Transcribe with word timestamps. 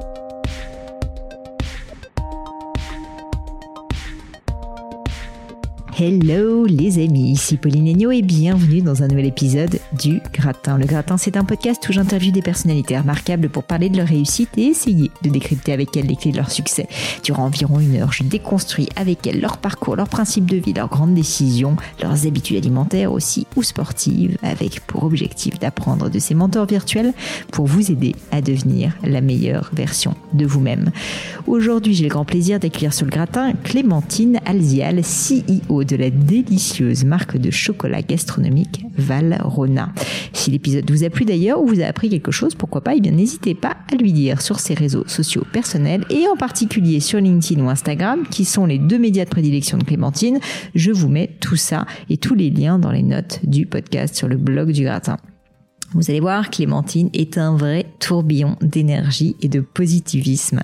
thank 0.00 0.18
you 0.18 0.27
Hello 6.00 6.64
les 6.64 7.04
amis, 7.04 7.32
ici 7.32 7.56
Pauline 7.56 7.88
Agneau 7.88 8.12
et 8.12 8.22
bienvenue 8.22 8.82
dans 8.82 9.02
un 9.02 9.08
nouvel 9.08 9.26
épisode 9.26 9.80
du 9.98 10.20
Gratin. 10.32 10.78
Le 10.78 10.86
Gratin, 10.86 11.16
c'est 11.16 11.36
un 11.36 11.42
podcast 11.42 11.88
où 11.88 11.92
j'interviewe 11.92 12.30
des 12.30 12.40
personnalités 12.40 12.96
remarquables 12.96 13.48
pour 13.48 13.64
parler 13.64 13.88
de 13.88 13.96
leur 13.96 14.06
réussite 14.06 14.50
et 14.56 14.66
essayer 14.66 15.10
de 15.24 15.28
décrypter 15.28 15.72
avec 15.72 15.96
elles 15.96 16.06
les 16.06 16.14
clés 16.14 16.30
de 16.30 16.36
leur 16.36 16.52
succès. 16.52 16.86
Durant 17.24 17.46
environ 17.46 17.80
une 17.80 17.96
heure, 17.96 18.12
je 18.12 18.22
déconstruis 18.22 18.88
avec 18.94 19.26
elles 19.26 19.40
leur 19.40 19.58
parcours, 19.58 19.96
leurs 19.96 20.08
principes 20.08 20.48
de 20.48 20.58
vie, 20.58 20.72
leurs 20.72 20.88
grandes 20.88 21.14
décisions, 21.14 21.74
leurs 22.00 22.28
habitudes 22.28 22.58
alimentaires 22.58 23.10
aussi 23.10 23.48
ou 23.56 23.64
sportives, 23.64 24.38
avec 24.44 24.78
pour 24.86 25.02
objectif 25.02 25.58
d'apprendre 25.58 26.08
de 26.08 26.18
ces 26.20 26.34
mentors 26.34 26.66
virtuels 26.66 27.12
pour 27.50 27.66
vous 27.66 27.90
aider 27.90 28.14
à 28.30 28.40
devenir 28.40 28.92
la 29.02 29.20
meilleure 29.20 29.72
version 29.72 30.14
de 30.32 30.46
vous-même. 30.46 30.92
Aujourd'hui, 31.48 31.94
j'ai 31.94 32.04
le 32.04 32.10
grand 32.10 32.24
plaisir 32.24 32.60
d'accueillir 32.60 32.94
sur 32.94 33.04
le 33.04 33.10
Gratin 33.10 33.52
Clémentine 33.64 34.38
Alzial, 34.46 35.02
CEO 35.02 35.87
de 35.88 35.96
la 35.96 36.10
délicieuse 36.10 37.04
marque 37.04 37.36
de 37.36 37.50
chocolat 37.50 38.02
gastronomique 38.02 38.84
Valrona. 38.96 39.92
Si 40.32 40.50
l'épisode 40.50 40.90
vous 40.90 41.04
a 41.04 41.10
plu 41.10 41.24
d'ailleurs 41.24 41.60
ou 41.60 41.66
vous 41.66 41.80
a 41.80 41.86
appris 41.86 42.10
quelque 42.10 42.30
chose, 42.30 42.54
pourquoi 42.54 42.82
pas, 42.82 42.94
eh 42.94 43.00
bien 43.00 43.12
n'hésitez 43.12 43.54
pas 43.54 43.76
à 43.92 43.96
lui 43.96 44.12
dire 44.12 44.40
sur 44.42 44.60
ses 44.60 44.74
réseaux 44.74 45.06
sociaux 45.06 45.44
personnels 45.52 46.04
et 46.10 46.26
en 46.28 46.36
particulier 46.36 47.00
sur 47.00 47.20
LinkedIn 47.20 47.62
ou 47.62 47.68
Instagram, 47.68 48.24
qui 48.30 48.44
sont 48.44 48.66
les 48.66 48.78
deux 48.78 48.98
médias 48.98 49.24
de 49.24 49.30
prédilection 49.30 49.78
de 49.78 49.84
Clémentine. 49.84 50.38
Je 50.74 50.92
vous 50.92 51.08
mets 51.08 51.30
tout 51.40 51.56
ça 51.56 51.86
et 52.10 52.18
tous 52.18 52.34
les 52.34 52.50
liens 52.50 52.78
dans 52.78 52.92
les 52.92 53.02
notes 53.02 53.40
du 53.44 53.66
podcast 53.66 54.14
sur 54.14 54.28
le 54.28 54.36
blog 54.36 54.72
du 54.72 54.84
gratin. 54.84 55.16
Vous 55.92 56.10
allez 56.10 56.20
voir, 56.20 56.50
Clémentine 56.50 57.08
est 57.14 57.38
un 57.38 57.56
vrai 57.56 57.86
tourbillon 57.98 58.56
d'énergie 58.60 59.36
et 59.40 59.48
de 59.48 59.60
positivisme. 59.60 60.60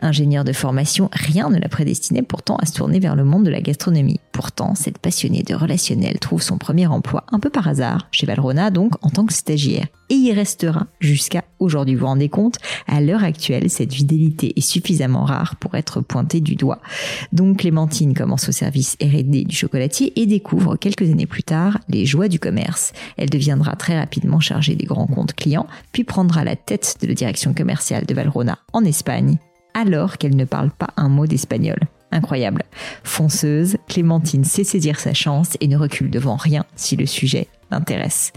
Ingénieure 0.00 0.44
de 0.44 0.52
formation, 0.52 1.10
rien 1.12 1.50
ne 1.50 1.58
la 1.58 1.68
prédestinait 1.68 2.22
pourtant 2.22 2.56
à 2.56 2.66
se 2.66 2.74
tourner 2.74 3.00
vers 3.00 3.16
le 3.16 3.24
monde 3.24 3.44
de 3.44 3.50
la 3.50 3.60
gastronomie. 3.60 4.20
Pourtant, 4.30 4.76
cette 4.76 4.98
passionnée 4.98 5.42
de 5.42 5.54
relationnel 5.54 6.20
trouve 6.20 6.42
son 6.42 6.56
premier 6.56 6.86
emploi 6.86 7.24
un 7.32 7.40
peu 7.40 7.50
par 7.50 7.66
hasard, 7.66 8.06
chez 8.12 8.26
Valrona 8.26 8.70
donc, 8.70 8.92
en 9.02 9.10
tant 9.10 9.26
que 9.26 9.32
stagiaire. 9.32 9.86
Et 10.10 10.16
y 10.16 10.32
restera 10.32 10.88
jusqu'à 10.98 11.44
aujourd'hui. 11.60 11.94
Vous 11.94 12.00
vous 12.00 12.06
rendez 12.06 12.28
compte 12.28 12.58
À 12.88 13.00
l'heure 13.00 13.22
actuelle, 13.22 13.70
cette 13.70 13.94
fidélité 13.94 14.52
est 14.56 14.60
suffisamment 14.60 15.24
rare 15.24 15.54
pour 15.54 15.76
être 15.76 16.00
pointée 16.00 16.40
du 16.40 16.56
doigt. 16.56 16.80
Donc 17.32 17.58
Clémentine 17.58 18.12
commence 18.12 18.48
au 18.48 18.52
service 18.52 18.96
R&D 19.00 19.44
du 19.44 19.54
chocolatier 19.54 20.12
et 20.20 20.26
découvre 20.26 20.74
quelques 20.74 21.08
années 21.08 21.26
plus 21.26 21.44
tard 21.44 21.78
les 21.88 22.06
joies 22.06 22.26
du 22.26 22.40
commerce. 22.40 22.92
Elle 23.16 23.30
deviendra 23.30 23.76
très 23.76 23.96
rapidement 23.96 24.40
chargée 24.40 24.74
des 24.74 24.84
grands 24.84 25.06
comptes 25.06 25.34
clients, 25.34 25.68
puis 25.92 26.02
prendra 26.02 26.42
la 26.42 26.56
tête 26.56 26.96
de 27.00 27.06
la 27.06 27.14
direction 27.14 27.54
commerciale 27.54 28.04
de 28.04 28.14
Valrona 28.14 28.58
en 28.72 28.84
Espagne, 28.84 29.38
alors 29.74 30.18
qu'elle 30.18 30.34
ne 30.34 30.44
parle 30.44 30.72
pas 30.72 30.90
un 30.96 31.08
mot 31.08 31.28
d'espagnol. 31.28 31.78
Incroyable. 32.10 32.64
Fonceuse, 33.04 33.76
Clémentine 33.86 34.42
sait 34.42 34.64
saisir 34.64 34.98
sa 34.98 35.14
chance 35.14 35.56
et 35.60 35.68
ne 35.68 35.76
recule 35.76 36.10
devant 36.10 36.34
rien 36.34 36.64
si 36.74 36.96
le 36.96 37.06
sujet 37.06 37.46
l'intéresse. 37.70 38.32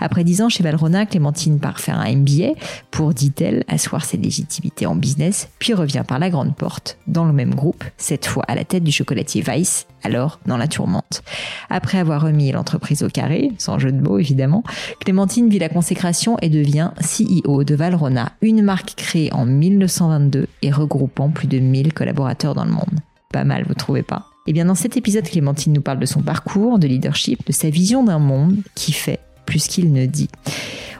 Après 0.00 0.24
dix 0.24 0.42
ans 0.42 0.48
chez 0.48 0.62
Valrona, 0.62 1.06
Clémentine 1.06 1.58
part 1.58 1.80
faire 1.80 1.98
un 1.98 2.14
MBA 2.14 2.52
pour, 2.90 3.14
dit-elle, 3.14 3.64
asseoir 3.68 4.04
ses 4.04 4.16
légitimités 4.16 4.86
en 4.86 4.96
business, 4.96 5.48
puis 5.58 5.74
revient 5.74 6.04
par 6.06 6.18
la 6.18 6.30
grande 6.30 6.54
porte 6.54 6.98
dans 7.06 7.24
le 7.24 7.32
même 7.32 7.54
groupe, 7.54 7.84
cette 7.96 8.26
fois 8.26 8.44
à 8.48 8.54
la 8.54 8.64
tête 8.64 8.84
du 8.84 8.92
chocolatier 8.92 9.42
Weiss, 9.42 9.86
alors 10.02 10.38
dans 10.46 10.56
la 10.56 10.68
tourmente. 10.68 11.22
Après 11.70 11.98
avoir 11.98 12.22
remis 12.22 12.52
l'entreprise 12.52 13.02
au 13.02 13.08
carré, 13.08 13.52
sans 13.58 13.78
jeu 13.78 13.92
de 13.92 14.00
mots 14.00 14.18
évidemment, 14.18 14.62
Clémentine 15.00 15.48
vit 15.48 15.58
la 15.58 15.68
consécration 15.68 16.36
et 16.42 16.48
devient 16.48 16.90
CEO 17.00 17.64
de 17.64 17.74
Valrona, 17.74 18.32
une 18.42 18.62
marque 18.62 18.94
créée 18.96 19.32
en 19.32 19.46
1922 19.46 20.46
et 20.62 20.70
regroupant 20.70 21.30
plus 21.30 21.48
de 21.48 21.58
1000 21.58 21.92
collaborateurs 21.92 22.54
dans 22.54 22.64
le 22.64 22.72
monde. 22.72 23.00
Pas 23.32 23.44
mal, 23.44 23.64
vous 23.66 23.74
trouvez 23.74 24.02
pas? 24.02 24.26
Eh 24.46 24.52
bien, 24.52 24.66
dans 24.66 24.74
cet 24.74 24.96
épisode, 24.96 25.24
Clémentine 25.24 25.72
nous 25.72 25.82
parle 25.82 25.98
de 25.98 26.06
son 26.06 26.22
parcours, 26.22 26.78
de 26.78 26.86
leadership, 26.86 27.46
de 27.46 27.52
sa 27.52 27.70
vision 27.70 28.04
d'un 28.04 28.18
monde 28.18 28.56
qui 28.74 28.92
fait 28.92 29.20
plus 29.44 29.66
qu'il 29.66 29.92
ne 29.92 30.06
dit. 30.06 30.28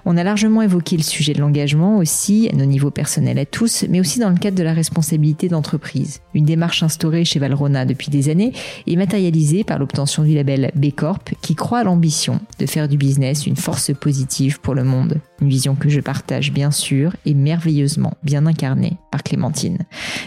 On 0.08 0.16
a 0.16 0.22
largement 0.22 0.62
évoqué 0.62 0.96
le 0.96 1.02
sujet 1.02 1.32
de 1.32 1.40
l'engagement 1.40 1.98
aussi, 1.98 2.48
à 2.52 2.54
nos 2.54 2.64
niveaux 2.64 2.92
personnels 2.92 3.40
à 3.40 3.44
tous, 3.44 3.84
mais 3.88 3.98
aussi 3.98 4.20
dans 4.20 4.30
le 4.30 4.36
cadre 4.36 4.56
de 4.56 4.62
la 4.62 4.72
responsabilité 4.72 5.48
d'entreprise. 5.48 6.20
Une 6.32 6.44
démarche 6.44 6.84
instaurée 6.84 7.24
chez 7.24 7.40
Valrona 7.40 7.84
depuis 7.84 8.08
des 8.08 8.28
années 8.28 8.52
et 8.86 8.94
matérialisée 8.94 9.64
par 9.64 9.80
l'obtention 9.80 10.22
du 10.22 10.32
label 10.32 10.70
B 10.76 10.92
Corp 10.94 11.34
qui 11.42 11.56
croit 11.56 11.80
à 11.80 11.84
l'ambition 11.84 12.38
de 12.60 12.66
faire 12.66 12.86
du 12.86 12.96
business 12.96 13.48
une 13.48 13.56
force 13.56 13.92
positive 13.92 14.60
pour 14.60 14.76
le 14.76 14.84
monde. 14.84 15.20
Une 15.40 15.48
vision 15.48 15.74
que 15.74 15.88
je 15.88 16.00
partage 16.00 16.52
bien 16.52 16.70
sûr 16.70 17.16
et 17.24 17.34
merveilleusement 17.34 18.14
bien 18.22 18.46
incarnée 18.46 18.98
par 19.10 19.24
Clémentine. 19.24 19.78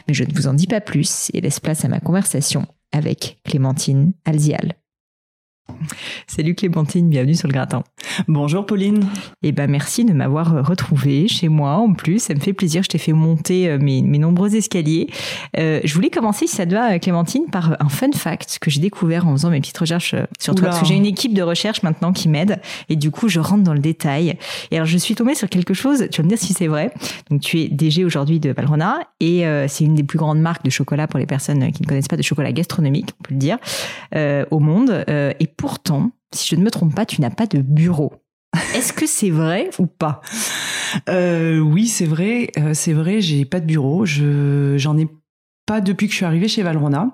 Mais 0.09 0.13
je 0.13 0.25
ne 0.25 0.33
vous 0.33 0.47
en 0.47 0.53
dis 0.53 0.67
pas 0.67 0.81
plus 0.81 1.31
et 1.33 1.39
laisse 1.39 1.61
place 1.61 1.85
à 1.85 1.88
ma 1.88 2.01
conversation 2.01 2.67
avec 2.91 3.39
Clémentine 3.44 4.13
Alzial. 4.25 4.78
Salut 6.28 6.56
Clémentine, 6.56 7.09
bienvenue 7.09 7.35
sur 7.35 7.47
le 7.47 7.53
gratin. 7.53 7.84
Bonjour 8.28 8.66
Pauline. 8.66 9.06
Eh 9.44 9.52
ben 9.52 9.69
merci 9.69 10.06
de 10.06 10.13
m'avoir 10.13 10.66
retrouvée 10.66 11.28
chez 11.28 11.50
moi 11.50 11.78
en 11.78 11.94
plus, 11.94 12.19
ça 12.19 12.34
me 12.34 12.40
fait 12.40 12.53
plaisir, 12.53 12.84
je 12.84 12.90
t'ai 12.90 12.97
fait 12.97 13.13
monter 13.13 13.69
euh, 13.69 13.78
mes, 13.80 14.02
mes 14.02 14.18
nombreux 14.18 14.56
escaliers. 14.56 15.07
Euh, 15.57 15.80
je 15.84 15.94
voulais 15.94 16.09
commencer, 16.09 16.47
si 16.47 16.56
ça 16.56 16.66
te 16.66 16.74
va 16.74 17.00
Clémentine, 17.00 17.46
par 17.52 17.78
un 17.80 17.90
fun 17.90 18.12
fact 18.12 18.59
que 18.59 18.69
j'ai 18.69 18.81
découvert 18.81 19.28
en 19.28 19.31
faisant 19.34 19.50
mes 19.50 19.59
petites 19.59 19.78
recherches 19.78 20.13
euh, 20.13 20.25
sur 20.40 20.56
toi, 20.56 20.63
Oula. 20.63 20.69
parce 20.69 20.81
que 20.81 20.88
j'ai 20.88 20.96
une 20.96 21.06
équipe 21.06 21.34
de 21.34 21.41
recherche 21.41 21.84
maintenant 21.84 22.13
qui 22.13 22.30
m'aide 22.30 22.59
et 22.90 22.96
du 22.96 23.12
coup 23.12 23.30
je 23.30 23.40
rentre 23.40 23.63
dans 23.63 23.74
le 23.74 23.80
détail. 23.80 24.38
Et 24.72 24.75
alors 24.75 24.88
je 24.88 24.97
suis 24.97 25.16
tombée 25.16 25.36
sur 25.36 25.50
quelque 25.50 25.74
chose, 25.74 26.07
tu 26.12 26.22
vas 26.22 26.25
me 26.25 26.30
dire 26.30 26.38
si 26.38 26.53
c'est 26.53 26.68
vrai. 26.68 26.91
Donc 27.30 27.41
tu 27.41 27.59
es 27.59 27.68
DG 27.68 28.03
aujourd'hui 28.03 28.40
de 28.40 28.51
Valrhona 28.51 29.00
et 29.19 29.46
euh, 29.46 29.68
c'est 29.68 29.84
une 29.84 29.96
des 29.96 30.03
plus 30.03 30.18
grandes 30.18 30.40
marques 30.40 30.63
de 30.63 30.69
chocolat 30.69 31.07
pour 31.07 31.19
les 31.19 31.25
personnes 31.25 31.72
qui 31.72 31.81
ne 31.81 31.88
connaissent 31.88 32.07
pas 32.07 32.18
de 32.18 32.22
chocolat 32.22 32.51
gastronomique, 32.51 33.09
on 33.19 33.24
peut 33.24 33.34
le 33.34 33.40
dire, 33.40 33.57
euh, 34.16 34.46
au 34.51 34.59
monde. 34.59 35.03
Euh, 35.09 35.34
et 35.40 35.47
pourtant, 35.59 36.11
si 36.33 36.47
je 36.47 36.55
ne 36.55 36.63
me 36.63 36.71
trompe 36.71 36.95
pas, 36.95 37.05
tu 37.05 37.19
n'as 37.19 37.29
pas 37.29 37.45
de 37.45 37.61
bureau. 37.61 38.13
Est-ce 38.75 38.93
que 38.93 39.05
c'est 39.05 39.29
vrai 39.29 39.69
ou 39.77 39.87
pas? 39.87 40.21
Euh, 41.09 41.59
oui, 41.59 41.87
c'est 41.87 42.05
vrai, 42.05 42.49
euh, 42.57 42.73
c'est 42.73 42.93
vrai, 42.93 43.19
j'ai 43.19 43.43
pas 43.43 43.59
de 43.59 43.65
bureau, 43.65 44.05
je 44.05 44.75
j'en 44.77 44.97
ai 44.97 45.07
pas 45.69 45.81
depuis 45.81 46.07
que 46.07 46.13
je 46.13 46.18
suis 46.18 46.25
arrivée 46.25 46.47
chez 46.47 46.63
Valrona. 46.63 47.12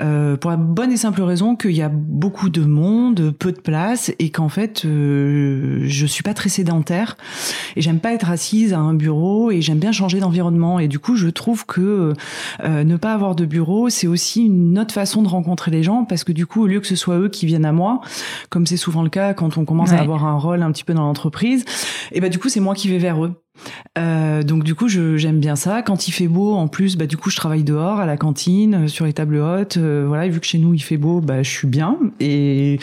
Euh, 0.00 0.36
pour 0.36 0.50
la 0.50 0.56
bonne 0.56 0.90
et 0.90 0.96
simple 0.96 1.22
raison 1.22 1.54
qu'il 1.54 1.70
y 1.76 1.80
a 1.82 1.88
beaucoup 1.88 2.50
de 2.50 2.62
monde, 2.62 3.32
peu 3.38 3.52
de 3.52 3.60
place, 3.60 4.10
et 4.18 4.30
qu'en 4.30 4.48
fait, 4.48 4.84
euh, 4.84 5.82
je 5.84 6.04
suis 6.06 6.24
pas 6.24 6.34
très 6.34 6.48
sédentaire 6.48 7.16
et 7.76 7.80
j'aime 7.80 8.00
pas 8.00 8.12
être 8.12 8.30
assise 8.30 8.72
à 8.72 8.80
un 8.80 8.94
bureau 8.94 9.52
et 9.52 9.60
j'aime 9.60 9.78
bien 9.78 9.92
changer 9.92 10.18
d'environnement. 10.18 10.80
Et 10.80 10.88
du 10.88 10.98
coup, 10.98 11.14
je 11.14 11.28
trouve 11.28 11.66
que 11.66 12.14
euh, 12.64 12.82
ne 12.82 12.96
pas 12.96 13.12
avoir 13.14 13.36
de 13.36 13.44
bureau, 13.44 13.88
c'est 13.90 14.08
aussi 14.08 14.46
une 14.46 14.76
autre 14.76 14.92
façon 14.92 15.22
de 15.22 15.28
rencontrer 15.28 15.70
les 15.70 15.84
gens 15.84 16.04
parce 16.04 16.24
que 16.24 16.32
du 16.32 16.46
coup, 16.46 16.64
au 16.64 16.66
lieu 16.66 16.80
que 16.80 16.86
ce 16.88 16.96
soit 16.96 17.16
eux 17.18 17.28
qui 17.28 17.46
viennent 17.46 17.64
à 17.64 17.72
moi, 17.72 18.00
comme 18.50 18.66
c'est 18.66 18.76
souvent 18.76 19.04
le 19.04 19.10
cas 19.10 19.34
quand 19.34 19.56
on 19.56 19.64
commence 19.64 19.90
Ouais. 19.90 19.98
à 19.98 20.00
avoir 20.00 20.24
un 20.26 20.36
rôle 20.36 20.62
un 20.64 20.72
petit 20.72 20.82
peu 20.84 20.94
dans 20.94 21.04
l'entreprise, 21.04 21.64
et 22.10 22.20
bah 22.20 22.28
du 22.28 22.40
coup, 22.40 22.48
c'est 22.48 22.60
moi 22.60 22.74
qui 22.74 22.88
vais 22.88 22.98
vers 22.98 23.24
eux. 23.24 23.32
Euh, 23.98 24.42
donc 24.42 24.64
du 24.64 24.74
coup, 24.74 24.88
je- 24.88 25.16
j'aime 25.16 25.40
bien 25.40 25.56
ça. 25.56 25.82
Quand 25.82 26.08
il 26.08 26.12
fait 26.12 26.28
beau, 26.28 26.54
en 26.54 26.68
plus, 26.68 26.96
bah 26.96 27.06
du 27.06 27.16
coup, 27.16 27.30
je 27.30 27.36
travaille 27.36 27.64
dehors 27.64 27.98
à 28.00 28.06
la 28.06 28.16
cantine, 28.16 28.84
euh, 28.84 28.86
sur 28.88 29.04
les 29.06 29.12
tables 29.12 29.36
hautes. 29.36 29.76
euh, 29.76 30.04
voilà, 30.06 30.26
et 30.26 30.28
vu 30.28 30.40
que 30.40 30.46
chez 30.46 30.58
nous 30.58 30.74
il 30.74 30.78
fait 30.82 30.96
beau, 30.96 31.20
bah 31.20 31.42
je 31.42 31.50
suis 31.50 31.66
bien. 31.68 31.96
Et, 32.20 32.78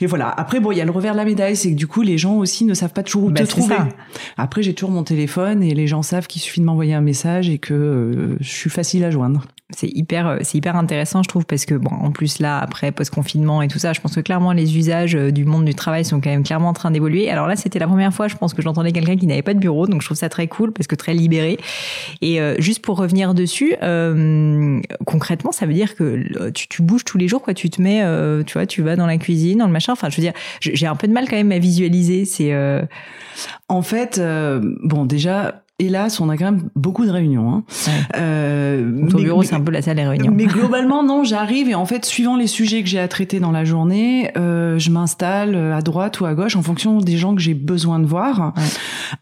et 0.00 0.06
voilà. 0.06 0.28
Après, 0.28 0.60
bon, 0.60 0.70
il 0.72 0.78
y 0.78 0.80
a 0.80 0.84
le 0.84 0.90
revers 0.90 1.12
de 1.12 1.18
la 1.18 1.24
médaille, 1.24 1.56
c'est 1.56 1.70
que 1.70 1.76
du 1.76 1.86
coup, 1.86 2.02
les 2.02 2.18
gens 2.18 2.36
aussi 2.36 2.64
ne 2.64 2.74
savent 2.74 2.92
pas 2.92 3.02
toujours 3.02 3.24
où 3.24 3.30
Bah, 3.30 3.40
te 3.44 3.48
trouver. 3.48 3.76
ça. 3.76 3.88
Après, 4.36 4.62
j'ai 4.62 4.74
toujours 4.74 4.90
mon 4.90 5.04
téléphone 5.04 5.62
et 5.62 5.74
les 5.74 5.86
gens 5.86 6.02
savent 6.02 6.26
qu'il 6.26 6.42
suffit 6.42 6.60
de 6.60 6.66
m'envoyer 6.66 6.94
un 6.94 7.00
message 7.00 7.48
et 7.48 7.58
que 7.58 7.74
euh, 7.74 8.36
je 8.40 8.48
suis 8.48 8.70
facile 8.70 9.04
à 9.04 9.10
joindre. 9.10 9.44
C'est 9.70 9.88
hyper, 9.88 10.26
euh, 10.26 10.38
c'est 10.42 10.56
hyper 10.56 10.76
intéressant, 10.76 11.22
je 11.22 11.28
trouve, 11.28 11.44
parce 11.44 11.66
que 11.66 11.74
bon, 11.74 11.90
en 11.90 12.10
plus 12.10 12.38
là, 12.38 12.58
après 12.58 12.90
post-confinement 12.90 13.60
et 13.60 13.68
tout 13.68 13.78
ça, 13.78 13.92
je 13.92 14.00
pense 14.00 14.14
que 14.14 14.20
clairement 14.20 14.52
les 14.52 14.78
usages 14.78 15.14
euh, 15.14 15.30
du 15.30 15.44
monde 15.44 15.66
du 15.66 15.74
travail 15.74 16.06
sont 16.06 16.22
quand 16.22 16.30
même 16.30 16.42
clairement 16.42 16.70
en 16.70 16.72
train 16.72 16.90
d'évoluer. 16.90 17.30
Alors 17.30 17.46
là, 17.46 17.54
c'était 17.54 17.78
la 17.78 17.86
première 17.86 18.14
fois, 18.14 18.28
je 18.28 18.36
pense 18.36 18.54
que 18.54 18.62
j'entendais 18.62 18.92
quelqu'un 18.92 19.16
qui 19.16 19.26
n'avait 19.26 19.42
pas 19.42 19.52
de 19.52 19.58
bureau, 19.58 19.86
donc 19.86 20.00
je 20.00 20.06
trouve 20.06 20.16
ça 20.16 20.30
très 20.30 20.48
cool 20.48 20.72
parce 20.72 20.86
que 20.86 20.94
très 20.94 21.12
libéré. 21.12 21.58
Et 22.22 22.40
euh, 22.40 22.54
juste 22.58 22.82
pour 22.82 22.96
revenir 22.96 23.34
dessus, 23.34 23.74
euh, 23.82 24.80
concrètement, 25.04 25.52
ça 25.52 25.66
veut 25.66 25.74
dire 25.74 25.96
que 25.96 26.24
euh, 26.40 26.50
tu, 26.50 26.66
tu 26.68 26.80
bouges 26.80 27.04
tous 27.04 27.18
les 27.18 27.28
jours, 27.28 27.42
quoi. 27.42 27.52
Tu 27.52 27.68
te 27.68 27.82
mets, 27.82 28.02
euh, 28.02 28.42
tu 28.44 28.54
vois, 28.54 28.64
tu 28.64 28.80
vas 28.80 28.96
dans 28.96 29.06
la 29.06 29.18
cuisine, 29.18 29.58
dans 29.58 29.66
le 29.66 29.72
machin. 29.72 29.92
Enfin, 29.92 30.08
je 30.08 30.16
veux 30.16 30.22
dire, 30.22 30.32
j'ai 30.60 30.86
un 30.86 30.96
peu 30.96 31.06
de 31.06 31.12
mal 31.12 31.28
quand 31.28 31.36
même 31.36 31.52
à 31.52 31.58
visualiser. 31.58 32.24
C'est 32.24 32.54
En 33.68 33.82
fait, 33.82 34.18
bon, 34.82 35.04
déjà, 35.04 35.62
hélas, 35.78 36.20
on 36.20 36.28
a 36.28 36.36
quand 36.36 36.46
même 36.46 36.68
beaucoup 36.76 37.04
de 37.06 37.10
réunions. 37.10 37.50
Hein. 37.52 37.62
Ouais. 37.86 37.92
Euh, 38.16 39.06
ton 39.08 39.18
mais- 39.18 39.24
bureau, 39.24 39.42
c'est 39.42 39.54
un 39.54 39.60
peu 39.60 39.70
la 39.72 39.82
salle 39.82 39.96
des 39.96 40.06
réunions. 40.06 40.32
Mais 40.34 40.46
globalement, 40.46 41.02
non, 41.02 41.24
j'arrive 41.24 41.68
et 41.68 41.74
en 41.74 41.86
fait, 41.86 42.04
suivant 42.04 42.36
les 42.36 42.46
sujets 42.46 42.82
que 42.82 42.88
j'ai 42.88 42.98
à 42.98 43.08
traiter 43.08 43.40
dans 43.40 43.50
la 43.52 43.64
journée, 43.64 44.30
euh, 44.36 44.78
je 44.78 44.90
m'installe 44.90 45.54
à 45.54 45.80
droite 45.82 46.20
ou 46.20 46.26
à 46.26 46.34
gauche 46.34 46.56
en 46.56 46.62
fonction 46.62 46.98
des 46.98 47.16
gens 47.16 47.34
que 47.34 47.40
j'ai 47.40 47.54
besoin 47.54 47.98
de 48.00 48.06
voir. 48.06 48.52
Ouais. 48.56 48.62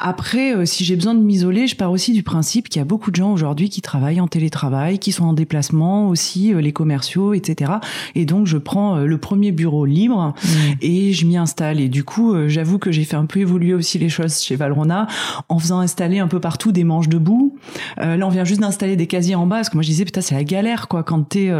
Après, 0.00 0.54
euh, 0.56 0.64
si 0.64 0.84
j'ai 0.84 0.96
besoin 0.96 1.14
de 1.14 1.20
m'isoler, 1.22 1.66
je 1.66 1.76
pars 1.76 1.90
aussi 1.90 2.12
du 2.12 2.22
principe 2.22 2.68
qu'il 2.68 2.80
y 2.80 2.82
a 2.82 2.86
beaucoup 2.86 3.10
de 3.10 3.16
gens 3.16 3.32
aujourd'hui 3.32 3.68
qui 3.68 3.82
travaillent 3.82 4.20
en 4.20 4.28
télétravail, 4.28 4.98
qui 4.98 5.12
sont 5.12 5.24
en 5.24 5.32
déplacement 5.32 6.08
aussi, 6.08 6.52
euh, 6.54 6.60
les 6.60 6.72
commerciaux, 6.72 7.34
etc. 7.34 7.72
Et 8.14 8.24
donc, 8.24 8.46
je 8.46 8.58
prends 8.58 8.96
euh, 8.96 9.06
le 9.06 9.18
premier 9.18 9.52
bureau 9.52 9.84
libre 9.84 10.34
Mm. 10.42 10.48
et 10.82 11.12
je 11.12 11.26
m'y 11.26 11.36
installe. 11.36 11.80
Et 11.80 11.88
du 11.88 12.04
coup, 12.04 12.34
euh, 12.34 12.48
j'avoue 12.48 12.78
que 12.78 12.90
j'ai 12.92 13.04
fait 13.04 13.16
un 13.16 13.26
peu 13.26 13.40
évoluer 13.40 13.74
aussi 13.74 13.98
les 13.98 14.08
choses 14.08 14.40
chez 14.40 14.56
Valrona 14.56 15.06
en 15.48 15.58
faisant 15.58 15.80
installer 15.80 16.18
un 16.18 16.28
peu 16.28 16.40
partout 16.46 16.70
des 16.70 16.84
manches 16.84 17.08
debout. 17.08 17.58
là, 17.96 18.24
on 18.24 18.28
vient 18.28 18.44
juste 18.44 18.60
d'installer 18.60 18.94
des 18.94 19.08
casiers 19.08 19.34
en 19.34 19.48
bas 19.48 19.56
parce 19.56 19.68
que 19.68 19.74
moi 19.74 19.82
je 19.82 19.88
disais 19.88 20.04
putain 20.04 20.20
c'est 20.20 20.36
la 20.36 20.44
galère 20.44 20.86
quoi 20.86 21.02
quand 21.02 21.22
t'es 21.24 21.50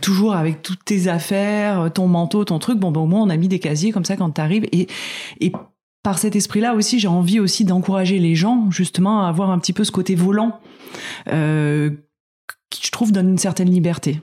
toujours 0.00 0.34
avec 0.34 0.62
toutes 0.62 0.84
tes 0.84 1.08
affaires, 1.08 1.90
ton 1.92 2.06
manteau, 2.06 2.44
ton 2.44 2.60
truc. 2.60 2.78
Bon 2.78 2.92
ben 2.92 3.00
au 3.00 3.06
moins 3.06 3.22
on 3.22 3.28
a 3.28 3.36
mis 3.36 3.48
des 3.48 3.58
casiers 3.58 3.90
comme 3.90 4.04
ça 4.04 4.16
quand 4.16 4.30
t'arrives 4.30 4.66
et 4.70 4.86
par 6.02 6.18
cet 6.18 6.36
esprit-là 6.36 6.74
aussi, 6.74 6.98
j'ai 6.98 7.08
envie 7.08 7.40
aussi 7.40 7.64
d'encourager 7.64 8.18
les 8.18 8.34
gens 8.34 8.70
justement 8.70 9.24
à 9.24 9.28
avoir 9.28 9.50
un 9.50 9.58
petit 9.58 9.72
peu 9.72 9.84
ce 9.84 9.92
côté 9.92 10.14
volant 10.14 10.58
euh, 11.28 11.90
qui, 12.70 12.86
je 12.86 12.90
trouve, 12.90 13.12
donne 13.12 13.28
une 13.28 13.38
certaine 13.38 13.70
liberté 13.70 14.20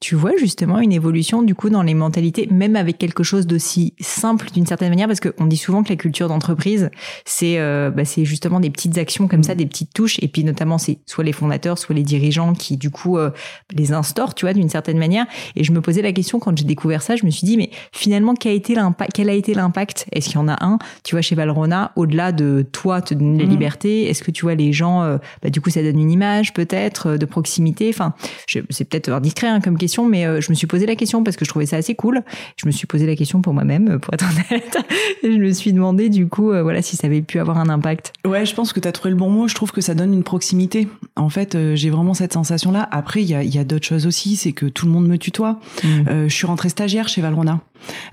tu 0.00 0.16
vois 0.16 0.36
justement 0.36 0.80
une 0.80 0.92
évolution 0.92 1.42
du 1.42 1.54
coup 1.54 1.70
dans 1.70 1.82
les 1.82 1.94
mentalités, 1.94 2.46
même 2.50 2.76
avec 2.76 2.98
quelque 2.98 3.22
chose 3.22 3.46
d'aussi 3.46 3.94
simple 4.00 4.50
d'une 4.52 4.66
certaine 4.66 4.90
manière, 4.90 5.06
parce 5.06 5.20
qu'on 5.20 5.46
dit 5.46 5.56
souvent 5.56 5.82
que 5.82 5.88
la 5.88 5.96
culture 5.96 6.28
d'entreprise, 6.28 6.90
c'est 7.24 7.58
euh, 7.58 7.90
bah, 7.90 8.04
c'est 8.04 8.24
justement 8.24 8.60
des 8.60 8.70
petites 8.70 8.98
actions 8.98 9.28
comme 9.28 9.42
ça, 9.42 9.54
mm. 9.54 9.58
des 9.58 9.66
petites 9.66 9.94
touches, 9.94 10.18
et 10.20 10.28
puis 10.28 10.44
notamment 10.44 10.76
c'est 10.76 10.98
soit 11.06 11.24
les 11.24 11.32
fondateurs, 11.32 11.78
soit 11.78 11.94
les 11.94 12.02
dirigeants 12.02 12.52
qui 12.52 12.76
du 12.76 12.90
coup 12.90 13.16
euh, 13.16 13.30
les 13.72 13.92
instaurent, 13.92 14.34
tu 14.34 14.44
vois, 14.44 14.52
d'une 14.52 14.68
certaine 14.68 14.98
manière. 14.98 15.26
Et 15.56 15.64
je 15.64 15.72
me 15.72 15.80
posais 15.80 16.02
la 16.02 16.12
question 16.12 16.38
quand 16.38 16.56
j'ai 16.56 16.64
découvert 16.64 17.00
ça, 17.00 17.16
je 17.16 17.24
me 17.24 17.30
suis 17.30 17.46
dit 17.46 17.56
mais 17.56 17.70
finalement 17.92 18.34
quel 18.34 18.52
a 18.52 18.54
été 18.56 18.74
l'impact 18.74 19.12
Quel 19.14 19.30
a 19.30 19.34
été 19.34 19.54
l'impact? 19.54 20.06
Est-ce 20.12 20.26
qu'il 20.26 20.36
y 20.36 20.38
en 20.38 20.48
a 20.48 20.62
un 20.62 20.78
Tu 21.02 21.14
vois 21.14 21.22
chez 21.22 21.34
Valrona, 21.34 21.92
au-delà 21.96 22.32
de 22.32 22.66
toi 22.72 23.00
te 23.00 23.14
donner 23.14 23.38
la 23.38 23.46
mm. 23.46 23.50
liberté, 23.50 24.10
est-ce 24.10 24.22
que 24.22 24.30
tu 24.30 24.42
vois 24.42 24.54
les 24.54 24.72
gens 24.74 25.02
euh, 25.02 25.16
bah, 25.42 25.48
Du 25.48 25.62
coup 25.62 25.70
ça 25.70 25.82
donne 25.82 25.98
une 25.98 26.10
image 26.10 26.52
peut-être 26.52 27.16
de 27.16 27.24
proximité? 27.24 27.88
Enfin, 27.88 28.12
c'est 28.46 28.84
peut-être 28.84 29.10
indiscret 29.10 29.46
hein, 29.46 29.60
comme 29.60 29.78
question 29.84 30.08
mais 30.08 30.26
euh, 30.26 30.40
je 30.40 30.50
me 30.50 30.54
suis 30.54 30.66
posé 30.66 30.86
la 30.86 30.96
question 30.96 31.22
parce 31.22 31.36
que 31.36 31.44
je 31.44 31.50
trouvais 31.50 31.66
ça 31.66 31.76
assez 31.76 31.94
cool. 31.94 32.22
Je 32.56 32.66
me 32.66 32.72
suis 32.72 32.86
posé 32.86 33.06
la 33.06 33.16
question 33.16 33.42
pour 33.42 33.52
moi-même, 33.52 33.88
euh, 33.88 33.98
pour 33.98 34.14
être 34.14 34.24
honnête. 34.50 34.78
et 35.22 35.30
je 35.30 35.38
me 35.38 35.52
suis 35.52 35.74
demandé 35.74 36.08
du 36.08 36.26
coup, 36.26 36.52
euh, 36.52 36.62
voilà, 36.62 36.80
si 36.80 36.96
ça 36.96 37.06
avait 37.06 37.20
pu 37.20 37.38
avoir 37.38 37.58
un 37.58 37.68
impact. 37.68 38.14
Ouais, 38.26 38.46
je 38.46 38.54
pense 38.54 38.72
que 38.72 38.80
tu 38.80 38.88
as 38.88 38.92
trouvé 38.92 39.10
le 39.10 39.16
bon 39.16 39.28
mot. 39.28 39.46
Je 39.46 39.54
trouve 39.54 39.72
que 39.72 39.82
ça 39.82 39.94
donne 39.94 40.14
une 40.14 40.22
proximité. 40.22 40.88
En 41.16 41.28
fait, 41.28 41.56
j'ai 41.74 41.90
vraiment 41.90 42.14
cette 42.14 42.32
sensation-là. 42.32 42.88
Après, 42.90 43.22
il 43.22 43.28
y 43.28 43.34
a, 43.34 43.42
y 43.42 43.58
a 43.58 43.64
d'autres 43.64 43.86
choses 43.86 44.06
aussi. 44.06 44.36
C'est 44.36 44.52
que 44.52 44.66
tout 44.66 44.86
le 44.86 44.92
monde 44.92 45.06
me 45.06 45.18
tutoie. 45.18 45.60
Mm. 45.82 46.28
je 46.28 46.34
suis 46.34 46.46
rentrée 46.46 46.70
stagiaire 46.70 47.08
chez 47.08 47.20
Valrona. 47.20 47.60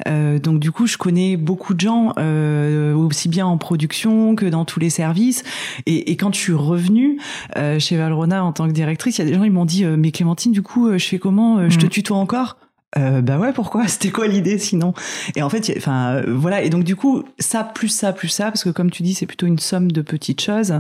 Euh, 0.07 0.39
donc 0.39 0.59
du 0.59 0.71
coup, 0.71 0.87
je 0.87 0.97
connais 0.97 1.37
beaucoup 1.37 1.73
de 1.73 1.79
gens, 1.79 2.13
euh, 2.17 2.93
aussi 2.93 3.29
bien 3.29 3.45
en 3.45 3.57
production 3.57 4.35
que 4.35 4.45
dans 4.45 4.65
tous 4.65 4.79
les 4.79 4.89
services. 4.89 5.43
Et, 5.85 6.11
et 6.11 6.17
quand 6.17 6.33
je 6.33 6.39
suis 6.39 6.53
revenue 6.53 7.19
euh, 7.57 7.79
chez 7.79 7.97
Valrona 7.97 8.43
en 8.43 8.51
tant 8.51 8.67
que 8.67 8.73
directrice, 8.73 9.17
il 9.17 9.25
y 9.25 9.27
a 9.27 9.29
des 9.29 9.35
gens 9.35 9.43
ils 9.43 9.51
m'ont 9.51 9.65
dit 9.65 9.85
mais 9.85 10.11
Clémentine, 10.11 10.51
du 10.51 10.61
coup, 10.61 10.91
je 10.97 11.05
fais 11.05 11.19
comment 11.19 11.69
Je 11.69 11.77
te 11.77 11.85
mm. 11.85 11.89
tutoie 11.89 12.17
encore? 12.17 12.57
Euh, 12.97 13.21
bah 13.21 13.37
ouais, 13.37 13.53
pourquoi? 13.53 13.87
C'était 13.87 14.11
quoi 14.11 14.27
l'idée 14.27 14.57
sinon? 14.57 14.93
Et 15.35 15.41
en 15.41 15.49
fait, 15.49 15.73
enfin 15.77 16.21
voilà. 16.27 16.61
Et 16.61 16.69
donc 16.69 16.83
du 16.83 16.95
coup, 16.95 17.23
ça 17.39 17.63
plus 17.63 17.87
ça 17.87 18.11
plus 18.13 18.27
ça, 18.27 18.45
parce 18.45 18.63
que 18.63 18.69
comme 18.69 18.91
tu 18.91 19.03
dis, 19.03 19.13
c'est 19.13 19.25
plutôt 19.25 19.47
une 19.47 19.59
somme 19.59 19.91
de 19.91 20.01
petites 20.01 20.41
choses. 20.41 20.73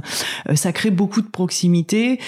ça 0.55 0.73
crée 0.73 0.91
beaucoup 0.91 1.21
de 1.21 1.27
proximité, 1.27 2.19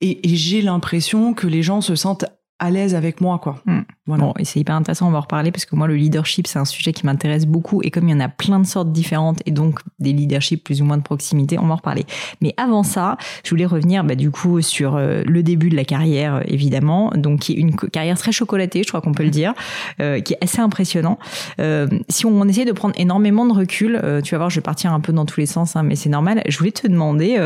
et, 0.00 0.30
et 0.30 0.36
j'ai 0.36 0.62
l'impression 0.62 1.34
que 1.34 1.46
les 1.46 1.62
gens 1.62 1.80
se 1.80 1.96
sentent 1.96 2.26
à 2.58 2.70
l'aise 2.70 2.94
avec 2.94 3.20
moi 3.20 3.38
quoi. 3.38 3.60
Hmm. 3.66 3.80
Bon, 4.06 4.34
et 4.38 4.44
c'est 4.44 4.60
hyper 4.60 4.74
intéressant, 4.74 5.08
on 5.08 5.10
va 5.10 5.18
en 5.18 5.22
reparler 5.22 5.50
parce 5.50 5.64
que 5.64 5.74
moi 5.74 5.86
le 5.86 5.96
leadership 5.96 6.46
c'est 6.46 6.58
un 6.58 6.64
sujet 6.64 6.92
qui 6.92 7.06
m'intéresse 7.06 7.46
beaucoup 7.46 7.82
et 7.82 7.90
comme 7.90 8.06
il 8.08 8.12
y 8.12 8.14
en 8.14 8.20
a 8.20 8.28
plein 8.28 8.60
de 8.60 8.66
sortes 8.66 8.92
différentes 8.92 9.40
et 9.46 9.50
donc 9.50 9.80
des 9.98 10.12
leaderships 10.12 10.62
plus 10.62 10.82
ou 10.82 10.84
moins 10.84 10.98
de 10.98 11.02
proximité, 11.02 11.58
on 11.58 11.66
va 11.66 11.72
en 11.72 11.76
reparler. 11.76 12.04
Mais 12.40 12.54
avant 12.56 12.82
ça, 12.82 13.16
je 13.44 13.50
voulais 13.50 13.66
revenir 13.66 14.04
bah, 14.04 14.14
du 14.14 14.30
coup 14.30 14.60
sur 14.60 14.96
euh, 14.96 15.22
le 15.26 15.42
début 15.42 15.68
de 15.70 15.76
la 15.76 15.84
carrière 15.84 16.42
évidemment, 16.46 17.10
donc 17.14 17.40
qui 17.40 17.52
est 17.52 17.56
une 17.56 17.74
carrière 17.74 18.18
très 18.18 18.32
chocolatée, 18.32 18.82
je 18.82 18.88
crois 18.88 19.00
qu'on 19.00 19.12
peut 19.12 19.24
le 19.24 19.30
dire, 19.30 19.54
euh, 20.00 20.20
qui 20.20 20.34
est 20.34 20.38
assez 20.42 20.60
impressionnant. 20.60 21.18
Euh, 21.60 21.88
si 22.08 22.26
on, 22.26 22.44
essaie 22.46 22.66
de 22.66 22.72
prendre 22.72 22.94
énormément 22.98 23.46
de 23.46 23.52
recul, 23.52 24.00
tu 24.22 24.34
vas 24.34 24.38
voir, 24.38 24.50
je 24.50 24.56
vais 24.56 24.62
partir 24.62 24.92
un 24.92 25.00
peu 25.00 25.12
dans 25.12 25.24
tous 25.24 25.40
les 25.40 25.46
sens, 25.46 25.76
hein, 25.76 25.82
mais 25.82 25.96
c'est 25.96 26.10
normal. 26.10 26.42
Je 26.46 26.58
voulais 26.58 26.72
te 26.72 26.86
demander 26.86 27.38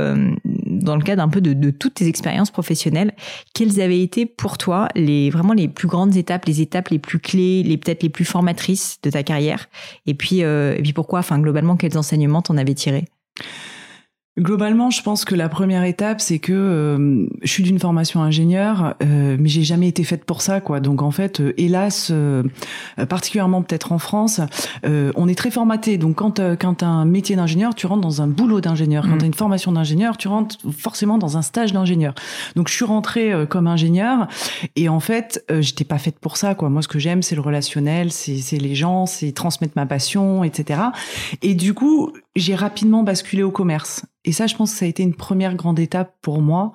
dans 0.79 0.97
le 0.97 1.03
cadre 1.03 1.23
un 1.23 1.29
peu 1.29 1.41
de, 1.41 1.53
de 1.53 1.71
toutes 1.71 1.95
tes 1.95 2.07
expériences 2.07 2.51
professionnelles, 2.51 3.13
quelles 3.55 3.81
avaient 3.81 4.03
été 4.03 4.27
pour 4.27 4.59
toi 4.59 4.89
les 4.95 5.31
vraiment 5.31 5.53
les 5.53 5.69
plus 5.69 5.89
grandes 5.89 6.17
étapes, 6.17 6.47
les 6.47 6.61
étapes 6.61 6.89
les 6.89 6.99
plus 6.99 7.19
clés, 7.19 7.63
les 7.63 7.77
peut-être 7.77 8.03
les 8.03 8.09
plus 8.09 8.25
formatrices 8.25 8.99
de 9.03 9.11
ta 9.11 9.23
carrière? 9.23 9.69
Et 10.07 10.15
puis 10.15 10.43
euh, 10.43 10.77
et 10.77 10.83
puis 10.83 10.93
pourquoi 10.93 11.21
Enfin 11.21 11.39
globalement, 11.39 11.77
quels 11.77 11.99
enseignements 11.99 12.43
t'en 12.43 12.57
avais 12.57 12.75
tiré 12.75 13.05
Globalement, 14.39 14.91
je 14.91 15.03
pense 15.03 15.25
que 15.25 15.35
la 15.35 15.49
première 15.49 15.83
étape, 15.83 16.21
c'est 16.21 16.39
que 16.39 16.53
euh, 16.53 17.27
je 17.43 17.51
suis 17.51 17.65
d'une 17.65 17.81
formation 17.81 18.23
ingénieur, 18.23 18.95
euh, 19.03 19.37
mais 19.39 19.49
j'ai 19.49 19.65
jamais 19.65 19.89
été 19.89 20.05
faite 20.05 20.25
pour 20.25 20.43
ça, 20.43 20.61
quoi. 20.61 20.79
Donc 20.79 21.03
en 21.03 21.11
fait, 21.11 21.41
euh, 21.41 21.55
hélas, 21.57 22.13
particulièrement 23.09 23.63
peut-être 23.63 23.93
en 23.93 23.99
France, 23.99 24.41
on 24.85 25.29
est 25.29 25.35
très 25.35 25.51
formaté. 25.51 25.99
Donc 25.99 26.17
quand 26.17 26.41
quand 26.59 26.75
t'as 26.75 26.87
un 26.87 27.05
métier 27.05 27.35
d'ingénieur, 27.35 27.75
tu 27.75 27.87
rentres 27.87 28.03
dans 28.03 28.23
un 28.23 28.29
boulot 28.29 28.61
d'ingénieur. 28.61 29.05
Quand 29.05 29.11
tu 29.11 29.15
mmh. 29.15 29.19
t'as 29.19 29.27
une 29.27 29.35
formation 29.35 29.73
d'ingénieur, 29.73 30.17
tu 30.17 30.29
rentres 30.29 30.57
forcément 30.77 31.19
dans 31.19 31.37
un 31.37 31.43
stage 31.43 31.73
d'ingénieur. 31.73 32.15
Donc 32.55 32.69
je 32.69 32.75
suis 32.75 32.85
rentrée 32.85 33.33
comme 33.49 33.67
ingénieur, 33.67 34.29
et 34.77 34.89
en 34.89 35.01
fait, 35.01 35.45
j'étais 35.61 35.85
pas 35.85 35.99
faite 35.99 36.19
pour 36.21 36.37
ça, 36.37 36.55
quoi. 36.55 36.69
Moi, 36.69 36.83
ce 36.83 36.89
que 36.89 36.99
j'aime, 36.99 37.23
c'est 37.23 37.35
le 37.35 37.41
relationnel, 37.41 38.13
c'est 38.13 38.59
les 38.59 38.75
gens, 38.75 39.07
c'est 39.07 39.33
transmettre 39.33 39.73
ma 39.77 39.87
passion, 39.87 40.45
etc. 40.45 40.81
Et 41.43 41.55
du 41.55 41.75
coup, 41.75 42.13
j'ai 42.37 42.55
rapidement 42.55 43.03
basculé 43.03 43.43
au 43.43 43.51
commerce. 43.51 44.05
Et 44.29 44.33
ça, 44.33 44.47
je 44.47 44.55
pense 44.55 44.73
que 44.73 44.79
ça 44.79 44.85
a 44.85 44.89
été 44.89 45.03
une 45.03 45.15
première 45.15 45.55
grande 45.55 45.79
étape 45.79 46.13
pour 46.21 46.43
moi 46.43 46.75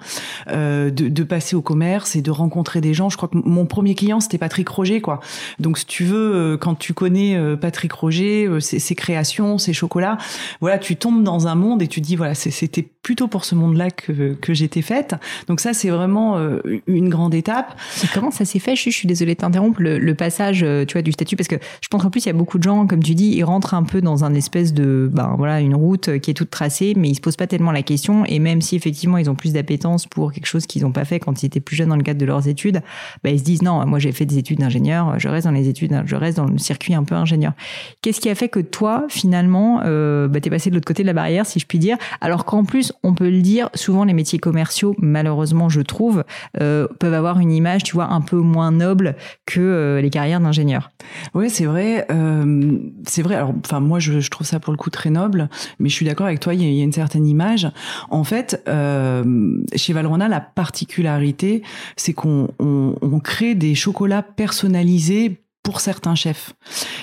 euh, 0.49 0.89
de, 0.89 1.23
passer 1.23 1.55
au 1.55 1.61
commerce 1.61 2.15
et 2.15 2.23
de 2.23 2.31
rencontrer 2.31 2.81
des 2.81 2.95
gens. 2.95 3.09
Je 3.09 3.15
crois 3.15 3.29
que 3.29 3.37
mon 3.37 3.67
premier 3.67 3.93
client 3.93 4.19
c'était 4.19 4.39
Patrick 4.39 4.67
Roger, 4.67 5.01
quoi. 5.01 5.19
Donc, 5.59 5.77
si 5.77 5.85
tu 5.85 6.03
veux, 6.03 6.33
euh, 6.35 6.57
quand 6.57 6.73
tu 6.73 6.93
connais 6.93 7.37
euh, 7.37 7.55
Patrick 7.55 7.93
Roger, 7.93 8.49
ses, 8.59 8.95
créations, 8.95 9.59
ses 9.59 9.71
chocolats, 9.71 10.17
voilà, 10.61 10.79
tu 10.79 10.95
tombes 10.95 11.23
dans 11.23 11.45
un 11.45 11.53
monde 11.53 11.83
et 11.83 11.87
tu 11.87 12.01
dis 12.01 12.15
voilà, 12.15 12.33
c'était 12.33 12.87
plutôt 13.03 13.27
pour 13.27 13.45
ce 13.45 13.53
monde-là 13.53 13.91
que 13.91 14.53
j'étais 14.53 14.81
faite. 14.81 15.15
Donc 15.47 15.59
ça, 15.59 15.73
c'est 15.73 15.89
vraiment 15.89 16.39
une 16.87 17.09
grande 17.09 17.35
étape. 17.35 17.77
Comment 18.13 18.31
ça 18.31 18.45
s'est 18.45 18.59
fait? 18.59 18.75
Je, 18.75 18.89
suis 18.89 19.07
désolée 19.07 19.35
de 19.35 19.39
t'interrompre 19.39 19.81
le, 19.81 19.99
le, 19.99 20.15
passage, 20.15 20.65
tu 20.87 20.93
vois, 20.93 21.01
du 21.01 21.11
statut 21.11 21.35
parce 21.35 21.49
que 21.49 21.57
je 21.81 21.87
pense 21.89 22.01
qu'en 22.01 22.09
plus 22.09 22.25
il 22.25 22.27
y 22.27 22.29
a 22.29 22.33
beaucoup 22.33 22.57
de 22.57 22.63
gens, 22.63 22.87
comme 22.87 23.03
tu 23.03 23.13
dis, 23.13 23.27
ils 23.27 23.43
rentrent 23.43 23.73
un 23.73 23.83
peu 23.83 24.01
dans 24.01 24.23
un 24.23 24.33
espèce 24.33 24.73
de, 24.73 25.09
ben 25.11 25.35
voilà, 25.37 25.59
une 25.59 25.75
route 25.75 26.17
qui 26.19 26.31
est 26.31 26.33
toute 26.33 26.49
tracée, 26.49 26.93
mais 26.95 27.09
ils 27.09 27.15
se 27.15 27.21
posent 27.21 27.35
pas 27.35 27.42
tellement 27.47 27.71
la 27.71 27.83
question. 27.83 28.25
Et 28.25 28.39
même 28.39 28.61
si 28.61 28.75
effectivement 28.75 29.17
ils 29.17 29.29
ont 29.29 29.35
plus 29.35 29.53
d'appétence 29.53 30.07
pour 30.07 30.31
quelque 30.31 30.45
chose 30.45 30.65
qu'ils 30.65 30.83
n'ont 30.83 30.91
pas 30.91 31.05
fait 31.05 31.19
quand 31.19 31.43
ils 31.43 31.45
étaient 31.47 31.59
plus 31.59 31.75
jeunes 31.75 31.89
dans 31.89 31.95
le 31.95 32.03
cadre 32.03 32.19
de 32.19 32.25
leurs 32.25 32.47
études, 32.47 32.81
bah, 33.23 33.29
ils 33.29 33.39
se 33.39 33.43
disent 33.43 33.61
non, 33.61 33.85
moi 33.85 33.99
j'ai 33.99 34.11
fait 34.11 34.25
des 34.25 34.37
études 34.37 34.59
d'ingénieur, 34.59 35.19
je 35.19 35.27
reste 35.27 35.45
dans 35.45 35.51
les 35.51 35.67
études, 35.69 36.03
je 36.05 36.15
reste 36.15 36.37
dans 36.37 36.45
le 36.45 36.57
circuit 36.57 36.93
un 36.93 37.03
peu 37.03 37.15
ingénieur. 37.15 37.53
Qu'est-ce 38.01 38.21
qui 38.21 38.29
a 38.29 38.35
fait 38.35 38.49
que 38.49 38.59
toi, 38.59 39.05
finalement, 39.09 39.81
euh, 39.85 40.27
bah, 40.27 40.39
t'es 40.39 40.49
passé 40.49 40.69
de 40.69 40.75
l'autre 40.75 40.87
côté 40.87 41.03
de 41.03 41.07
la 41.07 41.13
barrière, 41.13 41.45
si 41.45 41.59
je 41.59 41.65
puis 41.65 41.79
dire, 41.79 41.97
alors 42.21 42.45
qu'en 42.45 42.63
plus, 42.63 42.93
on 43.03 43.13
peut 43.13 43.29
le 43.29 43.41
dire, 43.41 43.69
souvent 43.75 44.03
les 44.03 44.13
métiers 44.13 44.39
commerciaux, 44.39 44.95
malheureusement, 44.99 45.69
je 45.69 45.81
trouve, 45.81 46.23
euh, 46.61 46.87
peuvent 46.99 47.13
avoir 47.13 47.39
une 47.39 47.51
image, 47.51 47.83
tu 47.83 47.93
vois, 47.93 48.05
un 48.05 48.21
peu 48.21 48.37
moins 48.37 48.71
noble 48.71 49.15
que 49.45 49.59
euh, 49.59 50.01
les 50.01 50.09
carrières 50.09 50.39
d'ingénieur? 50.39 50.91
Oui, 51.33 51.49
c'est 51.49 51.65
vrai. 51.65 52.05
Euh, 52.11 52.77
c'est 53.05 53.21
vrai. 53.21 53.35
Alors, 53.35 53.53
enfin, 53.63 53.79
moi, 53.79 53.99
je, 53.99 54.27
trouve 54.29 54.47
ça 54.47 54.59
pour 54.59 54.71
le 54.71 54.77
coup 54.77 54.89
très 54.89 55.09
noble, 55.09 55.49
mais 55.79 55.89
je 55.89 55.93
suis 55.93 56.05
d'accord 56.05 56.25
avec 56.25 56.39
toi. 56.39 56.53
Il 56.53 56.61
y, 56.61 56.77
y 56.77 56.81
a 56.81 56.83
une 56.83 56.91
certaine 56.91 57.25
image. 57.33 57.67
En 58.09 58.23
fait, 58.23 58.63
euh, 58.67 59.57
chez 59.75 59.93
Valrhona, 59.93 60.27
la 60.27 60.41
particularité, 60.41 61.63
c'est 61.95 62.13
qu'on 62.13 62.49
on, 62.59 62.95
on 63.01 63.19
crée 63.19 63.55
des 63.55 63.75
chocolats 63.75 64.23
personnalisés 64.23 65.43
pour 65.63 65.79
certains 65.79 66.15
chefs. 66.15 66.53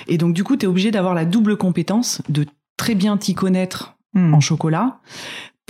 Et 0.07 0.17
donc, 0.17 0.33
du 0.33 0.43
coup, 0.43 0.55
tu 0.55 0.65
es 0.65 0.67
obligé 0.67 0.91
d'avoir 0.91 1.13
la 1.13 1.25
double 1.25 1.57
compétence 1.57 2.21
de 2.29 2.45
très 2.77 2.95
bien 2.95 3.17
t'y 3.17 3.33
connaître 3.33 3.95
hmm. 4.13 4.33
en 4.33 4.39
chocolat 4.39 4.99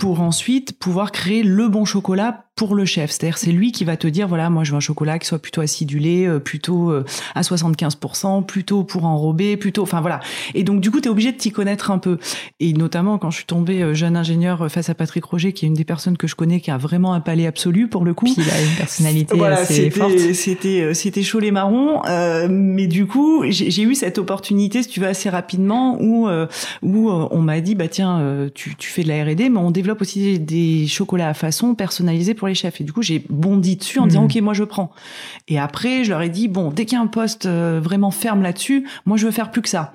pour 0.02 0.20
ensuite 0.20 0.76
pouvoir 0.80 1.12
créer 1.12 1.44
le 1.44 1.68
bon 1.68 1.84
chocolat 1.84 2.46
pour 2.54 2.74
le 2.74 2.84
chef. 2.84 3.10
C'est-à-dire 3.10 3.38
c'est 3.38 3.50
lui 3.50 3.72
qui 3.72 3.84
va 3.84 3.96
te 3.96 4.06
dire 4.06 4.28
voilà 4.28 4.50
moi 4.50 4.62
je 4.62 4.72
veux 4.72 4.76
un 4.76 4.80
chocolat 4.80 5.18
qui 5.18 5.26
soit 5.26 5.38
plutôt 5.38 5.62
acidulé, 5.62 6.26
euh, 6.26 6.38
plutôt 6.38 6.90
euh, 6.90 7.04
à 7.34 7.40
75%, 7.40 8.44
plutôt 8.44 8.84
pour 8.84 9.04
enrober, 9.04 9.56
plutôt 9.56 9.82
enfin 9.82 10.00
voilà. 10.00 10.20
Et 10.54 10.62
donc 10.62 10.80
du 10.80 10.90
coup 10.90 11.00
tu 11.00 11.08
es 11.08 11.10
obligé 11.10 11.32
de 11.32 11.36
t'y 11.36 11.50
connaître 11.50 11.90
un 11.90 11.98
peu. 11.98 12.18
Et 12.60 12.72
notamment 12.72 13.16
quand 13.18 13.30
je 13.30 13.36
suis 13.36 13.46
tombée 13.46 13.82
euh, 13.82 13.94
jeune 13.94 14.16
ingénieur 14.16 14.70
face 14.70 14.90
à 14.90 14.94
Patrick 14.94 15.24
Roger 15.24 15.52
qui 15.52 15.64
est 15.64 15.68
une 15.68 15.74
des 15.74 15.84
personnes 15.84 16.18
que 16.18 16.26
je 16.26 16.34
connais 16.34 16.60
qui 16.60 16.70
a 16.70 16.76
vraiment 16.76 17.14
un 17.14 17.20
palais 17.20 17.46
absolu 17.46 17.88
pour 17.88 18.04
le 18.04 18.12
coup. 18.12 18.26
Puis 18.26 18.34
il 18.36 18.50
a 18.50 18.60
une 18.60 18.76
personnalité 18.76 19.40
assez 19.44 19.90
forte. 19.90 20.18
C'était 20.18 20.92
c'était 20.94 21.22
chaud 21.22 21.38
les 21.38 21.52
marrons 21.52 22.02
euh, 22.06 22.48
mais 22.50 22.86
du 22.86 23.06
coup 23.06 23.44
j'ai 23.48 23.82
eu 23.82 23.94
cette 23.94 24.18
opportunité 24.18 24.82
si 24.82 24.88
tu 24.88 25.00
veux 25.00 25.08
assez 25.08 25.30
rapidement 25.30 25.96
où 26.00 26.28
où 26.82 27.10
on 27.10 27.40
m'a 27.40 27.60
dit 27.60 27.74
bah 27.74 27.88
tiens 27.88 28.48
tu 28.54 28.76
tu 28.76 28.90
fais 28.90 29.02
de 29.02 29.08
la 29.08 29.24
R&D 29.24 29.48
mais 29.48 29.58
on 29.58 29.70
développe 29.70 29.91
aussi 30.00 30.38
des 30.38 30.86
chocolats 30.86 31.28
à 31.28 31.34
façon 31.34 31.74
personnalisés 31.74 32.34
pour 32.34 32.48
les 32.48 32.54
chefs. 32.54 32.80
Et 32.80 32.84
du 32.84 32.92
coup, 32.92 33.02
j'ai 33.02 33.24
bondi 33.28 33.76
dessus 33.76 33.98
en 33.98 34.06
disant, 34.06 34.22
hmm. 34.22 34.26
OK, 34.26 34.36
moi, 34.42 34.54
je 34.54 34.64
prends. 34.64 34.92
Et 35.48 35.58
après, 35.58 36.04
je 36.04 36.10
leur 36.10 36.22
ai 36.22 36.28
dit, 36.28 36.48
bon, 36.48 36.70
dès 36.70 36.84
qu'il 36.84 36.96
y 36.96 37.00
a 37.00 37.02
un 37.02 37.06
poste 37.06 37.46
euh, 37.46 37.80
vraiment 37.82 38.10
ferme 38.10 38.42
là-dessus, 38.42 38.86
moi, 39.06 39.16
je 39.16 39.26
veux 39.26 39.32
faire 39.32 39.50
plus 39.50 39.62
que 39.62 39.68
ça. 39.68 39.94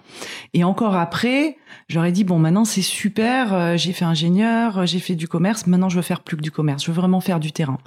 Et 0.54 0.64
encore 0.64 0.96
après, 0.96 1.58
je 1.90 1.96
leur 1.96 2.06
ai 2.06 2.12
dit, 2.12 2.24
bon, 2.24 2.40
maintenant, 2.40 2.66
c'est 2.66 2.82
super, 2.82 3.54
euh, 3.54 3.78
j'ai 3.78 3.94
fait 3.94 4.06
ingénieur, 4.06 4.80
euh, 4.80 4.86
j'ai 4.86 5.00
fait 5.00 5.16
du 5.16 5.28
commerce, 5.28 5.68
maintenant, 5.68 5.90
je 5.90 5.96
veux 5.96 6.02
faire 6.02 6.22
plus 6.22 6.38
que 6.38 6.42
du 6.42 6.52
commerce. 6.52 6.84
Je 6.84 6.92
veux 6.92 6.96
vraiment 6.96 7.22
faire 7.22 7.40
du 7.40 7.52
terrain. 7.52 7.78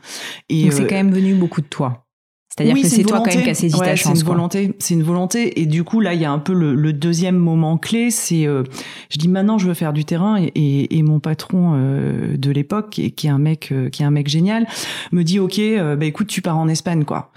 Et 0.49 0.71
c'est 0.71 0.87
quand 0.87 0.97
même 0.97 1.13
venu 1.13 1.35
beaucoup 1.35 1.61
de 1.61 1.67
toi. 1.67 2.07
C'est-à-dire 2.51 2.83
que 2.83 2.89
c'est 2.89 3.05
toi 3.05 3.19
quand 3.21 3.33
même 3.33 3.45
qui 3.45 3.51
as 3.51 3.55
saisi 3.55 3.79
ta 3.79 3.95
chance. 3.95 4.15
C'est 4.15 4.21
une 4.21 4.27
volonté, 4.27 4.75
c'est 4.81 4.95
une 4.95 5.03
volonté. 5.03 5.61
Et 5.61 5.67
du 5.67 5.85
coup, 5.85 6.01
là, 6.01 6.15
il 6.15 6.21
y 6.21 6.25
a 6.25 6.33
un 6.33 6.41
peu 6.41 6.53
le, 6.53 6.93
deuxième 6.93 7.37
moment 7.37 7.79
clé. 7.79 8.11
C'est, 8.11 8.47
euh, 8.47 8.65
je 9.09 9.19
dis 9.19 9.29
maintenant, 9.29 9.57
je 9.57 9.69
veux 9.69 9.75
faire 9.75 9.93
du 9.93 10.05
terrain. 10.05 10.37
Et, 10.55 10.99
et, 10.99 11.03
mon 11.03 11.21
patron 11.21 11.75
euh, 11.75 12.37
de 12.37 12.51
l'époque, 12.51 12.91
qui, 12.91 13.13
qui, 13.13 13.29
est 13.29 13.31
un 13.31 13.39
mec, 13.39 13.71
euh, 13.71 13.89
qui 13.89 14.03
est 14.03 14.05
un 14.05 14.11
mec 14.11 14.29
génial, 14.29 14.67
me 15.13 15.23
dit, 15.23 15.39
ok, 15.39 15.61
bah 15.97 16.05
écoute, 16.05 16.27
tu 16.27 16.43
pars 16.43 16.59
en 16.59 16.69
Espagne, 16.69 17.05
quoi. 17.05 17.31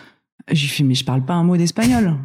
J'ai 0.52 0.68
fait, 0.68 0.84
mais 0.84 0.96
je 0.96 1.06
parle 1.06 1.24
pas 1.24 1.34
un 1.34 1.44
mot 1.44 1.58
d'espagnol. 1.58 2.18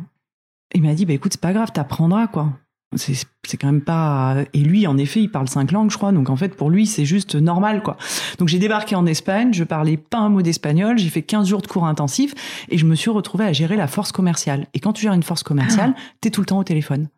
Il 0.74 0.82
m'a 0.82 0.94
dit, 0.94 1.04
bah 1.04 1.12
écoute, 1.12 1.32
c'est 1.32 1.40
pas 1.40 1.52
grave, 1.52 1.70
t'apprendras, 1.72 2.26
quoi 2.26 2.54
c'est 2.96 3.14
quand 3.56 3.68
même 3.68 3.80
pas 3.80 4.36
et 4.52 4.58
lui 4.58 4.86
en 4.86 4.98
effet 4.98 5.20
il 5.20 5.30
parle 5.30 5.48
cinq 5.48 5.72
langues 5.72 5.90
je 5.90 5.96
crois 5.96 6.12
donc 6.12 6.30
en 6.30 6.36
fait 6.36 6.54
pour 6.54 6.70
lui 6.70 6.86
c'est 6.86 7.04
juste 7.04 7.34
normal 7.34 7.82
quoi. 7.82 7.96
Donc 8.38 8.48
j'ai 8.48 8.58
débarqué 8.58 8.94
en 8.94 9.06
Espagne 9.06 9.52
je 9.52 9.64
parlais 9.64 9.96
pas 9.96 10.18
un 10.18 10.28
mot 10.28 10.42
d'espagnol 10.42 10.98
j'ai 10.98 11.08
fait 11.08 11.22
15 11.22 11.48
jours 11.48 11.62
de 11.62 11.66
cours 11.66 11.86
intensifs 11.86 12.34
et 12.68 12.78
je 12.78 12.84
me 12.84 12.94
suis 12.94 13.10
retrouvée 13.10 13.44
à 13.44 13.52
gérer 13.52 13.76
la 13.76 13.86
force 13.86 14.12
commerciale. 14.12 14.66
Et 14.74 14.80
quand 14.80 14.92
tu 14.92 15.02
gères 15.02 15.14
une 15.14 15.22
force 15.22 15.42
commerciale 15.42 15.94
tu 15.96 16.02
t'es 16.20 16.30
tout 16.30 16.40
le 16.40 16.46
temps 16.46 16.58
au 16.58 16.64
téléphone 16.64 17.08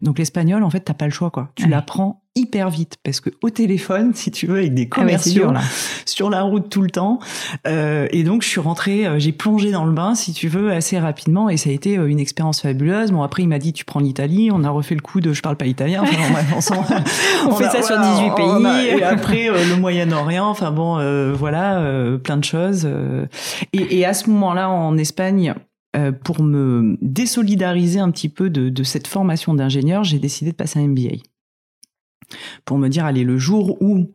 donc 0.00 0.18
l'espagnol 0.18 0.62
en 0.62 0.70
fait 0.70 0.80
t'as 0.80 0.94
pas 0.94 1.06
le 1.06 1.12
choix 1.12 1.30
quoi 1.30 1.50
tu 1.54 1.68
l'apprends 1.68 2.22
hyper 2.36 2.68
vite 2.68 2.98
parce 3.02 3.20
que 3.20 3.30
au 3.42 3.50
téléphone, 3.50 4.12
si 4.14 4.30
tu 4.30 4.46
veux, 4.46 4.58
avec 4.58 4.74
des 4.74 4.88
ah 4.90 4.94
commerciaux 4.94 5.52
sur 6.04 6.30
la 6.30 6.42
route 6.42 6.68
tout 6.68 6.82
le 6.82 6.90
temps. 6.90 7.18
Euh, 7.66 8.06
et 8.10 8.22
donc 8.22 8.42
je 8.42 8.48
suis 8.48 8.60
rentrée, 8.60 9.06
euh, 9.06 9.18
j'ai 9.18 9.32
plongé 9.32 9.72
dans 9.72 9.86
le 9.86 9.92
bain, 9.92 10.14
si 10.14 10.32
tu 10.32 10.48
veux, 10.48 10.70
assez 10.70 10.98
rapidement 10.98 11.48
et 11.48 11.56
ça 11.56 11.70
a 11.70 11.72
été 11.72 11.98
euh, 11.98 12.06
une 12.06 12.20
expérience 12.20 12.60
fabuleuse. 12.60 13.10
Bon 13.10 13.22
après 13.22 13.42
il 13.42 13.48
m'a 13.48 13.58
dit 13.58 13.72
tu 13.72 13.84
prends 13.84 14.00
l'Italie, 14.00 14.50
on 14.52 14.62
a 14.62 14.70
refait 14.70 14.94
le 14.94 15.00
coup 15.00 15.20
de 15.20 15.32
je 15.32 15.42
parle 15.42 15.56
pas 15.56 15.66
italien. 15.66 16.02
Enfin, 16.02 16.74
on, 17.48 17.52
fait 17.52 17.70
ça 17.70 17.82
sur 17.82 17.98
18 17.98 18.34
pays. 18.36 18.98
et 18.98 19.02
après 19.02 19.48
euh, 19.48 19.56
le 19.70 19.76
Moyen-Orient, 19.80 20.46
enfin 20.46 20.70
bon, 20.70 20.96
voilà, 21.34 21.82
plein 22.22 22.36
de 22.36 22.44
choses. 22.44 22.88
Et, 23.72 23.98
et 23.98 24.04
à 24.04 24.12
ce 24.12 24.28
moment-là 24.30 24.68
en 24.68 24.96
Espagne. 24.98 25.54
Pour 26.24 26.42
me 26.42 26.98
désolidariser 27.00 28.00
un 28.00 28.10
petit 28.10 28.28
peu 28.28 28.50
de, 28.50 28.68
de 28.68 28.82
cette 28.82 29.06
formation 29.06 29.54
d'ingénieur, 29.54 30.04
j'ai 30.04 30.18
décidé 30.18 30.50
de 30.50 30.56
passer 30.56 30.78
un 30.78 30.88
MBA 30.88 31.16
pour 32.64 32.78
me 32.78 32.88
dire 32.88 33.04
allez 33.04 33.24
le 33.24 33.38
jour 33.38 33.80
où 33.80 34.12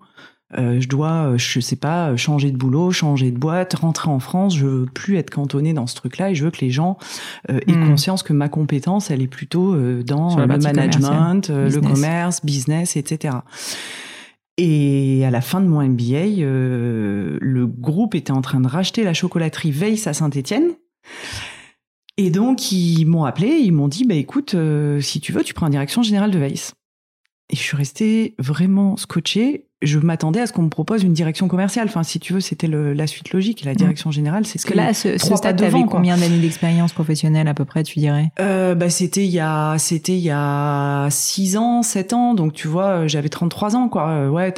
euh, 0.58 0.82
je 0.82 0.88
dois, 0.90 1.32
euh, 1.32 1.38
je 1.38 1.60
sais 1.60 1.78
pas, 1.78 2.16
changer 2.18 2.52
de 2.52 2.58
boulot, 2.58 2.92
changer 2.92 3.32
de 3.32 3.38
boîte, 3.38 3.74
rentrer 3.76 4.10
en 4.10 4.20
France. 4.20 4.58
Je 4.58 4.66
veux 4.66 4.86
plus 4.86 5.18
être 5.18 5.30
cantonné 5.30 5.74
dans 5.74 5.88
ce 5.88 5.96
truc-là 5.96 6.32
et 6.32 6.36
je 6.36 6.44
veux 6.44 6.52
que 6.52 6.60
les 6.62 6.72
gens 6.72 6.98
euh, 7.50 7.60
aient 7.68 7.72
hmm. 7.72 7.88
conscience 7.88 8.24
que 8.24 8.34
ma 8.34 8.50
compétence, 8.50 9.12
elle 9.12 9.22
est 9.22 9.28
plutôt 9.28 9.76
dans 10.04 10.38
le 10.38 10.48
management, 10.48 11.50
le 11.50 11.80
commerce, 11.80 12.44
business, 12.44 12.98
etc. 12.98 13.36
Et 14.58 15.24
à 15.26 15.32
la 15.32 15.42
fin 15.42 15.62
de 15.62 15.68
mon 15.68 15.82
MBA, 15.82 16.44
le 16.44 17.66
groupe 17.66 18.14
était 18.14 18.34
en 18.34 18.42
train 18.42 18.60
de 18.60 18.68
racheter 18.68 19.04
la 19.04 19.14
chocolaterie 19.14 19.72
Weiss 19.72 20.08
à 20.08 20.14
Saint-Étienne. 20.14 20.74
Et 22.18 22.30
donc 22.30 22.72
ils 22.72 23.06
m'ont 23.06 23.24
appelé, 23.24 23.48
ils 23.48 23.72
m'ont 23.72 23.88
dit 23.88 24.06
bah 24.06 24.16
écoute, 24.16 24.56
si 25.00 25.20
tu 25.22 25.32
veux, 25.32 25.44
tu 25.44 25.54
prends 25.54 25.66
la 25.68 25.72
direction 25.72 26.04
générale 26.04 26.32
de 26.32 26.40
Weiss. 26.40 26.74
Et 27.50 27.56
je 27.56 27.62
suis 27.62 27.76
restée 27.76 28.36
vraiment 28.40 28.96
scotchée. 28.96 29.66
Je 29.82 29.98
m'attendais 30.00 30.40
à 30.40 30.48
ce 30.48 30.54
qu'on 30.54 30.62
me 30.62 30.70
propose 30.70 31.04
une 31.04 31.12
direction 31.12 31.48
commerciale. 31.48 31.88
Enfin, 31.88 32.04
si 32.04 32.20
tu 32.20 32.34
veux, 32.34 32.40
c'était 32.40 32.68
la 32.68 33.08
suite 33.08 33.34
logique. 33.34 33.66
La 33.66 33.74
direction 33.74 34.12
générale, 34.12 34.46
c'est 34.46 34.60
ce 34.60 34.66
que 34.66 34.74
là, 34.76 34.94
ce, 34.94 35.18
ce 35.18 35.36
stade, 35.36 35.58
t'avais 35.58 35.84
combien 35.84 36.18
d'années 36.18 36.38
d'expérience 36.40 36.94
professionnelle 36.94 37.48
à 37.48 37.54
peu 37.54 37.66
près, 37.66 37.84
tu 37.84 38.00
dirais? 38.00 38.30
Euh, 38.40 38.76
Bah, 38.76 38.90
c'était 38.90 39.26
il 39.26 39.32
y 39.32 39.40
a, 39.40 39.76
c'était 39.80 40.14
il 40.16 40.24
y 40.24 40.30
a 40.32 41.08
6 41.10 41.58
ans, 41.58 41.82
7 41.82 42.14
ans. 42.14 42.36
Donc, 42.36 42.54
tu 42.54 42.68
vois, 42.68 43.08
j'avais 43.08 43.30
33 43.30 43.76
ans, 43.76 43.90
quoi. 43.90 44.08
Euh, 44.10 44.30
ouais, 44.30 44.54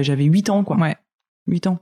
j'avais 0.00 0.24
8 0.24 0.48
ans, 0.48 0.62
quoi. 0.64 0.76
Ouais. 0.78 0.96
8 1.48 1.66
ans. 1.66 1.80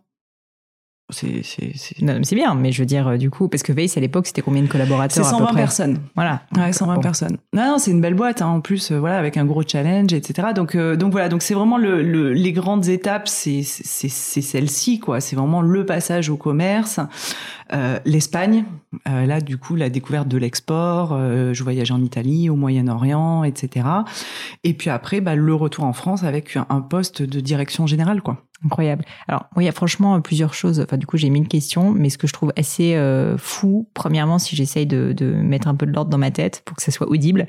C'est 1.10 1.42
c'est 1.44 2.34
bien, 2.34 2.56
mais 2.56 2.72
je 2.72 2.82
veux 2.82 2.86
dire 2.86 3.06
euh, 3.06 3.16
du 3.16 3.30
coup 3.30 3.46
parce 3.48 3.62
que 3.62 3.72
Veis 3.72 3.86
à 3.94 4.00
l'époque 4.00 4.26
c'était 4.26 4.42
combien 4.42 4.62
de 4.62 4.66
collaborateurs 4.66 5.24
C'est 5.24 5.30
120 5.30 5.54
personnes. 5.54 5.98
Voilà. 6.16 6.42
Ouais, 6.56 6.72
120 6.72 6.98
personnes. 6.98 7.36
Non, 7.52 7.64
non 7.64 7.78
c'est 7.78 7.92
une 7.92 8.00
belle 8.00 8.14
boîte 8.14 8.42
hein, 8.42 8.48
en 8.48 8.60
plus 8.60 8.90
euh, 8.90 8.98
voilà 8.98 9.16
avec 9.16 9.36
un 9.36 9.44
gros 9.44 9.62
challenge 9.62 10.12
etc. 10.12 10.48
Donc 10.52 10.74
euh, 10.74 10.96
donc 10.96 11.12
voilà 11.12 11.28
donc 11.28 11.42
c'est 11.42 11.54
vraiment 11.54 11.78
le, 11.78 12.02
le, 12.02 12.32
les 12.32 12.52
grandes 12.52 12.88
étapes 12.88 13.28
c'est 13.28 13.62
c'est 13.62 14.08
c'est 14.08 14.40
celle-ci 14.40 14.98
quoi. 14.98 15.20
C'est 15.20 15.36
vraiment 15.36 15.62
le 15.62 15.86
passage 15.86 16.28
au 16.28 16.36
commerce. 16.36 16.98
Euh, 17.72 18.00
L'Espagne 18.04 18.64
là 19.04 19.40
du 19.40 19.58
coup 19.58 19.76
la 19.76 19.90
découverte 19.90 20.26
de 20.26 20.38
l'export. 20.38 21.16
je 21.16 21.62
voyage 21.62 21.92
en 21.92 22.00
Italie, 22.00 22.50
au 22.50 22.56
Moyen-Orient 22.56 23.44
etc. 23.44 23.86
Et 24.64 24.74
puis 24.74 24.90
après 24.90 25.20
bah, 25.20 25.36
le 25.36 25.54
retour 25.54 25.84
en 25.84 25.92
France 25.92 26.24
avec 26.24 26.58
un 26.68 26.80
poste 26.80 27.22
de 27.22 27.38
direction 27.38 27.86
générale 27.86 28.22
quoi. 28.22 28.42
Incroyable. 28.64 29.04
Alors, 29.28 29.46
il 29.58 29.64
y 29.64 29.68
a 29.68 29.72
franchement 29.72 30.20
plusieurs 30.20 30.54
choses. 30.54 30.80
Enfin, 30.80 30.96
du 30.96 31.06
coup, 31.06 31.16
j'ai 31.18 31.28
mis 31.28 31.38
une 31.38 31.48
question, 31.48 31.90
mais 31.90 32.08
ce 32.08 32.16
que 32.16 32.26
je 32.26 32.32
trouve 32.32 32.52
assez 32.56 32.94
euh, 32.94 33.36
fou, 33.36 33.88
premièrement, 33.92 34.38
si 34.38 34.56
j'essaye 34.56 34.86
de, 34.86 35.12
de 35.12 35.26
mettre 35.26 35.68
un 35.68 35.74
peu 35.74 35.84
de 35.84 35.92
l'ordre 35.92 36.10
dans 36.10 36.18
ma 36.18 36.30
tête 36.30 36.62
pour 36.64 36.76
que 36.76 36.82
ça 36.82 36.90
soit 36.90 37.08
audible, 37.08 37.48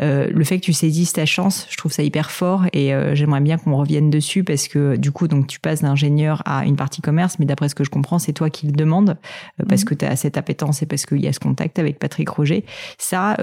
euh, 0.00 0.28
le 0.32 0.44
fait 0.44 0.58
que 0.58 0.64
tu 0.64 0.72
saisisses 0.72 1.12
ta 1.12 1.26
chance, 1.26 1.66
je 1.70 1.76
trouve 1.76 1.92
ça 1.92 2.02
hyper 2.02 2.30
fort 2.30 2.64
et 2.72 2.94
euh, 2.94 3.14
j'aimerais 3.14 3.40
bien 3.40 3.58
qu'on 3.58 3.76
revienne 3.76 4.10
dessus 4.10 4.44
parce 4.44 4.68
que 4.68 4.96
du 4.96 5.10
coup, 5.10 5.28
donc 5.28 5.46
tu 5.46 5.60
passes 5.60 5.82
d'ingénieur 5.82 6.42
à 6.44 6.64
une 6.64 6.76
partie 6.76 7.00
commerce, 7.00 7.38
mais 7.38 7.46
d'après 7.46 7.68
ce 7.68 7.74
que 7.74 7.84
je 7.84 7.90
comprends, 7.90 8.18
c'est 8.18 8.32
toi 8.32 8.50
qui 8.50 8.66
le 8.66 8.72
demande 8.72 9.16
euh, 9.60 9.64
parce 9.68 9.82
mhm. 9.82 9.88
que 9.88 9.94
tu 9.94 10.04
as 10.04 10.16
cette 10.16 10.36
appétence 10.36 10.82
et 10.82 10.86
parce 10.86 11.06
qu'il 11.06 11.20
y 11.20 11.28
a 11.28 11.32
ce 11.32 11.40
contact 11.40 11.78
avec 11.78 11.98
Patrick 11.98 12.28
Roger. 12.28 12.64
Ça, 12.98 13.36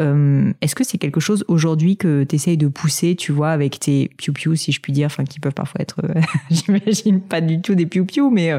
est-ce 0.62 0.76
que 0.76 0.84
c'est 0.84 0.98
quelque 0.98 1.20
chose 1.20 1.44
aujourd'hui 1.48 1.98
que 1.98 2.24
tu 2.24 2.36
essayes 2.36 2.58
de 2.58 2.68
pousser, 2.68 3.16
tu 3.16 3.32
vois, 3.32 3.50
avec 3.50 3.80
tes 3.80 4.10
piou-piou, 4.18 4.56
si 4.56 4.72
je 4.72 4.80
puis 4.80 4.94
dire, 4.94 5.08
enfin 5.08 5.24
qui 5.24 5.40
peuvent 5.40 5.54
parfois 5.54 5.82
être, 5.82 6.02
j'imagine 6.52 7.22
pas 7.22 7.42
du 7.42 7.62
tout 7.62 7.76
des 7.76 7.86
piou-piou, 7.86 8.30
mais 8.30 8.52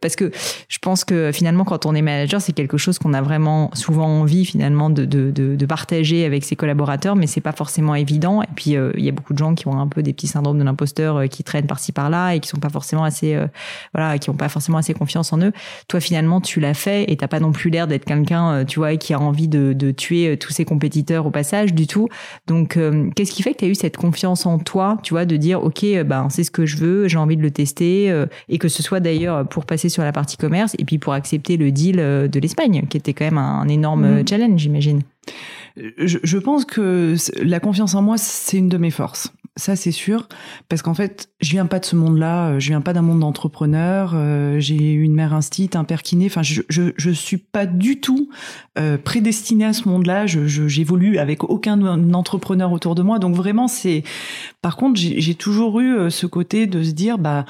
parce 0.00 0.16
que 0.16 0.30
je 0.68 0.78
pense 0.78 1.04
que 1.04 1.30
finalement, 1.32 1.64
quand 1.64 1.86
on 1.86 1.94
est 1.94 2.02
manager, 2.02 2.40
c'est 2.40 2.52
quelque 2.52 2.78
chose 2.78 2.98
qu'on 2.98 3.14
a 3.14 3.22
vraiment 3.22 3.70
souvent 3.74 4.06
envie 4.06 4.44
finalement 4.44 4.90
de, 4.90 5.04
de, 5.04 5.30
de, 5.30 5.56
de 5.56 5.66
partager 5.66 6.24
avec 6.24 6.44
ses 6.44 6.56
collaborateurs 6.56 7.11
mais 7.14 7.26
c'est 7.26 7.40
pas 7.40 7.52
forcément 7.52 7.94
évident. 7.94 8.42
Et 8.42 8.48
puis 8.54 8.76
euh, 8.76 8.92
il 8.96 9.04
y 9.04 9.08
a 9.08 9.12
beaucoup 9.12 9.32
de 9.32 9.38
gens 9.38 9.54
qui 9.54 9.68
ont 9.68 9.78
un 9.78 9.86
peu 9.86 10.02
des 10.02 10.12
petits 10.12 10.26
syndromes 10.26 10.58
de 10.58 10.64
l'imposteur 10.64 11.16
euh, 11.16 11.26
qui 11.26 11.44
traînent 11.44 11.66
par-ci 11.66 11.92
par-là 11.92 12.34
et 12.34 12.40
qui 12.40 12.48
sont 12.48 12.58
pas 12.58 12.68
forcément 12.68 13.04
assez, 13.04 13.34
euh, 13.34 13.46
voilà, 13.94 14.18
qui 14.18 14.30
ont 14.30 14.34
pas 14.34 14.48
forcément 14.48 14.78
assez 14.78 14.94
confiance 14.94 15.32
en 15.32 15.40
eux. 15.40 15.52
Toi 15.88 16.00
finalement 16.00 16.40
tu 16.40 16.60
l'as 16.60 16.74
fait 16.74 17.10
et 17.10 17.16
t'as 17.16 17.28
pas 17.28 17.40
non 17.40 17.52
plus 17.52 17.70
l'air 17.70 17.86
d'être 17.86 18.04
quelqu'un, 18.04 18.64
tu 18.64 18.78
vois, 18.78 18.96
qui 18.96 19.14
a 19.14 19.20
envie 19.20 19.48
de, 19.48 19.72
de, 19.72 19.90
tuer 19.90 20.36
tous 20.36 20.52
ses 20.52 20.64
compétiteurs 20.64 21.26
au 21.26 21.30
passage 21.30 21.74
du 21.74 21.86
tout. 21.86 22.08
Donc 22.46 22.78
qu'est-ce 23.14 23.32
qui 23.32 23.42
fait 23.42 23.52
que 23.52 23.58
tu 23.58 23.64
as 23.64 23.68
eu 23.68 23.74
cette 23.74 23.96
confiance 23.96 24.46
en 24.46 24.58
toi, 24.58 24.98
tu 25.02 25.14
vois, 25.14 25.24
de 25.24 25.36
dire 25.36 25.62
ok, 25.62 25.84
ben 26.04 26.28
c'est 26.30 26.44
ce 26.44 26.50
que 26.50 26.66
je 26.66 26.76
veux, 26.76 27.08
j'ai 27.08 27.18
envie 27.18 27.36
de 27.36 27.42
le 27.42 27.50
tester 27.50 28.24
et 28.48 28.58
que 28.58 28.68
ce 28.68 28.82
soit 28.82 29.00
d'ailleurs 29.00 29.46
pour 29.48 29.66
passer 29.66 29.88
sur 29.88 30.02
la 30.02 30.12
partie 30.12 30.36
commerce 30.36 30.74
et 30.78 30.84
puis 30.84 30.98
pour 30.98 31.12
accepter 31.12 31.56
le 31.56 31.70
deal 31.70 31.96
de 31.96 32.40
l'Espagne, 32.40 32.86
qui 32.88 32.96
était 32.96 33.12
quand 33.12 33.24
même 33.24 33.38
un, 33.38 33.68
énorme 33.68 34.20
mmh. 34.20 34.28
challenge, 34.28 34.60
j'imagine? 34.60 35.02
Je, 35.76 36.18
je, 36.22 36.38
pense 36.38 36.64
que 36.64 37.14
la 37.42 37.60
confiance 37.60 37.94
en 37.94 38.02
moi, 38.02 38.18
c'est 38.18 38.58
une 38.58 38.68
de 38.68 38.78
mes 38.78 38.90
forces. 38.90 39.32
Ça, 39.56 39.76
c'est 39.76 39.92
sûr, 39.92 40.28
parce 40.70 40.80
qu'en 40.80 40.94
fait, 40.94 41.28
je 41.42 41.50
viens 41.50 41.66
pas 41.66 41.78
de 41.78 41.84
ce 41.84 41.94
monde-là. 41.94 42.58
Je 42.58 42.68
viens 42.68 42.80
pas 42.80 42.94
d'un 42.94 43.02
monde 43.02 43.20
d'entrepreneur. 43.20 44.12
Euh, 44.14 44.58
j'ai 44.60 44.92
une 44.92 45.12
mère 45.14 45.34
instite, 45.34 45.76
un 45.76 45.84
père 45.84 46.02
kiné. 46.02 46.24
Enfin, 46.26 46.42
je, 46.42 46.62
je, 46.70 46.92
je 46.96 47.10
suis 47.10 47.36
pas 47.36 47.66
du 47.66 48.00
tout 48.00 48.30
euh, 48.78 48.96
prédestinée 48.96 49.66
à 49.66 49.74
ce 49.74 49.86
monde-là. 49.90 50.24
Je, 50.24 50.46
j'évolue 50.46 51.18
avec 51.18 51.44
aucun 51.44 51.82
entrepreneur 52.14 52.72
autour 52.72 52.94
de 52.94 53.02
moi. 53.02 53.18
Donc 53.18 53.34
vraiment, 53.34 53.68
c'est. 53.68 54.04
Par 54.62 54.76
contre, 54.76 54.98
j'ai 54.98 55.34
toujours 55.34 55.80
eu 55.80 55.98
euh, 55.98 56.08
ce 56.08 56.26
côté 56.26 56.66
de 56.66 56.82
se 56.82 56.92
dire, 56.92 57.18
bah 57.18 57.44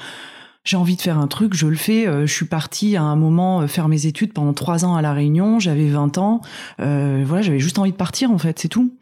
j'ai 0.63 0.77
envie 0.77 0.95
de 0.95 1.01
faire 1.01 1.17
un 1.17 1.27
truc, 1.27 1.53
je 1.53 1.67
le 1.67 1.75
fais. 1.75 2.07
Euh, 2.07 2.25
je 2.25 2.33
suis 2.33 2.45
partie 2.45 2.95
à 2.95 3.01
un 3.03 3.15
moment 3.15 3.61
euh, 3.61 3.67
faire 3.67 3.89
mes 3.89 4.05
études 4.05 4.31
pendant 4.31 4.53
trois 4.53 4.85
ans 4.85 4.95
à 4.95 5.01
la 5.01 5.11
Réunion. 5.11 5.59
J'avais 5.59 5.89
20 5.89 6.17
ans. 6.17 6.41
Euh, 6.79 7.23
voilà, 7.25 7.41
j'avais 7.41 7.59
juste 7.59 7.79
envie 7.79 7.91
de 7.91 7.97
partir 7.97 8.31
en 8.31 8.37
fait, 8.37 8.59
c'est 8.59 8.69
tout. 8.69 8.93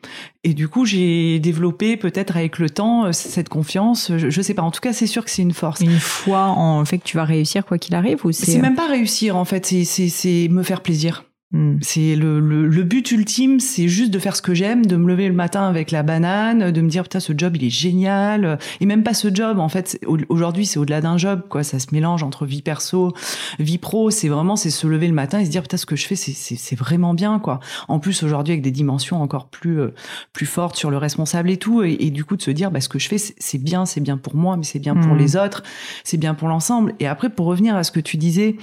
Et 0.44 0.56
du 0.56 0.68
coup, 0.68 0.86
j'ai 0.86 1.40
développé 1.40 1.98
peut-être 1.98 2.36
avec 2.36 2.58
le 2.58 2.70
temps 2.70 3.06
euh, 3.06 3.12
cette 3.12 3.50
confiance. 3.50 4.12
Je, 4.18 4.30
je 4.30 4.42
sais 4.42 4.56
pas. 4.56 4.64
En 4.64 4.72
tout 4.72 4.82
cas, 4.82 4.92
c'est 4.92 5.08
sûr 5.08 5.24
que 5.24 5.30
c'est 5.30 5.44
une 5.44 5.54
force. 5.54 5.82
Une 5.82 6.00
foi 6.00 6.46
en 6.48 6.84
fait 6.86 6.98
que 6.98 7.04
tu 7.04 7.18
vas 7.18 7.26
réussir 7.26 7.66
quoi 7.66 7.78
qu'il 7.78 7.94
arrive 7.94 8.26
ou 8.26 8.32
c'est 8.32 8.60
même 8.60 8.76
pas 8.76 8.88
réussir 8.88 9.38
en 9.38 9.46
fait. 9.46 9.66
C'est 9.66 9.86
c'est 9.86 10.48
me 10.50 10.64
faire 10.64 10.82
plaisir. 10.82 11.26
Hmm. 11.54 11.80
C'est 11.82 12.16
le, 12.16 12.40
le, 12.40 12.84
but 12.84 13.12
ultime, 13.12 13.60
c'est 13.60 13.90
juste 13.90 14.12
de 14.12 14.20
faire 14.20 14.38
ce 14.38 14.42
que 14.42 14.54
j'aime, 14.54 14.86
de 14.86 14.96
me 14.96 15.06
lever 15.06 15.28
le 15.28 15.34
matin 15.34 15.68
avec 15.68 15.92
la 15.92 16.02
banane, 16.02 16.72
de 16.72 16.82
me 16.82 16.88
dire 16.88 17.04
putain 17.04 17.20
ce 17.20 17.34
job 17.36 17.58
il 17.58 17.66
est 17.66 17.70
génial, 17.70 18.58
et 18.80 18.86
même 18.86 19.04
pas 19.04 19.14
ce 19.14 19.34
job 19.34 19.60
en 19.60 19.68
fait. 19.68 20.00
Aujourd'hui 20.30 20.66
c'est 20.66 20.80
au-delà 20.80 21.02
d'un 21.02 21.18
job 21.18 21.42
quoi, 21.50 21.64
ça 21.64 21.80
se 21.80 21.88
mélange 21.92 22.24
entre 22.24 22.46
vie 22.46 22.62
perso, 22.62 23.14
vie 23.60 23.80
pro. 23.80 24.12
C'est 24.12 24.30
vraiment 24.30 24.56
c'est 24.56 24.70
se 24.70 24.88
lever 24.88 25.10
le 25.10 25.14
matin 25.14 25.40
et 25.40 25.46
se 25.46 25.50
dire 25.50 25.64
putain 25.64 25.76
ce 25.76 25.86
que 25.86 25.98
je 25.98 26.08
fais 26.08 26.16
c'est 26.16 26.32
c'est 26.34 26.76
vraiment 26.78 27.14
bien 27.14 27.38
quoi. 27.38 27.60
En 27.90 28.00
plus 28.00 28.24
aujourd'hui 28.24 28.54
avec 28.54 28.64
des 28.64 28.72
dimensions 28.72 29.22
encore 29.22 29.50
plus 29.50 29.82
euh, 29.82 29.94
plus 30.32 30.46
fortes 30.46 30.78
sur 30.78 30.90
le 30.90 30.96
responsable 30.96 31.50
et 31.50 31.58
tout, 31.58 31.84
et, 31.84 32.12
du 32.12 32.24
coup 32.24 32.38
de 32.38 32.42
se 32.42 32.52
dire 32.52 32.72
bah 32.72 32.80
ce 32.80 32.88
que 32.88 32.98
je 32.98 33.10
fais 33.10 33.18
c'est 33.18 33.62
bien, 33.62 33.86
c'est 33.86 34.02
bien 34.02 34.16
pour 34.16 34.38
moi, 34.38 34.56
mais 34.56 34.64
c'est 34.64 34.80
bien 34.80 34.96
pour 34.96 35.16
hmm. 35.16 35.18
les 35.18 35.36
autres, 35.36 35.64
c'est 36.06 36.18
bien 36.18 36.34
pour 36.34 36.48
l'ensemble. 36.48 36.94
Et 37.02 37.08
après 37.08 37.30
pour 37.30 37.46
revenir 37.46 37.76
à 37.76 37.84
ce 37.84 37.92
que 37.92 38.00
tu 38.00 38.16
disais 38.16 38.56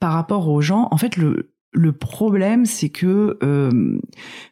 par 0.00 0.12
rapport 0.14 0.48
aux 0.48 0.60
gens, 0.60 0.88
en 0.90 0.96
fait 0.96 1.16
le 1.16 1.50
le 1.72 1.92
problème, 1.92 2.64
c'est 2.64 2.88
que 2.88 3.38
euh, 3.42 3.98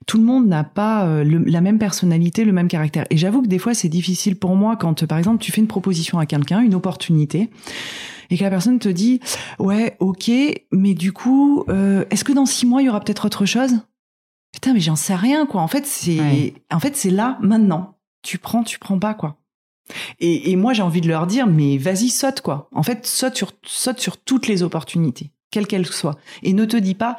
tout 0.06 0.18
le 0.18 0.25
monde 0.25 0.46
n'a 0.46 0.64
pas 0.64 1.06
euh, 1.06 1.25
la 1.25 1.61
même 1.61 1.78
personnalité, 1.78 2.44
le 2.44 2.52
même 2.52 2.68
caractère. 2.68 3.06
Et 3.11 3.16
j'avoue 3.16 3.42
que 3.42 3.49
des 3.49 3.58
fois, 3.58 3.75
c'est 3.75 3.88
difficile 3.88 4.37
pour 4.37 4.54
moi 4.54 4.76
quand, 4.76 5.06
par 5.06 5.18
exemple, 5.18 5.42
tu 5.42 5.50
fais 5.50 5.61
une 5.61 5.66
proposition 5.66 6.18
à 6.18 6.26
quelqu'un, 6.26 6.61
une 6.61 6.75
opportunité, 6.75 7.50
et 8.28 8.37
que 8.37 8.44
la 8.44 8.50
personne 8.50 8.78
te 8.78 8.88
dit, 8.88 9.20
ouais, 9.58 9.96
ok, 10.00 10.30
mais 10.73 10.94
du 10.94 11.12
coup, 11.12 11.64
euh, 11.68 12.04
est-ce 12.11 12.25
que 12.25 12.32
dans 12.32 12.46
six 12.46 12.66
mois, 12.66 12.82
il 12.82 12.87
y 12.87 12.88
aura 12.88 13.00
peut-être 13.00 13.25
autre 13.25 13.46
chose? 13.46 13.80
Putain, 14.52 14.75
mais 14.75 14.80
j'en 14.80 14.96
sais 14.96 15.14
rien, 15.14 15.46
quoi. 15.46 15.62
En 15.62 15.68
fait, 15.68 15.87
c'est, 15.87 16.54
en 16.70 16.80
fait, 16.80 16.96
c'est 16.96 17.11
là, 17.11 17.38
maintenant. 17.40 17.99
Tu 18.23 18.38
prends, 18.38 18.62
tu 18.62 18.78
prends 18.78 18.99
pas, 18.99 19.14
quoi. 19.14 19.38
Et, 20.18 20.50
et 20.50 20.56
moi, 20.56 20.73
j'ai 20.73 20.82
envie 20.82 21.00
de 21.00 21.08
leur 21.08 21.26
dire, 21.26 21.46
mais 21.46 21.78
vas-y, 21.78 22.08
saute, 22.08 22.40
quoi. 22.40 22.68
En 22.73 22.82
fait, 22.82 23.06
saute 23.06 23.37
sur, 23.37 23.52
saute 23.64 24.00
sur 24.00 24.18
toutes 24.18 24.49
les 24.49 24.62
opportunités 24.62 25.30
quelle 25.56 25.66
qu'elle 25.66 25.86
soit. 25.86 26.18
Et 26.42 26.52
ne 26.52 26.66
te 26.66 26.76
dis 26.76 26.94
pas, 26.94 27.16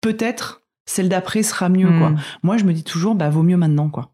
peut-être 0.00 0.62
celle 0.86 1.08
d'après 1.08 1.42
sera 1.42 1.68
mieux, 1.68 1.88
quoi. 1.98 2.10
Hmm. 2.10 2.20
Moi, 2.44 2.56
je 2.56 2.64
me 2.64 2.72
dis 2.72 2.84
toujours, 2.84 3.16
bah, 3.16 3.30
vaut 3.30 3.42
mieux 3.42 3.56
maintenant, 3.56 3.88
quoi. 3.88 4.12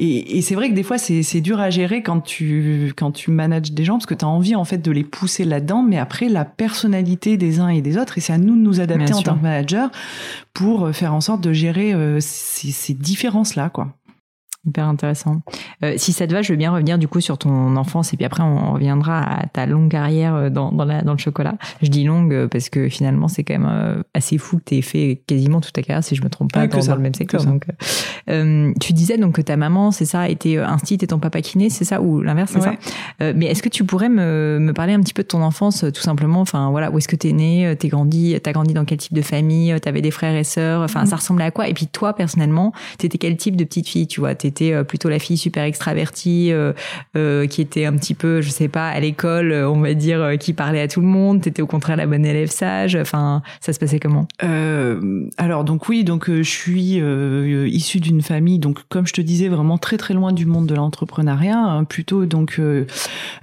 Et, 0.00 0.40
c'est 0.40 0.54
vrai 0.54 0.70
que 0.70 0.74
des 0.74 0.82
fois, 0.82 0.96
c'est 0.96 1.40
dur 1.42 1.60
à 1.60 1.68
gérer 1.68 2.02
quand 2.02 2.20
tu, 2.22 2.94
quand 2.96 3.10
tu 3.10 3.30
manages 3.30 3.72
des 3.72 3.84
gens, 3.84 3.94
parce 3.94 4.06
que 4.06 4.14
tu 4.14 4.24
as 4.24 4.28
envie, 4.28 4.54
en 4.54 4.64
fait, 4.64 4.78
de 4.78 4.90
les 4.90 5.04
pousser 5.04 5.44
là-dedans, 5.44 5.82
mais 5.82 5.98
après, 5.98 6.30
la 6.30 6.46
personnalité 6.46 7.36
des 7.36 7.60
uns 7.60 7.68
et 7.68 7.82
des 7.82 7.98
autres, 7.98 8.16
et 8.16 8.22
c'est 8.22 8.32
à 8.32 8.38
nous 8.38 8.56
de 8.56 8.62
nous 8.62 8.80
adapter 8.80 9.12
en 9.12 9.20
tant 9.20 9.36
que 9.36 9.42
manager 9.42 9.90
pour 10.54 10.90
faire 10.94 11.12
en 11.12 11.20
sorte 11.20 11.42
de 11.42 11.52
gérer 11.52 11.92
euh, 11.92 12.18
ces, 12.20 12.72
ces 12.72 12.94
différences-là, 12.94 13.68
quoi. 13.68 13.94
Hyper 14.66 14.88
intéressant. 14.88 15.42
Euh, 15.82 15.94
si 15.96 16.12
ça 16.12 16.26
te 16.26 16.32
va, 16.32 16.40
je 16.40 16.52
veux 16.52 16.56
bien 16.56 16.72
revenir 16.72 16.98
du 16.98 17.06
coup 17.06 17.20
sur 17.20 17.36
ton 17.36 17.76
enfance 17.76 18.14
et 18.14 18.16
puis 18.16 18.24
après 18.24 18.42
on 18.42 18.72
reviendra 18.72 19.22
à 19.22 19.46
ta 19.46 19.66
longue 19.66 19.90
carrière 19.90 20.34
euh, 20.34 20.50
dans, 20.50 20.72
dans, 20.72 20.86
la, 20.86 21.02
dans 21.02 21.12
le 21.12 21.18
chocolat. 21.18 21.54
Je 21.82 21.88
dis 21.88 22.04
longue 22.04 22.32
euh, 22.32 22.48
parce 22.48 22.68
que 22.70 22.88
finalement 22.88 23.28
c'est 23.28 23.44
quand 23.44 23.54
même 23.54 23.70
euh, 23.70 24.02
assez 24.14 24.38
fou 24.38 24.58
que 24.58 24.62
tu 24.66 24.76
aies 24.76 24.82
fait 24.82 25.22
quasiment 25.26 25.60
toute 25.60 25.74
ta 25.74 25.82
carrière, 25.82 26.02
si 26.02 26.14
je 26.14 26.22
me 26.22 26.30
trompe 26.30 26.52
pas, 26.52 26.66
dans, 26.66 26.78
dans, 26.78 26.94
le 26.94 27.02
même 27.02 27.14
secteur. 27.14 27.44
Donc, 27.44 27.66
euh, 28.30 28.72
tu 28.80 28.92
disais 28.92 29.18
donc 29.18 29.34
que 29.34 29.42
ta 29.42 29.56
maman, 29.56 29.90
c'est 29.90 30.04
ça, 30.04 30.28
était 30.28 30.56
instit 30.58 30.98
et 31.00 31.06
ton 31.06 31.18
papa 31.18 31.40
kiné, 31.42 31.68
c'est 31.68 31.84
ça 31.84 32.00
ou 32.00 32.22
l'inverse, 32.22 32.52
c'est 32.52 32.60
ça 32.60 32.74
Mais 33.34 33.46
est-ce 33.46 33.62
que 33.62 33.68
tu 33.68 33.84
pourrais 33.84 34.08
me, 34.08 34.58
me 34.60 34.72
parler 34.72 34.94
un 34.94 35.00
petit 35.00 35.12
peu 35.12 35.22
de 35.22 35.28
ton 35.28 35.42
enfance, 35.42 35.84
tout 35.92 36.02
simplement 36.02 36.40
Enfin 36.40 36.70
voilà, 36.70 36.90
où 36.90 36.98
est-ce 36.98 37.08
que 37.08 37.16
tu 37.16 37.28
es 37.28 37.32
né 37.32 37.74
T'es 37.78 37.88
grandi 37.88 38.34
T'as 38.42 38.52
grandi 38.52 38.72
dans 38.72 38.84
quel 38.84 38.98
type 38.98 39.14
de 39.14 39.22
famille 39.22 39.78
T'avais 39.80 40.00
des 40.00 40.10
frères 40.10 40.36
et 40.36 40.44
sœurs 40.44 40.82
Enfin, 40.82 41.02
mm. 41.02 41.06
ça 41.06 41.16
ressemblait 41.16 41.44
à 41.44 41.50
quoi? 41.50 41.68
Et 41.68 41.74
puis 41.74 41.86
toi 41.86 42.14
personnellement, 42.14 42.72
t'étais 42.98 43.18
quel 43.18 43.36
type 43.36 43.56
de 43.56 43.64
petite 43.64 43.88
fille 43.88 44.06
Tu 44.06 44.20
vois? 44.20 44.34
Euh, 44.62 44.84
plutôt 44.84 45.08
la 45.08 45.18
fille 45.18 45.36
super 45.36 45.64
extravertie, 45.64 46.52
euh, 46.52 46.72
euh, 47.16 47.46
qui 47.46 47.60
était 47.60 47.84
un 47.84 47.94
petit 47.94 48.14
peu, 48.14 48.40
je 48.40 48.50
sais 48.50 48.68
pas, 48.68 48.88
à 48.88 49.00
l'école, 49.00 49.52
on 49.52 49.80
va 49.80 49.94
dire, 49.94 50.32
qui 50.38 50.52
parlait 50.52 50.80
à 50.80 50.88
tout 50.88 51.00
le 51.00 51.06
monde. 51.06 51.42
T'étais 51.42 51.62
au 51.62 51.66
contraire 51.66 51.96
la 51.96 52.06
bonne 52.06 52.24
élève 52.24 52.50
sage. 52.50 52.96
Enfin, 52.96 53.42
ça 53.60 53.72
se 53.72 53.78
passait 53.78 53.98
comment? 53.98 54.26
Alors 55.38 55.64
donc 55.64 55.88
oui, 55.88 56.04
donc 56.04 56.30
je 56.30 56.42
suis 56.42 57.00
issue 57.74 58.00
d'une 58.00 58.22
famille, 58.22 58.58
donc 58.58 58.80
comme 58.88 59.06
je 59.06 59.12
te 59.12 59.20
disais, 59.20 59.48
vraiment 59.48 59.78
très 59.78 59.96
très 59.96 60.14
loin 60.14 60.32
du 60.32 60.46
monde 60.46 60.66
de 60.66 60.74
l'entrepreneuriat. 60.74 61.58
Hein, 61.58 61.84
plutôt 61.84 62.26
donc 62.26 62.60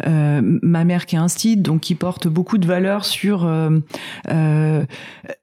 ma 0.05 0.84
mère 0.84 1.05
qui 1.05 1.15
est 1.15 1.20
instite, 1.20 1.62
donc 1.62 1.81
qui 1.81 1.96
porte 1.96 2.27
beaucoup 2.27 2.58
de 2.58 2.65
valeurs 2.65 3.05
sur 3.05 3.50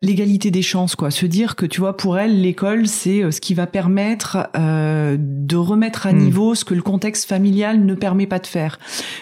l'égalité 0.02 0.50
des 0.50 0.62
chances, 0.62 0.96
quoi. 0.96 1.10
Se 1.10 1.26
dire 1.26 1.56
que 1.56 1.66
tu 1.66 1.80
vois, 1.80 1.96
pour 1.96 2.18
elle, 2.18 2.40
l'école 2.40 2.86
c'est 2.86 3.30
ce 3.30 3.40
qui 3.40 3.54
va 3.54 3.66
permettre 3.66 4.48
de 4.54 5.56
remettre 5.56 6.06
à 6.06 6.12
hmm. 6.12 6.18
niveau 6.18 6.54
ce 6.54 6.64
que 6.64 6.74
le 6.74 6.82
contexte 6.82 7.28
familial 7.28 7.84
ne 7.84 7.94
permet 7.94 8.26
pas 8.26 8.38
de 8.38 8.46
faire 8.46 8.78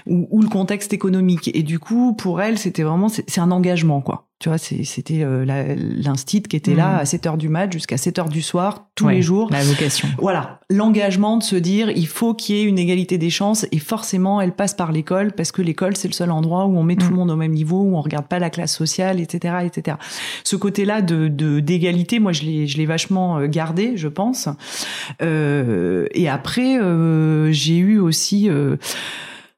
ou, 0.06 0.26
ou 0.30 0.42
le 0.42 0.48
contexte 0.48 0.92
économique. 0.92 1.50
Et 1.54 1.62
du 1.62 1.78
coup, 1.78 2.14
pour 2.14 2.40
elle, 2.40 2.58
c'était 2.58 2.82
vraiment 2.82 3.08
c'est 3.08 3.40
un 3.40 3.50
engagement 3.50 4.00
quoi. 4.00 4.25
Tu 4.38 4.50
vois, 4.50 4.58
c'était 4.58 5.22
euh, 5.22 5.46
l'instit 5.46 6.42
qui 6.42 6.56
était 6.56 6.74
là 6.74 6.96
hmm. 6.96 7.00
à 7.00 7.04
7 7.06 7.26
heures 7.26 7.36
du 7.38 7.48
mat 7.48 7.72
jusqu'à 7.72 7.96
7 7.96 8.18
heures 8.18 8.28
du 8.28 8.42
soir, 8.42 8.88
tous 8.94 9.08
les 9.08 9.22
jours. 9.22 9.48
La 9.50 9.62
vocation. 9.62 10.08
Voilà. 10.18 10.60
L'engagement 10.68 11.38
de 11.38 11.42
se 11.42 11.56
dire, 11.56 11.90
il 11.90 12.06
faut 12.06 12.34
qu'il 12.34 12.56
y 12.56 12.60
ait 12.60 12.64
une 12.64 12.78
égalité 12.78 13.16
des 13.16 13.30
chances 13.30 13.66
et 13.72 13.78
forcément, 13.78 14.40
elle 14.40 14.52
passe 14.52 14.74
par 14.74 14.92
l'école 14.92 15.32
parce 15.32 15.52
que 15.52 15.62
l'école, 15.62 15.96
c'est 15.96 16.08
le 16.08 16.12
seul 16.12 16.30
endroit 16.30 16.66
où 16.66 16.76
on 16.76 16.82
met 16.82 16.96
tout 16.96 17.06
le 17.06 17.12
hmm. 17.12 17.16
monde 17.16 17.30
au 17.30 17.36
même 17.36 17.52
niveau, 17.52 17.80
où 17.80 17.96
on 17.96 18.02
regarde 18.02 18.26
pas 18.26 18.38
la 18.38 18.50
classe 18.50 18.76
sociale, 18.76 19.20
etc., 19.20 19.54
etc. 19.64 19.96
Ce 20.44 20.56
côté-là 20.56 21.00
de 21.00 21.28
d'égalité, 21.28 22.18
moi, 22.18 22.32
je 22.32 22.42
l'ai, 22.42 22.66
je 22.66 22.76
l'ai 22.76 22.86
vachement 22.86 23.38
euh, 23.38 23.46
gardé, 23.46 23.96
je 23.96 24.08
pense. 24.08 24.48
Euh, 25.22 26.06
et 26.12 26.28
après, 26.28 26.78
euh, 26.78 27.52
j'ai 27.52 27.76
eu 27.76 27.98
aussi, 27.98 28.48
euh, 28.48 28.76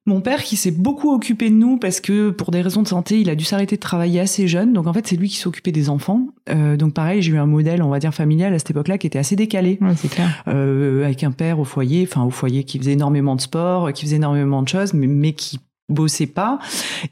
mon 0.09 0.21
père 0.21 0.43
qui 0.43 0.57
s'est 0.57 0.71
beaucoup 0.71 1.12
occupé 1.12 1.50
de 1.50 1.55
nous 1.55 1.77
parce 1.79 2.00
que 2.00 2.31
pour 2.31 2.50
des 2.50 2.61
raisons 2.61 2.83
de 2.83 2.88
santé, 2.88 3.21
il 3.21 3.31
a 3.31 3.35
dû 3.35 3.45
s'arrêter 3.45 3.77
de 3.77 3.81
travailler 3.81 4.21
assez 4.21 4.49
jeune. 4.49 4.73
Donc 4.73 4.87
en 4.87 4.93
fait, 4.93 5.07
c'est 5.07 5.17
lui 5.17 5.29
qui 5.29 5.37
s'occupait 5.37 5.73
des 5.73 5.88
enfants. 5.88 6.29
Euh, 6.50 6.77
donc 6.77 6.95
pareil, 6.95 7.23
j'ai 7.23 7.33
eu 7.33 7.38
un 7.38 7.47
modèle, 7.47 7.83
on 7.83 7.91
va 7.91 7.99
dire 7.99 8.15
familial 8.15 8.52
à 8.54 8.59
cette 8.59 8.71
époque-là, 8.71 8.99
qui 8.99 9.06
était 9.06 9.19
assez 9.19 9.37
décalé. 9.37 9.78
c'est 9.97 10.09
clair. 10.09 10.43
Euh, 10.49 11.04
avec 11.04 11.23
un 11.23 11.30
père 11.30 11.61
au 11.61 11.65
foyer, 11.65 12.06
enfin 12.11 12.25
au 12.25 12.30
foyer 12.30 12.65
qui 12.65 12.78
faisait 12.78 12.93
énormément 12.93 13.37
de 13.37 13.41
sport, 13.41 13.93
qui 13.93 14.04
faisait 14.04 14.17
énormément 14.17 14.63
de 14.63 14.69
choses, 14.69 14.95
mais, 14.95 15.06
mais 15.06 15.32
qui 15.32 15.61
bossait 15.89 16.26
pas 16.26 16.59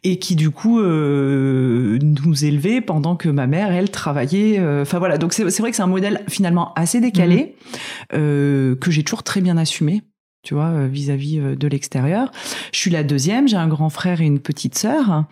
et 0.04 0.18
qui 0.18 0.36
du 0.36 0.50
coup 0.50 0.80
euh, 0.80 1.98
nous 2.02 2.44
élevait 2.44 2.80
pendant 2.82 3.16
que 3.16 3.28
ma 3.28 3.46
mère 3.46 3.72
elle 3.72 3.90
travaillait 3.90 4.58
euh, 4.58 4.82
enfin 4.82 4.98
voilà 4.98 5.16
donc 5.16 5.32
c'est 5.32 5.44
vrai 5.44 5.70
que 5.70 5.76
c'est 5.76 5.82
un 5.82 5.86
modèle 5.86 6.22
finalement 6.28 6.74
assez 6.74 7.00
décalé 7.00 7.54
mmh. 7.54 7.78
euh, 8.14 8.76
que 8.76 8.90
j'ai 8.90 9.02
toujours 9.02 9.22
très 9.22 9.40
bien 9.40 9.56
assumé 9.56 10.02
tu 10.46 10.54
vois, 10.54 10.66
euh, 10.66 10.86
vis-à-vis 10.88 11.40
euh, 11.40 11.56
de 11.56 11.66
l'extérieur. 11.66 12.30
Je 12.72 12.78
suis 12.78 12.90
la 12.92 13.02
deuxième, 13.02 13.48
j'ai 13.48 13.56
un 13.56 13.66
grand 13.66 13.90
frère 13.90 14.20
et 14.20 14.24
une 14.24 14.38
petite 14.38 14.78
sœur. 14.78 15.24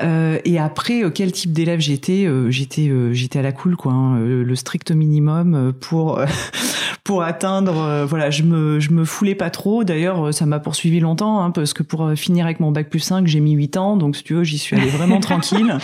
Euh, 0.00 0.38
et 0.44 0.60
après, 0.60 1.02
quel 1.12 1.32
type 1.32 1.52
d'élève 1.52 1.80
j'étais 1.80 2.28
J'étais, 2.48 2.90
j'étais 3.12 3.40
à 3.40 3.42
la 3.42 3.50
cool, 3.50 3.74
quoi, 3.74 3.92
hein, 3.92 4.20
le, 4.20 4.54
strict 4.54 4.92
minimum 4.92 5.72
pour 5.80 6.20
pour 7.04 7.24
atteindre. 7.24 8.06
voilà, 8.08 8.30
je 8.30 8.44
me 8.44 8.78
je 8.78 8.92
me 8.92 9.04
foulais 9.04 9.34
pas 9.34 9.50
trop. 9.50 9.82
D'ailleurs, 9.82 10.32
ça 10.32 10.46
m'a 10.46 10.60
poursuivi 10.60 11.00
longtemps, 11.00 11.42
hein, 11.42 11.50
parce 11.50 11.72
que 11.72 11.82
pour 11.82 12.12
finir 12.14 12.44
avec 12.44 12.60
mon 12.60 12.70
bac 12.70 12.88
plus 12.88 13.00
5, 13.00 13.26
j'ai 13.26 13.40
mis 13.40 13.52
8 13.52 13.76
ans, 13.76 13.96
donc 13.96 14.14
si 14.14 14.22
tu 14.22 14.34
veux, 14.34 14.44
j'y 14.44 14.58
suis 14.58 14.76
allée 14.76 14.90
vraiment 14.90 15.18
tranquille. 15.20 15.76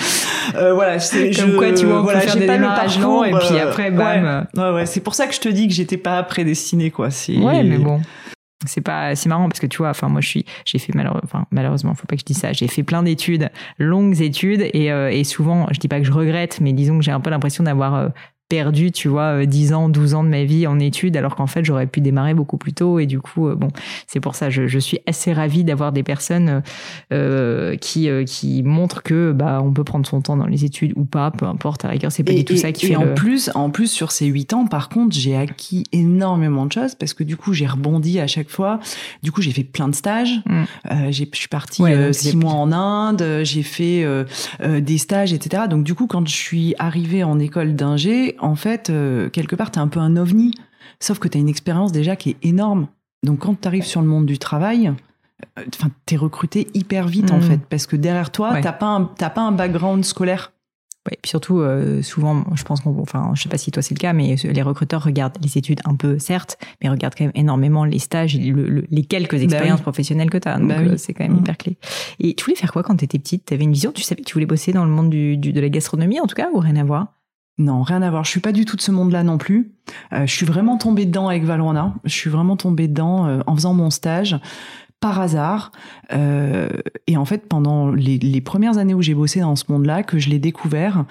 voilà, 0.52 1.00
c'est 1.00 1.32
comme 1.32 1.56
quoi 1.56 1.72
tu 1.72 1.86
vois, 1.86 2.02
voilà, 2.02 2.20
j'ai 2.26 2.46
pas 2.46 2.58
le 2.58 2.66
parcours 2.66 3.26
et 3.26 3.32
puis 3.32 3.58
après, 3.58 3.90
bam. 3.90 4.46
Ouais, 4.56 4.70
ouais, 4.70 4.86
c'est 4.86 5.00
pour 5.00 5.16
ça 5.16 5.26
que 5.26 5.34
je 5.34 5.40
te 5.40 5.48
dis 5.48 5.66
que 5.66 5.74
j'étais 5.74 5.96
pas 5.96 6.22
prédestinée, 6.22 6.92
quoi. 6.92 7.08
Ouais, 7.28 7.64
mais 7.64 7.78
bon 7.78 8.00
c'est 8.66 8.81
pas 8.81 9.14
c'est 9.14 9.29
marrant 9.29 9.49
parce 9.49 9.61
que 9.61 9.66
tu 9.66 9.79
vois 9.79 9.90
enfin 9.90 10.09
moi 10.09 10.21
je 10.21 10.29
suis 10.29 10.44
j'ai 10.64 10.79
fait 10.79 10.94
malheureusement 10.94 11.21
enfin, 11.25 11.47
malheureusement 11.51 11.94
faut 11.94 12.07
pas 12.07 12.16
que 12.16 12.21
je 12.21 12.27
dise 12.27 12.38
ça. 12.38 12.53
J'ai 12.53 12.68
fait 12.68 12.83
plein 12.83 13.03
d'études 13.03 13.51
longues 13.79 14.21
études 14.21 14.68
et, 14.73 14.90
euh, 14.90 15.11
et 15.11 15.25
souvent 15.25 15.66
je 15.71 15.79
dis 15.79 15.88
pas 15.88 15.99
que 16.01 16.07
je 16.07 16.12
regrette 16.12 16.61
mais 16.61 16.73
disons 16.73 16.99
que 16.99 17.05
j'ai 17.05 17.12
un 17.12 17.21
peu 17.21 17.31
l'impression 17.31 17.64
d'avoir 17.64 17.94
euh, 17.94 18.09
perdu, 18.48 18.92
tu 18.92 19.08
vois, 19.08 19.44
10 19.44 19.72
euh, 19.72 19.76
ans, 19.76 19.88
12 19.88 20.14
ans 20.14 20.24
de 20.24 20.28
ma 20.28 20.44
vie 20.44 20.66
en 20.66 20.78
études, 20.78 21.16
alors 21.16 21.37
qu'en 21.37 21.46
fait, 21.46 21.64
j'aurais 21.64 21.87
pu 21.87 22.00
démarrer 22.00 22.34
beaucoup 22.34 22.56
plus 22.56 22.72
tôt. 22.72 22.98
Et 22.98 23.06
du 23.06 23.20
coup, 23.20 23.48
euh, 23.48 23.54
bon, 23.54 23.68
c'est 24.06 24.20
pour 24.20 24.34
ça, 24.34 24.50
je, 24.50 24.66
je 24.66 24.78
suis 24.78 24.98
assez 25.06 25.32
ravie 25.32 25.64
d'avoir 25.64 25.92
des 25.92 26.02
personnes 26.02 26.62
euh, 27.12 27.76
qui 27.76 28.08
euh, 28.08 28.24
qui 28.24 28.62
montrent 28.62 29.02
que 29.02 29.32
bah 29.32 29.61
on 29.62 29.72
peut 29.72 29.84
prendre 29.84 30.06
son 30.06 30.20
temps 30.20 30.37
dans 30.37 30.46
les 30.46 30.64
études 30.64 30.92
ou 30.96 31.04
pas, 31.04 31.30
peu 31.30 31.46
importe. 31.46 31.84
À 31.84 31.88
la 31.88 31.92
rigueur, 31.92 32.12
c'est 32.12 32.22
pas 32.22 32.32
du 32.32 32.44
tout 32.44 32.56
ça 32.56 32.72
qui 32.72 32.87
et 32.87 32.88
fait. 32.90 32.96
en 32.96 33.14
plus, 33.14 33.50
en 33.54 33.70
plus 33.70 33.90
sur 33.90 34.12
ces 34.12 34.26
8 34.26 34.52
ans, 34.54 34.66
par 34.66 34.88
contre, 34.88 35.14
j'ai 35.14 35.37
acquis 35.37 35.84
énormément 35.92 36.66
de 36.66 36.72
choses 36.72 36.94
parce 36.94 37.14
que 37.14 37.24
du 37.24 37.37
coup, 37.37 37.52
j'ai 37.52 37.66
rebondi 37.66 38.20
à 38.20 38.26
chaque 38.26 38.50
fois. 38.50 38.80
Du 39.22 39.32
coup, 39.32 39.42
j'ai 39.42 39.52
fait 39.52 39.64
plein 39.64 39.88
de 39.88 39.94
stages. 39.94 40.40
Mm. 40.46 40.62
Euh, 40.90 41.06
j'ai, 41.11 41.28
je 41.32 41.38
suis 41.38 41.48
partie 41.48 41.82
6 42.12 42.37
mois 42.37 42.54
en 42.54 42.72
Inde. 42.72 43.42
J'ai 43.42 43.62
fait 43.62 44.06
des 44.61 44.98
stages, 44.98 45.32
etc. 45.32 45.64
Donc 45.68 45.84
du 45.84 45.94
coup, 45.94 46.06
quand 46.06 46.26
je 46.26 46.34
suis 46.34 46.74
arrivée 46.78 47.24
en 47.24 47.38
école 47.38 47.74
d'ingé 47.74 48.37
en 48.40 48.57
fait, 48.57 48.90
euh, 48.90 49.29
quelque 49.31 49.57
part, 49.57 49.70
tu 49.70 49.79
es 49.79 49.83
un 49.83 49.88
peu 49.88 50.01
un 50.01 50.16
ovni, 50.16 50.55
sauf 51.01 51.18
que 51.18 51.29
tu 51.29 51.38
as 51.38 51.40
une 51.40 51.48
expérience 51.48 51.92
déjà 51.92 52.16
qui 52.16 52.31
est 52.31 52.37
énorme. 52.42 52.88
Donc 53.24 53.40
quand 53.40 53.61
tu 53.61 53.68
arrives 53.68 53.85
sur 53.85 54.01
le 54.01 54.07
monde 54.07 54.27
du 54.27 54.38
travail, 54.38 54.92
euh, 55.59 55.64
enfin, 55.74 55.90
tu 56.07 56.14
es 56.14 56.16
recruté 56.16 56.68
hyper 56.74 57.09
vite, 57.09 57.31
en 57.31 57.38
mmh. 57.38 57.42
fait, 57.42 57.61
parce 57.68 57.87
que 57.87 57.96
derrière 57.96 58.31
toi, 58.31 58.57
tu 58.57 58.62
t'as 58.62 58.72
pas, 58.72 58.87
un, 58.87 59.05
pas 59.05 59.42
un 59.42 59.53
background 59.53 60.05
scolaire. 60.05 60.53
Ouais, 61.07 61.14
et 61.14 61.18
puis 61.22 61.31
surtout, 61.31 61.61
euh, 61.61 62.03
souvent, 62.03 62.44
je 62.55 62.62
pense 62.64 62.81
qu'on, 62.81 62.98
enfin, 63.01 63.31
je 63.35 63.42
sais 63.42 63.48
pas 63.48 63.57
si 63.57 63.70
toi 63.70 63.83
c'est 63.83 63.94
le 63.94 64.01
cas, 64.01 64.12
mais 64.12 64.35
les 64.35 64.62
recruteurs 64.62 65.03
regardent 65.03 65.38
les 65.40 65.57
études 65.57 65.81
un 65.85 65.94
peu, 65.94 66.18
certes, 66.18 66.59
mais 66.83 66.88
regardent 66.88 67.14
quand 67.16 67.24
même 67.24 67.33
énormément 67.37 67.85
les 67.85 67.98
stages 68.01 68.37
et 68.37 68.53
les 68.90 69.05
quelques 69.05 69.37
bah 69.37 69.42
expériences 69.42 69.81
professionnelles 69.81 70.29
que 70.29 70.38
tu 70.38 70.48
as. 70.48 70.59
Donc, 70.59 70.68
bah 70.68 70.98
c'est 70.98 71.14
quand 71.14 71.24
même 71.24 71.35
mmh. 71.35 71.40
hyper 71.40 71.57
clé. 71.57 71.79
Et 72.18 72.35
tu 72.35 72.44
voulais 72.44 72.57
faire 72.57 72.72
quoi 72.72 72.83
quand 72.83 72.96
tu 72.96 73.05
étais 73.05 73.18
petite? 73.18 73.46
Tu 73.46 73.55
avais 73.55 73.64
une 73.64 73.72
vision? 73.72 73.92
Tu 73.92 74.03
savais 74.03 74.22
que 74.22 74.27
tu 74.27 74.35
voulais 74.35 74.46
bosser 74.46 74.72
dans 74.72 74.85
le 74.85 74.90
monde 74.90 75.09
du, 75.09 75.37
de 75.37 75.61
la 75.61 75.68
gastronomie, 75.68 76.20
en 76.20 76.27
tout 76.27 76.35
cas, 76.35 76.48
ou 76.53 76.59
rien 76.59 76.77
à 76.77 76.85
voir? 76.85 77.14
Non, 77.59 77.83
rien 77.83 78.03
à 78.03 78.11
voir. 78.11 78.25
Je 78.25 78.31
suis 78.31 78.40
pas 78.40 78.53
du 78.53 78.64
tout 78.64 78.77
de 78.77 78.81
ce 78.81 78.92
monde-là 78.92 79.25
non 79.25 79.37
plus. 79.37 79.73
Euh, 80.12 80.27
je 80.27 80.33
suis 80.33 80.47
vraiment 80.47 80.79
tombée 80.79 81.07
dedans 81.07 81.29
avec 81.29 81.44
Valrhona. 81.44 81.94
Je 82.05 82.12
suis 82.12 82.31
vraiment 82.31 82.57
tombée 82.57 82.87
dedans 82.87 83.27
euh, 83.27 83.40
en 83.47 83.55
faisant 83.57 83.75
mon 83.75 83.90
stage 83.90 84.38
par 85.01 85.21
hasard. 85.21 85.73
Euh, 86.12 86.68
et 87.09 87.16
en 87.16 87.25
fait, 87.25 87.49
pendant 87.49 87.90
les, 87.90 88.18
les 88.18 88.40
premières 88.40 88.79
années 88.79 88.94
où 88.94 89.03
j'ai 89.03 89.14
bossé 89.14 89.40
dans 89.40 89.57
ce 89.57 89.64
monde-là, 89.68 90.05
que 90.05 90.18
je 90.18 90.29
l'ai 90.31 90.38
découvert, 90.38 91.05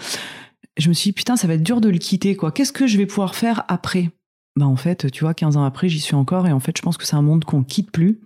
je 0.77 0.87
me 0.87 0.93
suis 0.93 1.09
dit, 1.09 1.13
putain, 1.13 1.35
ça 1.35 1.47
va 1.47 1.55
être 1.55 1.63
dur 1.63 1.81
de 1.81 1.89
le 1.89 1.97
quitter, 1.97 2.35
quoi. 2.35 2.51
Qu'est-ce 2.51 2.73
que 2.73 2.87
je 2.87 2.97
vais 2.97 3.05
pouvoir 3.05 3.35
faire 3.35 3.65
après? 3.67 4.11
Bah 4.57 4.65
en 4.65 4.75
fait, 4.75 5.11
tu 5.11 5.23
vois, 5.23 5.35
15 5.35 5.55
ans 5.55 5.63
après, 5.63 5.87
j'y 5.87 5.99
suis 5.99 6.15
encore 6.15 6.47
et 6.47 6.51
en 6.51 6.59
fait, 6.59 6.75
je 6.75 6.81
pense 6.81 6.97
que 6.97 7.05
c'est 7.05 7.15
un 7.15 7.21
monde 7.21 7.45
qu'on 7.45 7.61
quitte 7.61 7.91
plus. 7.91 8.19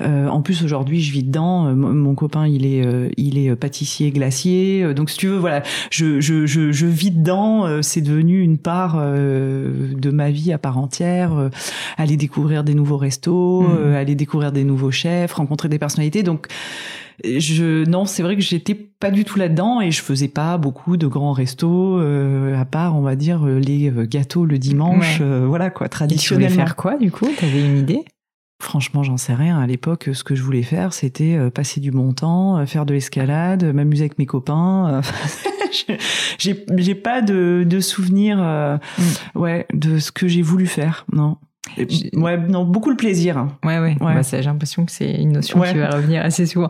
Euh, 0.00 0.26
en 0.28 0.40
plus, 0.40 0.64
aujourd'hui, 0.64 1.02
je 1.02 1.12
vis 1.12 1.22
dedans. 1.22 1.66
Euh, 1.66 1.74
mon 1.74 2.14
copain, 2.14 2.46
il 2.46 2.64
est, 2.64 2.84
euh, 2.84 3.10
il 3.18 3.36
est 3.36 3.54
pâtissier 3.56 4.10
glacier. 4.10 4.94
Donc, 4.94 5.10
si 5.10 5.18
tu 5.18 5.26
veux, 5.26 5.36
voilà, 5.36 5.62
je, 5.90 6.18
je, 6.20 6.46
je, 6.46 6.72
je 6.72 6.86
vis 6.86 7.10
dedans. 7.10 7.82
C'est 7.82 8.00
devenu 8.00 8.40
une 8.40 8.56
part 8.56 8.96
de 8.96 10.10
ma 10.10 10.30
vie 10.30 10.50
à 10.52 10.58
part 10.58 10.78
entière. 10.78 11.50
Aller 11.98 12.16
découvrir 12.16 12.64
des 12.64 12.74
nouveaux 12.74 12.96
restos, 12.96 13.62
mmh. 13.62 13.94
aller 13.94 14.14
découvrir 14.14 14.52
des 14.52 14.64
nouveaux 14.64 14.90
chefs, 14.90 15.34
rencontrer 15.34 15.68
des 15.68 15.78
personnalités. 15.78 16.22
Donc, 16.22 16.48
je 17.24 17.84
non, 17.88 18.04
c'est 18.04 18.22
vrai 18.22 18.36
que 18.36 18.42
j'étais 18.42 18.74
pas 18.74 19.10
du 19.10 19.24
tout 19.24 19.38
là-dedans 19.38 19.80
et 19.80 19.90
je 19.90 20.02
faisais 20.02 20.28
pas 20.28 20.58
beaucoup 20.58 20.96
de 20.96 21.06
grands 21.06 21.32
restos 21.32 21.98
euh, 21.98 22.58
à 22.58 22.64
part 22.64 22.96
on 22.96 23.02
va 23.02 23.16
dire 23.16 23.46
euh, 23.46 23.58
les 23.58 23.90
euh, 23.90 24.06
gâteaux 24.06 24.44
le 24.44 24.58
dimanche 24.58 25.20
voilà 25.20 25.70
quoi 25.70 25.88
traditionnellement. 25.88 26.48
tu 26.48 26.52
voulais 26.54 26.64
faire 26.64 26.76
quoi 26.76 26.96
du 26.96 27.10
coup? 27.10 27.28
T'avais 27.38 27.64
une 27.64 27.78
idée? 27.78 28.04
Franchement, 28.62 29.02
j'en 29.02 29.18
sais 29.18 29.34
rien. 29.34 29.58
À 29.58 29.66
l'époque, 29.66 30.08
ce 30.14 30.24
que 30.24 30.34
je 30.34 30.42
voulais 30.42 30.62
faire, 30.62 30.94
c'était 30.94 31.38
passer 31.50 31.78
du 31.78 31.90
bon 31.90 32.14
temps, 32.14 32.64
faire 32.64 32.86
de 32.86 32.94
l'escalade, 32.94 33.64
m'amuser 33.64 34.04
avec 34.04 34.18
mes 34.18 34.24
copains. 34.24 35.02
j'ai 36.38 36.94
pas 36.94 37.20
de, 37.20 37.66
de 37.68 37.80
souvenirs, 37.80 38.38
mm. 38.38 39.38
ouais, 39.38 39.66
de 39.74 39.98
ce 39.98 40.10
que 40.10 40.26
j'ai 40.26 40.40
voulu 40.40 40.66
faire. 40.66 41.04
Non. 41.12 41.36
Ouais, 42.14 42.36
non, 42.38 42.64
beaucoup 42.64 42.90
le 42.90 42.96
plaisir. 42.96 43.48
Ouais, 43.64 43.78
ouais. 43.78 43.96
ouais. 44.00 44.14
Bah, 44.14 44.22
j'ai 44.22 44.42
l'impression 44.42 44.84
que 44.84 44.92
c'est 44.92 45.10
une 45.10 45.32
notion 45.32 45.60
qui 45.60 45.78
va 45.78 45.90
revenir 45.90 46.24
assez 46.24 46.46
souvent. 46.46 46.68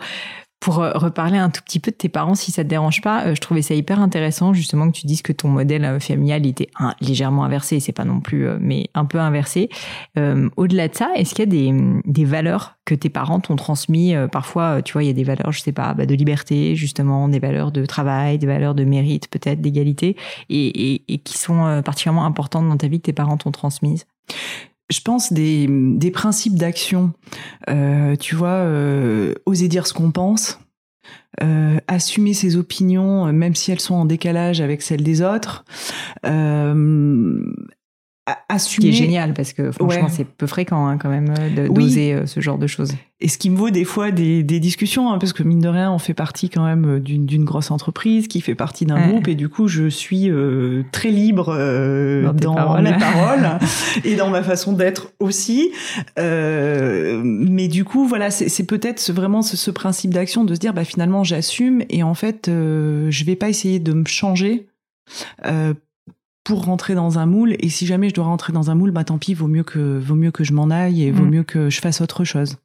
Pour 0.58 0.82
euh, 0.82 0.92
reparler 0.94 1.36
un 1.36 1.50
tout 1.50 1.60
petit 1.62 1.78
peu 1.78 1.90
de 1.90 1.96
tes 1.96 2.08
parents, 2.08 2.34
si 2.34 2.50
ça 2.50 2.64
te 2.64 2.68
dérange 2.68 3.02
pas, 3.02 3.26
euh, 3.26 3.34
je 3.34 3.40
trouvais 3.40 3.60
ça 3.60 3.74
hyper 3.74 4.00
intéressant 4.00 4.54
justement 4.54 4.90
que 4.90 4.96
tu 4.96 5.06
dises 5.06 5.20
que 5.20 5.32
ton 5.32 5.48
modèle 5.48 5.84
euh, 5.84 6.00
familial 6.00 6.46
était 6.46 6.70
légèrement 7.02 7.44
inversé, 7.44 7.78
c'est 7.78 7.92
pas 7.92 8.06
non 8.06 8.20
plus, 8.20 8.48
mais 8.58 8.88
un 8.94 9.04
peu 9.04 9.20
inversé. 9.20 9.68
Au-delà 10.16 10.88
de 10.88 10.94
ça, 10.94 11.10
est-ce 11.14 11.34
qu'il 11.34 11.44
y 11.44 11.48
a 11.48 11.72
des, 11.72 12.00
des, 12.04 12.24
valeurs 12.24 12.76
que 12.84 12.94
tes 12.94 13.10
parents 13.10 13.38
t'ont 13.38 13.56
transmis 13.56 14.14
Parfois, 14.32 14.82
tu 14.82 14.94
vois, 14.94 15.04
il 15.04 15.06
y 15.06 15.10
a 15.10 15.12
des 15.12 15.24
valeurs, 15.24 15.52
je 15.52 15.60
sais 15.60 15.72
pas, 15.72 15.94
bah, 15.94 16.06
de 16.06 16.14
liberté 16.14 16.74
justement, 16.74 17.28
des 17.28 17.38
valeurs 17.38 17.70
de 17.70 17.84
travail, 17.84 18.38
des 18.38 18.46
valeurs 18.46 18.74
de 18.74 18.84
mérite 18.84 19.28
peut-être, 19.28 19.60
d'égalité, 19.60 20.16
et, 20.48 20.94
et, 20.94 21.02
et, 21.08 21.18
qui 21.18 21.38
sont 21.38 21.82
particulièrement 21.84 22.24
importantes 22.24 22.68
dans 22.68 22.76
ta 22.76 22.88
vie 22.88 22.98
que 22.98 23.06
tes 23.06 23.12
parents 23.12 23.36
t'ont 23.36 23.52
transmises? 23.52 24.06
Je 24.90 25.00
pense 25.00 25.32
des, 25.32 25.66
des 25.68 26.10
principes 26.10 26.56
d'action. 26.56 27.12
Euh, 27.68 28.16
tu 28.16 28.34
vois, 28.34 28.48
euh, 28.48 29.34
oser 29.44 29.68
dire 29.68 29.86
ce 29.86 29.94
qu'on 29.94 30.10
pense, 30.10 30.58
euh, 31.42 31.78
assumer 31.88 32.34
ses 32.34 32.56
opinions, 32.56 33.32
même 33.32 33.54
si 33.54 33.72
elles 33.72 33.80
sont 33.80 33.94
en 33.94 34.04
décalage 34.04 34.60
avec 34.60 34.82
celles 34.82 35.02
des 35.02 35.22
autres, 35.22 35.64
assumer. 38.48 38.58
Ce 38.58 38.80
qui 38.80 38.88
est 38.88 39.06
génial 39.06 39.34
parce 39.34 39.52
que 39.52 39.70
franchement, 39.70 40.08
c'est 40.08 40.24
peu 40.24 40.46
fréquent 40.46 40.86
hein, 40.86 40.98
quand 40.98 41.08
même 41.08 41.32
euh, 41.38 41.68
d'oser 41.68 42.12
euh, 42.12 42.26
ce 42.26 42.40
genre 42.40 42.58
de 42.58 42.66
choses. 42.66 42.92
Et 43.20 43.28
ce 43.28 43.38
qui 43.38 43.50
me 43.50 43.56
vaut 43.56 43.70
des 43.70 43.84
fois 43.84 44.10
des, 44.10 44.42
des 44.42 44.58
discussions, 44.60 45.10
hein, 45.10 45.18
parce 45.18 45.32
que 45.32 45.42
mine 45.42 45.60
de 45.60 45.68
rien, 45.68 45.92
on 45.92 45.98
fait 45.98 46.12
partie 46.12 46.50
quand 46.50 46.64
même 46.64 46.96
euh, 46.96 47.00
d'une 47.00 47.44
grosse 47.44 47.70
entreprise 47.70 48.26
qui 48.26 48.40
fait 48.40 48.56
partie 48.56 48.84
d'un 48.84 49.08
groupe, 49.08 49.28
et 49.28 49.36
du 49.36 49.48
coup, 49.48 49.68
je 49.68 49.88
suis 49.88 50.30
très 50.92 51.10
libre 51.10 51.46
dans, 52.34 52.54
dans 52.54 52.82
mes 52.82 52.98
paroles 52.98 53.58
et 54.04 54.16
dans 54.16 54.28
ma 54.28 54.42
façon 54.42 54.72
d'être 54.72 55.12
aussi. 55.20 55.70
mais 56.16 57.68
du 57.68 57.84
coup, 57.84 58.06
voilà, 58.06 58.30
c'est 58.30 58.66
peut-être 58.66 59.12
vraiment 59.12 59.42
ce, 59.42 59.56
ce 59.56 59.70
principe 59.70 60.12
d'action 60.12 60.44
de 60.44 60.54
se 60.54 60.60
dire, 60.60 60.74
bah 60.74 60.84
finalement, 60.84 61.22
j'assume 61.22 61.82
et 61.88 62.02
en 62.02 62.14
fait, 62.14 62.46
je 62.48 63.24
vais 63.24 63.36
pas 63.36 63.48
essayer 63.48 63.78
de 63.78 63.92
me 63.92 64.04
changer 64.04 64.66
pour 66.46 66.64
rentrer 66.64 66.94
dans 66.94 67.18
un 67.18 67.26
moule. 67.26 67.56
Et 67.58 67.68
si 67.68 67.86
jamais 67.86 68.08
je 68.08 68.14
dois 68.14 68.24
rentrer 68.24 68.52
dans 68.52 68.70
un 68.70 68.76
moule, 68.76 68.92
bah 68.92 69.02
tant 69.02 69.18
pis, 69.18 69.34
vaut 69.34 69.48
mieux 69.48 69.64
que 69.64 69.98
vaut 69.98 70.14
mieux 70.14 70.30
que 70.30 70.44
je 70.44 70.52
m'en 70.52 70.70
aille 70.70 71.02
et 71.02 71.10
vaut 71.10 71.24
mm. 71.24 71.30
mieux 71.30 71.42
que 71.42 71.70
je 71.70 71.80
fasse 71.80 72.00
autre 72.00 72.22
chose. 72.22 72.56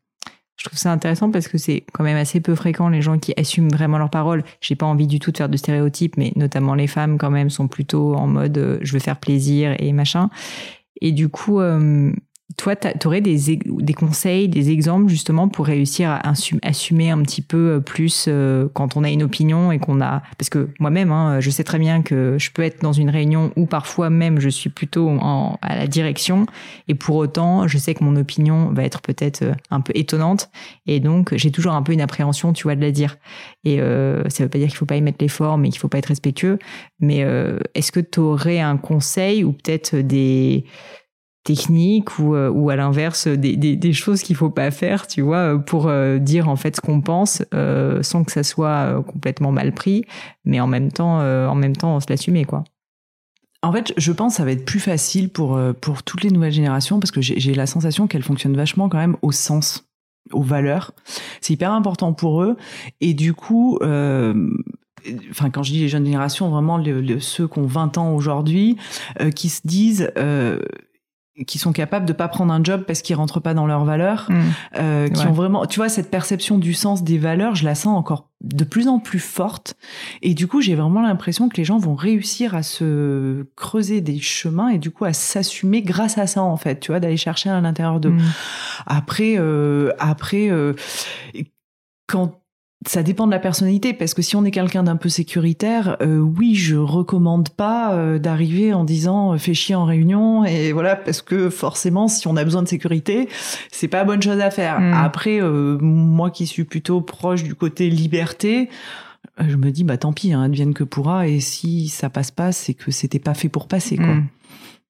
Je 0.55 0.65
trouve 0.65 0.77
ça 0.77 0.91
intéressant 0.91 1.31
parce 1.31 1.47
que 1.47 1.57
c'est 1.57 1.83
quand 1.91 2.03
même 2.03 2.17
assez 2.17 2.39
peu 2.39 2.53
fréquent 2.53 2.89
les 2.89 3.01
gens 3.01 3.17
qui 3.17 3.33
assument 3.37 3.69
vraiment 3.69 3.97
leurs 3.97 4.11
paroles. 4.11 4.43
J'ai 4.61 4.75
pas 4.75 4.85
envie 4.85 5.07
du 5.07 5.17
tout 5.17 5.31
de 5.31 5.37
faire 5.37 5.49
de 5.49 5.57
stéréotypes, 5.57 6.15
mais 6.17 6.31
notamment 6.35 6.75
les 6.75 6.85
femmes 6.85 7.17
quand 7.17 7.31
même 7.31 7.49
sont 7.49 7.67
plutôt 7.67 8.13
en 8.13 8.27
mode 8.27 8.57
euh, 8.59 8.77
je 8.83 8.93
veux 8.93 8.99
faire 8.99 9.19
plaisir 9.19 9.75
et 9.79 9.91
machin. 9.93 10.29
Et 11.01 11.11
du 11.11 11.29
coup, 11.29 11.59
euh, 11.59 12.13
toi, 12.57 12.75
tu 12.75 13.07
aurais 13.07 13.21
des, 13.21 13.93
conseils, 13.93 14.49
des 14.49 14.71
exemples 14.71 15.09
justement 15.09 15.47
pour 15.47 15.65
réussir 15.65 16.09
à 16.09 16.21
assumer 16.63 17.09
un 17.09 17.21
petit 17.21 17.41
peu 17.41 17.75
euh, 17.75 17.79
plus 17.79 18.25
euh, 18.27 18.67
quand 18.73 18.97
on 18.97 19.03
a 19.03 19.09
une 19.09 19.23
opinion 19.23 19.71
et 19.71 19.79
qu'on 19.79 20.01
a... 20.01 20.21
Parce 20.37 20.49
que 20.49 20.69
moi-même, 20.79 21.11
hein, 21.11 21.39
je 21.39 21.49
sais 21.49 21.63
très 21.63 21.79
bien 21.79 22.01
que 22.01 22.37
je 22.39 22.51
peux 22.51 22.61
être 22.63 22.81
dans 22.81 22.93
une 22.93 23.09
réunion 23.09 23.51
où 23.55 23.65
parfois 23.65 24.09
même 24.09 24.39
je 24.39 24.49
suis 24.49 24.69
plutôt 24.69 25.09
à 25.61 25.75
la 25.75 25.87
direction 25.87 26.45
et 26.87 26.95
pour 26.95 27.15
autant, 27.17 27.67
je 27.67 27.77
sais 27.77 27.93
que 27.93 28.03
mon 28.03 28.15
opinion 28.15 28.71
va 28.71 28.83
être 28.83 29.01
peut-être 29.01 29.43
euh, 29.43 29.53
un 29.69 29.81
peu 29.81 29.91
étonnante 29.95 30.49
et 30.87 30.99
donc 30.99 31.35
j'ai 31.35 31.51
toujours 31.51 31.73
un 31.73 31.83
peu 31.83 31.93
une 31.93 32.01
appréhension, 32.01 32.53
tu 32.53 32.63
vois, 32.63 32.75
de 32.75 32.81
la 32.81 32.91
dire. 32.91 33.17
Et 33.63 33.79
euh, 33.79 34.27
ça 34.29 34.43
veut 34.43 34.49
pas 34.49 34.57
dire 34.57 34.67
qu'il 34.67 34.77
faut 34.77 34.85
pas 34.85 34.95
y 34.97 35.01
mettre 35.01 35.19
l'effort, 35.21 35.57
mais 35.57 35.69
qu'il 35.69 35.79
faut 35.79 35.87
pas 35.87 35.99
être 35.99 36.07
respectueux. 36.07 36.59
Mais 36.99 37.25
est-ce 37.73 37.91
que 37.91 37.99
tu 37.99 38.19
aurais 38.19 38.59
un 38.59 38.77
conseil 38.77 39.43
ou 39.43 39.53
peut-être 39.53 39.95
des 39.95 40.65
techniques 41.43 42.19
ou, 42.19 42.35
euh, 42.35 42.49
ou 42.49 42.69
à 42.69 42.75
l'inverse 42.75 43.27
des, 43.27 43.55
des, 43.55 43.75
des 43.75 43.93
choses 43.93 44.21
qu'il 44.21 44.35
faut 44.35 44.49
pas 44.49 44.69
faire, 44.71 45.07
tu 45.07 45.21
vois, 45.21 45.59
pour 45.59 45.87
euh, 45.87 46.19
dire 46.19 46.49
en 46.49 46.55
fait 46.55 46.75
ce 46.75 46.81
qu'on 46.81 47.01
pense 47.01 47.43
euh, 47.53 48.03
sans 48.03 48.23
que 48.23 48.31
ça 48.31 48.43
soit 48.43 49.03
complètement 49.07 49.51
mal 49.51 49.73
pris, 49.73 50.05
mais 50.45 50.59
en 50.59 50.67
même 50.67 50.91
temps, 50.91 51.19
en 51.19 51.55
même 51.55 51.75
temps, 51.75 51.95
on 51.95 51.99
se 51.99 52.07
l'assumer 52.09 52.45
quoi. 52.45 52.63
En 53.63 53.71
fait, 53.71 53.93
je 53.95 54.11
pense 54.11 54.33
que 54.33 54.37
ça 54.37 54.45
va 54.45 54.51
être 54.51 54.65
plus 54.65 54.79
facile 54.79 55.29
pour 55.29 55.59
pour 55.81 56.01
toutes 56.01 56.23
les 56.23 56.31
nouvelles 56.31 56.51
générations 56.51 56.99
parce 56.99 57.11
que 57.11 57.21
j'ai 57.21 57.53
la 57.53 57.67
sensation 57.67 58.07
qu'elles 58.07 58.23
fonctionnent 58.23 58.55
vachement 58.55 58.89
quand 58.89 58.97
même 58.97 59.17
au 59.21 59.31
sens, 59.31 59.87
aux 60.31 60.41
valeurs. 60.41 60.93
C'est 61.41 61.53
hyper 61.53 61.71
important 61.71 62.13
pour 62.13 62.43
eux 62.43 62.57
et 63.01 63.13
du 63.13 63.33
coup. 63.33 63.79
Enfin, 65.31 65.49
quand 65.49 65.63
je 65.63 65.71
dis 65.71 65.79
les 65.79 65.89
jeunes 65.89 66.05
générations, 66.05 66.49
vraiment 66.49 66.79
ceux 67.19 67.47
qui 67.47 67.57
ont 67.57 67.65
20 67.65 67.97
ans 67.97 68.13
aujourd'hui, 68.13 68.77
qui 69.35 69.49
se 69.49 69.61
disent 69.65 70.11
qui 71.47 71.59
sont 71.59 71.71
capables 71.71 72.05
de 72.05 72.13
pas 72.13 72.27
prendre 72.27 72.53
un 72.53 72.63
job 72.63 72.83
parce 72.85 73.01
qu'ils 73.01 73.15
rentrent 73.15 73.39
pas 73.39 73.53
dans 73.53 73.65
leurs 73.65 73.85
valeurs, 73.85 74.27
mmh. 74.29 74.39
euh, 74.77 75.09
qui 75.09 75.25
ont 75.25 75.31
vraiment, 75.31 75.65
tu 75.65 75.79
vois, 75.79 75.89
cette 75.89 76.11
perception 76.11 76.57
du 76.57 76.73
sens 76.73 77.03
des 77.03 77.17
valeurs, 77.17 77.55
je 77.55 77.63
la 77.63 77.73
sens 77.73 77.97
encore 77.97 78.29
de 78.41 78.63
plus 78.63 78.87
en 78.87 78.99
plus 78.99 79.19
forte. 79.19 79.75
Et 80.21 80.33
du 80.33 80.47
coup, 80.47 80.61
j'ai 80.61 80.75
vraiment 80.75 81.01
l'impression 81.01 81.47
que 81.47 81.57
les 81.57 81.63
gens 81.63 81.77
vont 81.77 81.95
réussir 81.95 82.53
à 82.53 82.63
se 82.63 83.45
creuser 83.55 84.01
des 84.01 84.19
chemins 84.19 84.69
et 84.69 84.77
du 84.77 84.91
coup 84.91 85.05
à 85.05 85.13
s'assumer 85.13 85.81
grâce 85.81 86.17
à 86.17 86.27
ça 86.27 86.41
en 86.41 86.57
fait, 86.57 86.79
tu 86.79 86.91
vois, 86.91 86.99
d'aller 86.99 87.17
chercher 87.17 87.49
à 87.49 87.61
l'intérieur 87.61 87.99
de. 87.99 88.09
Mmh. 88.09 88.21
Après, 88.85 89.35
euh, 89.37 89.91
après, 89.99 90.49
euh, 90.49 90.73
quand 92.07 92.40
ça 92.87 93.03
dépend 93.03 93.27
de 93.27 93.31
la 93.31 93.39
personnalité 93.39 93.93
parce 93.93 94.13
que 94.13 94.21
si 94.21 94.35
on 94.35 94.43
est 94.43 94.51
quelqu'un 94.51 94.81
d'un 94.81 94.95
peu 94.95 95.07
sécuritaire, 95.07 95.97
euh, 96.01 96.17
oui, 96.17 96.55
je 96.55 96.75
recommande 96.75 97.49
pas 97.49 97.93
euh, 97.93 98.17
d'arriver 98.17 98.73
en 98.73 98.83
disant 98.83 99.33
euh, 99.33 99.37
fais 99.37 99.53
chier 99.53 99.75
en 99.75 99.85
réunion 99.85 100.45
et 100.45 100.71
voilà 100.71 100.95
parce 100.95 101.21
que 101.21 101.51
forcément 101.51 102.07
si 102.07 102.27
on 102.27 102.35
a 102.35 102.43
besoin 102.43 102.63
de 102.63 102.67
sécurité, 102.67 103.29
c'est 103.71 103.87
pas 103.87 104.03
bonne 104.03 104.21
chose 104.21 104.39
à 104.39 104.49
faire. 104.49 104.79
Mm. 104.79 104.93
Après 104.93 105.39
moi 105.41 106.31
qui 106.31 106.47
suis 106.47 106.63
plutôt 106.63 107.01
proche 107.01 107.43
du 107.43 107.53
côté 107.53 107.89
liberté, 107.89 108.69
je 109.39 109.55
me 109.57 109.69
dis 109.69 109.83
bah 109.83 109.97
tant 109.97 110.11
pis, 110.11 110.33
hein, 110.33 110.41
advienne 110.41 110.73
que 110.73 110.83
pourra 110.83 111.27
et 111.27 111.39
si 111.39 111.87
ça 111.87 112.09
passe 112.09 112.31
pas, 112.31 112.51
c'est 112.51 112.73
que 112.73 112.89
c'était 112.89 113.19
pas 113.19 113.35
fait 113.35 113.49
pour 113.49 113.67
passer 113.67 113.97
quoi. 113.97 114.15
Mm. 114.15 114.27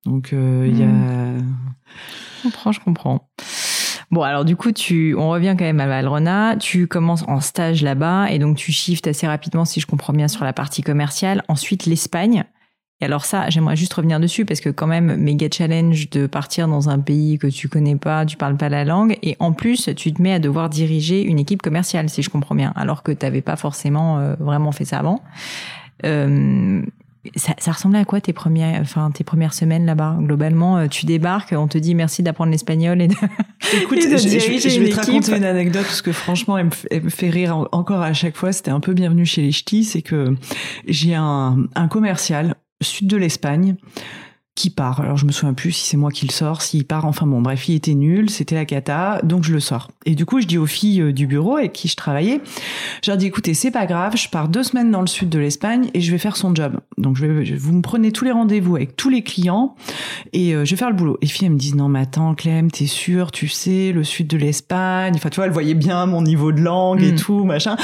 Donc 0.05 0.29
il 0.31 0.79
y 0.79 0.83
a 0.83 0.87
mm. 0.87 1.43
Je 2.37 2.43
comprends, 2.43 2.71
je 2.71 2.79
comprends. 2.79 3.27
Bon, 4.11 4.23
alors 4.23 4.43
du 4.43 4.57
coup, 4.57 4.73
tu, 4.73 5.15
on 5.17 5.29
revient 5.29 5.55
quand 5.57 5.63
même 5.63 5.79
à 5.79 5.87
Valrona. 5.87 6.57
Tu 6.57 6.87
commences 6.87 7.23
en 7.27 7.39
stage 7.39 7.81
là-bas 7.81 8.29
et 8.29 8.39
donc 8.39 8.57
tu 8.57 8.73
shifts 8.73 9.07
assez 9.07 9.25
rapidement, 9.25 9.63
si 9.63 9.79
je 9.79 9.87
comprends 9.87 10.11
bien, 10.11 10.27
sur 10.27 10.43
la 10.43 10.51
partie 10.51 10.83
commerciale. 10.83 11.43
Ensuite, 11.47 11.85
l'Espagne. 11.85 12.43
Et 12.99 13.05
alors 13.05 13.25
ça, 13.25 13.49
j'aimerais 13.49 13.75
juste 13.75 13.93
revenir 13.93 14.19
dessus 14.19 14.45
parce 14.45 14.59
que 14.59 14.69
quand 14.69 14.85
même, 14.85 15.15
méga 15.15 15.47
challenge 15.51 16.09
de 16.11 16.27
partir 16.27 16.67
dans 16.67 16.89
un 16.89 16.99
pays 16.99 17.39
que 17.39 17.47
tu 17.47 17.67
connais 17.67 17.95
pas, 17.95 18.25
tu 18.25 18.37
parles 18.37 18.57
pas 18.57 18.69
la 18.69 18.85
langue, 18.85 19.17
et 19.23 19.35
en 19.39 19.53
plus, 19.53 19.89
tu 19.95 20.13
te 20.13 20.21
mets 20.21 20.33
à 20.33 20.39
devoir 20.39 20.69
diriger 20.69 21.23
une 21.23 21.39
équipe 21.39 21.63
commerciale, 21.63 22.09
si 22.09 22.21
je 22.21 22.29
comprends 22.29 22.53
bien, 22.53 22.73
alors 22.75 23.01
que 23.01 23.11
tu 23.11 23.25
n'avais 23.25 23.41
pas 23.41 23.55
forcément 23.55 24.19
euh, 24.19 24.35
vraiment 24.39 24.71
fait 24.71 24.85
ça 24.85 24.99
avant. 24.99 25.23
Euh, 26.05 26.83
ça, 27.35 27.53
ça, 27.59 27.71
ressemblait 27.71 27.99
à 27.99 28.05
quoi 28.05 28.19
tes 28.19 28.33
premières, 28.33 28.81
enfin 28.81 29.11
tes 29.11 29.23
premières 29.23 29.53
semaines 29.53 29.85
là-bas? 29.85 30.17
Globalement, 30.19 30.77
euh, 30.77 30.87
tu 30.87 31.05
débarques, 31.05 31.53
on 31.55 31.67
te 31.67 31.77
dit 31.77 31.93
merci 31.93 32.23
d'apprendre 32.23 32.51
l'espagnol 32.51 33.01
et 33.01 33.07
de. 33.07 33.15
Écoute, 33.81 33.99
je, 34.01 34.17
je, 34.17 34.79
vais 34.79 34.89
te 34.89 34.95
raconter 34.95 35.37
une 35.37 35.43
anecdote 35.43 35.83
parce 35.83 36.01
que 36.01 36.11
franchement, 36.11 36.57
elle 36.57 36.65
me, 37.03 37.09
fait 37.09 37.29
rire 37.29 37.67
encore 37.71 38.01
à 38.01 38.13
chaque 38.13 38.35
fois. 38.35 38.51
C'était 38.51 38.71
un 38.71 38.79
peu 38.79 38.93
bienvenu 38.93 39.25
chez 39.25 39.41
les 39.41 39.51
ch'tis, 39.51 39.83
c'est 39.83 40.01
que 40.01 40.35
j'ai 40.87 41.15
un, 41.15 41.67
un 41.75 41.87
commercial 41.87 42.55
sud 42.81 43.07
de 43.07 43.17
l'Espagne 43.17 43.75
qui 44.53 44.69
part. 44.69 44.99
Alors 44.99 45.15
je 45.17 45.25
me 45.25 45.31
souviens 45.31 45.53
plus 45.53 45.71
si 45.71 45.87
c'est 45.87 45.97
moi 45.97 46.11
qui 46.11 46.25
le 46.27 46.31
sors, 46.31 46.61
s'il 46.61 46.85
part. 46.85 47.05
Enfin 47.05 47.25
bon, 47.25 47.41
bref, 47.41 47.69
il 47.69 47.75
était 47.75 47.93
nul, 47.93 48.29
c'était 48.29 48.55
la 48.55 48.65
cata, 48.65 49.19
donc 49.23 49.43
je 49.43 49.53
le 49.53 49.59
sors. 49.61 49.89
Et 50.05 50.13
du 50.13 50.25
coup, 50.25 50.41
je 50.41 50.45
dis 50.45 50.57
aux 50.57 50.65
filles 50.65 51.01
euh, 51.01 51.13
du 51.13 51.25
bureau 51.25 51.55
avec 51.55 51.71
qui 51.73 51.87
je 51.87 51.95
travaillais, 51.95 52.41
je 53.03 53.09
leur 53.09 53.17
dis 53.17 53.25
écoutez, 53.27 53.53
c'est 53.53 53.71
pas 53.71 53.85
grave, 53.85 54.17
je 54.17 54.27
pars 54.29 54.49
deux 54.49 54.63
semaines 54.63 54.91
dans 54.91 55.01
le 55.01 55.07
sud 55.07 55.29
de 55.29 55.39
l'Espagne 55.39 55.89
et 55.93 56.01
je 56.01 56.11
vais 56.11 56.17
faire 56.17 56.35
son 56.35 56.53
job. 56.53 56.79
Donc 56.97 57.15
je 57.15 57.25
vais, 57.25 57.55
vous 57.55 57.71
me 57.73 57.81
prenez 57.81 58.11
tous 58.11 58.25
les 58.25 58.31
rendez-vous 58.31 58.75
avec 58.75 58.95
tous 58.97 59.09
les 59.09 59.23
clients 59.23 59.75
et 60.33 60.53
euh, 60.53 60.65
je 60.65 60.71
vais 60.71 60.77
faire 60.77 60.89
le 60.89 60.95
boulot. 60.95 61.17
Et 61.21 61.25
les 61.25 61.31
filles 61.31 61.47
elles 61.47 61.53
me 61.53 61.57
disent 61.59 61.75
non 61.75 61.87
mais 61.87 61.99
attends 62.01 62.35
Clem, 62.35 62.69
t'es 62.71 62.87
sûr, 62.87 63.31
tu 63.31 63.47
sais, 63.47 63.91
le 63.93 64.03
sud 64.03 64.27
de 64.27 64.37
l'Espagne. 64.37 65.13
Enfin 65.15 65.29
tu 65.29 65.37
vois, 65.37 65.45
elles 65.45 65.51
voyaient 65.53 65.73
bien 65.75 66.05
mon 66.05 66.21
niveau 66.21 66.51
de 66.51 66.59
langue 66.61 67.01
et 67.03 67.13
Mm. 67.13 67.15
tout 67.15 67.43
machin. 67.45 67.77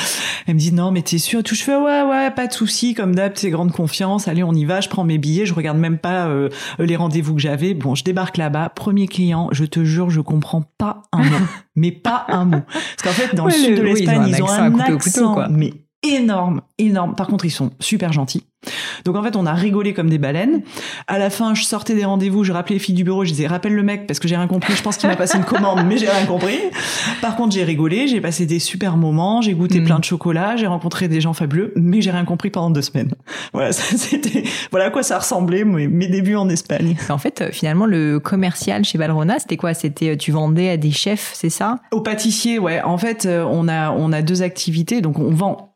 Elles 0.47 0.56
me 0.56 0.60
disent 0.60 0.73
non 0.73 0.91
mais 0.91 1.01
t'es 1.01 1.17
sûr, 1.17 1.39
et 1.39 1.43
tout. 1.43 1.56
Je 1.56 1.63
fais 1.63 1.75
ouais 1.77 2.03
ouais, 2.03 2.30
pas 2.32 2.47
de 2.47 2.53
souci, 2.53 2.93
comme 2.93 3.15
d'hab, 3.15 3.32
c'est 3.36 3.49
grande 3.49 3.71
confiance. 3.71 4.27
Allez, 4.27 4.43
on 4.43 4.53
y 4.53 4.65
va. 4.65 4.82
Je 4.82 4.89
prends 4.89 5.03
mes 5.06 5.17
billets, 5.17 5.45
je 5.45 5.53
regarde 5.53 5.77
même 5.77 5.97
pas. 5.97 6.27
euh, 6.27 6.49
les 6.80 6.96
rendez-vous 6.96 7.34
que 7.36 7.41
j'avais. 7.41 7.74
Bon, 7.74 7.96
je 7.96 8.04
débarque 8.04 8.38
là-bas, 8.38 8.70
premier 8.70 9.08
client, 9.08 9.50
je 9.52 9.65
te 9.65 9.84
jure, 9.84 10.10
je 10.10 10.22
comprends 10.22 10.63
pas 10.78 11.04
un 11.12 11.24
mot. 11.24 11.36
mais 11.76 11.91
pas 11.91 12.26
un 12.30 12.46
mot. 12.46 12.62
Parce 12.62 13.02
qu'en 13.04 13.22
fait, 13.22 13.36
dans 13.36 13.46
Ouais, 13.46 13.52
le 13.52 13.58
sud 13.58 13.78
de 13.78 13.84
oui, 13.84 13.89
ils 13.89 13.91
ont 13.91 13.93
l'Espagne, 13.96 14.22
un 14.22 14.28
ils 14.38 14.43
ont 14.43 14.50
un 14.50 14.80
accent, 14.80 14.98
couteau, 15.22 15.34
quoi. 15.34 15.48
mais 15.50 15.74
énorme, 16.03 16.62
énorme. 16.77 17.15
Par 17.15 17.27
contre, 17.27 17.45
ils 17.45 17.51
sont 17.51 17.71
super 17.79 18.13
gentils. 18.13 18.43
Donc 19.05 19.15
en 19.15 19.23
fait, 19.23 19.36
on 19.36 19.45
a 19.45 19.53
rigolé 19.53 19.93
comme 19.93 20.10
des 20.10 20.17
baleines. 20.17 20.62
À 21.07 21.19
la 21.19 21.29
fin, 21.29 21.53
je 21.53 21.63
sortais 21.63 21.93
des 21.95 22.03
rendez-vous, 22.05 22.43
je 22.43 22.51
rappelais 22.51 22.75
les 22.75 22.79
filles 22.79 22.95
du 22.95 23.03
bureau, 23.03 23.23
je 23.23 23.29
disais 23.29 23.47
rappelle 23.47 23.73
le 23.73 23.83
mec 23.83 24.07
parce 24.07 24.19
que 24.19 24.27
j'ai 24.27 24.36
rien 24.36 24.47
compris. 24.47 24.73
Je 24.75 24.81
pense 24.81 24.97
qu'il 24.97 25.07
m'a 25.07 25.15
passé 25.15 25.38
une 25.38 25.45
commande, 25.45 25.86
mais 25.86 25.97
j'ai 25.97 26.10
rien 26.10 26.25
compris. 26.25 26.57
Par 27.21 27.36
contre, 27.36 27.53
j'ai 27.53 27.63
rigolé, 27.63 28.07
j'ai 28.07 28.19
passé 28.19 28.45
des 28.45 28.60
super 28.60 28.97
moments, 28.97 29.41
j'ai 29.41 29.53
goûté 29.53 29.79
Mm. 29.79 29.83
plein 29.86 29.99
de 29.99 30.03
chocolat, 30.03 30.55
j'ai 30.57 30.67
rencontré 30.67 31.07
des 31.07 31.21
gens 31.21 31.33
fabuleux, 31.33 31.71
mais 31.75 32.01
j'ai 32.01 32.12
rien 32.12 32.25
compris 32.25 32.49
pendant 32.49 32.69
deux 32.71 32.81
semaines. 32.81 33.12
Voilà, 33.53 33.71
ça, 33.71 33.95
c'était 33.97 34.43
voilà 34.71 34.88
à 34.88 34.89
quoi 34.89 35.03
ça 35.03 35.17
ressemblait 35.19 35.63
mes, 35.63 35.88
mes 35.88 36.07
débuts 36.07 36.36
en 36.36 36.49
Espagne. 36.49 36.95
En 37.10 37.17
fait, 37.17 37.41
euh, 37.41 37.49
finalement, 37.51 37.86
le 37.86 38.19
commercial 38.19 38.83
chez 38.83 38.97
Valrhona, 38.97 39.39
c'était 39.39 39.57
quoi? 39.57 39.73
C'était 39.73 40.10
euh, 40.10 40.17
tu 40.17 40.31
vendais 40.31 40.69
à 40.69 40.77
des 40.77 40.91
chefs, 40.91 41.31
c'est 41.33 41.49
ça? 41.49 41.77
Au 41.91 42.01
pâtissier, 42.01 42.60
ouais. 42.60 42.81
En 42.81 42.97
fait, 42.97 43.25
euh, 43.25 43.45
on 43.49 43.67
a 43.67 43.91
on 43.91 44.12
a 44.12 44.21
deux 44.21 44.41
activités, 44.43 45.01
donc 45.01 45.17
on 45.19 45.31
vend 45.31 45.73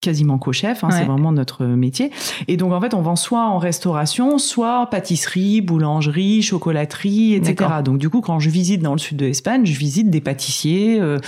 quasiment 0.00 0.38
qu'au 0.38 0.52
chef, 0.52 0.82
hein, 0.82 0.88
Ouais. 0.88 0.96
c'est 0.98 1.04
vraiment 1.04 1.30
notre 1.32 1.64
métier. 1.66 2.10
Et 2.48 2.56
donc 2.56 2.72
en 2.72 2.80
fait, 2.80 2.94
on 2.94 3.02
vend 3.02 3.16
soit 3.16 3.44
en 3.46 3.58
restauration, 3.58 4.38
soit 4.38 4.86
pâtisserie, 4.90 5.60
boulangerie, 5.60 6.40
chocolaterie, 6.42 7.34
etc. 7.34 7.70
Donc 7.84 7.98
du 7.98 8.08
coup, 8.08 8.20
quand 8.22 8.38
je 8.40 8.48
visite 8.48 8.80
dans 8.80 8.92
le 8.92 8.98
sud 8.98 9.18
de 9.18 9.26
l'Espagne, 9.26 9.66
je 9.66 9.78
visite 9.78 10.08
des 10.10 10.20
pâtissiers, 10.22 10.98
euh, 11.00 11.18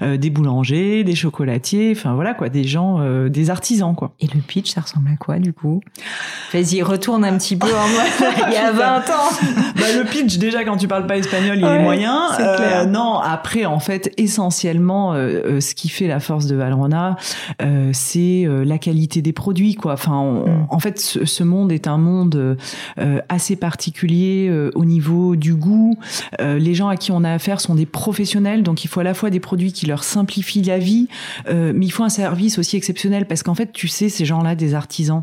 euh, 0.00 0.16
des 0.16 0.30
boulangers, 0.30 1.04
des 1.04 1.14
chocolatiers, 1.14 1.92
enfin 1.94 2.14
voilà 2.14 2.32
quoi, 2.32 2.48
des 2.48 2.64
gens, 2.64 3.00
euh, 3.00 3.28
des 3.28 3.50
artisans 3.50 3.94
quoi. 3.94 4.12
Et 4.20 4.26
le 4.34 4.40
pitch, 4.40 4.70
ça 4.72 4.80
ressemble 4.80 5.10
à 5.12 5.16
quoi 5.16 5.38
du 5.38 5.52
coup? 5.52 5.80
Vas-y, 6.54 6.82
retourne 6.82 7.24
un 7.24 7.36
petit 7.36 7.56
peu 7.56 7.66
en 7.68 7.88
mode 7.88 8.32
il 8.48 8.52
y 8.54 8.56
a 8.56 8.72
20 8.72 8.96
ans. 9.10 9.30
bah, 9.76 9.82
le 9.96 10.04
pitch, 10.04 10.38
déjà, 10.38 10.64
quand 10.64 10.76
tu 10.78 10.88
parles 10.88 11.06
pas 11.06 11.18
espagnol, 11.18 11.58
il 11.58 11.64
Ouais, 11.64 11.76
est 11.76 11.82
moyen. 11.82 12.28
c'est 12.36 12.56
clair. 12.56 12.86
non, 12.88 13.18
après, 13.18 13.64
en 13.66 13.78
fait, 13.78 14.12
essentiellement, 14.16 15.12
ce 15.14 15.74
qui 15.74 15.88
fait 15.88 16.06
la 16.06 16.20
force 16.20 16.46
de 16.46 16.56
Valrhona, 16.56 17.16
euh, 17.62 17.90
c'est 17.92 18.21
euh, 18.46 18.64
la 18.64 18.78
qualité 18.78 19.22
des 19.22 19.32
produits, 19.32 19.74
quoi. 19.74 19.94
Enfin, 19.94 20.18
on- 20.18 20.42
Mm. 20.48 20.66
en 20.70 20.78
fait, 20.78 20.98
ce, 21.00 21.24
ce 21.24 21.44
monde 21.44 21.70
est 21.72 21.86
un 21.86 21.98
monde 21.98 22.56
euh, 22.98 23.20
assez 23.28 23.56
particulier 23.56 24.48
euh, 24.50 24.70
au 24.74 24.84
niveau 24.84 25.36
du 25.36 25.54
goût. 25.54 25.96
Euh, 26.40 26.58
les 26.58 26.74
gens 26.74 26.88
à 26.88 26.96
qui 26.96 27.12
on 27.12 27.24
a 27.24 27.30
affaire 27.32 27.60
sont 27.60 27.74
des 27.74 27.86
professionnels, 27.86 28.62
donc 28.62 28.84
il 28.84 28.88
faut 28.88 29.00
à 29.00 29.04
la 29.04 29.14
fois 29.14 29.30
des 29.30 29.40
produits 29.40 29.72
qui 29.72 29.86
leur 29.86 30.02
simplifient 30.04 30.62
la 30.62 30.78
vie, 30.78 31.08
euh, 31.48 31.72
mais 31.74 31.86
il 31.86 31.90
faut 31.90 32.04
un 32.04 32.08
service 32.08 32.58
aussi 32.58 32.76
exceptionnel 32.76 33.26
parce 33.26 33.42
qu'en 33.42 33.54
fait, 33.54 33.72
tu 33.72 33.88
sais, 33.88 34.08
ces 34.08 34.24
gens-là, 34.24 34.54
des 34.54 34.74
artisans. 34.74 35.22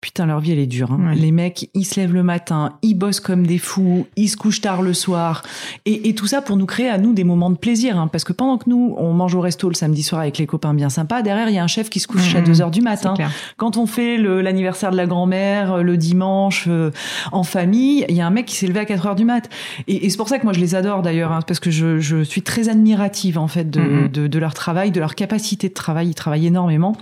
Putain, 0.00 0.24
leur 0.24 0.40
vie, 0.40 0.52
elle 0.52 0.58
est 0.58 0.66
dure. 0.66 0.92
hein. 0.92 1.08
Ouais. 1.10 1.14
Les 1.14 1.30
mecs, 1.30 1.68
ils 1.74 1.84
se 1.84 2.00
lèvent 2.00 2.14
le 2.14 2.22
matin, 2.22 2.72
ils 2.80 2.94
bossent 2.94 3.20
comme 3.20 3.46
des 3.46 3.58
fous, 3.58 4.06
ils 4.16 4.28
se 4.28 4.36
couchent 4.38 4.62
tard 4.62 4.80
le 4.80 4.94
soir. 4.94 5.42
Et, 5.84 6.08
et 6.08 6.14
tout 6.14 6.26
ça 6.26 6.40
pour 6.40 6.56
nous 6.56 6.64
créer 6.64 6.88
à 6.88 6.96
nous 6.96 7.12
des 7.12 7.22
moments 7.22 7.50
de 7.50 7.58
plaisir. 7.58 7.98
hein. 7.98 8.06
Parce 8.08 8.24
que 8.24 8.32
pendant 8.32 8.56
que 8.56 8.70
nous, 8.70 8.94
on 8.96 9.12
mange 9.12 9.34
au 9.34 9.42
resto 9.42 9.68
le 9.68 9.74
samedi 9.74 10.02
soir 10.02 10.22
avec 10.22 10.38
les 10.38 10.46
copains 10.46 10.72
bien 10.72 10.88
sympas, 10.88 11.20
derrière, 11.20 11.50
il 11.50 11.54
y 11.54 11.58
a 11.58 11.62
un 11.62 11.66
chef 11.66 11.90
qui 11.90 12.00
se 12.00 12.06
couche 12.08 12.34
à 12.34 12.38
Mhm. 12.40 12.46
2 12.46 12.62
heures 12.62 12.70
du 12.70 12.80
matin. 12.80 13.12
Quand 13.58 13.76
on 13.76 13.84
fait 13.86 14.16
l'anniversaire 14.16 14.90
de 14.90 14.96
la 14.96 15.04
grand-mère 15.06 15.74
euh, 15.74 15.82
le 15.82 15.98
dimanche 15.98 16.64
euh, 16.68 16.90
en 17.32 17.42
famille, 17.42 18.06
il 18.08 18.14
y 18.16 18.22
a 18.22 18.26
un 18.26 18.30
mec 18.30 18.46
qui 18.46 18.56
s'est 18.56 18.66
levé 18.66 18.80
à 18.80 18.84
4 18.86 19.06
heures 19.06 19.16
du 19.16 19.26
mat. 19.26 19.50
Et, 19.86 20.06
et 20.06 20.08
c'est 20.10 20.16
pour 20.16 20.28
ça 20.30 20.38
que 20.38 20.44
moi 20.44 20.54
je 20.54 20.60
les 20.60 20.74
adore 20.74 21.02
d'ailleurs, 21.02 21.32
hein, 21.32 21.40
parce 21.46 21.60
que 21.60 21.70
je, 21.70 22.00
je 22.00 22.22
suis 22.22 22.40
très 22.42 22.70
admirative 22.70 23.36
en 23.38 23.48
fait 23.48 23.68
de, 23.68 23.80
Mhm. 23.80 24.08
de, 24.08 24.26
de 24.28 24.38
leur 24.38 24.54
travail, 24.54 24.90
de 24.92 25.00
leur 25.00 25.14
capacité 25.14 25.68
de 25.68 25.74
travail. 25.74 26.08
Ils 26.08 26.14
travaillent 26.14 26.46
énormément. 26.46 26.96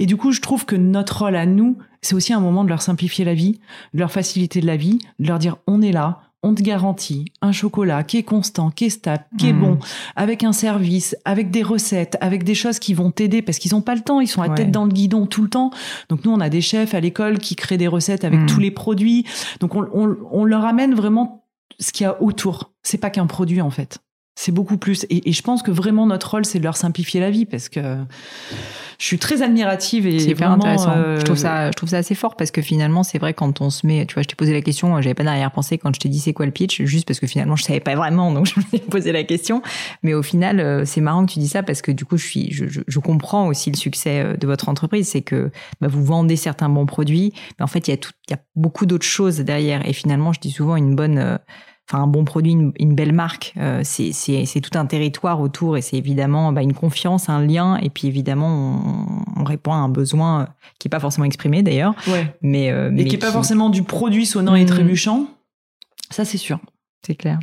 Et 0.00 0.04
du 0.06 0.18
coup, 0.18 0.32
je 0.32 0.42
trouve 0.42 0.66
que 0.66 0.76
notre 0.76 1.22
rôle 1.22 1.36
à 1.36 1.46
nous, 1.46 1.78
c'est 2.02 2.14
aussi 2.14 2.32
un 2.32 2.40
moment 2.40 2.64
de 2.64 2.68
leur 2.68 2.82
simplifier 2.82 3.24
la 3.24 3.34
vie, 3.34 3.60
de 3.94 4.00
leur 4.00 4.10
faciliter 4.12 4.60
de 4.60 4.66
la 4.66 4.76
vie, 4.76 4.98
de 5.18 5.28
leur 5.28 5.38
dire 5.38 5.56
on 5.66 5.80
est 5.82 5.92
là. 5.92 6.20
On 6.44 6.54
te 6.56 6.62
garantit 6.62 7.26
un 7.40 7.52
chocolat 7.52 8.02
qui 8.02 8.16
est 8.16 8.24
constant, 8.24 8.70
qui 8.72 8.86
est 8.86 8.90
stable, 8.90 9.22
qui 9.38 9.48
est 9.48 9.52
Mhm. 9.52 9.60
bon, 9.60 9.78
avec 10.16 10.42
un 10.42 10.52
service, 10.52 11.14
avec 11.24 11.52
des 11.52 11.62
recettes, 11.62 12.16
avec 12.20 12.42
des 12.42 12.56
choses 12.56 12.80
qui 12.80 12.94
vont 12.94 13.12
t'aider 13.12 13.42
parce 13.42 13.58
qu'ils 13.58 13.76
ont 13.76 13.80
pas 13.80 13.94
le 13.94 14.00
temps, 14.00 14.18
ils 14.20 14.26
sont 14.26 14.42
à 14.42 14.48
Ouais. 14.48 14.54
tête 14.56 14.72
dans 14.72 14.84
le 14.84 14.90
guidon 14.90 15.26
tout 15.26 15.42
le 15.44 15.48
temps. 15.48 15.70
Donc 16.08 16.24
nous, 16.24 16.32
on 16.32 16.40
a 16.40 16.48
des 16.48 16.60
chefs 16.60 16.94
à 16.94 17.00
l'école 17.00 17.38
qui 17.38 17.54
créent 17.54 17.78
des 17.78 17.86
recettes 17.86 18.24
avec 18.24 18.40
Mm. 18.40 18.46
tous 18.46 18.58
les 18.58 18.72
produits. 18.72 19.24
Donc 19.60 19.76
on, 19.76 19.86
on, 19.94 20.16
on 20.32 20.44
leur 20.44 20.64
amène 20.64 20.94
vraiment 20.96 21.44
ce 21.78 21.92
qu'il 21.92 22.02
y 22.04 22.06
a 22.08 22.20
autour. 22.20 22.72
C'est 22.82 22.98
pas 22.98 23.10
qu'un 23.10 23.28
produit 23.28 23.60
en 23.60 23.70
fait. 23.70 23.98
C'est 24.34 24.50
beaucoup 24.50 24.78
plus. 24.78 25.04
Et, 25.10 25.28
et 25.28 25.32
je 25.32 25.42
pense 25.42 25.62
que 25.62 25.70
vraiment 25.70 26.06
notre 26.06 26.28
rôle, 26.32 26.44
c'est 26.44 26.58
de 26.58 26.64
leur 26.64 26.76
simplifier 26.76 27.20
la 27.20 27.30
vie 27.30 27.46
parce 27.46 27.68
que 27.68 27.98
je 29.02 29.06
suis 29.08 29.18
très 29.18 29.42
admirative 29.42 30.06
et 30.06 30.20
C'est 30.20 30.30
hyper 30.30 30.48
vraiment, 30.50 30.62
intéressant. 30.62 30.92
euh, 30.96 31.18
Je 31.18 31.24
trouve 31.24 31.36
ça, 31.36 31.66
je 31.66 31.72
trouve 31.72 31.88
ça 31.88 31.96
assez 31.96 32.14
fort 32.14 32.36
parce 32.36 32.52
que 32.52 32.62
finalement, 32.62 33.02
c'est 33.02 33.18
vrai 33.18 33.34
quand 33.34 33.60
on 33.60 33.68
se 33.68 33.84
met, 33.84 34.06
tu 34.06 34.14
vois, 34.14 34.22
je 34.22 34.28
t'ai 34.28 34.36
posé 34.36 34.52
la 34.52 34.60
question, 34.62 34.94
j'avais 35.02 35.14
pas 35.14 35.24
d'arrière-pensée 35.24 35.76
quand 35.76 35.92
je 35.92 35.98
t'ai 35.98 36.08
dit 36.08 36.20
c'est 36.20 36.32
quoi 36.32 36.46
le 36.46 36.52
pitch, 36.52 36.82
juste 36.84 37.08
parce 37.08 37.18
que 37.18 37.26
finalement 37.26 37.56
je 37.56 37.64
savais 37.64 37.80
pas 37.80 37.96
vraiment, 37.96 38.30
donc 38.30 38.46
je 38.54 38.60
me 38.60 38.64
suis 38.64 38.78
posé 38.78 39.10
la 39.10 39.24
question. 39.24 39.60
Mais 40.04 40.14
au 40.14 40.22
final, 40.22 40.60
euh, 40.60 40.84
c'est 40.84 41.00
marrant 41.00 41.26
que 41.26 41.32
tu 41.32 41.40
dis 41.40 41.48
ça 41.48 41.64
parce 41.64 41.82
que 41.82 41.90
du 41.90 42.04
coup, 42.04 42.16
je 42.16 42.24
suis, 42.24 42.52
je, 42.52 42.68
je, 42.68 42.80
je 42.86 42.98
comprends 43.00 43.48
aussi 43.48 43.72
le 43.72 43.76
succès 43.76 44.20
euh, 44.20 44.36
de 44.36 44.46
votre 44.46 44.68
entreprise, 44.68 45.08
c'est 45.08 45.22
que 45.22 45.50
bah, 45.80 45.88
vous 45.88 46.04
vendez 46.04 46.36
certains 46.36 46.68
bons 46.68 46.86
produits, 46.86 47.32
mais 47.58 47.64
en 47.64 47.68
fait, 47.68 47.88
il 47.88 47.90
y 47.90 47.94
a 47.94 47.96
tout, 47.96 48.12
il 48.28 48.30
y 48.30 48.34
a 48.34 48.40
beaucoup 48.54 48.86
d'autres 48.86 49.04
choses 49.04 49.38
derrière. 49.40 49.84
Et 49.88 49.92
finalement, 49.94 50.32
je 50.32 50.38
dis 50.38 50.52
souvent 50.52 50.76
une 50.76 50.94
bonne 50.94 51.18
euh, 51.18 51.38
enfin 51.90 52.02
un 52.02 52.06
bon 52.06 52.24
produit, 52.24 52.52
une, 52.52 52.72
une 52.78 52.94
belle 52.94 53.12
marque, 53.12 53.52
euh, 53.58 53.80
c'est 53.84 54.60
tout 54.60 54.78
un 54.78 54.86
territoire 54.86 55.40
autour 55.40 55.76
et 55.76 55.82
c'est 55.82 55.96
évidemment 55.96 56.52
bah, 56.52 56.62
une 56.62 56.74
confiance, 56.74 57.28
un 57.28 57.44
lien 57.44 57.76
et 57.78 57.90
puis 57.90 58.06
évidemment 58.08 59.24
on, 59.36 59.40
on 59.40 59.44
répond 59.44 59.72
à 59.72 59.76
un 59.76 59.88
besoin 59.88 60.42
euh, 60.42 60.46
qui 60.78 60.88
est 60.88 60.90
pas 60.90 61.00
forcément 61.00 61.24
exprimé 61.24 61.62
d'ailleurs, 61.62 61.94
ouais. 62.08 62.34
mais 62.42 62.70
euh, 62.70 62.90
mais 62.92 63.02
Et 63.02 63.04
qui 63.06 63.16
est 63.16 63.18
pas 63.18 63.32
forcément 63.32 63.68
du 63.70 63.82
produit 63.82 64.26
sonnant 64.26 64.54
et 64.54 64.62
Mm. 64.64 64.66
trébuchant. 64.66 65.26
Ça, 66.10 66.24
c'est 66.24 66.38
sûr. 66.38 66.58
c'est 67.06 67.14
clair. 67.14 67.38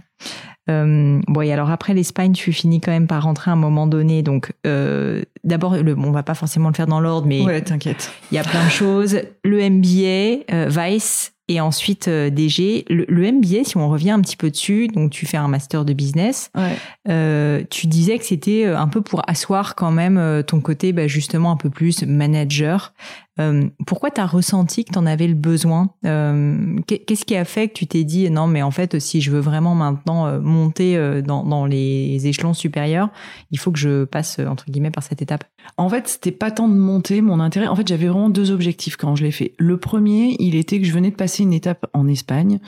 Euh, 0.70 1.20
bon 1.28 1.42
et 1.42 1.52
alors 1.52 1.72
après 1.72 1.96
l'Espagne, 1.96 2.34
tu 2.34 2.52
finis 2.54 2.80
quand 2.80 2.92
même 2.92 3.08
par 3.08 3.24
rentrer 3.24 3.50
à 3.50 3.54
un 3.56 3.58
moment 3.58 3.88
donné. 3.88 4.22
Donc 4.22 4.54
euh, 4.68 5.24
d'abord, 5.44 5.74
on 5.74 6.12
va 6.12 6.22
pas 6.24 6.36
forcément 6.36 6.70
le 6.70 6.76
faire 6.76 6.86
dans 6.86 7.00
l'ordre, 7.00 7.26
mais 7.28 7.42
Ouais, 7.42 7.62
t'inquiète. 7.62 8.12
il 8.32 8.36
y 8.36 8.38
a 8.38 8.44
plein 8.44 8.64
de 8.64 8.70
choses. 8.70 9.20
Le 9.44 9.68
MBA, 9.70 10.44
euh, 10.54 10.70
Vice 10.70 11.34
et 11.50 11.60
ensuite 11.60 12.08
euh, 12.08 12.30
DG. 12.30 12.86
Le, 12.90 13.06
le 13.10 13.32
MBA, 13.32 13.66
si 13.66 13.76
on 13.76 13.90
revient 13.90 14.12
un 14.12 14.22
petit 14.22 14.38
peu 14.38 14.50
dessus, 14.50 14.88
donc 14.88 15.10
tu 15.10 15.26
fais 15.26 15.36
un 15.36 15.50
master 15.50 15.84
de 15.84 15.94
business. 15.94 16.52
Ouais. 16.56 16.78
Euh, 17.10 17.64
tu 17.70 17.88
disais 17.88 18.18
que 18.20 18.26
c'était 18.26 18.66
euh, 18.66 18.78
un 18.78 18.88
peu 18.88 19.02
pour 19.02 19.28
asseoir 19.28 19.76
quand 19.76 19.92
même 19.92 20.18
euh, 20.18 20.44
ton 20.44 20.62
côté 20.62 20.94
bah, 20.94 21.08
justement 21.08 21.52
un 21.52 21.58
peu 21.58 21.72
plus 21.72 22.04
manager. 22.04 22.94
Euh, 23.40 23.68
pourquoi 23.86 24.12
tu 24.12 24.22
as 24.22 24.26
ressenti 24.26 24.84
que 24.86 24.92
tu 24.92 25.00
en 25.00 25.06
avais 25.06 25.28
le 25.28 25.34
besoin? 25.34 25.92
Euh, 26.06 26.78
qu'est- 26.88 27.00
Qu'est-ce 27.00 27.26
qui 27.26 27.36
a 27.36 27.46
fait 27.46 27.70
que 27.70 27.74
tu 27.74 27.88
t'es 27.88 28.04
dit 28.04 28.30
non 28.30 28.48
mais 28.48 28.62
en 28.62 28.72
fait 28.72 29.00
si 29.00 29.22
je 29.22 29.32
veux 29.32 29.40
vraiment 29.40 29.76
maintenant 29.76 30.28
euh, 30.28 30.40
monter 30.40 30.98
dans, 31.26 31.66
les 31.66 32.28
échelons 32.28 32.54
supérieurs, 32.54 33.10
il 33.52 33.60
faut 33.60 33.72
que 33.72 33.80
je 33.80 34.04
passe 34.06 34.40
entre 34.40 34.66
guillemets 34.70 34.92
par 34.92 35.04
cette 35.04 35.22
étape? 35.22 35.44
En 35.78 35.90
fait, 35.90 36.08
c'était 36.08 36.32
pas 36.32 36.52
tant 36.52 36.68
de 36.68 36.74
monter 36.74 37.22
mon 37.22 37.40
intérêt. 37.40 37.68
En 37.68 37.76
fait, 37.76 37.88
j'avais 37.88 38.08
vraiment 38.08 38.30
deux 38.30 38.52
objectifs 38.52 38.96
quand 38.96 39.16
je 39.16 39.24
l'ai 39.24 39.32
fait. 39.32 39.54
Le 39.58 39.78
premier, 39.78 40.36
il 40.40 40.56
était 40.56 40.80
que 40.80 40.86
je 40.86 40.92
venais 40.92 41.12
de 41.12 41.16
passer 41.16 41.44
une 41.44 41.54
étape 41.54 41.86
en 41.94 42.08
Espagne, 42.08 42.60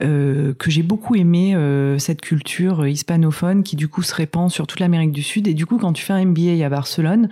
que 0.00 0.54
j'ai 0.68 0.82
beaucoup 0.82 1.14
aimé 1.14 1.56
cette 1.98 2.20
culture 2.20 2.86
hispanophone 2.86 3.62
qui 3.62 3.76
du 3.76 3.88
coup 3.88 4.02
se 4.02 4.14
répand 4.14 4.50
sur 4.50 4.66
toute 4.66 4.80
l'Amérique 4.80 5.12
du 5.12 5.22
Sud. 5.22 5.48
Et 5.48 5.54
du 5.54 5.66
coup, 5.66 5.78
quand 5.78 5.92
tu 5.92 6.04
fais 6.04 6.12
un 6.12 6.24
MBA 6.24 6.64
à 6.64 6.68
Barcelone, 6.68 7.28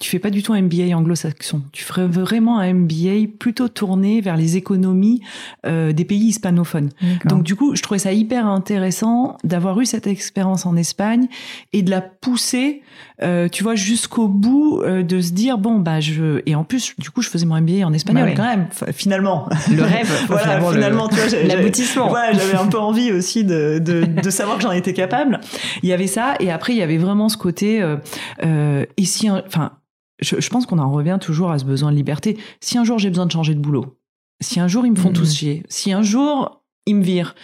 tu 0.00 0.10
fais 0.10 0.18
pas 0.18 0.30
du 0.30 0.42
tout 0.42 0.52
un 0.52 0.60
MBA 0.62 0.94
anglo-saxon. 0.96 1.62
Tu 1.72 1.84
ferais 1.84 2.06
vraiment 2.36 2.58
un 2.58 2.72
MBA 2.72 3.28
plutôt 3.38 3.68
tourné 3.68 4.20
vers 4.20 4.36
les 4.36 4.56
économies 4.56 5.22
euh, 5.66 5.92
des 5.92 6.04
pays 6.04 6.26
hispanophones. 6.26 6.90
Donc 7.24 7.42
du 7.42 7.56
coup, 7.56 7.74
je 7.74 7.82
trouvais 7.82 7.98
ça 7.98 8.12
hyper 8.12 8.46
intéressant 8.46 9.36
d'avoir 9.44 9.80
eu 9.80 9.86
cette 9.86 10.06
expérience 10.06 10.66
en 10.66 10.76
Espagne 10.76 11.26
et 11.72 11.82
de 11.82 11.90
la 11.90 12.00
pousser, 12.02 12.82
euh, 13.22 13.48
tu 13.48 13.62
vois, 13.62 13.74
jusqu'au 13.74 14.28
bout, 14.28 14.80
euh, 14.82 15.02
de 15.02 15.20
se 15.20 15.32
dire 15.32 15.56
bon 15.58 15.78
bah 15.78 16.00
je 16.00 16.42
et 16.46 16.54
en 16.54 16.64
plus 16.64 16.94
du 16.98 17.10
coup 17.10 17.22
je 17.22 17.30
faisais 17.30 17.46
mon 17.46 17.58
MBA 17.60 17.86
en 17.86 17.92
espagnol 17.92 18.24
Bah 18.24 18.28
ouais. 18.30 18.34
quand 18.36 18.44
même 18.44 18.66
Enfin, 18.70 18.86
finalement. 18.92 19.48
le 19.70 19.82
rêve, 19.82 20.10
voilà, 20.28 20.60
finalement, 20.60 21.08
le- 21.10 21.30
tu 21.30 21.36
vois, 21.36 21.42
l'aboutissement. 21.44 22.08
voilà, 22.08 22.32
j'avais 22.32 22.56
un 22.58 22.66
peu 22.66 22.78
envie 22.78 23.12
aussi 23.12 23.44
de, 23.44 23.78
de, 23.78 24.04
de 24.04 24.30
savoir 24.30 24.56
que 24.58 24.62
j'en 24.62 24.72
étais 24.72 24.92
capable. 24.92 25.40
Il 25.82 25.88
y 25.88 25.92
avait 25.94 26.06
ça, 26.06 26.34
et 26.40 26.50
après 26.50 26.74
il 26.74 26.78
y 26.78 26.82
avait 26.82 26.98
vraiment 26.98 27.28
ce 27.30 27.36
côté. 27.38 27.80
Euh, 27.82 27.96
euh, 28.44 28.84
et 28.96 29.04
si, 29.04 29.30
enfin, 29.30 29.72
je, 30.20 30.40
je 30.40 30.48
pense 30.50 30.66
qu'on 30.66 30.78
en 30.78 30.90
revient 30.90 31.18
toujours 31.20 31.50
à 31.50 31.58
ce 31.58 31.64
besoin 31.64 31.90
de 31.92 31.96
liberté. 31.96 32.38
Si 32.60 32.78
un 32.78 32.84
jour 32.84 32.98
j'ai 32.98 33.10
besoin 33.10 33.26
de 33.26 33.32
changer 33.32 33.54
de 33.54 33.60
boulot, 33.60 33.98
Si 34.42 34.60
un 34.60 34.68
jour 34.68 34.84
ils 34.86 34.90
me 34.92 34.96
font 34.96 35.08
Mhm. 35.08 35.14
tous 35.14 35.34
chier, 35.34 35.62
si 35.68 35.92
un 35.92 36.02
jour 36.02 36.62
ils 36.86 36.96
me 36.96 37.02
virent, 37.02 37.34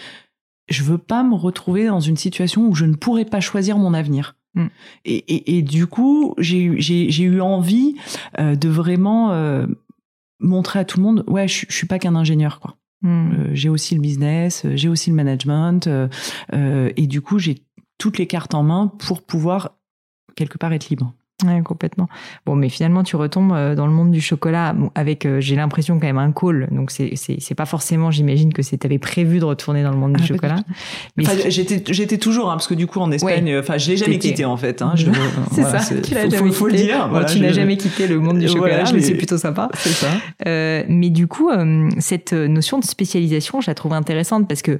je 0.69 0.83
veux 0.83 0.97
pas 0.99 1.23
me 1.23 1.35
retrouver 1.35 1.87
dans 1.87 1.99
une 1.99 2.17
situation 2.17 2.67
où 2.67 2.75
je 2.75 2.85
ne 2.85 2.95
pourrais 2.95 3.25
pas 3.25 3.41
choisir 3.41 3.77
mon 3.77 3.93
avenir. 3.93 4.35
Mm. 4.55 4.67
Et, 5.05 5.15
et, 5.15 5.57
et 5.57 5.61
du 5.63 5.87
coup, 5.87 6.35
j'ai 6.37 6.59
eu- 6.63 7.41
envie 7.41 7.95
euh, 8.39 8.55
de 8.55 8.69
vraiment 8.69 9.31
euh, 9.31 9.65
montrer 10.39 10.79
à 10.79 10.85
tout 10.85 10.97
le 10.99 11.03
monde, 11.03 11.23
ouais, 11.27 11.47
je, 11.47 11.65
je 11.67 11.75
suis 11.75 11.87
pas 11.87 11.97
qu'un 11.99 12.15
ingénieur, 12.15 12.59
quoi. 12.59 12.75
Hmm. 13.01 13.31
Euh, 13.33 13.49
j'ai 13.53 13.67
aussi 13.69 13.95
le 13.95 14.01
business, 14.01 14.65
j'ai 14.75 14.87
aussi 14.87 15.09
le 15.09 15.15
management, 15.17 15.89
et 16.53 17.07
du 17.07 17.21
coup, 17.21 17.37
j'ai 17.39 17.55
toutes 17.97 18.17
les 18.17 18.27
cartes 18.27 18.53
en 18.53 18.63
main 18.63 18.87
pour 18.87 19.21
pouvoir 19.23 19.71
quelque 20.35 20.57
part 20.57 20.71
être 20.73 20.89
libre. 20.89 21.13
Ouais, 21.45 21.61
complètement. 21.63 22.07
Bon, 22.45 22.55
mais 22.55 22.69
finalement, 22.69 23.03
tu 23.03 23.15
retombes 23.15 23.51
euh, 23.53 23.75
dans 23.75 23.85
le 23.87 23.91
monde 23.93 24.11
du 24.11 24.21
chocolat 24.21 24.73
avec, 24.95 25.25
euh, 25.25 25.39
j'ai 25.41 25.55
l'impression, 25.55 25.99
quand 25.99 26.07
même 26.07 26.17
un 26.17 26.31
call. 26.31 26.67
Donc, 26.71 26.91
c'est, 26.91 27.15
c'est, 27.15 27.37
c'est 27.39 27.55
pas 27.55 27.65
forcément, 27.65 28.11
j'imagine 28.11 28.53
que 28.53 28.61
t'avais 28.75 28.97
prévu 28.99 29.39
de 29.39 29.45
retourner 29.45 29.83
dans 29.83 29.91
le 29.91 29.97
monde 29.97 30.13
Ah, 30.17 30.21
du 30.21 30.27
chocolat. 30.27 30.55
Mais 31.17 31.25
Enfin, 31.27 31.49
j'étais, 31.49 31.83
j'étais 31.93 32.17
toujours, 32.17 32.49
hein, 32.49 32.53
parce 32.55 32.67
que 32.67 32.73
du 32.73 32.87
coup, 32.87 32.99
en 32.99 33.11
Espagne, 33.11 33.49
euh, 33.51 33.59
enfin, 33.59 33.77
je 33.77 33.89
l'ai 33.91 33.97
jamais 33.97 34.19
quitté 34.19 34.45
en 34.45 34.57
fait. 34.57 34.81
Hein, 34.81 34.93
je- 34.95 35.05
c'est 35.51 35.61
voilà, 35.61 35.79
ça, 35.79 35.95
tu 36.01 36.13
l'as 36.13 36.23
faut, 36.23 36.29
jamais 36.29 36.47
faut- 36.49 36.53
faut 36.53 36.67
le 36.67 36.73
dire. 36.73 37.03
Bon, 37.05 37.09
voilà, 37.11 37.25
tu 37.25 37.39
n'as 37.39 37.51
jamais 37.51 37.77
quitté 37.77 38.07
le 38.07 38.19
monde 38.19 38.39
du 38.39 38.47
chocolat, 38.47 38.83
mais 38.93 39.01
c'est 39.01 39.15
plutôt 39.15 39.37
sympa. 39.37 39.69
C'est 39.75 39.89
ça. 39.89 40.07
Euh, 40.47 40.83
mais 40.87 41.09
du 41.09 41.27
coup, 41.27 41.49
euh, 41.49 41.89
cette 41.99 42.33
notion 42.33 42.79
de 42.79 42.85
spécialisation, 42.85 43.61
je 43.61 43.69
la 43.69 43.75
trouve 43.75 43.93
intéressante 43.93 44.47
parce 44.47 44.61
que 44.61 44.79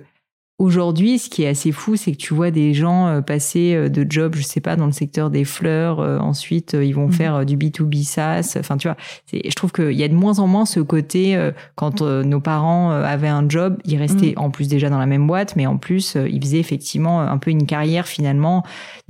aujourd'hui, 0.63 1.19
ce 1.19 1.29
qui 1.29 1.43
est 1.43 1.47
assez 1.47 1.71
fou, 1.71 1.95
c'est 1.95 2.11
que 2.13 2.17
tu 2.17 2.33
vois 2.33 2.49
des 2.51 2.73
gens 2.73 3.07
euh, 3.07 3.21
passer 3.21 3.73
euh, 3.75 3.89
de 3.89 4.05
job, 4.09 4.35
je 4.35 4.41
sais 4.43 4.61
pas, 4.61 4.75
dans 4.75 4.85
le 4.85 4.91
secteur 4.91 5.29
des 5.29 5.43
fleurs, 5.45 5.99
euh, 5.99 6.17
ensuite 6.19 6.73
ils 6.79 6.93
vont 6.95 7.07
Mhm. 7.07 7.11
faire 7.11 7.45
du 7.45 7.57
B2B 7.57 8.03
SaaS. 8.03 8.55
Enfin, 8.59 8.77
tu 8.77 8.87
vois, 8.87 8.97
je 9.31 9.53
trouve 9.55 9.71
qu'il 9.71 9.91
y 9.91 10.03
a 10.03 10.07
de 10.07 10.13
moins 10.15 10.39
en 10.39 10.47
moins 10.47 10.65
ce 10.65 10.79
côté, 10.79 11.35
euh, 11.35 11.51
quand 11.75 12.01
euh, 12.01 12.23
nos 12.23 12.39
parents 12.39 12.91
avaient 12.91 13.27
un 13.27 13.47
job, 13.47 13.77
ils 13.85 13.97
restaient 13.97 14.33
en 14.37 14.49
plus 14.49 14.67
déjà 14.67 14.89
dans 14.89 14.97
la 14.97 15.05
même 15.05 15.27
boîte, 15.27 15.55
mais 15.55 15.65
en 15.67 15.77
plus, 15.77 16.15
ils 16.29 16.41
faisaient 16.41 16.59
effectivement 16.59 17.21
un 17.21 17.37
peu 17.37 17.51
une 17.51 17.65
carrière 17.65 18.07
finalement 18.07 18.63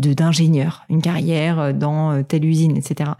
d'ingénieur, 0.09 0.83
une 0.89 1.01
carrière 1.01 1.59
euh, 1.59 1.73
dans 1.73 2.11
euh, 2.11 2.23
telle 2.23 2.45
usine, 2.45 2.77
etc. 2.77 3.11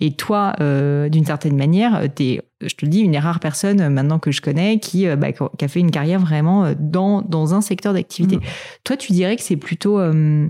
Et 0.00 0.12
toi, 0.12 0.54
euh, 0.60 1.08
d'une 1.08 1.24
certaine 1.24 1.56
manière, 1.56 2.02
t'es, 2.14 2.40
je 2.60 2.74
te 2.74 2.84
le 2.84 2.90
dis, 2.90 3.00
une 3.00 3.12
des 3.12 3.18
rares 3.18 3.40
personnes 3.40 3.88
maintenant 3.88 4.18
que 4.18 4.30
je 4.30 4.40
connais 4.40 4.78
qui, 4.78 5.06
bah, 5.16 5.32
qui 5.32 5.64
a 5.64 5.68
fait 5.68 5.80
une 5.80 5.90
carrière 5.90 6.20
vraiment 6.20 6.72
dans, 6.78 7.22
dans 7.22 7.54
un 7.54 7.60
secteur 7.60 7.92
d'activité. 7.92 8.36
Mhm. 8.36 8.42
Toi, 8.84 8.96
tu 8.96 9.12
dirais 9.12 9.36
que 9.36 9.42
c'est 9.42 9.56
plutôt, 9.56 9.98
euh, 9.98 10.48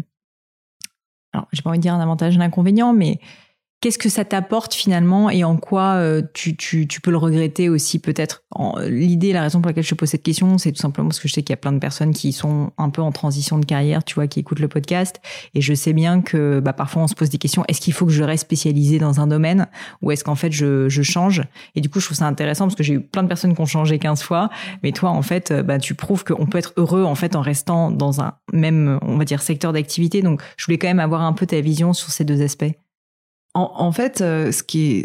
alors 1.32 1.46
j'ai 1.52 1.62
pas 1.62 1.70
envie 1.70 1.78
de 1.78 1.82
dire 1.82 1.94
un 1.94 2.00
avantage, 2.00 2.36
un 2.36 2.40
inconvénient, 2.40 2.92
mais 2.92 3.20
qu'est-ce 3.80 3.98
que 3.98 4.08
ça 4.08 4.24
t'apporte 4.24 4.74
finalement 4.74 5.30
et 5.30 5.44
en 5.44 5.56
quoi 5.56 5.94
euh, 5.94 6.22
tu, 6.34 6.56
tu, 6.56 6.88
tu 6.88 7.00
peux 7.00 7.10
le 7.10 7.16
regretter 7.16 7.68
aussi 7.68 7.98
peut-être? 7.98 8.42
L'idée, 8.86 9.32
la 9.32 9.42
raison 9.42 9.60
pour 9.60 9.68
laquelle 9.68 9.84
je 9.84 9.90
te 9.90 9.94
pose 9.94 10.08
cette 10.08 10.22
question, 10.22 10.58
c'est 10.58 10.72
tout 10.72 10.80
simplement 10.80 11.08
parce 11.08 11.20
que 11.20 11.28
je 11.28 11.34
sais 11.34 11.42
qu'il 11.42 11.52
y 11.52 11.54
a 11.54 11.58
plein 11.58 11.72
de 11.72 11.78
personnes 11.78 12.12
qui 12.12 12.32
sont 12.32 12.72
un 12.76 12.90
peu 12.90 13.02
en 13.02 13.12
transition 13.12 13.58
de 13.58 13.64
carrière, 13.64 14.02
tu 14.02 14.16
vois, 14.16 14.26
qui 14.26 14.40
écoutent 14.40 14.58
le 14.58 14.68
podcast. 14.68 15.20
Et 15.54 15.60
je 15.60 15.74
sais 15.74 15.92
bien 15.92 16.22
que 16.22 16.60
bah, 16.60 16.72
parfois 16.72 17.02
on 17.02 17.06
se 17.06 17.14
pose 17.14 17.30
des 17.30 17.38
questions, 17.38 17.64
est-ce 17.68 17.80
qu'il 17.80 17.92
faut 17.92 18.06
que 18.06 18.12
je 18.12 18.24
reste 18.24 18.44
spécialisé 18.44 18.98
dans 18.98 19.20
un 19.20 19.26
domaine 19.26 19.68
ou 20.02 20.10
est-ce 20.10 20.24
qu'en 20.24 20.34
fait 20.34 20.50
je, 20.50 20.88
je 20.88 21.02
change? 21.02 21.42
Et 21.74 21.80
du 21.80 21.88
coup, 21.88 22.00
je 22.00 22.06
trouve 22.06 22.16
ça 22.16 22.26
intéressant 22.26 22.64
parce 22.64 22.74
que 22.74 22.82
j'ai 22.82 22.94
eu 22.94 23.00
plein 23.00 23.22
de 23.22 23.28
personnes 23.28 23.54
qui 23.54 23.60
ont 23.60 23.66
changé 23.66 23.98
15 23.98 24.22
fois, 24.22 24.50
mais 24.82 24.92
toi, 24.92 25.10
en 25.10 25.22
fait, 25.22 25.50
euh, 25.50 25.62
bah, 25.62 25.78
tu 25.78 25.94
prouves 25.94 26.24
qu'on 26.24 26.46
peut 26.46 26.58
être 26.58 26.72
heureux 26.76 27.04
en 27.04 27.14
fait 27.14 27.36
en 27.36 27.40
restant 27.40 27.90
dans 27.90 28.20
un 28.20 28.34
même, 28.52 28.98
on 29.02 29.16
va 29.16 29.24
dire, 29.24 29.42
secteur 29.42 29.72
d'activité. 29.72 30.22
Donc, 30.22 30.42
je 30.56 30.64
voulais 30.64 30.78
quand 30.78 30.88
même 30.88 31.00
avoir 31.00 31.22
un 31.22 31.32
peu 31.32 31.46
ta 31.46 31.60
vision 31.60 31.92
sur 31.92 32.10
ces 32.10 32.24
deux 32.24 32.42
aspects. 32.42 32.72
En, 33.58 33.92
fait, 33.92 34.20
euh, 34.20 34.52
ce, 34.52 34.62
que- 34.62 35.04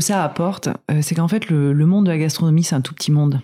ça 0.00 0.22
apporte, 0.24 0.68
euh, 0.90 1.00
c'est 1.02 1.14
qu'en 1.14 1.28
fait, 1.28 1.48
le 1.50 1.86
monde 1.86 2.06
de 2.06 2.10
la 2.10 2.18
gastronomie, 2.18 2.62
c'est 2.64 2.74
un 2.76 2.80
tout 2.80 2.94
petit 2.94 3.12
monde. 3.12 3.40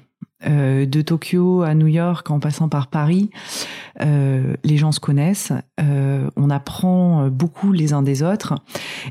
Euh, 0.46 0.84
de 0.84 1.00
Tokyo 1.00 1.62
à 1.62 1.74
New 1.74 1.86
York, 1.86 2.30
en 2.30 2.38
passant 2.38 2.68
par 2.68 2.88
Paris, 2.88 3.30
euh, 4.02 4.54
les 4.62 4.76
gens 4.76 4.92
se 4.92 5.00
connaissent, 5.00 5.52
euh, 5.80 6.28
on 6.36 6.50
apprend 6.50 7.28
beaucoup 7.28 7.72
les 7.72 7.94
uns 7.94 8.02
des 8.02 8.22
autres. 8.22 8.54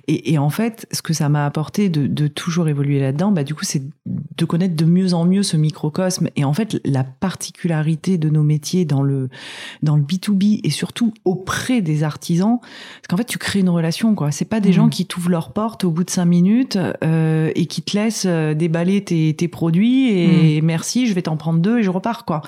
Et, 0.08 0.34
et 0.34 0.38
en 0.38 0.52
fait, 0.52 0.86
ce 0.92 1.02
que 1.02 1.14
ça 1.14 1.30
m'a 1.30 1.46
apporté 1.48 1.90
de, 1.90 2.06
de 2.06 2.28
toujours 2.28 2.68
évoluer 2.68 3.00
là-dedans, 3.00 3.32
bah, 3.32 3.44
du 3.44 3.56
coup, 3.56 3.64
c'est 3.66 3.82
de 4.06 4.46
connaître 4.46 4.76
de 4.76 4.86
mieux 4.86 5.14
en 5.16 5.26
mieux 5.26 5.42
ce 5.42 5.58
microcosme. 5.58 6.28
Et 6.36 6.44
en 6.44 6.54
fait, 6.54 6.80
la 6.86 7.04
particularité 7.04 8.20
de 8.20 8.30
nos 8.30 8.44
métiers 8.44 8.86
dans 8.86 9.02
le, 9.02 9.30
dans 9.82 9.96
le 9.96 10.04
B2B 10.04 10.60
et 10.64 10.70
surtout 10.70 11.14
auprès 11.26 11.82
des 11.82 12.04
artisans, 12.04 12.60
c'est 13.02 13.08
qu'en 13.10 13.18
fait, 13.18 13.24
tu 13.26 13.40
crées 13.40 13.60
une 13.60 13.70
relation, 13.70 14.14
quoi. 14.14 14.30
C'est 14.32 14.46
pas 14.46 14.60
des 14.60 14.70
Mhm. 14.70 14.76
gens 14.76 14.90
qui 14.90 15.08
t'ouvrent 15.08 15.30
leur 15.32 15.52
porte 15.54 15.84
au 15.84 15.90
bout 15.90 16.04
de 16.04 16.12
cinq 16.12 16.26
minutes 16.26 16.78
et 17.02 17.66
qui 17.66 17.82
te 17.82 17.98
laissent 17.98 18.26
déballer 18.28 19.04
tes, 19.04 19.34
tes 19.36 19.48
produits 19.48 20.10
et 20.10 20.62
merci, 20.62 21.08
je 21.08 21.14
vais 21.14 21.23
t'en 21.24 21.38
prendre 21.38 21.60
deux 21.60 21.80
et 21.80 21.84
je 21.84 21.90
repars, 21.90 22.26
quoi. 22.26 22.42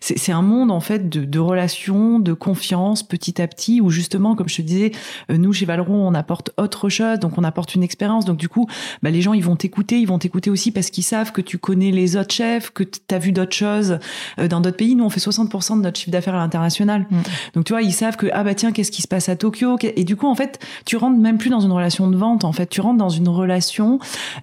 C'est 0.00 0.32
un 0.32 0.42
monde, 0.42 0.70
en 0.70 0.80
fait, 0.80 1.08
de, 1.08 1.24
de 1.24 1.38
relations, 1.38 2.18
de 2.18 2.32
confiance, 2.32 3.02
petit 3.02 3.40
à 3.40 3.46
petit, 3.48 3.80
où 3.80 3.90
justement, 3.90 4.34
comme 4.34 4.48
je 4.48 4.56
te 4.56 4.62
disais, 4.62 4.92
euh, 5.30 5.38
nous, 5.38 5.52
chez 5.52 5.66
Valeron, 5.66 6.06
on 6.06 6.14
apporte 6.14 6.50
autre 6.56 6.88
chose, 6.88 7.18
donc 7.18 7.38
on 7.38 7.44
apporte 7.44 7.74
une 7.74 7.82
expérience. 7.82 8.24
Donc, 8.24 8.36
du 8.36 8.48
coup, 8.48 8.66
bah, 9.02 9.10
les 9.10 9.22
gens, 9.22 9.32
ils 9.32 9.44
vont 9.44 9.56
t'écouter, 9.56 9.98
ils 9.98 10.06
vont 10.06 10.18
t'écouter 10.18 10.50
aussi 10.50 10.70
parce 10.70 10.90
qu'ils 10.90 11.04
savent 11.04 11.32
que 11.32 11.40
tu 11.40 11.58
connais 11.58 11.90
les 11.90 12.16
autres 12.16 12.34
chefs, 12.34 12.70
que 12.70 12.84
tu 12.84 13.14
as 13.14 13.18
vu 13.18 13.32
d'autres 13.32 13.56
choses 13.56 13.98
euh, 14.38 14.48
dans 14.48 14.60
d'autres 14.60 14.76
pays. 14.76 14.94
Nous, 14.94 15.04
on 15.04 15.10
fait 15.10 15.20
60% 15.20 15.78
de 15.78 15.82
notre 15.82 15.98
chiffre 15.98 16.10
d'affaires 16.10 16.34
à 16.34 16.38
l'international. 16.38 17.06
Mm. 17.10 17.16
Donc, 17.54 17.64
tu 17.64 17.72
vois, 17.72 17.82
ils 17.82 17.92
savent 17.92 18.16
que, 18.16 18.26
ah 18.32 18.44
bah 18.44 18.54
tiens, 18.54 18.72
qu'est-ce 18.72 18.90
qui 18.90 19.02
se 19.02 19.08
passe 19.08 19.28
à 19.28 19.36
Tokyo? 19.36 19.76
Et 19.82 20.04
du 20.04 20.16
coup, 20.16 20.26
en 20.26 20.34
fait, 20.34 20.58
tu 20.84 20.96
rentres 20.96 21.18
même 21.18 21.38
plus 21.38 21.50
dans 21.50 21.60
une 21.60 21.72
relation 21.72 22.08
de 22.08 22.16
vente, 22.16 22.44
en 22.44 22.52
fait, 22.52 22.68
tu 22.68 22.80
rentres 22.80 22.98
dans 22.98 23.08
une 23.08 23.28
relation 23.28 23.98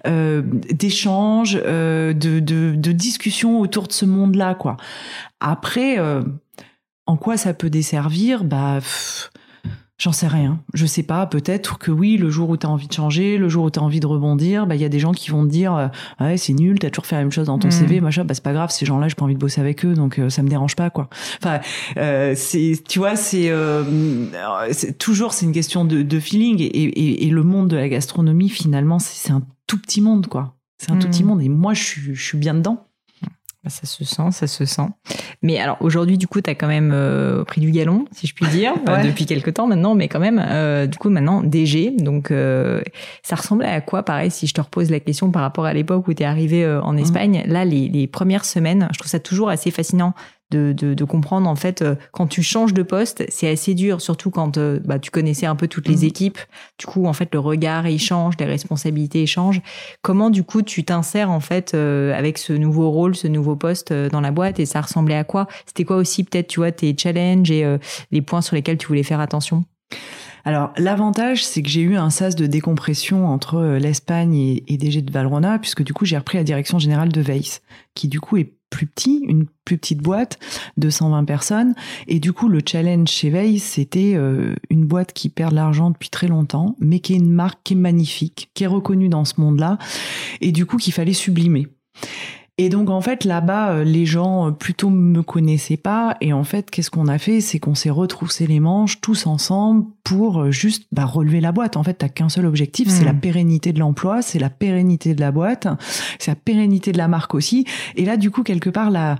euh, 0.06 0.42
d'échange, 0.70 1.58
euh, 1.64 2.12
de, 2.12 2.40
de, 2.40 2.74
de 2.74 2.92
discussion 3.56 3.60
autour 3.60 3.88
de 3.88 3.92
ce 3.92 4.04
monde-là, 4.04 4.54
quoi. 4.54 4.76
Après, 5.40 5.98
euh, 5.98 6.22
en 7.06 7.16
quoi 7.16 7.36
ça 7.36 7.54
peut 7.54 7.70
desservir? 7.70 8.44
Bah, 8.44 8.80
j'en 9.98 10.12
sais 10.12 10.26
rien. 10.26 10.60
Je 10.74 10.84
sais 10.86 11.02
pas. 11.02 11.26
Peut-être 11.26 11.78
que 11.78 11.90
oui, 11.90 12.16
le 12.18 12.28
jour 12.30 12.50
où 12.50 12.56
tu 12.56 12.66
as 12.66 12.70
envie 12.70 12.86
de 12.88 12.92
changer, 12.92 13.38
le 13.38 13.48
jour 13.48 13.64
où 13.64 13.70
tu 13.70 13.78
as 13.78 13.82
envie 13.82 14.00
de 14.00 14.06
rebondir, 14.06 14.66
bah 14.66 14.74
il 14.74 14.80
y 14.80 14.84
a 14.84 14.88
des 14.90 14.98
gens 14.98 15.12
qui 15.12 15.30
vont 15.30 15.44
te 15.44 15.50
dire, 15.50 15.74
euh, 15.74 15.88
Ah 16.18 16.26
ouais, 16.26 16.36
c'est 16.36 16.52
nul, 16.52 16.78
t'as 16.78 16.90
toujours 16.90 17.06
fait 17.06 17.16
la 17.16 17.22
même 17.22 17.32
chose 17.32 17.46
dans 17.46 17.58
ton 17.58 17.68
Mm. 17.68 17.72
CV, 17.72 18.00
machin. 18.00 18.24
Bah 18.24 18.34
c'est 18.34 18.42
pas 18.42 18.52
grave, 18.52 18.70
ces 18.70 18.84
gens-là, 18.86 19.08
j'ai 19.08 19.14
pas 19.14 19.24
envie 19.24 19.34
de 19.34 19.38
bosser 19.38 19.60
avec 19.60 19.84
eux, 19.86 19.94
donc 19.94 20.18
euh, 20.18 20.28
ça 20.28 20.42
me 20.42 20.48
dérange 20.48 20.76
pas, 20.76 20.90
quoi. 20.90 21.08
Enfin, 21.42 21.60
euh, 21.96 22.34
c'est, 22.36 22.74
tu 22.86 22.98
vois, 22.98 23.16
c'est, 23.16 23.50
toujours 24.98 25.32
c'est 25.32 25.46
une 25.46 25.52
question 25.52 25.84
de, 25.84 26.02
de 26.02 26.20
feeling 26.20 26.60
et, 26.60 26.64
et, 26.66 27.26
et 27.26 27.30
le 27.30 27.42
monde 27.42 27.68
de 27.68 27.76
la 27.76 27.88
gastronomie 27.88 28.48
finalement, 28.50 28.98
c'est, 28.98 29.30
un 29.32 29.42
tout 29.66 29.78
petit 29.80 30.00
monde, 30.00 30.26
quoi. 30.26 30.54
C'est 30.78 30.90
un 30.90 30.96
tout 30.98 31.08
petit 31.08 31.24
monde 31.24 31.40
et 31.40 31.48
moi, 31.48 31.72
je 31.72 31.82
suis, 31.82 32.14
je 32.14 32.22
suis 32.22 32.36
bien 32.36 32.52
dedans. 32.52 32.85
Bah, 33.66 33.70
Ça 33.70 33.84
se 33.84 34.04
sent, 34.04 34.30
ça 34.30 34.46
se 34.46 34.64
sent. 34.64 34.86
Mais 35.42 35.58
alors 35.58 35.76
aujourd'hui, 35.80 36.18
du 36.18 36.28
coup, 36.28 36.40
tu 36.40 36.48
as 36.48 36.54
quand 36.54 36.68
même 36.68 36.92
euh, 36.94 37.42
pris 37.42 37.60
du 37.60 37.72
galon, 37.72 38.04
si 38.12 38.28
je 38.28 38.32
puis 38.34 38.46
dire, 38.46 38.72
Ouais. 38.86 39.02
depuis 39.04 39.26
quelques 39.26 39.54
temps 39.54 39.66
maintenant, 39.66 39.96
mais 39.96 40.06
quand 40.06 40.20
même, 40.20 40.40
euh, 40.48 40.86
du 40.86 40.96
coup, 40.98 41.10
maintenant, 41.10 41.42
DG. 41.42 41.90
Donc, 41.98 42.30
euh, 42.30 42.80
ça 43.24 43.34
ressemblait 43.34 43.66
à 43.66 43.80
quoi, 43.80 44.04
pareil, 44.04 44.30
si 44.30 44.46
je 44.46 44.54
te 44.54 44.60
repose 44.60 44.88
la 44.92 45.00
question 45.00 45.32
par 45.32 45.42
rapport 45.42 45.64
à 45.64 45.74
l'époque 45.74 46.06
où 46.06 46.14
tu 46.14 46.22
es 46.22 46.26
arrivé 46.26 46.64
euh, 46.64 46.80
en 46.82 46.96
Espagne? 46.96 47.42
Là, 47.48 47.64
les, 47.64 47.88
les 47.88 48.06
premières 48.06 48.44
semaines, 48.44 48.88
je 48.92 48.98
trouve 49.00 49.10
ça 49.10 49.18
toujours 49.18 49.50
assez 49.50 49.72
fascinant 49.72 50.14
de, 50.50 50.72
de, 50.72 50.94
de 50.94 51.04
comprendre, 51.04 51.48
en 51.48 51.56
fait, 51.56 51.82
euh, 51.82 51.96
quand 52.12 52.26
tu 52.26 52.42
changes 52.42 52.72
de 52.72 52.82
poste, 52.82 53.24
c'est 53.28 53.48
assez 53.48 53.74
dur, 53.74 54.00
surtout 54.00 54.30
quand 54.30 54.58
euh, 54.58 54.78
bah, 54.84 54.98
tu 54.98 55.10
connaissais 55.10 55.46
un 55.46 55.56
peu 55.56 55.66
toutes 55.68 55.88
les 55.88 55.98
Mhm. 56.02 56.04
équipes. 56.04 56.38
Du 56.78 56.86
coup, 56.86 57.06
en 57.06 57.12
fait, 57.12 57.30
le 57.32 57.40
regard, 57.40 57.88
il 57.88 57.98
change, 57.98 58.34
les 58.38 58.46
responsabilités 58.46 59.26
changent. 59.26 59.60
Comment, 60.02 60.30
du 60.30 60.44
coup, 60.44 60.62
tu 60.62 60.84
t'insères, 60.84 61.30
en 61.30 61.40
fait, 61.40 61.74
euh, 61.74 62.16
avec 62.16 62.38
ce 62.38 62.52
nouveau 62.52 62.90
rôle, 62.90 63.16
ce 63.16 63.26
nouveau 63.26 63.56
poste 63.56 63.90
euh, 63.90 64.08
dans 64.08 64.20
la 64.20 64.30
boîte 64.30 64.60
et 64.60 64.66
ça 64.66 64.80
ressemblait 64.80 65.16
à 65.16 65.24
quoi? 65.24 65.48
C'était 65.66 65.84
quoi 65.84 65.96
aussi, 65.96 66.22
peut-être, 66.22 66.46
tu 66.48 66.60
vois, 66.60 66.70
tes 66.72 66.94
challenges 66.96 67.50
et 67.50 67.64
euh, 67.64 67.78
les 68.12 68.22
points 68.22 68.40
sur 68.40 68.54
lesquels 68.54 68.78
tu 68.78 68.86
voulais 68.86 69.02
faire 69.02 69.20
attention? 69.20 69.64
Alors, 70.44 70.70
l'avantage, 70.76 71.44
c'est 71.44 71.62
que 71.62 71.68
j'ai 71.68 71.80
eu 71.80 71.96
un 71.96 72.10
sas 72.10 72.36
de 72.36 72.46
décompression 72.46 73.26
entre 73.26 73.78
l'Espagne 73.80 74.34
et, 74.36 74.64
et 74.68 74.76
DG 74.76 75.02
de 75.02 75.10
Valrhona, 75.10 75.58
puisque 75.58 75.82
du 75.82 75.92
coup, 75.92 76.04
j'ai 76.04 76.16
repris 76.16 76.38
la 76.38 76.44
direction 76.44 76.78
générale 76.78 77.08
de 77.10 77.20
Weiss, 77.20 77.62
qui 77.94 78.06
du 78.06 78.20
coup 78.20 78.36
est 78.36 78.52
plus 78.70 78.86
petit, 78.86 79.24
une 79.28 79.46
plus 79.64 79.78
petite 79.78 80.00
boîte 80.00 80.38
de 80.76 80.90
120 80.90 81.24
personnes. 81.24 81.74
Et 82.06 82.20
du 82.20 82.32
coup, 82.32 82.48
le 82.48 82.60
challenge 82.66 83.08
chez 83.08 83.30
Weiss, 83.30 83.62
c'était 83.62 84.14
euh, 84.14 84.54
une 84.70 84.86
boîte 84.86 85.12
qui 85.12 85.28
perd 85.28 85.50
de 85.50 85.56
l'argent 85.56 85.90
depuis 85.90 86.10
très 86.10 86.28
longtemps, 86.28 86.76
mais 86.80 87.00
qui 87.00 87.14
est 87.14 87.18
une 87.18 87.32
marque 87.32 87.60
qui 87.64 87.74
est 87.74 87.76
magnifique, 87.76 88.50
qui 88.54 88.64
est 88.64 88.68
reconnue 88.68 89.08
dans 89.08 89.24
ce 89.24 89.40
monde-là, 89.40 89.78
et 90.40 90.52
du 90.52 90.66
coup, 90.66 90.76
qu'il 90.76 90.92
fallait 90.92 91.12
sublimer. 91.12 91.68
Et 92.58 92.70
donc 92.70 92.88
en 92.88 93.02
fait 93.02 93.24
là-bas, 93.24 93.72
euh, 93.72 93.84
les 93.84 94.06
gens 94.06 94.48
euh, 94.48 94.50
plutôt 94.50 94.88
me 94.88 95.22
connaissaient 95.22 95.76
pas. 95.76 96.16
Et 96.22 96.32
en 96.32 96.42
fait, 96.42 96.70
qu'est-ce 96.70 96.90
qu'on 96.90 97.06
a 97.06 97.18
fait? 97.18 97.42
C'est 97.42 97.58
qu'on 97.58 97.74
s'est 97.74 97.90
retroussé 97.90 98.46
les 98.46 98.60
manches 98.60 99.02
tous 99.02 99.26
ensemble 99.26 99.84
pour 100.04 100.40
euh, 100.40 100.50
juste 100.50 100.86
bah, 100.90 101.04
relever 101.04 101.42
la 101.42 101.52
boîte. 101.52 101.76
En 101.76 101.82
fait, 101.82 101.94
t'as 101.94 102.08
qu'un 102.08 102.30
seul 102.30 102.46
objectif, 102.46 102.88
c'est 102.88 103.04
la 103.04 103.12
pérennité 103.12 103.74
de 103.74 103.78
l'emploi, 103.78 104.22
c'est 104.22 104.38
la 104.38 104.48
pérennité 104.48 105.14
de 105.14 105.20
la 105.20 105.32
boîte, 105.32 105.68
c'est 106.18 106.30
la 106.30 106.36
pérennité 106.36 106.92
de 106.92 106.98
la 106.98 107.08
marque 107.08 107.34
aussi. 107.34 107.66
Et 107.94 108.06
là, 108.06 108.16
du 108.16 108.30
coup, 108.30 108.42
quelque 108.42 108.70
part, 108.70 108.90
la 108.90 109.16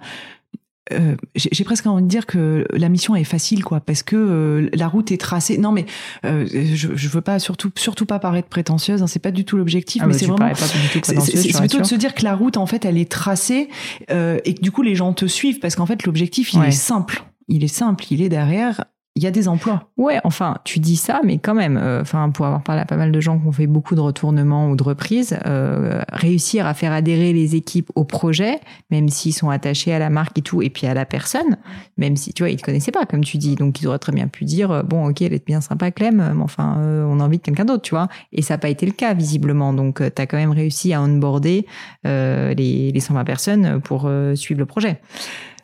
euh, 0.93 1.17
j'ai 1.35 1.65
presque 1.65 1.87
envie 1.87 2.03
de 2.03 2.09
dire 2.09 2.27
que 2.27 2.67
la 2.73 2.89
mission 2.89 3.17
est 3.17 3.25
facile, 3.25 3.65
quoi, 3.65 3.81
parce 3.81 4.03
que 4.03 4.17
euh, 4.17 4.71
la 4.73 4.89
route 4.89 5.11
est 5.11 5.21
tracée. 5.21 5.59
Non, 5.59 5.73
mais 5.73 5.87
euh, 6.25 6.47
je, 6.47 6.89
je 6.95 7.09
veux 7.09 7.21
pas 7.21 7.39
surtout 7.39 7.71
surtout 7.75 8.07
pas 8.07 8.19
paraître 8.19 8.49
prétentieuse. 8.49 9.03
Hein, 9.03 9.07
c'est 9.07 9.19
pas 9.19 9.33
du 9.33 9.45
tout 9.45 9.57
l'objectif, 9.57 10.03
ah, 10.05 10.07
mais 10.07 10.15
c'est 10.15 10.27
vraiment. 10.27 10.53
C'est 10.55 11.59
plutôt 11.59 11.81
de 11.81 11.87
se 11.87 11.95
dire 11.95 12.15
que 12.15 12.25
la 12.25 12.35
route, 12.35 12.57
en 12.57 12.67
fait, 12.67 12.85
elle 12.85 12.99
est 12.99 13.11
tracée 13.11 13.69
et 14.09 14.55
que 14.55 14.61
du 14.61 14.71
coup 14.71 14.83
les 14.83 14.95
gens 14.95 15.13
te 15.13 15.27
suivent, 15.27 15.59
parce 15.59 15.77
qu'en 15.77 15.87
fait 15.87 16.05
l'objectif 16.05 16.53
il 16.53 16.63
est 16.63 16.71
simple. 16.71 17.25
Il 17.49 17.63
est 17.63 17.69
simple, 17.69 18.05
il 18.11 18.23
est 18.23 18.29
derrière 18.29 18.85
il 19.17 19.23
y 19.23 19.27
a 19.27 19.31
des 19.31 19.49
emplois. 19.49 19.89
Ouais, 19.97 20.21
enfin, 20.25 20.59
tu 20.65 20.79
dis 20.79 20.97
ça, 20.97 21.21
mais 21.25 21.39
quand 21.39 21.55
même, 21.55 21.79
euh, 21.79 22.03
enfin, 22.03 22.29
pour 22.29 22.45
avoir 22.45 22.63
parlé 22.63 22.83
à 22.83 22.85
pas 22.85 22.97
mal 22.97 23.11
de 23.11 23.21
gens 23.21 23.39
qui 23.39 23.47
ont 23.47 23.53
fait 23.53 23.67
beaucoup 23.67 23.95
de 23.95 24.01
retournements 24.01 24.69
ou 24.69 24.77
de 24.77 24.83
reprises, 24.83 25.39
euh, 25.47 26.03
réussir 26.13 26.67
à 26.67 26.75
faire 26.75 26.93
adhérer 26.93 27.33
les 27.33 27.57
équipes 27.57 27.91
au 27.95 28.05
projet, 28.05 28.61
même 28.91 29.09
s'ils 29.09 29.33
sont 29.33 29.49
attachés 29.49 29.95
à 29.95 29.99
la 29.99 30.11
marque 30.11 30.39
et 30.39 30.43
tout, 30.43 30.61
et 30.61 30.69
puis 30.69 30.87
à 30.87 30.93
la 30.93 31.07
personne, 31.07 31.57
même 31.97 32.15
si 32.15 32.35
tu 32.35 32.43
vois, 32.43 32.51
ils 32.51 32.59
te 32.59 32.63
connaissaient 32.63 32.93
pas, 32.93 33.07
comme 33.07 33.25
tu 33.25 33.39
dis, 33.39 33.55
donc 33.55 33.81
ils 33.81 33.89
auraient 33.89 33.99
très 33.99 34.13
bien 34.13 34.29
pu 34.29 34.45
dire, 34.45 34.71
euh, 34.71 34.83
bon, 34.83 35.09
ok, 35.09 35.23
elle 35.23 35.33
est 35.33 35.47
bien 35.47 35.63
sympa, 35.63 35.91
Clem, 35.91 36.17
mais 36.37 36.43
enfin, 36.43 36.77
on 36.79 37.19
a 37.19 37.25
envie 37.25 37.39
de 37.39 37.43
quelqu'un 37.43 37.65
d'autre, 37.65 37.83
tu 37.83 37.95
vois. 37.95 38.09
Et 38.33 38.43
ça 38.43 38.55
n'a 38.55 38.59
pas 38.59 38.69
été 38.69 38.85
le 38.85 38.93
cas 38.93 39.15
visiblement, 39.15 39.73
donc 39.73 39.97
tu 39.97 40.23
as 40.23 40.27
quand 40.27 40.37
même 40.37 40.51
réussi 40.51 40.93
à 40.93 41.01
onboarder 41.01 41.65
les, 42.05 42.93
les 42.93 43.01
120 43.01 43.25
personnes 43.25 43.81
pour 43.81 44.11
suivre 44.35 44.61
le 44.61 44.67
projet. 44.67 45.01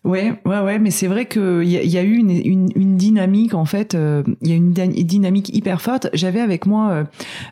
Ouais, 0.05 0.33
ouais, 0.45 0.59
ouais, 0.59 0.79
mais 0.81 0.91
c'est 0.91 1.07
vrai 1.07 1.27
qu'il 1.27 1.63
y, 1.65 1.99
a, 1.99 2.03
eu 2.03 2.17
une, 2.17 2.97
dynamique 2.97 3.55
en 3.55 3.65
fait. 3.65 3.95
Euh, 3.95 4.25
il 4.41 4.49
y 4.49 4.53
a 4.53 4.57
une 4.57 4.73
dynamique 4.73 5.55
hyper 5.55 5.81
forte. 5.81 6.09
J'avais 6.13 6.41
avec 6.41 6.67
moi 6.67 6.91
euh, 6.91 7.05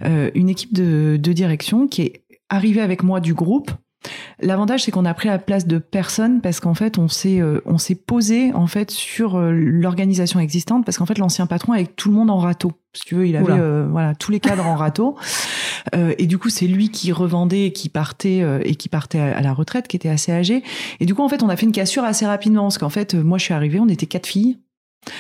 euh, 0.05 0.31
une 0.35 0.49
équipe 0.49 0.73
de, 0.73 1.17
de 1.17 1.33
direction 1.33 1.87
qui 1.87 2.03
est 2.03 2.25
arrivée 2.49 2.81
avec 2.81 3.05
moi 3.05 3.21
du 3.21 3.35
groupe 3.35 3.71
L'avantage, 4.41 4.85
c'est 4.85 4.91
qu'on 4.91 5.05
a 5.05 5.13
pris 5.13 5.29
la 5.29 5.39
place 5.39 5.67
de 5.67 5.79
personne 5.79 6.41
parce 6.41 6.61
qu'en 6.61 6.75
fait, 6.75 6.97
on 6.97 7.09
s'est 7.09 7.41
euh, 7.41 7.61
on 7.67 7.77
s'est 7.77 7.95
posé 7.95 8.53
en 8.55 8.67
fait 8.67 8.91
sur 8.91 9.37
euh, 9.37 9.53
l'organisation 9.53 10.41
existante 10.41 10.87
parce 10.87 10.97
qu'en 10.97 11.07
fait, 11.07 11.19
l'ancien 11.19 11.47
patron 11.47 11.75
avec 11.75 11.95
tout 11.97 12.09
le 12.09 12.15
monde 12.15 12.31
en 12.31 12.39
râteau. 12.39 12.73
Si 12.95 13.05
tu 13.05 13.15
veux, 13.15 13.29
il 13.29 13.37
avait 13.37 13.53
euh, 13.53 13.87
voilà 13.91 14.15
tous 14.15 14.33
les 14.33 14.41
cadres 14.41 14.67
en 14.67 14.75
râteau 14.75 15.17
et 16.19 16.27
du 16.27 16.39
coup, 16.39 16.51
c'est 16.51 16.67
lui 16.67 16.91
qui 16.91 17.11
revendait 17.13 17.67
et 17.67 17.73
qui 17.73 17.89
partait 17.89 18.45
et 18.65 18.75
qui 18.75 18.89
partait 18.89 19.19
à, 19.19 19.41
la 19.41 19.53
retraite, 19.53 19.89
qui 19.89 19.97
était 19.97 20.09
assez 20.09 20.31
âgé. 20.31 20.63
Et 21.01 21.07
du 21.07 21.15
coup, 21.15 21.23
en 21.23 21.29
fait, 21.29 21.43
on 21.43 21.49
a 21.49 21.57
fait 21.57 21.67
une 21.67 21.73
cassure 21.73 22.05
assez 22.05 22.27
rapidement 22.27 22.63
parce 22.63 22.79
qu'en 22.79 22.91
fait, 22.91 23.15
moi, 23.15 23.39
je 23.39 23.45
suis 23.45 23.55
arrivée, 23.55 23.81
on 23.81 23.89
était 23.89 24.07
quatre 24.07 24.27
filles. 24.27 24.59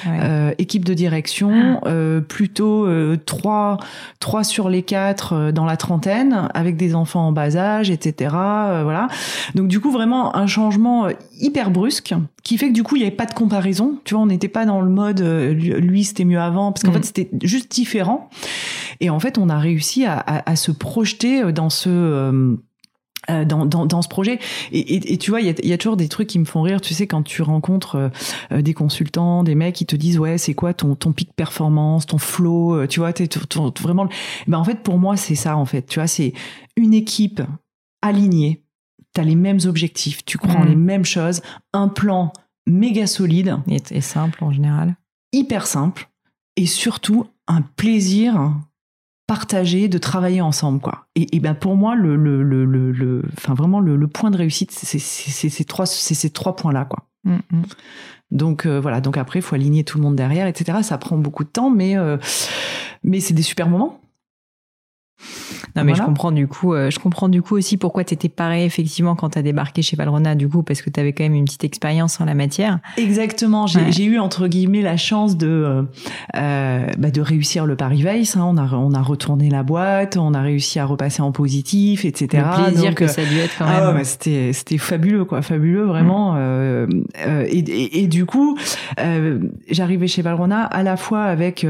Euh, 0.06 0.52
équipe 0.58 0.84
de 0.84 0.92
direction, 0.94 1.80
ah. 1.82 1.88
euh, 1.88 2.20
plutôt 2.20 2.86
euh, 2.86 3.16
trois, 3.24 3.78
trois 4.18 4.44
sur 4.44 4.68
les 4.68 4.82
quatre 4.82 5.32
euh, 5.32 5.52
dans 5.52 5.64
la 5.64 5.76
trentaine, 5.76 6.48
avec 6.54 6.76
des 6.76 6.94
enfants 6.94 7.28
en 7.28 7.32
bas 7.32 7.56
âge, 7.56 7.90
etc. 7.90 8.30
voilà. 8.30 9.08
Donc 9.54 9.68
du 9.68 9.80
coup 9.80 9.90
vraiment 9.90 10.36
un 10.36 10.46
changement 10.46 11.08
hyper 11.38 11.70
brusque 11.70 12.14
qui 12.42 12.58
fait 12.58 12.68
que 12.68 12.74
du 12.74 12.82
coup 12.82 12.96
il 12.96 13.00
n'y 13.00 13.06
avait 13.06 13.16
pas 13.16 13.26
de 13.26 13.34
comparaison. 13.34 13.98
Tu 14.04 14.14
vois, 14.14 14.22
on 14.22 14.26
n'était 14.26 14.48
pas 14.48 14.66
dans 14.66 14.80
le 14.80 14.90
mode 14.90 15.20
lui 15.20 16.04
c'était 16.04 16.24
mieux 16.24 16.40
avant, 16.40 16.72
parce 16.72 16.84
qu'en 16.84 16.90
mm. 16.90 16.94
fait 16.94 17.04
c'était 17.04 17.30
juste 17.42 17.70
différent. 17.70 18.28
Et 19.00 19.08
en 19.10 19.18
fait 19.18 19.38
on 19.38 19.48
a 19.48 19.58
réussi 19.58 20.04
à, 20.04 20.18
à, 20.18 20.50
à 20.50 20.56
se 20.56 20.72
projeter 20.72 21.52
dans 21.52 21.70
ce 21.70 21.88
euh, 21.88 22.56
dans, 23.44 23.66
dans, 23.66 23.86
dans, 23.86 24.02
ce 24.02 24.08
projet. 24.08 24.38
Et, 24.72 25.12
et, 25.12 25.18
tu 25.18 25.30
vois, 25.30 25.40
il 25.40 25.46
y 25.46 25.50
a, 25.50 25.54
y 25.66 25.72
a, 25.72 25.78
toujours 25.78 25.96
des 25.96 26.08
trucs 26.08 26.28
qui 26.28 26.38
me 26.38 26.44
font 26.44 26.62
rire. 26.62 26.80
Tu 26.80 26.94
sais, 26.94 27.06
quand 27.06 27.22
tu 27.22 27.42
rencontres 27.42 27.96
euh, 27.96 28.08
euh, 28.52 28.62
des 28.62 28.74
consultants, 28.74 29.42
des 29.42 29.54
mecs 29.54 29.74
qui 29.74 29.86
te 29.86 29.96
disent, 29.96 30.18
ouais, 30.18 30.38
c'est 30.38 30.54
quoi 30.54 30.74
ton, 30.74 30.94
ton 30.94 31.12
pic 31.12 31.32
performance, 31.34 32.06
ton 32.06 32.18
flow, 32.18 32.86
tu 32.86 33.00
vois, 33.00 33.12
t'es 33.12 33.28
vraiment... 33.80 34.08
Ben, 34.46 34.58
en 34.58 34.64
fait, 34.64 34.82
pour 34.82 34.98
moi, 34.98 35.16
c'est 35.16 35.34
ça, 35.34 35.56
en 35.56 35.64
fait. 35.64 35.82
Tu 35.82 35.98
vois, 35.98 36.06
c'est 36.06 36.32
une 36.76 36.94
équipe 36.94 37.42
alignée. 38.02 38.62
T'as 39.12 39.24
les 39.24 39.34
mêmes 39.34 39.58
objectifs, 39.66 40.24
tu 40.24 40.38
crois 40.38 40.54
en 40.54 40.64
les 40.64 40.76
mmh. 40.76 40.84
mêmes 40.84 41.04
choses, 41.04 41.42
un 41.72 41.88
plan 41.88 42.32
méga 42.66 43.06
solide. 43.06 43.56
et 43.90 44.00
simple 44.00 44.44
en 44.44 44.52
général. 44.52 44.96
Hyper 45.32 45.66
simple. 45.66 46.08
Et 46.56 46.66
surtout, 46.66 47.26
un 47.46 47.62
plaisir 47.62 48.54
partager, 49.30 49.86
de 49.86 49.96
travailler 49.96 50.40
ensemble, 50.40 50.80
quoi. 50.80 51.06
Et, 51.14 51.36
et 51.36 51.38
ben 51.38 51.54
pour 51.54 51.76
moi, 51.76 51.94
le, 51.94 52.16
le, 52.16 52.42
le, 52.42 52.64
le, 52.64 53.22
enfin 53.38 53.54
vraiment 53.54 53.78
le, 53.78 54.08
point 54.08 54.32
de 54.32 54.36
réussite, 54.36 54.72
c'est 54.72 54.98
ces 54.98 55.64
trois, 55.64 55.86
c'est 55.86 56.14
ces 56.14 56.30
trois 56.30 56.56
points-là, 56.56 56.84
quoi. 56.84 57.06
Mm, 57.22 57.36
mm. 57.52 57.62
Donc 58.32 58.66
euh, 58.66 58.80
voilà. 58.80 59.00
Donc 59.00 59.16
après, 59.16 59.38
il 59.38 59.42
faut 59.42 59.54
aligner 59.54 59.84
tout 59.84 59.98
le 59.98 60.02
monde 60.02 60.16
derrière, 60.16 60.48
etc. 60.48 60.78
Ça 60.82 60.98
prend 60.98 61.16
beaucoup 61.16 61.44
de 61.44 61.48
temps, 61.48 61.70
mais 61.70 61.96
euh, 61.96 62.16
mais 63.04 63.20
c'est 63.20 63.32
des 63.32 63.42
super 63.42 63.68
moments. 63.68 64.00
Non, 65.76 65.84
mais 65.84 65.94
je 65.94 66.02
comprends 66.02 66.32
du 66.32 66.46
coup, 66.46 66.74
euh, 66.74 66.90
je 66.90 66.98
comprends 66.98 67.28
du 67.28 67.42
coup 67.42 67.56
aussi 67.56 67.76
pourquoi 67.76 68.04
tu 68.04 68.14
étais 68.14 68.28
pareil 68.28 68.64
effectivement 68.64 69.14
quand 69.14 69.30
tu 69.30 69.38
as 69.38 69.42
débarqué 69.42 69.82
chez 69.82 69.96
Valrona, 69.96 70.34
du 70.34 70.48
coup, 70.48 70.62
parce 70.62 70.82
que 70.82 70.90
tu 70.90 71.00
avais 71.00 71.12
quand 71.12 71.24
même 71.24 71.34
une 71.34 71.44
petite 71.44 71.64
expérience 71.64 72.20
en 72.20 72.24
la 72.24 72.34
matière. 72.34 72.78
Exactement. 72.96 73.66
J'ai 73.66 74.04
eu 74.04 74.18
entre 74.18 74.48
guillemets 74.48 74.82
la 74.82 74.96
chance 74.96 75.36
de 75.36 75.46
euh, 75.46 75.82
euh 76.36 76.86
bah, 76.98 77.10
de 77.10 77.20
réussir 77.20 77.66
le 77.66 77.76
Paris 77.76 78.04
Vice. 78.06 78.36
Hein. 78.36 78.44
On 78.44 78.56
a 78.56 78.68
on 78.74 78.92
a 78.92 79.02
retourné 79.02 79.50
la 79.50 79.62
boîte, 79.62 80.16
on 80.16 80.34
a 80.34 80.40
réussi 80.40 80.78
à 80.78 80.84
repasser 80.84 81.22
en 81.22 81.32
positif, 81.32 82.04
etc. 82.04 82.42
Le 82.56 82.64
plaisir 82.64 82.94
que 82.94 83.06
ça 83.06 83.22
a 83.22 83.24
dû 83.24 83.38
être 83.38 83.58
quand 83.58 83.66
ah 83.66 83.92
même. 83.92 84.04
c'était 84.04 84.52
c'était 84.52 84.78
fabuleux 84.78 85.24
quoi, 85.24 85.42
fabuleux 85.42 85.84
vraiment. 85.84 86.32
Mm. 86.32 86.36
Euh, 86.38 86.86
euh, 87.26 87.46
et, 87.48 87.58
et, 87.58 88.02
et, 88.02 88.06
du 88.06 88.26
coup, 88.26 88.56
j'arrivais 89.70 90.06
chez 90.06 90.22
Valrona 90.22 90.64
à 90.64 90.82
la 90.82 90.96
fois 90.96 91.24
avec 91.24 91.66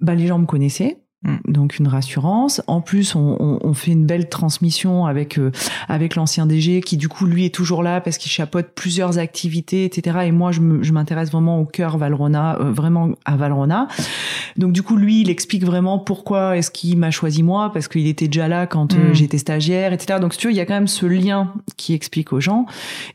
bah, 0.00 0.14
les 0.14 0.26
gens 0.26 0.38
me 0.38 0.46
connaissaient. 0.46 1.01
Donc 1.46 1.78
une 1.78 1.86
rassurance. 1.86 2.62
En 2.66 2.80
plus, 2.80 3.14
on, 3.14 3.58
on, 3.62 3.74
fait 3.74 3.92
une 3.92 4.06
belle 4.06 4.28
transmission 4.28 5.06
avec 5.06 5.38
euh, 5.38 5.52
avec 5.88 6.16
l'ancien 6.16 6.46
DG 6.46 6.80
qui 6.80 6.96
du 6.96 7.08
coup 7.08 7.26
lui 7.26 7.44
est 7.44 7.54
toujours 7.54 7.84
là 7.84 8.00
parce 8.00 8.18
qu'il 8.18 8.30
chapeaute 8.30 8.70
plusieurs 8.74 9.18
activités, 9.18 9.84
etc. 9.84 10.18
Et 10.24 10.32
moi, 10.32 10.50
je 10.50 10.60
m'intéresse 10.92 11.30
vraiment 11.30 11.60
au 11.60 11.64
cœur 11.64 11.96
Valrona, 11.96 12.58
euh, 12.60 12.72
vraiment 12.72 13.10
à 13.24 13.36
Valrona. 13.36 13.86
Donc 14.56 14.72
du 14.72 14.82
coup, 14.82 14.96
lui, 14.96 15.20
il 15.20 15.30
explique 15.30 15.64
vraiment 15.64 16.00
pourquoi 16.00 16.56
est-ce 16.56 16.72
qu'il 16.72 16.98
m'a 16.98 17.12
choisi 17.12 17.44
moi 17.44 17.72
parce 17.72 17.86
qu'il 17.86 18.08
était 18.08 18.26
déjà 18.26 18.48
là 18.48 18.66
quand 18.66 18.94
euh, 18.94 19.10
mm. 19.10 19.14
j'étais 19.14 19.38
stagiaire, 19.38 19.92
etc. 19.92 20.18
Donc 20.20 20.32
si 20.32 20.40
tu 20.40 20.48
veux, 20.48 20.52
il 20.52 20.56
y 20.56 20.60
a 20.60 20.66
quand 20.66 20.74
même 20.74 20.88
ce 20.88 21.06
lien 21.06 21.52
qui 21.76 21.94
explique 21.94 22.32
aux 22.32 22.40
gens. 22.40 22.66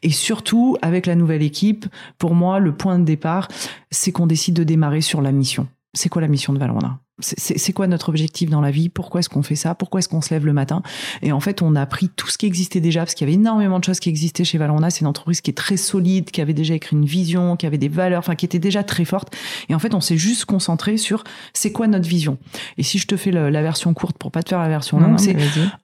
Et 0.02 0.12
surtout 0.12 0.78
avec 0.82 1.08
la 1.08 1.16
nouvelle 1.16 1.44
équipe, 1.44 1.86
pour 2.20 2.36
moi, 2.36 2.60
le 2.60 2.74
point 2.74 3.00
de 3.00 3.04
départ, 3.04 3.50
c'est 3.92 4.14
qu'on 4.14 4.28
décide 4.28 4.56
de 4.56 4.64
démarrer 4.64 5.02
sur 5.02 5.22
la 5.22 5.34
mission. 5.34 5.68
C'est 5.94 6.08
quoi 6.08 6.22
la 6.22 6.30
mission 6.30 6.54
de 6.54 6.60
Valrona 6.60 7.00
c'est 7.20 7.74
quoi 7.74 7.88
notre 7.88 8.10
objectif 8.10 8.50
dans 8.50 8.62
la 8.62 8.70
vie? 8.70 8.90
Pourquoi 8.90 9.20
est-ce 9.20 9.30
qu'on 9.30 9.42
fait 9.42 9.56
ça? 9.56 9.74
Pourquoi 9.74 10.00
est-ce 10.00 10.10
qu'on 10.10 10.22
se 10.22 10.34
lève 10.34 10.46
le 10.46 10.54
matin? 10.54 10.84
Et 11.24 11.32
en 11.32 11.40
fait, 11.40 11.62
on 11.62 11.76
a 11.76 11.86
pris 11.88 12.10
tout 12.10 12.28
ce 12.28 12.38
qui 12.38 12.46
existait 12.46 12.80
déjà, 12.80 13.02
parce 13.02 13.16
qu'il 13.16 13.28
y 13.28 13.30
avait 13.30 13.40
énormément 13.40 13.80
de 13.80 13.84
choses 13.84 14.00
qui 14.00 14.10
existaient 14.10 14.44
chez 14.44 14.58
Valona. 14.58 14.90
C'est 14.90 15.02
une 15.02 15.08
entreprise 15.08 15.42
qui 15.42 15.50
est 15.50 15.56
très 15.56 15.78
solide, 15.78 16.30
qui 16.30 16.42
avait 16.42 16.54
déjà 16.54 16.76
écrit 16.76 16.96
une 16.96 17.06
vision, 17.06 17.56
qui 17.56 17.66
avait 17.66 17.80
des 17.80 17.90
valeurs, 17.90 18.20
enfin 18.20 18.36
qui 18.36 18.46
était 18.46 18.60
déjà 18.60 18.84
très 18.84 19.06
forte. 19.06 19.36
Et 19.70 19.76
en 19.76 19.80
fait, 19.80 19.96
on 19.96 20.02
s'est 20.02 20.18
juste 20.18 20.46
concentré 20.46 20.98
sur 20.98 21.24
c'est 21.54 21.72
quoi 21.72 21.88
notre 21.88 22.08
vision. 22.08 22.38
Et 22.78 22.84
si 22.84 23.00
je 23.00 23.08
te 23.08 23.18
fais 23.18 23.32
la 23.32 23.62
version 23.62 23.94
courte 23.94 24.18
pour 24.18 24.32
pas 24.32 24.44
te 24.44 24.50
faire 24.50 24.60
la 24.60 24.70
version 24.70 25.00
longue, 25.00 25.18
c'est 25.18 25.36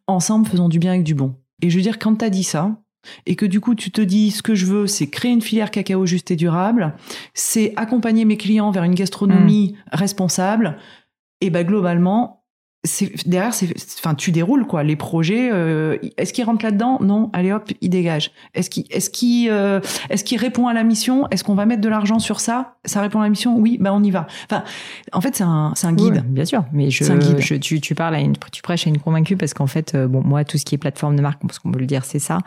ensemble 0.08 0.48
faisons 0.48 0.70
du 0.70 0.80
bien 0.80 0.92
avec 0.92 1.04
du 1.04 1.16
bon. 1.16 1.36
Et 1.62 1.70
je 1.70 1.76
veux 1.76 1.82
dire, 1.82 1.98
quand 1.98 2.16
t'as 2.16 2.30
dit 2.30 2.44
ça, 2.44 2.78
et 3.26 3.36
que 3.36 3.46
du 3.46 3.60
coup 3.60 3.76
tu 3.76 3.92
te 3.92 4.02
dis 4.02 4.32
ce 4.32 4.42
que 4.42 4.56
je 4.56 4.66
veux 4.66 4.88
c'est 4.88 5.08
créer 5.08 5.32
une 5.32 5.42
filière 5.42 5.72
cacao 5.72 6.06
juste 6.06 6.32
et 6.32 6.36
durable, 6.36 6.94
c'est 7.34 7.74
accompagner 7.76 8.24
mes 8.24 8.38
clients 8.38 8.72
vers 8.72 8.84
une 8.84 8.96
gastronomie 8.96 9.74
mmh. 9.74 9.96
responsable, 9.96 10.78
et 11.44 11.50
ben 11.50 11.66
globalement, 11.68 12.43
derrière 13.26 13.54
c'est 13.54 13.70
enfin 13.98 14.14
tu 14.14 14.34
déroules 14.34 14.66
quoi. 14.68 14.84
Les 14.84 14.98
projets 14.98 15.50
euh, 15.54 15.98
est-ce 16.18 16.34
qu'il 16.34 16.44
rentre 16.44 16.66
là-dedans? 16.66 16.98
Non. 17.02 17.30
Allez 17.32 17.54
hop 17.54 17.72
il 17.80 17.90
dégage 17.90 18.32
est-ce 18.54 18.70
qu'il 18.70 18.84
est-ce 18.90 19.10
qu'il 19.10 19.50
euh, 19.50 19.80
est-ce 20.10 20.26
qu'il 20.26 20.38
répond 20.38 20.68
à 20.68 20.74
la 20.74 20.84
mission? 20.84 21.26
Est-ce 21.32 21.46
qu'on 21.46 21.56
va 21.56 21.66
mettre 21.66 21.82
de 21.82 21.88
l'argent 21.88 22.20
sur 22.20 22.42
ça? 22.42 22.76
Ça 22.84 23.00
répond 23.00 23.22
à 23.22 23.24
la 23.24 23.30
mission? 23.30 23.58
Oui 23.58 23.78
bah 23.80 23.92
on 23.94 24.04
y 24.04 24.12
va. 24.12 24.28
Enfin 24.50 24.66
en 25.14 25.22
fait 25.22 25.34
c'est 25.34 25.46
un 25.46 25.72
c'est 25.76 25.88
un 25.88 25.94
guide. 25.94 26.26
Bien 26.28 26.44
sûr. 26.44 26.66
Mais 26.74 26.90
je, 26.90 27.06
je, 27.40 27.56
tu 27.56 27.80
tu 27.80 27.96
parles 27.96 28.16
à 28.16 28.20
une 28.20 28.34
tu 28.52 28.62
prêches 28.62 28.86
à 28.86 28.90
une 28.90 29.00
convaincue 29.00 29.38
parce 29.38 29.54
qu'en 29.54 29.68
fait 29.68 29.96
euh, 29.96 30.10
bon 30.10 30.22
moi 30.22 30.44
tout 30.44 30.58
ce 30.58 30.66
qui 30.66 30.76
est 30.76 30.78
plateforme 30.78 31.16
de 31.16 31.22
marque 31.22 31.42
parce 31.42 31.60
qu'on 31.60 31.72
peut 31.72 31.80
le 31.80 31.86
dire 31.86 32.04
c'est 32.04 32.20
ça. 32.20 32.40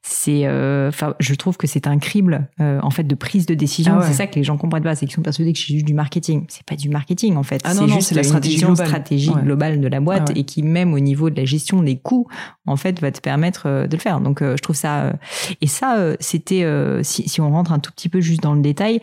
C'est 0.00 0.48
enfin 0.88 1.14
je 1.20 1.34
trouve 1.34 1.58
que 1.58 1.66
c'est 1.66 1.86
un 1.86 1.98
crible 1.98 2.48
en 2.58 2.90
fait 2.90 3.04
de 3.04 3.14
prise 3.14 3.44
de 3.44 3.54
décision. 3.54 3.96
Ah 3.98 4.06
c'est 4.06 4.14
ça 4.14 4.26
que 4.26 4.36
les 4.36 4.44
gens 4.44 4.56
comprennent 4.56 4.82
pas 4.82 4.94
c'est 4.94 5.04
qu'ils 5.04 5.14
sont 5.16 5.22
persuadés 5.22 5.52
que 5.52 5.58
c'est 5.58 5.74
juste 5.74 5.86
du 5.86 5.92
marketing. 5.92 6.46
C'est 6.48 6.64
pas 6.64 6.76
du 6.76 6.88
marketing 6.88 7.36
en 7.36 7.42
fait. 7.42 7.60
Ah 7.64 7.74
c'est 7.74 7.88
juste 7.88 8.12
la 8.12 8.22
stratégie 8.22 8.64
stratégie 8.74 9.30
globale 9.42 9.81
de 9.82 9.88
la 9.88 10.00
boîte 10.00 10.30
ah 10.30 10.32
et 10.34 10.44
qui 10.44 10.62
même 10.62 10.94
au 10.94 10.98
niveau 10.98 11.28
de 11.28 11.36
la 11.36 11.44
gestion 11.44 11.82
des 11.82 11.98
coûts 11.98 12.26
en 12.66 12.76
fait 12.76 13.00
va 13.00 13.12
te 13.12 13.20
permettre 13.20 13.66
euh, 13.66 13.86
de 13.86 13.96
le 13.96 14.00
faire. 14.00 14.20
Donc 14.20 14.40
euh, 14.40 14.56
je 14.56 14.62
trouve 14.62 14.76
ça 14.76 15.02
euh, 15.02 15.12
et 15.60 15.66
ça 15.66 16.14
c'était 16.20 16.64
si, 17.02 17.28
si 17.28 17.40
on 17.40 17.50
rentre 17.50 17.72
un 17.72 17.78
tout 17.78 17.92
petit 17.92 18.08
peu 18.08 18.20
juste 18.20 18.42
dans 18.42 18.54
le 18.54 18.62
détail, 18.62 19.00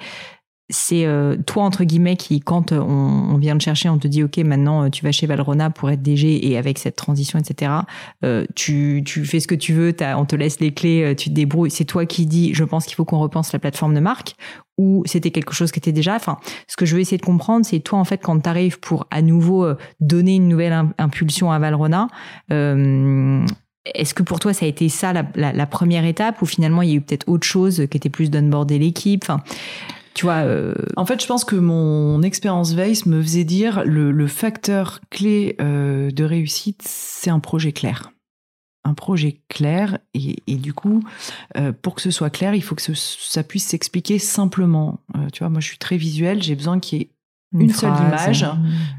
c'est 0.69 1.07
toi 1.45 1.63
entre 1.63 1.83
guillemets 1.83 2.15
qui 2.15 2.39
quand 2.39 2.71
on, 2.71 3.37
vient 3.37 3.57
te 3.57 3.63
chercher 3.63 3.89
on 3.89 3.97
te 3.97 4.07
dit 4.07 4.23
ok 4.23 4.37
maintenant 4.37 4.89
tu 4.89 5.03
vas 5.03 5.11
chez 5.11 5.25
Valrona 5.25 5.69
pour 5.69 5.89
être 5.89 6.01
DG 6.01 6.47
et 6.47 6.57
avec 6.57 6.77
cette 6.77 6.95
transition 6.95 7.39
etc 7.39 7.71
tu, 8.55 9.01
tu 9.05 9.25
fais 9.25 9.39
ce 9.39 9.47
que 9.47 9.55
tu 9.55 9.73
veux 9.73 9.95
on 10.15 10.25
te 10.25 10.35
laisse 10.35 10.59
les 10.59 10.71
clés 10.71 11.15
tu 11.17 11.29
te 11.29 11.33
débrouilles 11.33 11.71
c'est 11.71 11.85
toi 11.85 12.05
qui 12.05 12.25
dis 12.25 12.53
je 12.53 12.63
pense 12.63 12.85
qu'il 12.85 12.95
faut 12.95 13.05
qu'on 13.05 13.19
repense 13.19 13.51
la 13.51 13.59
plateforme 13.59 13.95
de 13.95 13.99
marque 13.99 14.35
ou 14.79 15.03
c'était 15.05 15.29
quelque 15.29 15.53
chose 15.53 15.73
qui 15.73 15.79
était 15.79 15.91
déjà. 15.91 16.15
Enfin, 16.15 16.37
ce 16.67 16.77
que 16.77 16.85
je 16.85 16.95
veux 16.95 17.01
essayer 17.01 17.17
de 17.17 17.25
comprendre, 17.25 17.65
c'est 17.65 17.81
toi 17.81 17.99
en 17.99 18.05
fait 18.05 18.19
quand 18.19 18.39
tu 18.39 18.49
arrives 18.49 18.79
pour 18.79 19.07
à 19.11 19.21
nouveau 19.21 19.65
euh, 19.65 19.75
donner 19.99 20.35
une 20.35 20.47
nouvelle 20.47 20.73
impulsion 20.97 21.51
à 21.51 21.59
Valrona. 21.59 22.07
Euh, 22.51 23.45
est-ce 23.93 24.13
que 24.13 24.23
pour 24.23 24.39
toi, 24.39 24.53
ça 24.53 24.65
a 24.65 24.69
été 24.69 24.87
ça 24.87 25.13
la, 25.13 25.65
première 25.65 26.05
étape 26.05 26.41
ou 26.41 26.45
finalement 26.45 26.81
il 26.81 26.89
y 26.89 26.93
a 26.93 26.95
eu 26.95 27.01
peut-être 27.01 27.27
autre 27.27 27.45
chose 27.45 27.87
qui 27.91 27.97
était 27.97 28.09
plus 28.09 28.29
d'onboarder 28.29 28.79
l'équipe? 28.79 29.23
Enfin, 29.23 29.41
tu 30.13 30.25
vois, 30.25 30.43
euh, 30.45 30.73
En 30.95 31.05
fait, 31.05 31.21
je 31.21 31.27
pense 31.27 31.45
que 31.45 31.55
mon 31.55 32.21
expérience 32.21 32.73
Veille 32.73 32.99
me 33.05 33.21
faisait 33.21 33.43
dire 33.43 33.83
le, 33.85 34.11
le 34.11 34.27
facteur 34.27 34.99
clé 35.09 35.55
euh, 35.61 36.11
de 36.11 36.23
réussite, 36.23 36.81
c'est 36.85 37.29
un 37.29 37.39
projet 37.39 37.71
clair. 37.71 38.11
Un 38.85 38.93
projet 38.93 39.41
clair 39.49 39.99
et, 40.13 40.55
du 40.55 40.73
coup, 40.73 41.03
euh, 41.57 41.73
pour 41.73 41.95
que 41.95 42.01
ce 42.01 42.11
soit 42.11 42.29
clair, 42.29 42.55
il 42.55 42.63
faut 42.63 42.75
que 42.75 42.93
ça 42.93 43.43
puisse 43.43 43.65
s'expliquer 43.65 44.19
simplement. 44.19 44.99
tu 45.33 45.39
vois, 45.39 45.49
moi, 45.49 45.59
je 45.59 45.67
suis 45.67 45.77
très 45.77 45.97
visuelle, 45.97 46.41
j'ai 46.41 46.55
besoin 46.55 46.79
qu'il 46.79 46.99
y 46.99 47.01
ait 47.03 47.09
une, 47.57 47.71
seule 47.71 47.89
image, 47.89 48.45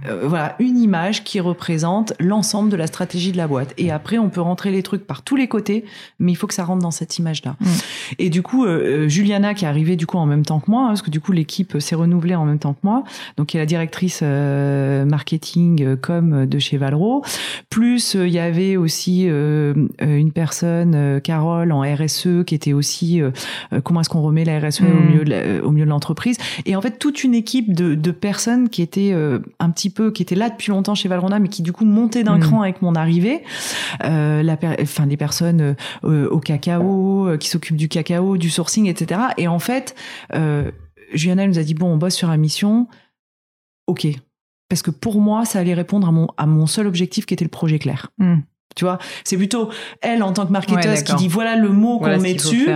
euh, 0.09 0.27
voilà, 0.27 0.57
une 0.59 0.77
image 0.77 1.23
qui 1.23 1.39
représente 1.39 2.15
l'ensemble 2.19 2.69
de 2.69 2.75
la 2.75 2.89
stratégie 2.89 3.31
de 3.31 3.37
la 3.37 3.47
boîte. 3.47 3.73
Et 3.79 3.93
après, 3.93 4.19
on 4.19 4.29
peut 4.29 4.41
rentrer 4.41 4.73
les 4.73 4.83
trucs 4.83 5.07
par 5.07 5.23
tous 5.23 5.37
les 5.37 5.47
côtés, 5.47 5.85
mais 6.19 6.33
il 6.33 6.35
faut 6.35 6.49
que 6.49 6.55
ça 6.55 6.65
rentre 6.65 6.83
dans 6.83 6.91
cette 6.91 7.17
image-là. 7.19 7.55
Mm. 7.61 7.67
Et 8.19 8.29
du 8.29 8.43
coup, 8.43 8.65
euh, 8.65 9.05
euh, 9.05 9.09
Juliana, 9.09 9.55
qui 9.55 9.67
est 9.67 9.69
arrivée 9.69 9.95
du 9.95 10.07
coup 10.07 10.19
en 10.19 10.27
même 10.27 10.45
temps 10.45 10.59
que 10.59 10.69
moi, 10.69 10.83
hein, 10.83 10.89
parce 10.89 11.03
que 11.03 11.11
du 11.11 11.21
coup 11.21 11.31
l'équipe 11.31 11.79
s'est 11.79 11.95
renouvelée 11.95 12.35
en 12.35 12.45
même 12.45 12.59
temps 12.59 12.73
que 12.73 12.81
moi, 12.83 13.05
donc 13.37 13.49
qui 13.49 13.57
est 13.57 13.61
la 13.61 13.67
directrice 13.67 14.23
marketing 14.23 15.97
com 15.97 16.47
de 16.47 16.59
chez 16.59 16.77
Valro. 16.77 17.25
Plus 17.69 18.15
il 18.15 18.31
y 18.31 18.39
avait 18.39 18.77
aussi 18.77 19.27
une 19.27 20.33
personne, 20.35 21.21
Carole 21.23 21.71
en 21.73 21.83
RSE, 21.83 22.45
qui 22.47 22.55
était 22.55 22.73
aussi 22.73 23.21
comment 23.85 24.01
est-ce 24.01 24.09
qu'on 24.09 24.23
remet 24.23 24.45
la 24.45 24.59
RSE 24.59 24.81
au 24.81 24.85
mm. 24.85 25.07
milieu 25.07 25.25
de 25.25 25.61
au 25.61 25.71
milieu 25.71 25.85
de 25.85 25.91
l'entreprise. 25.91 26.37
Et 26.67 26.75
en 26.75 26.81
fait, 26.81 26.99
toute 26.99 27.23
une 27.23 27.35
équipe 27.35 27.75
de, 27.75 27.95
de 27.95 28.11
personnes 28.11 28.40
qui 28.71 28.83
était 28.83 29.11
euh, 29.13 29.41
un 29.59 29.71
petit 29.71 29.91
peu, 29.91 30.11
qui 30.11 30.23
était 30.23 30.35
là 30.35 30.51
depuis 30.51 30.71
longtemps 30.71 30.95
chez 30.95 31.09
Valrhona, 31.09 31.39
mais 31.39 31.49
qui 31.49 31.63
du 31.63 31.73
coup 31.73 31.85
montait 31.85 32.23
d'un 32.23 32.39
mm. 32.39 32.41
cran 32.41 32.63
avec 32.63 32.83
mon 32.83 32.95
arrivée. 32.95 33.43
Euh, 34.05 34.43
la, 34.43 34.57
enfin, 34.81 35.07
des 35.07 35.17
personnes 35.17 35.77
euh, 36.05 36.29
au 36.29 36.41
cacao, 36.41 37.37
qui 37.39 37.49
s'occupent 37.49 37.77
du 37.77 37.89
cacao, 37.89 38.37
du 38.37 38.51
sourcing, 38.51 38.87
etc. 38.87 39.21
Et 39.37 39.49
en 39.49 39.59
fait, 39.59 39.95
Juliana 41.13 41.47
nous 41.47 41.59
a 41.59 41.63
dit 41.63 41.75
bon, 41.75 41.87
on 41.87 41.97
bosse 41.97 42.15
sur 42.15 42.29
la 42.29 42.37
mission. 42.37 42.87
Ok, 43.87 44.07
parce 44.69 44.83
que 44.83 44.91
pour 44.91 45.21
moi, 45.21 45.45
ça 45.45 45.59
allait 45.59 45.75
répondre 45.75 46.09
à 46.09 46.13
mon 46.13 46.29
à 46.37 46.47
mon 46.47 46.67
seul 46.67 46.87
objectif 46.87 47.27
qui 47.27 47.35
était 47.35 47.45
le 47.45 47.51
projet 47.51 47.79
clair. 47.79 48.11
Mm. 48.19 48.39
Tu 48.77 48.85
vois, 48.85 48.99
c'est 49.25 49.37
plutôt 49.37 49.71
elle 50.01 50.23
en 50.23 50.33
tant 50.33 50.47
que 50.47 50.53
marketeuse 50.53 51.03
qui 51.03 51.15
dit 51.17 51.29
voilà 51.29 51.57
le 51.57 51.71
mot 51.71 51.99
qu'on 51.99 52.19
met 52.19 52.35
dessus. 52.35 52.69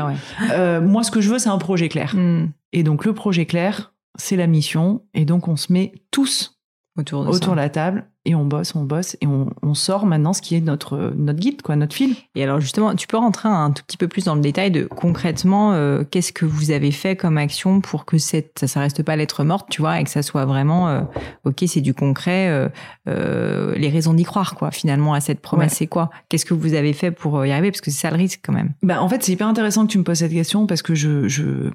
euh, 0.51 0.81
moi, 0.81 1.05
ce 1.05 1.11
que 1.11 1.21
je 1.21 1.31
veux, 1.31 1.39
c'est 1.39 1.49
un 1.49 1.59
projet 1.59 1.89
clair. 1.89 2.15
Mm. 2.17 2.51
Et 2.73 2.83
donc 2.83 3.05
le 3.05 3.15
projet 3.15 3.47
clair, 3.47 3.94
c'est 4.17 4.37
la 4.37 4.47
mission. 4.47 5.03
Et 5.15 5.25
donc, 5.25 5.49
on 5.49 5.57
se 5.57 5.73
met 5.73 5.93
tous 6.11 6.55
autour 6.97 7.25
de, 7.25 7.57
la 7.57 7.69
table 7.69 8.07
et 8.25 8.35
on 8.37 8.45
bosse, 8.45 8.75
on 8.77 8.85
bosse 8.85 9.17
et 9.21 9.27
on, 9.27 9.75
sort 9.75 10.07
maintenant 10.07 10.33
ce 10.33 10.41
qui 10.41 10.55
est 10.55 10.61
notre 10.61 11.13
notre 11.17 11.41
guide, 11.41 11.61
quoi, 11.61 11.75
notre 11.75 11.95
fil. 11.95 12.15
Et 12.37 12.45
alors 12.45 12.61
justement, 12.61 12.95
tu 12.95 13.09
peux 13.09 13.17
rentrer 13.17 13.49
un 13.49 13.73
tout 13.73 13.83
petit 13.85 13.97
peu 13.97 14.07
plus 14.07 14.25
dans 14.25 14.37
le 14.37 14.41
détail 14.41 14.71
de 14.71 14.85
concrètement 14.85 15.73
euh, 15.73 16.05
qu'est-ce 16.09 16.33
que 16.33 16.45
vous 16.45 16.71
avez 16.71 16.93
fait 16.93 17.17
comme 17.17 17.37
action 17.37 17.81
pour 17.81 18.05
que 18.05 18.17
cette 18.19 18.61
ça, 18.61 18.69
ça 18.69 18.81
reste 18.81 19.03
pas 19.03 19.17
lettre 19.17 19.43
morte, 19.43 19.67
tu 19.69 19.83
vois, 19.83 20.01
et 20.01 20.05
que 20.05 20.11
ça 20.11 20.23
soit 20.23 20.45
vraiment 20.45 20.89
euh, 20.89 21.01
ok, 21.43 21.65
c'est 21.67 21.81
du 21.81 21.93
concret, 21.93 22.71
euh, 23.09 23.75
les 23.77 23.89
raisons 23.89 24.15
d'y 24.15 24.23
croire, 24.23 24.55
quoi. 24.55 24.71
Finalement, 24.71 25.15
à 25.15 25.21
cette 25.21 25.41
promesse, 25.41 25.75
c'est 25.75 25.89
quoi? 25.89 26.11
Qu'est-ce 26.29 26.45
que 26.45 26.55
vous 26.55 26.75
avez 26.75 26.93
fait 26.93 27.11
pour 27.11 27.45
y 27.45 27.51
arriver? 27.51 27.73
Parce 27.73 27.81
que 27.81 27.91
c'est 27.91 28.03
ça 28.03 28.11
le 28.11 28.17
risque 28.17 28.41
quand 28.45 28.53
même. 28.53 28.73
Bah 28.83 29.03
en 29.03 29.09
fait, 29.09 29.25
c'est 29.25 29.33
hyper 29.33 29.49
intéressant 29.49 29.85
que 29.87 29.91
tu 29.91 29.99
me 29.99 30.05
poses 30.05 30.19
cette 30.19 30.33
question 30.33 30.67
parce 30.67 30.83
que 30.83 30.95
je 30.95 31.27
je 31.27 31.71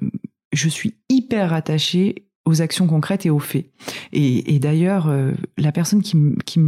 je 0.52 0.68
suis 0.68 0.96
hyper 1.10 1.52
attachée 1.52 2.29
aux 2.46 2.62
actions 2.62 2.86
concrètes 2.86 3.26
et 3.26 3.30
aux 3.30 3.38
faits. 3.38 3.66
Et, 4.12 4.58
d'ailleurs, 4.58 5.08
euh, 5.08 5.32
la 5.58 5.72
personne 5.72 6.02
qui, 6.02 6.16
qui, 6.44 6.60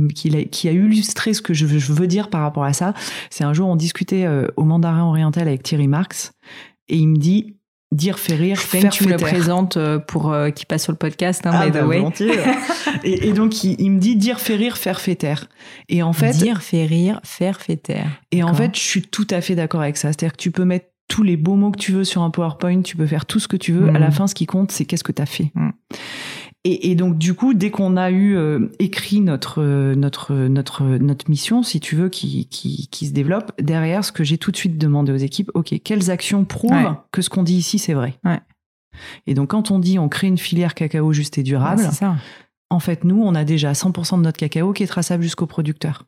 qui, 0.51 0.69
a, 0.69 0.73
illustré 0.73 1.35
ce 1.35 1.43
que 1.43 1.55
je 1.55 1.67
veux, 1.67 2.07
dire 2.07 2.31
par 2.31 2.43
rapport 2.43 2.65
à 2.65 2.73
ça, 2.73 2.95
c'est 3.31 3.45
un 3.45 3.53
jour 3.53 3.69
on 3.69 3.77
discutait 3.77 4.25
euh, 4.25 4.49
au 4.57 4.65
Mandarin 4.65 5.05
Oriental 5.05 5.49
avec 5.49 5.63
Thierry 5.63 5.89
Marx, 5.89 6.33
et 6.89 6.97
il 6.97 7.09
me 7.09 7.17
dit 7.17 7.57
dire 7.91 8.19
fait 8.19 8.35
rire, 8.35 8.59
faire 8.59 8.91
tu 8.91 9.05
me 9.05 9.11
le 9.11 9.17
présentes 9.17 9.77
euh, 9.77 9.99
pour 9.99 10.35
qui 10.55 10.65
passe 10.65 10.85
sur 10.85 10.93
le 10.93 10.99
podcast, 10.99 11.47
hein, 11.47 11.51
ah, 11.53 11.67
by 11.67 11.71
the 11.71 11.75
bah, 11.75 11.87
way. 11.87 12.03
et, 13.05 13.29
et, 13.29 13.33
donc 13.35 13.65
il, 13.65 13.91
me 13.91 13.99
dit 13.99 14.17
dire 14.17 14.41
fait 14.41 14.57
rire, 14.57 14.79
faire 14.79 15.01
fait 15.01 15.17
taire. 15.17 15.49
Et 15.89 16.03
en 16.03 16.15
fait 16.15 16.33
dire 16.33 16.63
fait 16.63 16.87
rire, 16.87 17.21
faire 17.23 17.61
fait 17.61 17.77
taire. 17.77 18.09
Et 18.31 18.43
en 18.43 18.55
fait, 18.55 18.75
je 18.75 18.81
suis 18.81 19.03
tout 19.03 19.27
à 19.31 19.41
fait 19.43 19.55
d'accord 19.55 19.83
avec 19.83 19.99
ça. 19.99 20.09
C'est-à-dire 20.09 20.33
que 20.33 20.43
tu 20.43 20.51
peux 20.51 20.65
mettre 20.65 20.87
tous 21.13 21.23
les 21.23 21.37
beaux 21.37 21.57
mots 21.57 21.71
que 21.71 21.79
tu 21.79 21.93
veux 21.93 22.05
sur 22.05 22.23
un 22.23 22.31
PowerPoint, 22.31 22.81
tu 22.81 22.97
peux 22.97 23.07
faire 23.07 23.27
tout 23.27 23.39
ce 23.39 23.47
que 23.47 23.59
tu 23.59 23.71
veux. 23.71 23.91
À 23.91 23.99
la 23.99 24.09
mm. 24.09 24.13
fin, 24.13 24.27
ce 24.27 24.35
qui 24.35 24.47
compte, 24.47 24.73
c'est 24.73 24.87
qu'est-ce 24.87 25.05
que 25.05 25.13
tu 25.13 25.21
as 25.21 25.27
fait. 25.27 25.53
Mm. 25.55 25.71
Et, 26.65 26.95
donc 26.95 27.19
du 27.19 27.35
coup, 27.35 27.53
dès 27.53 27.71
qu'on 27.71 27.99
a 27.99 28.11
eu 28.11 28.35
euh, 28.35 28.71
écrit 28.79 29.21
notre 29.21 29.63
notre 29.95 30.33
notre 30.33 30.85
notre 30.85 31.29
mission, 31.29 31.63
si 31.63 31.81
tu 31.81 31.97
veux, 31.97 32.09
qui 32.09 32.47
qui, 32.47 32.89
qui 32.91 33.07
se 33.09 33.13
développe 33.13 33.53
derrière, 33.61 34.05
ce 34.05 34.13
que 34.13 34.25
j'ai 34.25 34.39
tout 34.39 34.53
de 34.53 34.57
suite 34.57 34.79
demandé 34.79 35.13
aux 35.13 35.17
équipes, 35.17 35.51
ok, 35.53 35.75
quelles 35.85 36.11
actions 36.11 36.47
prouvent 36.47 36.97
que 37.11 37.21
ce 37.21 37.29
qu'on 37.29 37.43
dit 37.43 37.57
ici 37.57 37.79
c'est 37.79 37.95
vrai. 37.95 38.15
Ouais. 38.25 38.41
Et 39.27 39.35
donc 39.35 39.51
quand 39.51 39.71
on 39.71 39.81
dit 39.81 39.99
on 39.99 40.09
crée 40.09 40.29
une 40.29 40.39
filière 40.39 40.75
cacao 40.75 41.13
juste 41.13 41.37
et 41.37 41.43
durable, 41.43 41.83
ça. 41.93 42.17
en 42.71 42.79
fait 42.79 43.05
nous 43.05 43.21
on 43.21 43.35
a 43.35 43.45
déjà 43.45 43.73
100% 43.73 44.19
de 44.19 44.23
notre 44.23 44.39
cacao 44.39 44.73
qui 44.73 44.85
est 44.85 44.87
traçable 44.87 45.25
jusqu'au 45.25 45.47
producteur. 45.47 46.07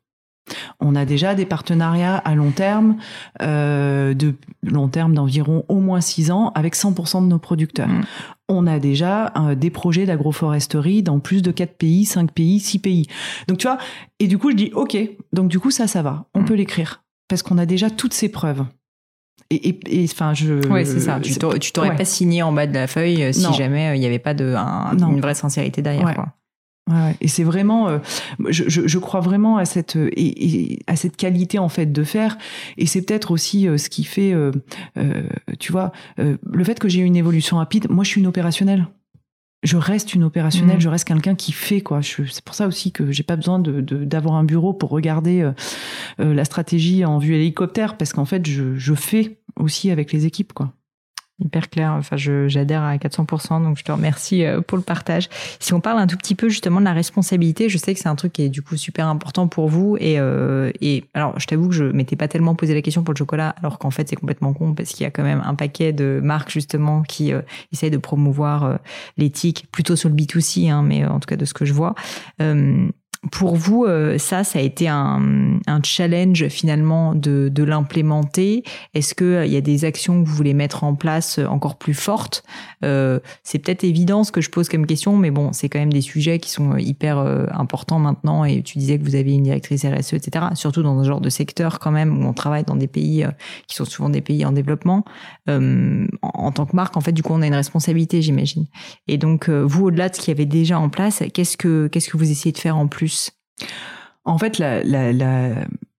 On 0.81 0.95
a 0.95 1.05
déjà 1.05 1.35
des 1.35 1.47
partenariats 1.47 2.17
à 2.17 2.35
long 2.35 2.51
terme, 2.51 2.97
euh, 3.43 4.15
de 4.15 4.35
long 4.63 4.89
terme 4.89 5.15
d'environ 5.15 5.65
au 5.69 5.81
moins 5.81 6.01
six 6.01 6.31
ans, 6.31 6.53
avec 6.55 6.75
100% 6.75 7.23
de 7.23 7.29
nos 7.29 7.39
producteurs. 7.39 7.89
Mm. 7.89 8.05
On 8.49 8.67
a 8.67 8.79
déjà 8.79 9.33
euh, 9.37 9.55
des 9.55 9.71
projets 9.71 10.05
d'agroforesterie 10.05 11.03
dans 11.03 11.19
plus 11.19 11.43
de 11.43 11.51
quatre 11.51 11.77
pays, 11.77 12.05
cinq 12.05 12.33
pays, 12.33 12.61
six 12.61 12.79
pays. 12.79 13.07
Donc 13.49 13.59
tu 13.59 13.67
vois, 13.67 13.79
et 14.21 14.27
du 14.29 14.39
coup 14.39 14.51
je 14.51 14.57
dis 14.57 14.71
ok, 14.75 14.97
donc 15.33 15.49
du 15.49 15.59
coup 15.59 15.71
ça, 15.71 15.87
ça 15.87 16.03
va, 16.03 16.27
on 16.35 16.43
mm. 16.43 16.45
peut 16.45 16.55
l'écrire 16.55 17.03
parce 17.29 17.43
qu'on 17.43 17.59
a 17.59 17.67
déjà 17.67 17.91
toutes 17.91 18.15
ces 18.15 18.29
preuves. 18.29 18.65
Et 19.51 20.05
enfin, 20.05 20.35
je. 20.35 20.67
Ouais, 20.69 20.85
c'est 20.85 21.01
ça. 21.01 21.21
Tu 21.21 21.73
t'aurais 21.73 21.97
pas 21.97 22.05
signé 22.05 22.43
en 22.43 22.53
bas 22.53 22.67
de 22.67 22.75
la 22.75 22.87
feuille 22.87 23.23
euh, 23.23 23.33
si 23.33 23.53
jamais 23.55 23.97
il 23.97 24.01
n'y 24.01 24.07
avait 24.07 24.19
pas 24.19 24.35
de 24.35 24.55
une 24.55 25.21
vraie 25.21 25.35
sincérité 25.35 25.83
derrière. 25.83 26.15
Quoi. 26.15 26.29
Ouais, 26.91 27.17
et 27.23 27.29
c'est 27.29 27.45
vraiment, 27.45 27.89
euh, 27.89 27.99
je, 28.51 28.65
je, 28.69 28.87
je, 28.87 28.99
crois 28.99 29.21
vraiment 29.21 29.57
à 29.57 29.65
cette 29.65 29.97
et, 29.97 30.81
à 30.87 30.97
cette 30.97 31.17
qualité 31.17 31.59
en 31.59 31.71
fait 31.71 31.91
de 31.91 32.05
faire, 32.05 32.37
et 32.77 32.85
c'est 32.85 33.01
peut-être 33.01 33.31
aussi 33.31 33.67
euh, 33.67 33.79
ce 33.79 33.89
qui 33.89 34.05
fait, 34.05 34.35
euh, 34.35 34.53
tu 35.59 35.73
vois, 35.73 35.93
le 36.19 36.65
fait 36.65 36.79
que 36.79 36.89
j'ai 36.89 37.01
une 37.01 37.17
évolution 37.17 37.57
rapide. 37.57 37.87
Moi, 37.89 38.05
je 38.05 38.11
suis 38.11 38.21
une 38.21 38.27
opérationnelle. 38.27 38.87
Je 39.63 39.79
reste 39.79 40.15
une 40.15 40.25
opérationnelle, 40.25 40.77
mmh. 40.77 40.83
je 40.83 40.89
reste 40.91 41.09
quelqu'un 41.09 41.35
qui 41.35 41.53
fait 41.53 41.81
quoi. 41.81 42.01
C'est 42.03 42.45
pour 42.45 42.55
ça 42.55 42.67
aussi 42.67 42.93
que 42.93 43.11
j'ai 43.13 43.23
pas 43.23 43.37
besoin 43.37 43.59
de 43.59 43.81
d'avoir 43.81 44.35
un 44.35 44.45
bureau 44.45 44.75
pour 44.75 44.91
regarder 44.91 45.51
la 46.19 46.45
stratégie 46.45 47.03
en 47.07 47.17
vue 47.17 47.35
hélicoptère, 47.35 47.97
parce 47.97 48.13
qu'en 48.13 48.27
fait, 48.27 48.45
je, 48.47 48.75
je 48.77 48.95
fais 48.95 49.39
aussi 49.57 49.91
avec 49.91 50.13
les 50.13 50.27
équipes 50.27 50.53
quoi. 50.53 50.75
Hyper 51.41 51.69
clair. 51.69 51.93
Enfin, 51.93 52.17
j'adhère 52.17 52.83
à 52.83 52.97
400%. 52.97 53.63
Donc, 53.63 53.77
je 53.77 53.83
te 53.83 53.91
remercie 53.91 54.45
euh, 54.45 54.61
pour 54.61 54.79
le 54.79 54.85
partage. 54.85 55.29
Si 55.59 55.75
on 55.75 55.81
parle 55.81 55.99
un 55.99 56.07
tout 56.07 56.17
petit 56.17 56.37
peu 56.37 56.49
justement 56.49 56.79
de 56.79 56.85
la 56.85 56.93
responsabilité, 56.93 57.69
je 57.69 57.77
sais 57.77 57.93
que 57.93 57.99
c'est 57.99 58.09
un 58.09 58.15
truc 58.15 58.33
qui 58.33 58.43
est 58.43 58.49
du 58.49 58.63
coup 58.63 58.77
super 58.77 59.09
important 59.09 59.49
pour 59.49 59.69
vous. 59.69 59.97
Et, 59.99 60.21
euh, 60.21 60.71
et 60.81 61.05
alors, 61.13 61.39
je 61.41 61.47
t'avoue 61.47 61.69
que 61.69 61.75
je 61.75 61.85
m'étais 61.85 62.15
pas 62.15 62.29
tellement 62.29 62.55
posé 62.55 62.73
la 62.73 62.83
question 62.83 63.03
pour 63.03 63.15
le 63.15 63.19
chocolat, 63.19 63.53
alors 63.59 63.81
qu'en 63.81 63.91
fait, 63.91 64.09
c'est 64.09 64.17
complètement 64.17 64.55
con 64.55 64.75
parce 64.75 64.91
qu'il 64.91 65.03
y 65.03 65.07
a 65.07 65.11
quand 65.11 65.25
même 65.25 65.43
un 65.45 65.57
paquet 65.57 65.93
de 65.93 66.21
marques 66.23 66.51
justement 66.51 67.03
qui 67.03 67.33
euh, 67.33 67.43
essayent 67.73 67.91
de 67.91 67.99
promouvoir 67.99 68.65
euh, 68.65 68.77
l'éthique, 69.17 69.67
plutôt 69.73 69.97
sur 69.97 70.09
le 70.09 70.15
B2C, 70.15 70.71
hein, 70.71 70.83
mais 70.83 71.05
en 71.05 71.19
tout 71.19 71.27
cas 71.27 71.37
de 71.37 71.45
ce 71.45 71.55
que 71.55 71.65
je 71.65 71.73
vois. 71.73 71.97
Euh, 72.41 72.89
pour 73.31 73.57
vous, 73.57 73.85
euh, 73.85 74.19
ça, 74.19 74.45
ça 74.45 74.59
a 74.59 74.63
été 74.63 74.89
un, 74.89 75.61
challenge 75.83 76.49
finalement 76.49 77.15
de, 77.15 77.65
l'implémenter. 77.65 78.63
Est-ce 78.95 79.15
qu'il 79.15 79.27
euh, 79.27 79.47
y 79.47 79.57
a 79.57 79.61
des 79.61 79.85
actions 79.85 80.23
que 80.23 80.29
vous 80.29 80.35
voulez 80.35 80.55
mettre 80.55 80.85
en 80.85 80.95
place 80.95 81.39
euh, 81.39 81.47
encore 81.47 81.77
plus 81.77 81.95
fortes? 81.95 82.43
C'est 83.43 83.59
peut-être 83.61 83.83
évident 83.83 84.25
ce 84.25 84.33
que 84.33 84.43
je 84.43 84.51
pose 84.51 84.69
comme 84.69 84.87
question, 84.87 85.17
mais 85.17 85.31
bon, 85.31 85.53
c'est 85.53 85.71
quand 85.71 85.79
même 85.79 85.93
des 85.93 86.03
sujets 86.03 86.39
qui 86.39 86.51
sont 86.51 86.77
hyper 86.77 87.17
importants 87.19 87.99
maintenant. 87.99 88.45
Et 88.45 88.63
tu 88.63 88.77
disais 88.77 88.99
que 88.99 89.05
vous 89.05 89.15
aviez 89.15 89.37
une 89.37 89.45
directrice 89.45 89.87
RSE, 89.87 90.13
etc. 90.13 90.49
Surtout 90.55 90.83
dans 90.83 90.99
un 90.99 91.05
genre 91.05 91.23
de 91.23 91.31
secteur 91.31 91.79
quand 91.79 91.91
même 91.91 92.19
où 92.19 92.29
on 92.29 92.35
travaille 92.35 92.65
dans 92.65 92.77
des 92.77 92.87
pays 92.87 93.27
qui 93.69 93.75
sont 93.75 93.87
souvent 93.87 94.11
des 94.11 94.21
pays 94.21 94.45
en 94.45 94.53
développement. 94.53 95.07
en, 95.49 96.07
en, 96.23 96.53
tant 96.53 96.67
que 96.67 96.77
marque, 96.77 96.99
en 96.99 97.01
fait, 97.01 97.13
du 97.13 97.23
coup, 97.23 97.33
on 97.33 97.41
a 97.41 97.47
une 97.47 97.55
responsabilité, 97.55 98.21
j'imagine. 98.21 98.67
Et 99.09 99.17
donc, 99.17 99.49
vous, 99.49 99.87
au-delà 99.87 100.11
de 100.11 100.15
ce 100.15 100.21
qu'il 100.21 100.33
y 100.33 100.37
avait 100.37 100.45
déjà 100.45 100.79
en 100.79 100.91
place, 100.91 101.23
qu'est-ce 101.33 101.57
que 101.57 101.87
qu'est-ce 101.87 102.11
que 102.11 102.19
vous 102.19 102.31
essayez 102.31 102.53
de 102.53 102.59
faire 102.59 102.77
en 102.77 102.87
plus? 102.87 103.14
En 104.25 104.39
fait, 104.39 104.59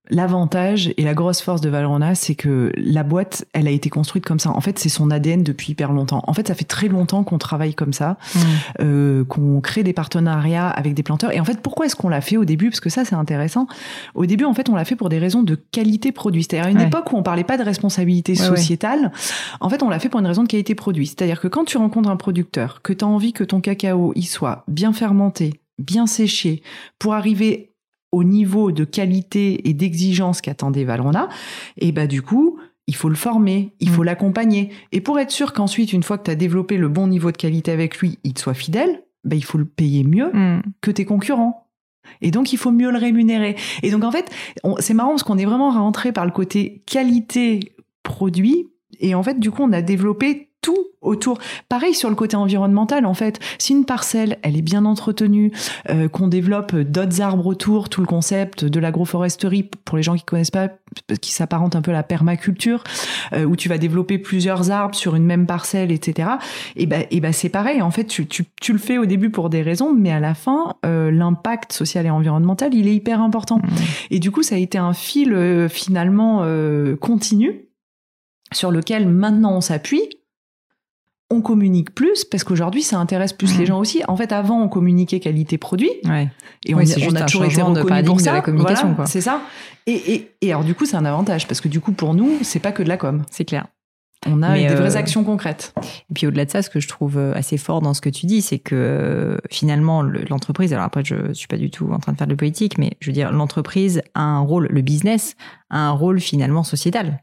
L'avantage 0.08 0.92
et 0.96 1.02
la 1.02 1.14
grosse 1.14 1.40
force 1.40 1.60
de 1.60 1.68
Valrhona, 1.68 2.14
c'est 2.14 2.36
que 2.36 2.70
la 2.76 3.02
boîte, 3.02 3.44
elle 3.52 3.66
a 3.66 3.72
été 3.72 3.90
construite 3.90 4.24
comme 4.24 4.38
ça. 4.38 4.50
En 4.50 4.60
fait, 4.60 4.78
c'est 4.78 4.88
son 4.88 5.10
ADN 5.10 5.42
depuis 5.42 5.72
hyper 5.72 5.92
longtemps. 5.92 6.22
En 6.28 6.32
fait, 6.32 6.46
ça 6.46 6.54
fait 6.54 6.64
très 6.64 6.86
longtemps 6.86 7.24
qu'on 7.24 7.38
travaille 7.38 7.74
comme 7.74 7.92
ça, 7.92 8.10
mmh. 8.34 8.38
euh, 8.82 9.24
qu'on 9.24 9.60
crée 9.60 9.82
des 9.82 9.92
partenariats 9.92 10.68
avec 10.68 10.94
des 10.94 11.02
planteurs. 11.02 11.32
Et 11.32 11.40
en 11.40 11.44
fait, 11.44 11.60
pourquoi 11.60 11.86
est-ce 11.86 11.96
qu'on 11.96 12.08
l'a 12.08 12.20
fait 12.20 12.36
au 12.36 12.44
début? 12.44 12.70
Parce 12.70 12.78
que 12.78 12.88
ça, 12.88 13.04
c'est 13.04 13.16
intéressant. 13.16 13.66
Au 14.14 14.26
début, 14.26 14.44
en 14.44 14.54
fait, 14.54 14.68
on 14.68 14.76
l'a 14.76 14.84
fait 14.84 14.94
pour 14.94 15.08
des 15.08 15.18
raisons 15.18 15.42
de 15.42 15.56
qualité 15.56 16.12
produit. 16.12 16.44
C'est-à-dire 16.44 16.66
à 16.66 16.70
une 16.70 16.80
époque 16.80 17.12
où 17.12 17.16
on 17.16 17.24
parlait 17.24 17.42
pas 17.42 17.58
de 17.58 17.64
responsabilité 17.64 18.36
sociétale. 18.36 19.10
En 19.58 19.68
fait, 19.68 19.82
on 19.82 19.88
l'a 19.88 19.98
fait 19.98 20.08
pour 20.08 20.20
une 20.20 20.26
raison 20.26 20.44
de 20.44 20.48
qualité 20.48 20.76
produit. 20.76 21.08
C'est-à-dire 21.08 21.40
que 21.40 21.48
quand 21.48 21.64
tu 21.64 21.78
rencontres 21.78 22.10
un 22.10 22.16
producteur, 22.16 22.80
que 22.82 22.92
tu 22.92 23.04
as 23.04 23.08
envie 23.08 23.32
que 23.32 23.42
ton 23.42 23.60
cacao 23.60 24.12
il 24.14 24.26
soit 24.26 24.62
bien 24.68 24.92
fermenté, 24.92 25.60
bien 25.78 26.06
séché 26.06 26.62
pour 26.98 27.14
arriver 27.14 27.72
au 28.12 28.24
niveau 28.24 28.72
de 28.72 28.84
qualité 28.84 29.68
et 29.68 29.74
d'exigence 29.74 30.40
qu'attendait 30.40 30.84
Valrona, 30.84 31.28
et 31.76 31.92
bah 31.92 32.06
du 32.06 32.22
coup, 32.22 32.58
il 32.86 32.94
faut 32.94 33.08
le 33.08 33.16
former, 33.16 33.74
il 33.80 33.90
faut 33.90 34.02
mm. 34.02 34.06
l'accompagner. 34.06 34.70
Et 34.92 35.00
pour 35.00 35.18
être 35.18 35.30
sûr 35.30 35.52
qu'ensuite, 35.52 35.92
une 35.92 36.02
fois 36.02 36.18
que 36.18 36.24
tu 36.24 36.30
as 36.30 36.36
développé 36.36 36.76
le 36.76 36.88
bon 36.88 37.08
niveau 37.08 37.32
de 37.32 37.36
qualité 37.36 37.72
avec 37.72 37.98
lui, 37.98 38.18
il 38.24 38.34
te 38.34 38.40
soit 38.40 38.54
fidèle, 38.54 39.02
bah, 39.24 39.36
il 39.36 39.44
faut 39.44 39.58
le 39.58 39.64
payer 39.64 40.04
mieux 40.04 40.30
mm. 40.32 40.62
que 40.80 40.90
tes 40.90 41.04
concurrents. 41.04 41.68
Et 42.20 42.30
donc, 42.30 42.52
il 42.52 42.56
faut 42.56 42.70
mieux 42.70 42.92
le 42.92 42.98
rémunérer. 42.98 43.56
Et 43.82 43.90
donc, 43.90 44.04
en 44.04 44.12
fait, 44.12 44.30
c'est 44.78 44.94
marrant 44.94 45.10
parce 45.10 45.24
qu'on 45.24 45.38
est 45.38 45.44
vraiment 45.44 45.70
rentré 45.70 46.12
par 46.12 46.24
le 46.24 46.30
côté 46.30 46.84
qualité 46.86 47.74
produit. 48.04 48.68
Et 49.00 49.16
en 49.16 49.22
fait, 49.24 49.40
du 49.40 49.50
coup, 49.50 49.62
on 49.64 49.72
a 49.72 49.82
développé 49.82 50.50
tout 50.62 50.86
autour. 51.00 51.38
Pareil 51.68 51.94
sur 51.94 52.08
le 52.08 52.16
côté 52.16 52.36
environnemental, 52.36 53.06
en 53.06 53.14
fait. 53.14 53.38
Si 53.58 53.72
une 53.72 53.84
parcelle, 53.84 54.38
elle 54.42 54.56
est 54.56 54.62
bien 54.62 54.84
entretenue, 54.84 55.52
euh, 55.88 56.08
qu'on 56.08 56.28
développe 56.28 56.74
d'autres 56.74 57.20
arbres 57.20 57.46
autour, 57.46 57.88
tout 57.88 58.00
le 58.00 58.06
concept 58.06 58.64
de 58.64 58.80
l'agroforesterie, 58.80 59.62
pour 59.84 59.96
les 59.96 60.02
gens 60.02 60.16
qui 60.16 60.24
connaissent 60.24 60.50
pas, 60.50 60.68
qui 61.20 61.32
s'apparente 61.32 61.76
un 61.76 61.82
peu 61.82 61.92
à 61.92 61.94
la 61.94 62.02
permaculture, 62.02 62.82
euh, 63.32 63.44
où 63.44 63.56
tu 63.56 63.68
vas 63.68 63.78
développer 63.78 64.18
plusieurs 64.18 64.70
arbres 64.70 64.94
sur 64.94 65.14
une 65.14 65.24
même 65.24 65.46
parcelle, 65.46 65.92
etc. 65.92 66.30
Et 66.74 66.86
ben, 66.86 67.04
et 67.10 67.20
ben 67.20 67.32
c'est 67.32 67.48
pareil. 67.48 67.82
En 67.82 67.90
fait, 67.90 68.04
tu, 68.04 68.26
tu, 68.26 68.44
tu, 68.60 68.72
le 68.72 68.78
fais 68.78 68.98
au 68.98 69.06
début 69.06 69.30
pour 69.30 69.50
des 69.50 69.62
raisons, 69.62 69.94
mais 69.94 70.10
à 70.10 70.20
la 70.20 70.34
fin, 70.34 70.74
euh, 70.84 71.10
l'impact 71.10 71.72
social 71.72 72.06
et 72.06 72.10
environnemental, 72.10 72.74
il 72.74 72.88
est 72.88 72.94
hyper 72.94 73.20
important. 73.20 73.58
Mmh. 73.58 73.68
Et 74.10 74.18
du 74.18 74.30
coup, 74.30 74.42
ça 74.42 74.56
a 74.56 74.58
été 74.58 74.78
un 74.78 74.92
fil 74.92 75.68
finalement 75.68 76.44
continu 77.00 77.66
sur 78.52 78.70
lequel 78.70 79.08
maintenant 79.08 79.56
on 79.56 79.60
s'appuie 79.60 80.08
on 81.30 81.40
communique 81.40 81.94
plus 81.94 82.24
parce 82.24 82.44
qu'aujourd'hui 82.44 82.82
ça 82.82 82.98
intéresse 82.98 83.32
plus 83.32 83.56
les 83.58 83.64
mmh. 83.64 83.66
gens 83.66 83.80
aussi. 83.80 84.02
En 84.06 84.16
fait, 84.16 84.32
avant 84.32 84.62
on 84.62 84.68
communiquait 84.68 85.20
qualité 85.20 85.58
produit 85.58 85.90
et 86.64 86.74
on, 86.74 86.78
a 86.78 86.84
toujours 87.24 87.44
été 87.44 87.62
reconnu 87.62 88.04
pour 88.04 88.20
ça. 88.20 88.34
la 88.34 88.40
communication. 88.42 88.96
c'est 89.06 89.20
ça. 89.20 89.40
Et, 89.86 90.14
et, 90.14 90.30
et, 90.40 90.52
alors 90.52 90.64
du 90.64 90.74
coup 90.74 90.84
c'est 90.84 90.96
un 90.96 91.04
avantage 91.04 91.46
parce 91.46 91.60
que 91.60 91.68
du 91.68 91.80
coup 91.80 91.92
pour 91.92 92.14
nous 92.14 92.30
c'est 92.42 92.58
pas 92.58 92.72
que 92.72 92.82
de 92.82 92.88
la 92.88 92.96
com. 92.96 93.24
C'est 93.30 93.44
clair. 93.44 93.66
On 94.26 94.42
a 94.42 94.56
des 94.56 94.66
vraies 94.68 94.96
euh, 94.96 94.98
actions 94.98 95.24
concrètes. 95.24 95.74
Et 96.10 96.14
puis 96.14 96.26
au-delà 96.26 96.44
de 96.44 96.50
ça, 96.50 96.62
ce 96.62 96.70
que 96.70 96.80
je 96.80 96.88
trouve 96.88 97.18
euh, 97.18 97.34
assez 97.34 97.58
fort 97.58 97.80
dans 97.80 97.94
ce 97.94 98.00
que 98.00 98.08
tu 98.08 98.26
dis, 98.26 98.42
c'est 98.42 98.58
que 98.58 98.74
euh, 98.74 99.36
finalement 99.50 100.02
l'entreprise, 100.02 100.72
alors 100.72 100.84
après 100.84 101.04
je 101.04 101.32
suis 101.32 101.46
pas 101.48 101.56
du 101.56 101.70
tout 101.70 101.90
en 101.92 101.98
train 101.98 102.12
de 102.12 102.18
faire 102.18 102.26
de 102.26 102.34
politique, 102.34 102.78
mais 102.78 102.96
je 103.00 103.08
veux 103.08 103.12
dire 103.12 103.30
l'entreprise 103.32 104.02
a 104.14 104.22
un 104.22 104.40
rôle, 104.40 104.68
le 104.70 104.80
business 104.80 105.36
a 105.70 105.78
un 105.78 105.90
rôle 105.90 106.20
finalement 106.20 106.62
sociétal, 106.62 107.22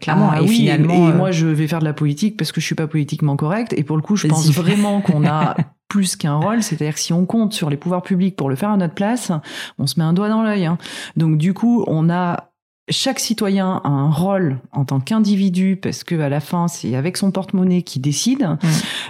clairement. 0.00 0.30
Ah 0.32 0.42
et 0.42 0.46
finalement, 0.48 1.10
et, 1.10 1.12
moi 1.12 1.30
je 1.30 1.46
vais 1.46 1.68
faire 1.68 1.78
de 1.78 1.84
la 1.84 1.92
politique 1.92 2.36
parce 2.36 2.52
que 2.52 2.60
je 2.60 2.66
suis 2.66 2.74
pas 2.74 2.88
politiquement 2.88 3.36
correcte. 3.36 3.72
Et 3.72 3.84
pour 3.84 3.96
le 3.96 4.02
coup, 4.02 4.16
je 4.16 4.26
pense 4.26 4.50
vraiment 4.52 5.00
qu'on 5.00 5.26
a 5.26 5.56
plus 5.88 6.16
qu'un 6.16 6.36
rôle, 6.36 6.62
c'est-à-dire 6.62 6.94
que 6.94 7.00
si 7.00 7.12
on 7.12 7.24
compte 7.24 7.54
sur 7.54 7.70
les 7.70 7.76
pouvoirs 7.76 8.02
publics 8.02 8.36
pour 8.36 8.50
le 8.50 8.56
faire 8.56 8.70
à 8.70 8.76
notre 8.76 8.94
place, 8.94 9.32
on 9.78 9.86
se 9.86 9.98
met 9.98 10.04
un 10.04 10.12
doigt 10.12 10.28
dans 10.28 10.42
l'œil. 10.42 10.66
Hein. 10.66 10.76
Donc 11.16 11.38
du 11.38 11.54
coup, 11.54 11.84
on 11.86 12.10
a 12.10 12.47
chaque 12.90 13.18
citoyen 13.18 13.80
a 13.84 13.88
un 13.88 14.10
rôle 14.10 14.58
en 14.72 14.84
tant 14.84 15.00
qu'individu 15.00 15.78
parce 15.80 16.04
que 16.04 16.18
à 16.20 16.28
la 16.28 16.40
fin 16.40 16.68
c'est 16.68 16.94
avec 16.94 17.16
son 17.16 17.30
porte-monnaie 17.30 17.82
qu'il 17.82 18.02
décide. 18.02 18.42
Mmh. 18.42 18.68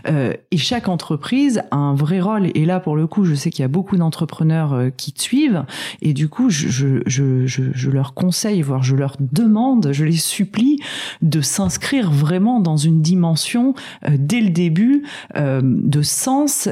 euh, 0.09 0.35
et 0.51 0.59
chaque 0.59 0.89
entreprise 0.89 1.63
a 1.71 1.77
un 1.77 1.95
vrai 1.95 2.21
rôle. 2.21 2.49
Et 2.55 2.65
là 2.65 2.81
pour 2.81 2.97
le 2.97 3.07
coup 3.07 3.25
je 3.25 3.35
sais 3.35 3.51
qu'il 3.51 3.63
y 3.63 3.65
a 3.65 3.69
beaucoup 3.69 3.97
d'entrepreneurs 3.97 4.73
euh, 4.73 4.91
qui 4.91 5.13
te 5.13 5.23
suivent. 5.23 5.65
Et 6.03 6.13
du 6.13 6.29
coup 6.29 6.51
je, 6.51 6.69
je, 6.69 7.03
je, 7.07 7.45
je, 7.47 7.91
leur 7.91 8.15
conseille 8.15 8.63
voire 8.63 8.83
je 8.83 8.97
leur 8.97 9.17
demande 9.21 9.91
je 9.93 10.05
les 10.05 10.13
supplie 10.17 10.81
de 11.23 11.41
s'inscrire 11.41 12.11
vraiment 12.11 12.61
dans 12.61 12.77
une 12.77 13.03
dimension 13.03 13.75
euh, 14.05 14.17
dès 14.19 14.41
le 14.41 14.51
début 14.51 15.05
euh, 15.37 15.61
de 15.63 16.03
sens 16.03 16.69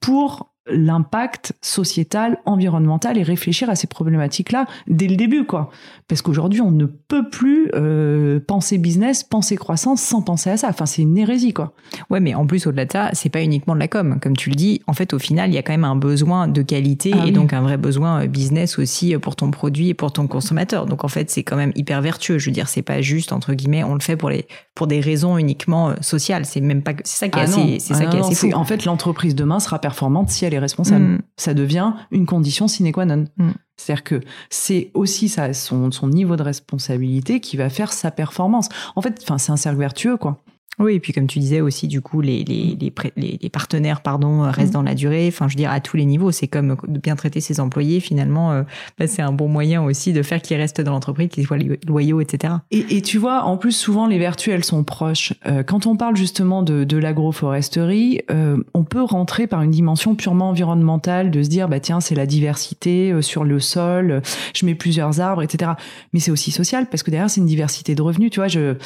pour 0.00 0.50
l'impact 0.70 1.52
sociétal, 1.60 2.38
environnemental 2.44 3.18
et 3.18 3.22
réfléchir 3.22 3.70
à 3.70 3.74
ces 3.74 3.86
problématiques-là 3.86 4.66
dès 4.86 5.06
le 5.06 5.16
début, 5.16 5.44
quoi. 5.44 5.70
Parce 6.08 6.22
qu'aujourd'hui, 6.22 6.60
on 6.60 6.70
ne 6.70 6.86
peut 6.86 7.28
plus 7.28 7.70
euh, 7.74 8.40
penser 8.40 8.78
business, 8.78 9.22
penser 9.22 9.56
croissance 9.56 10.00
sans 10.00 10.22
penser 10.22 10.50
à 10.50 10.56
ça. 10.56 10.68
Enfin, 10.68 10.86
c'est 10.86 11.02
une 11.02 11.18
hérésie, 11.18 11.52
quoi. 11.52 11.72
Ouais, 12.10 12.20
mais 12.20 12.34
en 12.34 12.46
plus, 12.46 12.66
au-delà 12.66 12.84
de 12.84 12.92
ça, 12.92 13.10
c'est 13.12 13.28
pas 13.28 13.42
uniquement 13.42 13.74
de 13.74 13.80
la 13.80 13.88
com. 13.88 14.18
Comme 14.20 14.36
tu 14.36 14.50
le 14.50 14.56
dis, 14.56 14.80
en 14.86 14.92
fait, 14.92 15.12
au 15.12 15.18
final, 15.18 15.50
il 15.50 15.54
y 15.54 15.58
a 15.58 15.62
quand 15.62 15.72
même 15.72 15.84
un 15.84 15.96
besoin 15.96 16.48
de 16.48 16.62
qualité 16.62 17.12
ah 17.14 17.26
et 17.26 17.30
donc 17.30 17.52
un 17.52 17.60
vrai 17.60 17.76
besoin 17.76 18.22
euh, 18.22 18.26
business 18.26 18.78
aussi 18.78 19.14
euh, 19.14 19.18
pour 19.18 19.36
ton 19.36 19.50
produit 19.50 19.90
et 19.90 19.94
pour 19.94 20.12
ton 20.12 20.26
consommateur. 20.26 20.86
Donc, 20.86 21.04
en 21.04 21.08
fait, 21.08 21.30
c'est 21.30 21.42
quand 21.42 21.56
même 21.56 21.72
hyper 21.74 22.00
vertueux. 22.00 22.38
Je 22.38 22.46
veux 22.46 22.54
dire, 22.54 22.68
c'est 22.68 22.82
pas 22.82 23.00
juste, 23.00 23.32
entre 23.32 23.54
guillemets, 23.54 23.84
on 23.84 23.94
le 23.94 24.00
fait 24.00 24.16
pour 24.16 24.30
les, 24.30 24.46
pour 24.74 24.86
des 24.86 25.00
raisons 25.00 25.38
uniquement 25.38 25.94
sociales. 26.00 26.44
C'est 26.44 26.60
même 26.60 26.82
pas, 26.82 26.92
c'est 27.04 27.18
ça 27.18 27.28
qui 27.28 27.38
est 27.38 27.42
ah 27.42 27.44
assez, 27.44 27.78
c'est 27.80 27.94
ça 27.94 28.04
ah 28.04 28.06
qui 28.06 28.16
est 28.16 28.20
assez 28.20 28.34
fou. 28.34 28.50
En 28.54 28.64
fait, 28.64 28.84
l'entreprise 28.84 29.34
demain 29.34 29.60
sera 29.60 29.78
performante 29.78 30.30
si 30.30 30.44
elle 30.44 30.54
est 30.54 30.57
responsable. 30.58 31.04
Mm. 31.04 31.18
Ça 31.36 31.54
devient 31.54 31.92
une 32.10 32.26
condition 32.26 32.68
sine 32.68 32.92
qua 32.92 33.04
non. 33.04 33.24
Mm. 33.36 33.50
C'est-à-dire 33.76 34.04
que 34.04 34.20
c'est 34.50 34.90
aussi 34.94 35.28
ça, 35.28 35.52
son, 35.52 35.90
son 35.90 36.08
niveau 36.08 36.36
de 36.36 36.42
responsabilité 36.42 37.40
qui 37.40 37.56
va 37.56 37.70
faire 37.70 37.92
sa 37.92 38.10
performance. 38.10 38.68
En 38.96 39.02
fait, 39.02 39.20
enfin, 39.22 39.38
c'est 39.38 39.52
un 39.52 39.56
cercle 39.56 39.78
vertueux, 39.78 40.16
quoi. 40.16 40.42
Oui, 40.78 40.94
et 40.94 41.00
puis 41.00 41.12
comme 41.12 41.26
tu 41.26 41.38
disais 41.38 41.60
aussi, 41.60 41.88
du 41.88 42.00
coup, 42.00 42.20
les, 42.20 42.44
les, 42.44 42.76
les, 43.16 43.38
les 43.40 43.50
partenaires 43.50 44.00
pardon, 44.00 44.42
restent 44.42 44.70
mm. 44.70 44.72
dans 44.72 44.82
la 44.82 44.94
durée. 44.94 45.26
Enfin, 45.28 45.48
je 45.48 45.54
veux 45.54 45.58
dire, 45.58 45.70
à 45.70 45.80
tous 45.80 45.96
les 45.96 46.04
niveaux, 46.04 46.30
c'est 46.30 46.48
comme 46.48 46.76
de 46.86 46.98
bien 46.98 47.16
traiter 47.16 47.40
ses 47.40 47.60
employés. 47.60 48.00
Finalement, 48.00 48.52
euh, 48.52 48.62
bah, 48.98 49.06
c'est 49.06 49.22
un 49.22 49.32
bon 49.32 49.48
moyen 49.48 49.82
aussi 49.82 50.12
de 50.12 50.22
faire 50.22 50.40
qu'ils 50.42 50.56
restent 50.56 50.80
dans 50.80 50.92
l'entreprise, 50.92 51.28
qu'ils 51.28 51.46
soient 51.46 51.58
loyaux, 51.86 52.20
etc. 52.20 52.54
Et, 52.70 52.96
et, 52.96 53.02
tu 53.02 53.18
vois, 53.18 53.42
en 53.42 53.56
plus, 53.56 53.72
souvent, 53.72 54.06
les 54.06 54.18
vertus, 54.18 54.52
elles 54.52 54.64
sont 54.64 54.84
proches. 54.84 55.32
Euh, 55.46 55.62
quand 55.62 55.86
on 55.86 55.96
parle 55.96 56.16
justement 56.16 56.62
de, 56.62 56.84
de 56.84 56.96
l'agroforesterie, 56.96 58.20
euh, 58.30 58.58
on 58.74 58.84
peut 58.84 59.02
rentrer 59.02 59.46
par 59.46 59.62
une 59.62 59.70
dimension 59.70 60.14
purement 60.14 60.50
environnementale, 60.50 61.30
de 61.30 61.42
se 61.42 61.48
dire, 61.48 61.68
bah 61.68 61.80
tiens, 61.80 62.00
c'est 62.00 62.14
la 62.14 62.26
diversité 62.26 63.12
euh, 63.12 63.22
sur 63.22 63.44
le 63.44 63.60
sol, 63.60 64.22
je 64.54 64.66
mets 64.66 64.74
plusieurs 64.74 65.20
arbres, 65.20 65.42
etc. 65.42 65.72
Mais 66.12 66.20
c'est 66.20 66.30
aussi 66.30 66.50
social, 66.50 66.86
parce 66.90 67.02
que 67.02 67.10
derrière, 67.10 67.30
c'est 67.30 67.40
une 67.40 67.46
diversité 67.46 67.94
de 67.94 68.02
revenus. 68.02 68.30
Tu 68.30 68.40
vois, 68.40 68.48
je, 68.48 68.76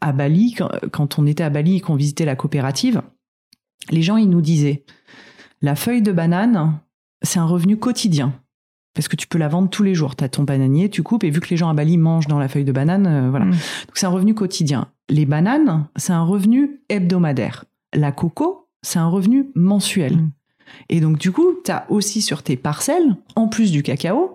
à 0.00 0.12
Bali, 0.12 0.54
quand, 0.56 0.68
quand 0.92 1.18
on 1.18 1.26
était 1.26 1.44
à 1.44 1.50
Bali 1.50 1.76
et 1.76 1.80
qu'on 1.80 1.94
visitait 1.94 2.24
la 2.24 2.36
coopérative, 2.36 3.02
les 3.90 4.02
gens, 4.02 4.16
ils 4.16 4.28
nous 4.28 4.40
disaient, 4.40 4.84
la 5.62 5.74
feuille 5.74 6.02
de 6.02 6.12
banane, 6.12 6.78
c'est 7.22 7.38
un 7.38 7.46
revenu 7.46 7.76
quotidien. 7.76 8.32
Parce 8.94 9.08
que 9.08 9.16
tu 9.16 9.28
peux 9.28 9.38
la 9.38 9.48
vendre 9.48 9.70
tous 9.70 9.82
les 9.82 9.94
jours. 9.94 10.16
Tu 10.16 10.24
as 10.24 10.28
ton 10.28 10.42
bananier, 10.42 10.90
tu 10.90 11.02
coupes, 11.02 11.24
et 11.24 11.30
vu 11.30 11.40
que 11.40 11.48
les 11.50 11.56
gens 11.56 11.68
à 11.68 11.74
Bali 11.74 11.98
mangent 11.98 12.26
dans 12.26 12.38
la 12.38 12.48
feuille 12.48 12.64
de 12.64 12.72
banane, 12.72 13.06
euh, 13.06 13.30
voilà. 13.30 13.46
Mm. 13.46 13.50
Donc 13.50 13.94
c'est 13.94 14.06
un 14.06 14.10
revenu 14.10 14.34
quotidien. 14.34 14.88
Les 15.08 15.24
bananes, 15.24 15.86
c'est 15.96 16.12
un 16.12 16.24
revenu 16.24 16.80
hebdomadaire. 16.88 17.64
La 17.94 18.12
coco, 18.12 18.68
c'est 18.82 18.98
un 18.98 19.08
revenu 19.08 19.50
mensuel. 19.54 20.16
Mm. 20.16 20.30
Et 20.88 21.00
donc 21.00 21.18
du 21.18 21.32
coup, 21.32 21.54
tu 21.64 21.70
as 21.70 21.86
aussi 21.90 22.22
sur 22.22 22.42
tes 22.42 22.56
parcelles, 22.56 23.16
en 23.36 23.48
plus 23.48 23.70
du 23.70 23.82
cacao, 23.82 24.34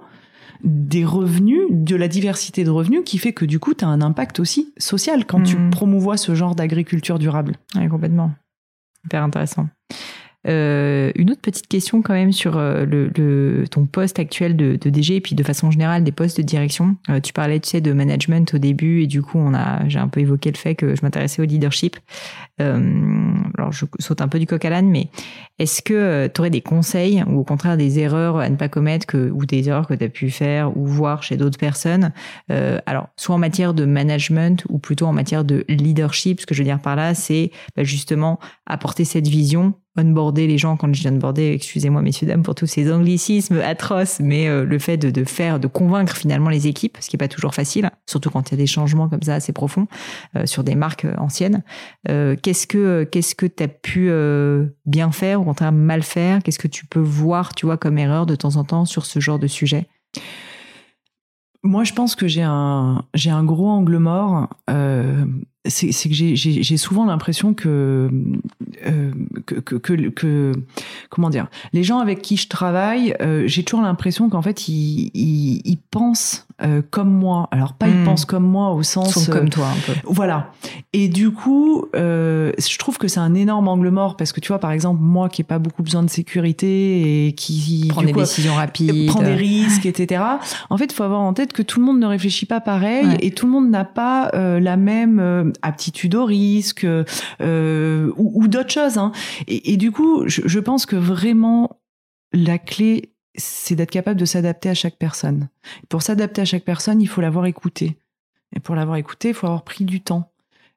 des 0.63 1.05
revenus, 1.05 1.61
de 1.69 1.95
la 1.95 2.07
diversité 2.07 2.63
de 2.63 2.69
revenus 2.69 3.01
qui 3.05 3.17
fait 3.17 3.33
que 3.33 3.45
du 3.45 3.59
coup, 3.59 3.73
tu 3.73 3.83
as 3.83 3.87
un 3.87 4.01
impact 4.01 4.39
aussi 4.39 4.73
social 4.77 5.25
quand 5.25 5.43
tu 5.43 5.57
mmh. 5.57 5.69
promouvois 5.71 6.17
ce 6.17 6.35
genre 6.35 6.55
d'agriculture 6.55 7.19
durable. 7.19 7.55
Oui, 7.75 7.87
complètement. 7.89 8.31
Hyper 9.05 9.23
intéressant. 9.23 9.67
Euh, 10.47 11.11
une 11.15 11.31
autre 11.31 11.41
petite 11.41 11.67
question 11.67 12.01
quand 12.01 12.13
même 12.13 12.33
sur 12.33 12.57
euh, 12.57 12.85
le, 12.85 13.65
ton 13.69 13.85
poste 13.85 14.19
actuel 14.19 14.57
de, 14.57 14.75
DG 14.75 15.15
et 15.15 15.21
puis 15.21 15.35
de 15.35 15.43
façon 15.43 15.71
générale 15.71 16.03
des 16.03 16.11
postes 16.11 16.37
de 16.37 16.43
direction. 16.43 16.97
Euh, 17.09 17.19
tu 17.19 17.33
parlais, 17.33 17.59
tu 17.59 17.69
sais, 17.69 17.81
de 17.81 17.93
management 17.93 18.53
au 18.53 18.57
début 18.57 19.03
et 19.03 19.07
du 19.07 19.21
coup, 19.21 19.37
on 19.37 19.53
a, 19.53 19.87
j'ai 19.87 19.99
un 19.99 20.07
peu 20.07 20.19
évoqué 20.19 20.51
le 20.51 20.57
fait 20.57 20.75
que 20.75 20.95
je 20.95 21.01
m'intéressais 21.01 21.41
au 21.41 21.45
leadership. 21.45 21.97
alors, 22.59 23.71
je 23.71 23.85
saute 23.99 24.21
un 24.21 24.27
peu 24.27 24.39
du 24.39 24.45
coq 24.45 24.63
à 24.63 24.69
l'âne, 24.69 24.89
mais 24.89 25.07
est-ce 25.59 25.81
que 25.81 26.27
tu 26.27 26.41
aurais 26.41 26.49
des 26.49 26.61
conseils 26.61 27.23
ou 27.27 27.39
au 27.39 27.43
contraire 27.43 27.77
des 27.77 27.99
erreurs 27.99 28.37
à 28.37 28.49
ne 28.49 28.55
pas 28.55 28.69
commettre 28.69 29.05
que, 29.05 29.29
ou 29.29 29.45
des 29.45 29.69
erreurs 29.69 29.87
que 29.87 29.93
tu 29.93 30.03
as 30.03 30.09
pu 30.09 30.29
faire 30.29 30.75
ou 30.77 30.85
voir 30.85 31.23
chez 31.23 31.37
d'autres 31.37 31.57
personnes 31.57 32.11
Alors, 32.49 33.09
soit 33.17 33.35
en 33.35 33.39
matière 33.39 33.73
de 33.73 33.85
management 33.85 34.63
ou 34.69 34.79
plutôt 34.79 35.07
en 35.07 35.13
matière 35.13 35.43
de 35.43 35.65
leadership. 35.67 36.41
Ce 36.41 36.45
que 36.45 36.53
je 36.53 36.59
veux 36.59 36.65
dire 36.65 36.79
par 36.79 36.95
là, 36.95 37.13
c'est 37.13 37.51
bah, 37.75 37.83
justement 37.83 38.39
apporter 38.65 39.05
cette 39.05 39.27
vision 39.27 39.73
onboarder 39.95 40.47
les 40.47 40.57
gens, 40.57 40.75
quand 40.75 40.91
je 40.93 41.01
dis 41.01 41.07
onboarder, 41.07 41.51
excusez-moi 41.53 42.01
messieurs, 42.01 42.27
dames, 42.27 42.43
pour 42.43 42.55
tous 42.55 42.65
ces 42.65 42.91
anglicismes 42.91 43.59
atroces, 43.59 44.19
mais 44.19 44.47
euh, 44.47 44.65
le 44.65 44.79
fait 44.79 44.97
de, 44.97 45.11
de, 45.11 45.23
faire, 45.23 45.59
de 45.59 45.67
convaincre 45.67 46.17
finalement 46.17 46.49
les 46.49 46.67
équipes, 46.67 46.97
ce 46.99 47.09
qui 47.09 47.15
est 47.15 47.19
pas 47.19 47.27
toujours 47.27 47.53
facile, 47.53 47.91
surtout 48.07 48.31
quand 48.31 48.49
il 48.49 48.53
y 48.53 48.55
a 48.55 48.57
des 48.57 48.67
changements 48.67 49.07
comme 49.07 49.21
ça 49.21 49.35
assez 49.35 49.53
profonds 49.53 49.87
euh, 50.35 50.45
sur 50.45 50.63
des 50.63 50.75
marques 50.75 51.05
euh, 51.05 51.15
anciennes. 51.17 51.63
qu'est-ce 52.05 52.67
que 52.67 53.03
qu'est-ce 53.03 53.35
que 53.35 53.45
tu 53.45 53.63
as 53.63 53.67
pu 53.67 54.11
bien 54.85 55.11
faire 55.11 55.41
ou 55.41 55.43
contraire 55.43 55.71
mal 55.71 56.03
faire? 56.03 56.41
Qu'est-ce 56.41 56.59
que 56.59 56.67
tu 56.67 56.85
peux 56.85 56.99
voir, 56.99 57.53
tu 57.53 57.65
vois, 57.65 57.77
comme 57.77 57.97
erreur 57.97 58.25
de 58.25 58.35
temps 58.35 58.55
en 58.55 58.63
temps 58.63 58.85
sur 58.85 59.05
ce 59.05 59.19
genre 59.19 59.39
de 59.39 59.47
sujet? 59.47 59.87
Moi, 61.63 61.83
je 61.83 61.93
pense 61.93 62.15
que 62.15 62.27
j'ai 62.27 62.43
un 62.43 63.05
j'ai 63.13 63.29
un 63.29 63.43
gros 63.43 63.69
angle 63.69 63.97
mort. 63.97 64.49
Euh, 65.65 65.69
c'est 65.69 66.09
que 66.09 66.15
j'ai 66.15 66.77
souvent 66.77 67.05
l'impression 67.05 67.53
que, 67.53 68.09
euh, 68.85 69.11
que, 69.45 69.75
que, 69.75 70.09
que, 70.09 70.51
comment 71.09 71.29
dire 71.29 71.47
les 71.71 71.83
gens 71.83 71.99
avec 71.99 72.21
qui 72.21 72.35
je 72.35 72.49
travaille 72.49 73.15
euh, 73.21 73.47
j'ai 73.47 73.63
toujours 73.63 73.83
l'impression 73.83 74.29
qu'en 74.29 74.41
fait 74.41 74.67
ils, 74.67 75.09
ils, 75.13 75.61
ils 75.63 75.77
pensent 75.77 76.47
euh, 76.61 76.81
comme 76.91 77.09
moi. 77.09 77.49
Alors 77.51 77.73
pas 77.73 77.87
ils 77.87 78.01
hmm. 78.01 78.05
pensent 78.05 78.25
comme 78.25 78.45
moi 78.45 78.71
au 78.71 78.83
sens 78.83 79.13
Sont 79.13 79.31
comme 79.31 79.49
toi 79.49 79.67
un 79.67 79.79
peu. 79.85 79.99
voilà. 80.05 80.51
Et 80.93 81.09
du 81.09 81.31
coup, 81.31 81.85
euh, 81.95 82.51
je 82.57 82.77
trouve 82.77 82.97
que 82.99 83.07
c'est 83.07 83.19
un 83.19 83.33
énorme 83.33 83.67
angle 83.67 83.89
mort 83.89 84.15
parce 84.15 84.31
que 84.31 84.39
tu 84.39 84.49
vois, 84.49 84.59
par 84.59 84.71
exemple, 84.71 85.01
moi 85.01 85.29
qui 85.29 85.41
n'ai 85.41 85.45
pas 85.45 85.57
beaucoup 85.57 85.81
besoin 85.81 86.03
de 86.03 86.09
sécurité 86.09 87.27
et 87.27 87.33
qui 87.33 87.87
prend 87.89 88.03
des 88.03 88.13
décisions 88.13 88.53
rapides, 88.53 89.07
prend 89.07 89.23
des 89.23 89.33
risques, 89.33 89.85
etc. 89.87 90.23
En 90.69 90.77
fait, 90.77 90.85
il 90.85 90.93
faut 90.93 91.03
avoir 91.03 91.21
en 91.21 91.33
tête 91.33 91.53
que 91.53 91.63
tout 91.63 91.79
le 91.79 91.85
monde 91.85 91.99
ne 91.99 92.05
réfléchit 92.05 92.45
pas 92.45 92.61
pareil 92.61 93.17
et 93.19 93.31
tout 93.31 93.47
le 93.47 93.51
monde 93.51 93.69
n'a 93.69 93.83
pas 93.83 94.29
euh, 94.35 94.59
la 94.59 94.77
même 94.77 95.19
euh, 95.19 95.51
aptitude 95.61 96.15
au 96.15 96.25
risque 96.25 96.85
euh, 96.85 98.11
ou, 98.17 98.43
ou 98.43 98.47
d'autres 98.47 98.71
choses. 98.71 98.97
Hein. 98.97 99.11
Et, 99.47 99.73
et, 99.73 99.77
du 99.77 99.91
coup, 99.91 100.27
je, 100.27 100.41
je 100.45 100.59
pense 100.59 100.85
que 100.85 100.95
vraiment 100.95 101.79
la 102.33 102.57
clé, 102.57 103.13
c'est 103.35 103.75
d'être 103.75 103.91
capable 103.91 104.19
de 104.19 104.25
s'adapter 104.25 104.69
à 104.69 104.73
chaque 104.73 104.97
personne. 104.97 105.49
Pour 105.89 106.01
s'adapter 106.01 106.41
à 106.41 106.45
chaque 106.45 106.65
personne, 106.65 107.01
il 107.01 107.07
faut 107.07 107.21
l'avoir 107.21 107.45
écouté. 107.45 107.97
Et 108.55 108.59
pour 108.59 108.75
l'avoir 108.75 108.97
écouté, 108.97 109.29
il 109.29 109.33
faut 109.33 109.47
avoir 109.47 109.63
pris 109.63 109.85
du 109.85 110.01
temps. 110.01 110.31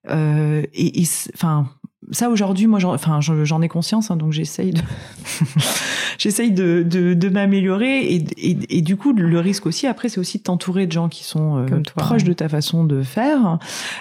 Euh, 0.09 0.63
et, 0.73 1.05
enfin, 1.35 1.69
ça 2.11 2.31
aujourd'hui, 2.31 2.67
moi, 2.67 2.79
j'en, 2.79 2.95
enfin, 2.95 3.21
j'en 3.21 3.63
ai 3.63 3.69
conscience, 3.69 4.11
hein, 4.11 4.17
donc 4.17 4.33
j'essaye 4.33 4.73
de, 4.73 4.81
j'essaye 6.19 6.53
de, 6.53 6.83
de, 6.83 7.15
de 7.15 7.29
m'améliorer. 7.29 8.15
Et, 8.15 8.25
et, 8.37 8.79
et, 8.79 8.83
du 8.83 8.97
coup, 8.97 9.13
le 9.13 9.41
risque 9.41 9.67
aussi, 9.67 9.87
après, 9.87 10.09
c'est 10.09 10.21
aussi 10.21 10.39
de 10.39 10.43
t'entourer 10.45 10.87
de 10.87 10.93
gens 10.93 11.09
qui 11.09 11.25
sont 11.25 11.59
euh, 11.59 11.83
proches 11.97 12.25
de 12.25 12.33
ta 12.33 12.49
façon 12.49 12.85
de 12.85 13.03
faire 13.03 13.59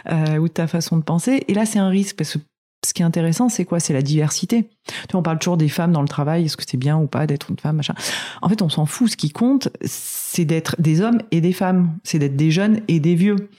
euh, 0.09 0.37
ou 0.37 0.47
de 0.47 0.53
ta 0.53 0.67
façon 0.67 0.97
de 0.97 1.03
penser. 1.03 1.43
Et 1.47 1.53
là, 1.53 1.65
c'est 1.65 1.79
un 1.79 1.89
risque 1.89 2.15
parce 2.17 2.33
que 2.33 2.39
ce 2.85 2.93
qui 2.93 3.01
est 3.01 3.05
intéressant, 3.05 3.49
c'est 3.49 3.65
quoi? 3.65 3.79
C'est 3.79 3.93
la 3.93 4.03
diversité. 4.03 4.69
Tu 4.85 4.93
vois, 5.11 5.21
on 5.21 5.23
parle 5.23 5.39
toujours 5.39 5.57
des 5.57 5.69
femmes 5.69 5.91
dans 5.91 6.03
le 6.03 6.07
travail. 6.07 6.45
Est-ce 6.45 6.55
que 6.55 6.63
c'est 6.67 6.77
bien 6.77 6.97
ou 6.97 7.07
pas 7.07 7.25
d'être 7.25 7.49
une 7.49 7.57
femme, 7.57 7.77
machin? 7.77 7.95
En 8.43 8.49
fait, 8.49 8.61
on 8.61 8.69
s'en 8.69 8.85
fout. 8.85 9.09
Ce 9.09 9.17
qui 9.17 9.31
compte, 9.31 9.69
c'est 9.83 10.45
d'être 10.45 10.75
des 10.79 11.01
hommes 11.01 11.19
et 11.31 11.41
des 11.41 11.53
femmes. 11.53 11.97
C'est 12.03 12.19
d'être 12.19 12.35
des 12.35 12.51
jeunes 12.51 12.81
et 12.87 12.99
des 12.99 13.15
vieux. 13.15 13.49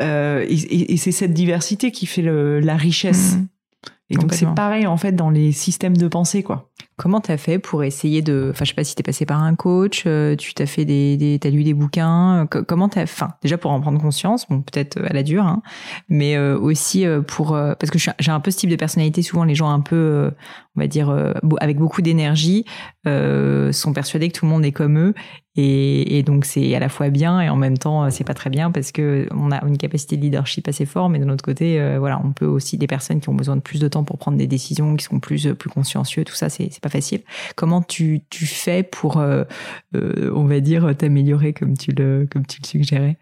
Euh, 0.00 0.44
et, 0.48 0.92
et 0.92 0.96
c'est 0.96 1.12
cette 1.12 1.32
diversité 1.32 1.92
qui 1.92 2.06
fait 2.06 2.22
le, 2.22 2.58
la 2.58 2.76
richesse. 2.76 3.36
Mmh. 3.36 3.46
Et 4.12 4.16
donc 4.16 4.34
c'est 4.34 4.46
pareil 4.54 4.86
en 4.86 4.96
fait 4.96 5.12
dans 5.12 5.30
les 5.30 5.52
systèmes 5.52 5.96
de 5.96 6.06
pensée 6.06 6.42
quoi. 6.42 6.68
Comment 6.96 7.20
t'as 7.20 7.38
fait 7.38 7.58
pour 7.58 7.82
essayer 7.82 8.20
de, 8.20 8.48
enfin 8.50 8.64
je 8.64 8.70
sais 8.70 8.74
pas 8.74 8.84
si 8.84 8.94
t'es 8.94 9.02
passé 9.02 9.24
par 9.24 9.42
un 9.42 9.54
coach, 9.54 10.04
euh, 10.06 10.36
tu 10.36 10.52
t'as 10.52 10.66
fait 10.66 10.84
des, 10.84 11.16
des 11.16 11.38
t'as 11.38 11.48
lu 11.48 11.64
des 11.64 11.72
bouquins, 11.72 12.46
euh, 12.54 12.62
comment 12.62 12.88
t'as, 12.88 13.04
enfin 13.04 13.30
déjà 13.42 13.56
pour 13.56 13.70
en 13.70 13.80
prendre 13.80 14.00
conscience, 14.00 14.46
bon 14.48 14.60
peut-être 14.60 15.00
à 15.02 15.12
la 15.12 15.22
dure, 15.22 15.44
hein, 15.44 15.62
mais 16.08 16.36
euh, 16.36 16.58
aussi 16.58 17.06
pour 17.26 17.52
parce 17.52 17.90
que 17.90 17.98
j'ai 17.98 18.30
un 18.30 18.40
peu 18.40 18.50
ce 18.50 18.58
type 18.58 18.70
de 18.70 18.76
personnalité, 18.76 19.22
souvent 19.22 19.44
les 19.44 19.54
gens 19.54 19.70
un 19.70 19.80
peu, 19.80 20.30
on 20.76 20.80
va 20.80 20.86
dire 20.86 21.10
avec 21.60 21.78
beaucoup 21.78 22.02
d'énergie, 22.02 22.66
sont 23.06 23.92
persuadés 23.94 24.28
que 24.28 24.38
tout 24.38 24.44
le 24.44 24.50
monde 24.50 24.64
est 24.64 24.72
comme 24.72 24.98
eux 24.98 25.14
et, 25.56 26.18
et, 26.18 26.22
donc 26.22 26.44
c'est 26.44 26.74
à 26.74 26.80
la 26.80 26.88
fois 26.88 27.10
bien 27.10 27.40
et 27.40 27.48
en 27.50 27.56
même 27.56 27.76
temps 27.76 28.10
c'est 28.10 28.24
pas 28.24 28.34
très 28.34 28.48
bien 28.48 28.70
parce 28.70 28.90
que 28.90 29.28
on 29.32 29.50
a 29.50 29.62
une 29.66 29.76
capacité 29.76 30.16
de 30.16 30.22
leadership 30.22 30.66
assez 30.68 30.86
fort, 30.86 31.08
mais 31.08 31.18
de 31.18 31.24
l'autre 31.24 31.44
côté, 31.44 31.78
voilà, 31.98 32.20
on 32.24 32.32
peut 32.32 32.46
aussi 32.46 32.78
des 32.78 32.86
personnes 32.86 33.20
qui 33.20 33.28
ont 33.28 33.34
besoin 33.34 33.56
de 33.56 33.60
plus 33.60 33.80
de 33.80 33.88
temps 33.88 34.04
pour 34.04 34.18
prendre 34.18 34.38
des 34.38 34.46
décisions, 34.46 34.96
qui 34.96 35.04
sont 35.04 35.20
plus 35.20 35.48
plus 35.54 35.70
consciencieux, 35.70 36.24
tout 36.24 36.34
ça, 36.34 36.48
c'est 36.48 36.80
pas 36.80 36.88
facile. 36.88 37.20
Comment 37.56 37.82
tu 37.82 38.22
tu 38.30 38.46
fais 38.46 38.82
pour, 38.82 39.18
euh, 39.18 39.44
euh, 39.94 40.32
on 40.34 40.44
va 40.44 40.60
dire, 40.60 40.94
t'améliorer 40.96 41.52
comme 41.52 41.76
tu 41.76 41.92
le 41.92 42.26
comme 42.30 42.46
tu 42.46 42.60
le 42.62 42.66
suggérais? 42.66 43.16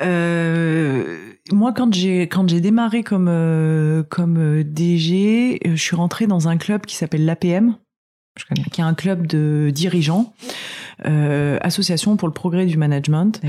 Euh, 0.00 1.34
moi, 1.50 1.72
quand 1.72 1.92
j'ai 1.92 2.22
quand 2.22 2.48
j'ai 2.48 2.60
démarré 2.60 3.02
comme 3.02 3.28
euh, 3.28 4.02
comme 4.04 4.62
DG, 4.62 5.60
je 5.64 5.74
suis 5.74 5.96
rentrée 5.96 6.26
dans 6.26 6.48
un 6.48 6.56
club 6.56 6.86
qui 6.86 6.96
s'appelle 6.96 7.24
l'APM, 7.24 7.76
qui 8.72 8.80
est 8.80 8.84
un 8.84 8.94
club 8.94 9.26
de 9.26 9.70
dirigeants 9.74 10.32
euh, 11.06 11.58
association 11.60 12.16
pour 12.16 12.28
le 12.28 12.34
progrès 12.34 12.66
du 12.66 12.76
management. 12.76 13.40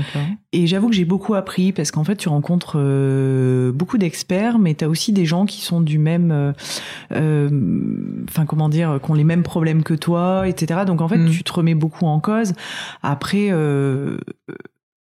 Et 0.52 0.66
j'avoue 0.66 0.88
que 0.88 0.94
j'ai 0.94 1.04
beaucoup 1.04 1.34
appris 1.34 1.72
parce 1.72 1.90
qu'en 1.90 2.04
fait, 2.04 2.16
tu 2.16 2.28
rencontres 2.28 2.74
euh, 2.76 3.72
beaucoup 3.72 3.98
d'experts, 3.98 4.58
mais 4.58 4.74
tu 4.74 4.84
as 4.84 4.88
aussi 4.88 5.12
des 5.12 5.24
gens 5.24 5.46
qui 5.46 5.62
sont 5.62 5.80
du 5.80 5.98
même, 5.98 6.30
euh, 6.32 6.52
euh, 7.12 7.50
enfin 8.28 8.46
comment 8.46 8.68
dire, 8.68 8.98
qui 9.02 9.10
ont 9.10 9.14
les 9.14 9.24
mêmes 9.24 9.42
problèmes 9.42 9.82
que 9.82 9.94
toi, 9.94 10.48
etc. 10.48 10.80
Donc 10.86 11.00
en 11.00 11.08
fait, 11.08 11.18
mm. 11.18 11.30
tu 11.30 11.44
te 11.44 11.52
remets 11.52 11.74
beaucoup 11.74 12.06
en 12.06 12.20
cause. 12.20 12.54
Après, 13.02 13.48
euh, 13.50 14.18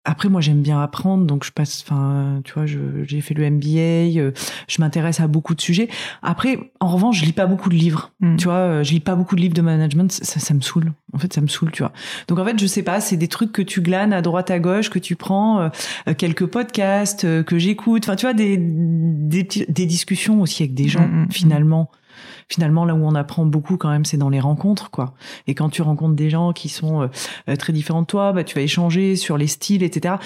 après, 0.04 0.28
moi, 0.28 0.40
j'aime 0.40 0.62
bien 0.62 0.82
apprendre, 0.82 1.26
donc 1.26 1.44
je 1.44 1.52
passe, 1.52 1.84
enfin, 1.86 2.40
tu 2.44 2.52
vois, 2.54 2.64
j'ai 2.66 3.20
fait 3.20 3.34
le 3.34 3.48
MBA, 3.48 4.18
euh, 4.20 4.32
je 4.66 4.80
m'intéresse 4.80 5.20
à 5.20 5.28
beaucoup 5.28 5.54
de 5.54 5.60
sujets. 5.60 5.88
Après, 6.22 6.72
en 6.80 6.88
revanche, 6.88 7.20
je 7.20 7.24
lis 7.24 7.32
pas 7.32 7.46
beaucoup 7.46 7.68
de 7.68 7.76
livres, 7.76 8.10
hmm. 8.20 8.36
tu 8.36 8.44
vois, 8.46 8.54
euh, 8.54 8.82
je 8.82 8.92
lis 8.92 9.00
pas 9.00 9.14
beaucoup 9.14 9.36
de 9.36 9.40
livres 9.40 9.54
de 9.54 9.62
management, 9.62 10.10
ça, 10.10 10.40
ça 10.40 10.54
me 10.54 10.60
saoule. 10.60 10.92
En 11.12 11.18
fait, 11.18 11.32
ça 11.32 11.40
me 11.40 11.46
saoule, 11.46 11.70
tu 11.70 11.82
vois. 11.82 11.92
Donc, 12.26 12.40
en 12.40 12.44
fait, 12.44 12.58
je 12.58 12.66
sais 12.66 12.82
pas, 12.82 13.00
c'est 13.00 13.16
des 13.16 13.28
trucs 13.28 13.52
que 13.52 13.62
tu 13.62 13.80
glanes 13.80 14.12
à 14.12 14.22
droite 14.22 14.50
à 14.50 14.58
gauche, 14.58 14.90
que 14.90 14.98
tu 14.98 15.14
prends, 15.14 15.60
euh, 15.60 16.14
quelques 16.18 16.46
podcasts 16.46 17.44
que 17.44 17.58
j'écoute, 17.58 18.04
enfin, 18.04 18.16
tu 18.16 18.26
vois, 18.26 18.34
des, 18.34 18.56
des, 18.58 19.44
des 19.44 19.86
discussions 19.86 20.40
aussi 20.40 20.64
avec 20.64 20.74
des 20.74 20.88
gens, 20.88 21.06
hmm, 21.06 21.24
hmm, 21.24 21.30
finalement 21.30 21.90
finalement 22.52 22.84
là 22.84 22.94
où 22.94 23.04
on 23.04 23.14
apprend 23.14 23.46
beaucoup 23.46 23.76
quand 23.76 23.90
même 23.90 24.04
c'est 24.04 24.16
dans 24.16 24.28
les 24.28 24.40
rencontres 24.40 24.90
quoi. 24.90 25.14
Et 25.46 25.54
quand 25.54 25.70
tu 25.70 25.82
rencontres 25.82 26.14
des 26.14 26.30
gens 26.30 26.52
qui 26.52 26.68
sont 26.68 27.08
euh, 27.48 27.56
très 27.56 27.72
différents 27.72 28.02
de 28.02 28.06
toi 28.06 28.32
bah 28.32 28.44
tu 28.44 28.54
vas 28.54 28.62
échanger 28.62 29.16
sur 29.16 29.38
les 29.38 29.46
styles 29.46 29.82
etc 29.82 30.16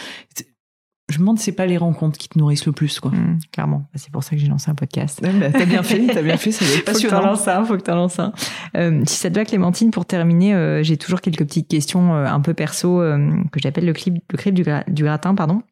je 1.08 1.18
me 1.18 1.20
demande 1.20 1.38
c'est 1.38 1.52
pas 1.52 1.66
les 1.66 1.76
rencontres 1.76 2.18
qui 2.18 2.28
te 2.28 2.38
nourrissent 2.38 2.66
le 2.66 2.72
plus 2.72 2.98
quoi. 2.98 3.12
Mmh, 3.12 3.38
clairement. 3.52 3.78
Bah, 3.78 3.94
c'est 3.94 4.10
pour 4.10 4.24
ça 4.24 4.30
que 4.30 4.38
j'ai 4.38 4.48
lancé 4.48 4.70
un 4.70 4.74
podcast. 4.74 5.20
Bah, 5.22 5.50
t'as 5.52 5.64
bien 5.64 5.82
fait 5.82 6.04
t'as 6.06 6.22
bien 6.22 6.36
fait 6.36 6.50
c'est 6.50 6.84
passionnant 6.84 7.16
faut 7.36 7.38
que 7.38 7.44
t'en 7.44 7.60
un 7.60 7.64
faut 7.64 7.76
que 7.76 7.82
t'en 7.82 7.94
lances 7.94 8.18
un. 8.18 8.32
Euh, 8.76 9.02
si 9.06 9.16
ça 9.16 9.30
te 9.30 9.36
va 9.36 9.44
Clémentine 9.44 9.90
pour 9.90 10.04
terminer 10.04 10.54
euh, 10.54 10.82
j'ai 10.82 10.96
toujours 10.96 11.20
quelques 11.20 11.44
petites 11.44 11.68
questions 11.68 12.14
euh, 12.14 12.26
un 12.26 12.40
peu 12.40 12.54
perso 12.54 13.00
euh, 13.00 13.30
que 13.52 13.60
j'appelle 13.60 13.86
le 13.86 13.92
clip 13.92 14.16
le 14.30 14.38
clip 14.38 14.54
du, 14.54 14.64
du 14.88 15.04
gratin 15.04 15.34
pardon. 15.34 15.62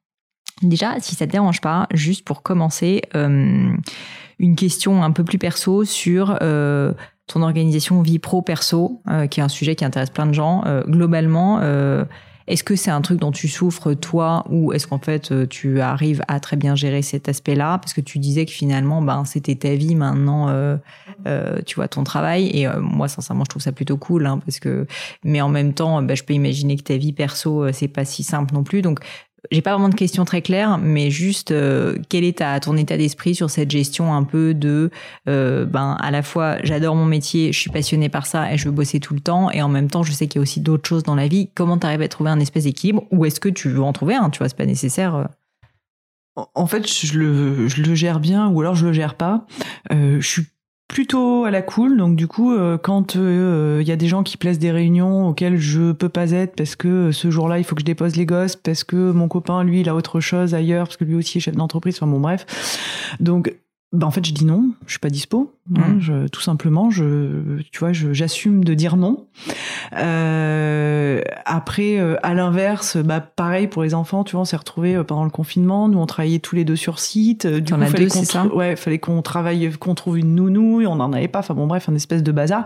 Déjà 0.62 1.00
si 1.00 1.16
ça 1.16 1.26
te 1.26 1.32
dérange 1.32 1.60
pas 1.60 1.88
juste 1.92 2.24
pour 2.24 2.42
commencer 2.42 3.02
une 4.38 4.56
question 4.56 5.02
un 5.02 5.10
peu 5.10 5.24
plus 5.24 5.38
perso 5.38 5.84
sur 5.84 6.38
euh, 6.42 6.92
ton 7.26 7.42
organisation 7.42 8.02
vie 8.02 8.18
pro 8.18 8.42
perso, 8.42 9.00
euh, 9.08 9.26
qui 9.26 9.40
est 9.40 9.42
un 9.42 9.48
sujet 9.48 9.74
qui 9.74 9.84
intéresse 9.84 10.10
plein 10.10 10.26
de 10.26 10.34
gens. 10.34 10.62
Euh, 10.66 10.82
globalement, 10.84 11.60
est-ce 12.46 12.62
que 12.62 12.76
c'est 12.76 12.90
un 12.90 13.00
truc 13.00 13.20
dont 13.20 13.32
tu 13.32 13.48
souffres 13.48 13.94
toi, 13.94 14.44
ou 14.50 14.74
est-ce 14.74 14.86
qu'en 14.86 14.98
fait 14.98 15.48
tu 15.48 15.80
arrives 15.80 16.22
à 16.28 16.40
très 16.40 16.56
bien 16.56 16.74
gérer 16.74 17.00
cet 17.00 17.26
aspect-là? 17.26 17.78
Parce 17.78 17.94
que 17.94 18.02
tu 18.02 18.18
disais 18.18 18.44
que 18.44 18.52
finalement, 18.52 19.00
ben 19.00 19.24
c'était 19.24 19.54
ta 19.54 19.74
vie, 19.74 19.94
maintenant, 19.94 20.78
tu 21.64 21.74
vois 21.76 21.88
ton 21.88 22.04
travail. 22.04 22.48
Et 22.48 22.68
moi, 22.78 23.08
sincèrement, 23.08 23.44
je 23.44 23.50
trouve 23.50 23.62
ça 23.62 23.72
plutôt 23.72 23.96
cool, 23.96 24.26
hein, 24.26 24.40
parce 24.44 24.60
que. 24.60 24.86
Mais 25.24 25.40
en 25.40 25.48
même 25.48 25.72
temps, 25.72 26.02
ben, 26.02 26.14
je 26.14 26.24
peux 26.24 26.34
imaginer 26.34 26.76
que 26.76 26.82
ta 26.82 26.98
vie 26.98 27.14
perso, 27.14 27.72
c'est 27.72 27.88
pas 27.88 28.04
si 28.04 28.22
simple 28.22 28.52
non 28.52 28.62
plus. 28.62 28.82
Donc, 28.82 29.00
j'ai 29.50 29.62
pas 29.62 29.72
vraiment 29.72 29.88
de 29.88 29.94
questions 29.94 30.24
très 30.24 30.42
claires, 30.42 30.78
mais 30.78 31.10
juste 31.10 31.50
euh, 31.50 31.96
quel 32.08 32.24
est 32.24 32.42
ton 32.62 32.76
état 32.76 32.96
d'esprit 32.96 33.34
sur 33.34 33.50
cette 33.50 33.70
gestion 33.70 34.14
un 34.14 34.24
peu 34.24 34.54
de 34.54 34.90
euh, 35.28 35.64
ben 35.64 35.96
à 36.00 36.10
la 36.10 36.22
fois 36.22 36.56
j'adore 36.62 36.94
mon 36.94 37.04
métier, 37.04 37.52
je 37.52 37.58
suis 37.58 37.70
passionnée 37.70 38.08
par 38.08 38.26
ça 38.26 38.52
et 38.52 38.58
je 38.58 38.66
veux 38.66 38.70
bosser 38.70 39.00
tout 39.00 39.14
le 39.14 39.20
temps, 39.20 39.50
et 39.50 39.62
en 39.62 39.68
même 39.68 39.90
temps 39.90 40.02
je 40.02 40.12
sais 40.12 40.26
qu'il 40.26 40.38
y 40.38 40.40
a 40.40 40.42
aussi 40.42 40.60
d'autres 40.60 40.88
choses 40.88 41.02
dans 41.02 41.14
la 41.14 41.28
vie. 41.28 41.50
Comment 41.54 41.78
tu 41.78 41.86
arrives 41.86 42.02
à 42.02 42.08
trouver 42.08 42.30
un 42.30 42.40
espèce 42.40 42.64
d'équilibre 42.64 43.04
ou 43.10 43.24
est-ce 43.24 43.40
que 43.40 43.48
tu 43.48 43.68
veux 43.68 43.82
en 43.82 43.92
trouver 43.92 44.14
un 44.14 44.30
Tu 44.30 44.38
vois, 44.38 44.48
c'est 44.48 44.56
pas 44.56 44.66
nécessaire. 44.66 45.14
Euh? 45.14 45.24
En 46.54 46.66
fait, 46.66 46.90
je 46.90 47.16
le, 47.16 47.94
gère 47.94 48.18
bien 48.18 48.48
ou 48.48 48.60
alors 48.60 48.74
je 48.74 48.86
le 48.86 48.92
gère 48.92 49.14
pas. 49.14 49.46
Je 49.90 50.18
suis 50.20 50.46
plutôt 50.94 51.44
à 51.44 51.50
la 51.50 51.60
cool. 51.60 51.96
Donc 51.98 52.14
du 52.14 52.28
coup, 52.28 52.54
euh, 52.54 52.78
quand 52.78 53.16
il 53.16 53.20
euh, 53.20 53.82
y 53.82 53.90
a 53.90 53.96
des 53.96 54.06
gens 54.06 54.22
qui 54.22 54.36
plaisent 54.36 54.60
des 54.60 54.70
réunions 54.70 55.28
auxquelles 55.28 55.58
je 55.58 55.90
peux 55.90 56.08
pas 56.08 56.30
être 56.30 56.54
parce 56.54 56.76
que 56.76 56.88
euh, 56.88 57.12
ce 57.12 57.32
jour-là 57.32 57.58
il 57.58 57.64
faut 57.64 57.74
que 57.74 57.80
je 57.80 57.84
dépose 57.84 58.14
les 58.14 58.24
gosses, 58.24 58.54
parce 58.54 58.84
que 58.84 59.10
mon 59.10 59.26
copain 59.26 59.64
lui 59.64 59.80
il 59.80 59.88
a 59.88 59.94
autre 59.96 60.20
chose 60.20 60.54
ailleurs, 60.54 60.86
parce 60.86 60.96
que 60.96 61.04
lui 61.04 61.16
aussi 61.16 61.38
est 61.38 61.40
chef 61.40 61.56
d'entreprise. 61.56 61.96
Enfin 61.96 62.06
bon 62.06 62.20
bref. 62.20 62.46
Donc 63.18 63.52
bah 63.94 64.08
en 64.08 64.10
fait, 64.10 64.26
je 64.26 64.34
dis 64.34 64.44
non, 64.44 64.72
je 64.86 64.92
suis 64.92 64.98
pas 64.98 65.08
dispo. 65.08 65.54
Hein, 65.76 65.94
mm. 65.94 66.00
je, 66.00 66.26
tout 66.26 66.40
simplement, 66.40 66.90
je, 66.90 67.60
tu 67.70 67.78
vois, 67.78 67.92
j'assume 67.92 68.64
de 68.64 68.74
dire 68.74 68.96
non. 68.96 69.26
Euh, 69.96 71.22
après, 71.44 72.00
euh, 72.00 72.16
à 72.24 72.34
l'inverse, 72.34 72.96
bah 72.96 73.20
pareil 73.20 73.68
pour 73.68 73.84
les 73.84 73.94
enfants, 73.94 74.24
tu 74.24 74.32
vois, 74.32 74.42
on 74.42 74.44
s'est 74.44 74.56
retrouvés 74.56 74.96
euh, 74.96 75.04
pendant 75.04 75.22
le 75.22 75.30
confinement. 75.30 75.88
Nous, 75.88 75.98
on 75.98 76.06
travaillait 76.06 76.40
tous 76.40 76.56
les 76.56 76.64
deux 76.64 76.74
sur 76.74 76.98
site. 76.98 77.46
Du 77.46 77.72
coup, 77.72 77.80
fallait 77.80 78.08
qu'on, 78.08 78.48
ouais, 78.48 78.74
fallait 78.74 78.98
qu'on 78.98 79.22
travaille, 79.22 79.70
qu'on 79.78 79.94
trouve 79.94 80.18
une 80.18 80.34
nounou. 80.34 80.80
Et 80.80 80.88
on 80.88 80.96
n'en 80.96 81.12
avait 81.12 81.28
pas. 81.28 81.38
Enfin 81.38 81.54
bon, 81.54 81.68
bref, 81.68 81.88
un 81.88 81.94
espèce 81.94 82.24
de 82.24 82.32
bazar 82.32 82.64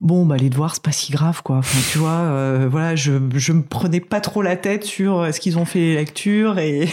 bon 0.00 0.24
bah 0.24 0.36
les 0.36 0.48
devoirs 0.48 0.74
c'est 0.74 0.82
pas 0.82 0.92
si 0.92 1.10
grave 1.10 1.42
quoi. 1.42 1.56
Enfin 1.56 1.78
tu 1.90 1.98
vois 1.98 2.10
euh, 2.10 2.68
voilà 2.70 2.94
je 2.94 3.14
je 3.34 3.52
me 3.52 3.62
prenais 3.62 4.00
pas 4.00 4.20
trop 4.20 4.42
la 4.42 4.56
tête 4.56 4.84
sur 4.84 5.26
est-ce 5.26 5.40
qu'ils 5.40 5.58
ont 5.58 5.64
fait 5.64 5.80
les 5.80 5.94
lectures 5.96 6.58
et 6.58 6.88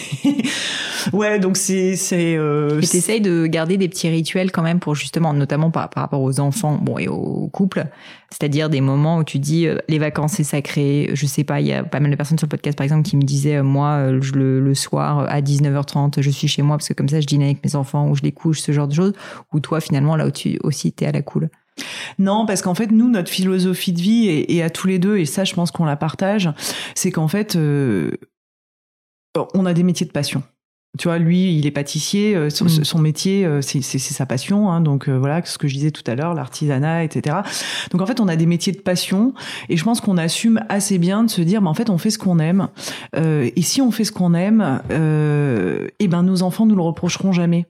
ouais 1.14 1.38
donc 1.38 1.56
c'est 1.56 1.96
c'est 1.98 2.36
euh, 2.36 2.82
t'essayes 2.82 3.22
de 3.22 3.46
garder 3.46 3.78
des 3.78 3.88
petits 3.90 4.10
rituels 4.10 4.52
quand 4.52 4.64
même 4.64 4.80
pour 4.80 4.96
justement 4.96 5.34
notamment 5.34 5.70
par, 5.70 5.90
par 5.92 6.02
rapport 6.02 6.22
aux 6.22 6.40
enfants 6.40 6.80
bon 6.82 6.98
et 6.98 7.08
aux 7.08 7.48
couples 7.50 7.86
c'est-à-dire 8.32 8.72
des 8.72 8.82
moments 8.82 9.18
où 9.20 9.24
tu 9.24 9.38
dis 9.38 9.68
euh, 9.68 9.78
les 9.88 10.00
vacances 10.00 10.34
c'est 10.34 10.44
sacré. 10.44 11.12
Je 11.14 11.26
sais 11.28 11.44
pas 11.44 11.62
il 11.62 11.68
y 11.68 11.74
a 11.74 11.84
pas 11.84 12.00
mal 12.00 12.10
de 12.10 12.16
personnes 12.16 12.40
sur 12.40 12.48
le 12.48 12.50
podcast 12.50 12.76
par 12.76 12.86
exemple 12.86 13.04
qui 13.04 13.18
me 13.18 13.22
disaient 13.22 13.58
euh, 13.58 13.64
moi 13.64 14.10
le, 14.10 14.60
le 14.60 14.74
soir 14.74 15.20
à 15.30 15.42
19h30 15.42 16.22
je 16.22 16.30
suis 16.32 16.48
chez 16.48 16.64
moi 16.64 16.78
parce 16.78 16.88
que 16.88 16.94
comme 16.94 17.10
ça 17.10 17.22
je 17.22 17.28
dîne 17.28 17.44
avec 17.44 17.64
mes 17.64 17.76
enfants 17.76 18.10
ou 18.10 18.16
je 18.16 18.24
les 18.24 18.32
couche 18.32 18.62
ce 18.62 18.72
genre 18.72 18.88
de 18.88 18.96
choses. 18.96 19.14
Ou 19.54 19.60
toi 19.60 19.80
finalement 19.80 20.16
là 20.16 20.26
où 20.26 20.32
tu 20.32 20.60
aussi 20.64 20.92
t'es 20.92 21.06
à 21.06 21.12
la 21.12 21.22
cool 21.22 21.50
non, 22.20 22.46
parce 22.46 22.62
qu'en 22.62 22.76
fait, 22.76 22.92
nous, 22.92 23.10
notre 23.10 23.30
philosophie 23.30 23.94
de 23.94 24.02
vie, 24.02 24.28
et, 24.28 24.64
à 24.64 24.70
tous 24.70 24.88
les 24.88 25.00
deux, 25.00 25.18
et 25.18 25.26
ça, 25.26 25.44
je 25.44 25.54
pense 25.54 25.72
qu'on 25.72 25.86
la 25.86 25.96
partage, 25.98 26.50
c'est 26.94 27.12
qu'en 27.12 27.28
fait, 27.28 27.56
euh, 27.56 28.12
on 29.54 29.66
a 29.66 29.74
des 29.74 29.84
métiers 29.84 30.06
de 30.06 30.12
passion. 30.12 30.44
Tu 30.98 31.10
vois, 31.10 31.18
lui, 31.18 31.58
il 31.58 31.66
est 31.66 31.72
pâtissier, 31.72 32.36
euh, 32.36 32.50
son, 32.50 32.66
Mm. 32.66 32.84
son 32.86 33.00
métier, 33.00 33.46
euh, 33.46 33.62
c'est 33.62 33.82
sa 33.82 34.26
passion. 34.26 34.72
Hein, 34.72 34.80
donc 34.80 35.10
euh, 35.10 35.18
voilà, 35.18 35.44
ce 35.44 35.58
que 35.58 35.68
je 35.68 35.74
disais 35.74 35.92
tout 35.92 36.10
à 36.10 36.16
l'heure, 36.16 36.34
l'artisanat, 36.34 37.04
etc. 37.04 37.38
Donc 37.92 38.02
en 38.02 38.06
fait, 38.06 38.22
on 38.22 38.28
a 38.28 38.36
des 38.36 38.46
métiers 38.46 38.72
de 38.72 38.80
passion, 38.80 39.34
et 39.68 39.76
je 39.76 39.84
pense 39.84 40.00
qu'on 40.00 40.18
assume 40.18 40.62
assez 40.70 40.98
bien 40.98 41.26
de 41.26 41.30
se 41.30 41.42
dire, 41.42 41.62
mais 41.62 41.68
en 41.68 41.74
fait, 41.74 41.90
on 41.90 41.98
fait 41.98 42.12
ce 42.12 42.18
qu'on 42.18 42.40
aime. 42.40 42.70
Et 43.16 43.62
si 43.62 43.82
on 43.82 43.92
fait 43.92 44.06
ce 44.06 44.12
qu'on 44.12 44.34
aime, 44.34 44.82
eh 44.90 46.08
ben 46.08 46.24
nos 46.24 46.44
enfants 46.44 46.66
nous 46.66 46.76
le 46.76 46.82
reprocheront 46.82 47.34
jamais. 47.34 47.66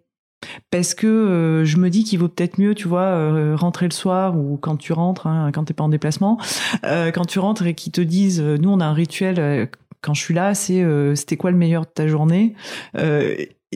Parce 0.71 0.93
que 0.93 1.07
euh, 1.07 1.65
je 1.65 1.77
me 1.77 1.89
dis 1.89 2.03
qu'il 2.03 2.19
vaut 2.19 2.27
peut-être 2.27 2.57
mieux, 2.57 2.75
tu 2.75 2.87
vois, 2.87 3.01
euh, 3.01 3.55
rentrer 3.55 3.87
le 3.87 3.93
soir 3.93 4.37
ou 4.37 4.57
quand 4.57 4.77
tu 4.77 4.93
rentres, 4.93 5.27
hein, 5.27 5.51
quand 5.53 5.65
t'es 5.65 5.73
pas 5.73 5.83
en 5.83 5.89
déplacement, 5.89 6.39
euh, 6.85 7.11
quand 7.11 7.25
tu 7.25 7.39
rentres 7.39 7.65
et 7.65 7.73
qu'ils 7.73 7.91
te 7.91 8.01
disent, 8.01 8.41
nous 8.41 8.69
on 8.69 8.79
a 8.79 8.85
un 8.85 8.93
rituel 8.93 9.69
quand 10.01 10.13
je 10.13 10.21
suis 10.21 10.33
là, 10.33 10.53
c'est 10.53 10.85
c'était 11.15 11.37
quoi 11.37 11.51
le 11.51 11.57
meilleur 11.57 11.83
de 11.83 11.89
ta 11.89 12.07
journée 12.07 12.53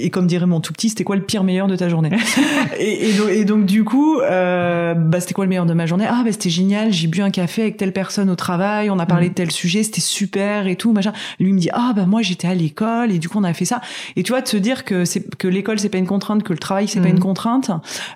et 0.05 0.09
comme 0.09 0.27
dirait 0.27 0.45
mon 0.45 0.59
tout 0.61 0.73
petit, 0.73 0.89
c'était 0.89 1.03
quoi 1.03 1.15
le 1.15 1.21
pire 1.23 1.43
meilleur 1.43 1.67
de 1.67 1.75
ta 1.75 1.89
journée 1.89 2.09
et, 2.79 3.09
et 3.09 3.13
donc, 3.13 3.29
et 3.29 3.45
donc, 3.45 3.65
du 3.65 3.83
coup, 3.83 4.19
euh, 4.19 4.93
bah, 4.93 5.19
c'était 5.19 5.33
quoi 5.33 5.45
le 5.45 5.49
meilleur 5.49 5.65
de 5.65 5.73
ma 5.73 5.85
journée? 5.85 6.05
Ah 6.07 6.21
bah 6.23 6.31
c'était 6.31 6.49
génial, 6.49 6.91
j'ai 6.91 7.07
bu 7.07 7.21
un 7.21 7.29
café 7.31 7.61
avec 7.63 7.77
telle 7.77 7.93
personne 7.93 8.29
au 8.29 8.35
travail, 8.35 8.89
on 8.89 8.99
a 8.99 9.05
parlé 9.05 9.25
Mhm. 9.27 9.29
de 9.31 9.35
tel 9.35 9.51
sujet, 9.51 9.83
c'était 9.83 10.01
super 10.01 10.67
et 10.67 10.75
tout 10.75 10.91
machin. 10.93 11.13
Lui 11.39 11.53
me 11.53 11.59
dit 11.59 11.69
ah 11.73 11.93
bah 11.95 12.05
moi 12.05 12.21
j'étais 12.21 12.47
à 12.47 12.53
l'école 12.55 13.11
et 13.11 13.19
du 13.19 13.29
coup 13.29 13.37
on 13.39 13.43
a 13.43 13.53
fait 13.53 13.65
ça. 13.65 13.81
Et 14.15 14.23
tu 14.23 14.31
vois 14.31 14.41
de 14.41 14.47
se 14.47 14.57
dire 14.57 14.85
que 14.85 15.05
c'est 15.05 15.35
que 15.37 15.47
l'école 15.47 15.79
c'est 15.79 15.89
pas 15.89 15.97
une 15.97 16.07
contrainte, 16.07 16.43
que 16.43 16.53
le 16.53 16.59
travail 16.59 16.87
c'est 16.87 17.01
pas 17.01 17.09
une 17.09 17.19
contrainte, 17.19 17.71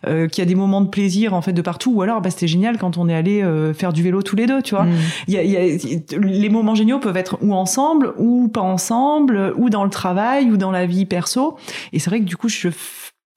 euh, 0.07 0.27
qu'il 0.27 0.41
y 0.41 0.45
a 0.45 0.47
des 0.47 0.55
moments 0.55 0.81
de 0.81 0.87
plaisir 0.89 1.33
en 1.33 1.41
fait 1.41 1.53
de 1.53 1.61
partout. 1.61 1.91
Ou 1.93 2.01
alors 2.01 2.21
bah 2.21 2.29
c'était 2.29 2.47
génial 2.47 2.77
quand 2.77 2.97
on 2.97 3.07
est 3.09 3.13
allé 3.15 3.41
euh, 3.41 3.73
faire 3.73 3.93
du 3.93 4.01
vélo 4.03 4.21
tous 4.21 4.35
les 4.35 4.45
deux, 4.45 4.61
tu 4.61 4.75
vois. 4.75 4.85
Mm. 4.85 5.35
A, 5.35 5.43
y 5.43 5.57
a- 5.57 6.17
les 6.19 6.49
moments 6.49 6.75
géniaux 6.75 6.99
peuvent 6.99 7.17
être 7.17 7.37
ou 7.41 7.53
ensemble, 7.53 8.13
ou 8.17 8.47
pas 8.47 8.61
ensemble, 8.61 9.53
ou 9.57 9.69
dans 9.69 9.83
le 9.83 9.89
travail, 9.89 10.49
ou 10.51 10.57
dans 10.57 10.71
la 10.71 10.85
vie 10.85 11.05
perso. 11.05 11.57
Et 11.91 11.99
c'est 11.99 12.09
vrai 12.09 12.19
que 12.19 12.25
du 12.25 12.35
coup, 12.37 12.49
je 12.49 12.69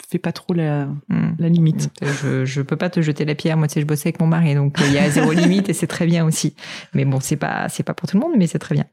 fais 0.09 0.18
pas 0.18 0.32
trop 0.32 0.55
la, 0.55 0.87
Mm. 1.09 1.34
la 1.39 1.49
limite. 1.49 1.91
Je, 2.01 2.45
je 2.45 2.62
peux 2.62 2.76
pas 2.76 2.91
te 2.91 3.01
jeter 3.03 3.24
la 3.24 3.34
pierre. 3.34 3.57
Moi, 3.57 3.66
tu 3.68 3.74
sais, 3.74 3.80
je 3.80 3.87
bossais 3.87 4.09
avec 4.09 4.20
mon 4.20 4.26
mari, 4.28 4.55
donc 4.55 4.80
euh, 4.80 4.84
il 4.87 4.93
y 4.93 4.99
a 4.99 5.11
zéro 5.11 5.32
limite 5.32 5.68
et 5.68 5.72
c'est 5.72 5.87
très 5.89 6.07
bien 6.07 6.24
aussi. 6.24 6.55
Mais 6.95 7.05
bon, 7.05 7.18
c'est 7.20 7.37
pas, 7.37 7.68
c'est 7.68 7.82
pas 7.82 7.95
pour 7.95 8.09
tout 8.09 8.16
le 8.16 8.22
monde, 8.22 8.34
mais 8.37 8.47
c'est 8.47 8.59
très 8.61 8.74
bien. 8.74 8.84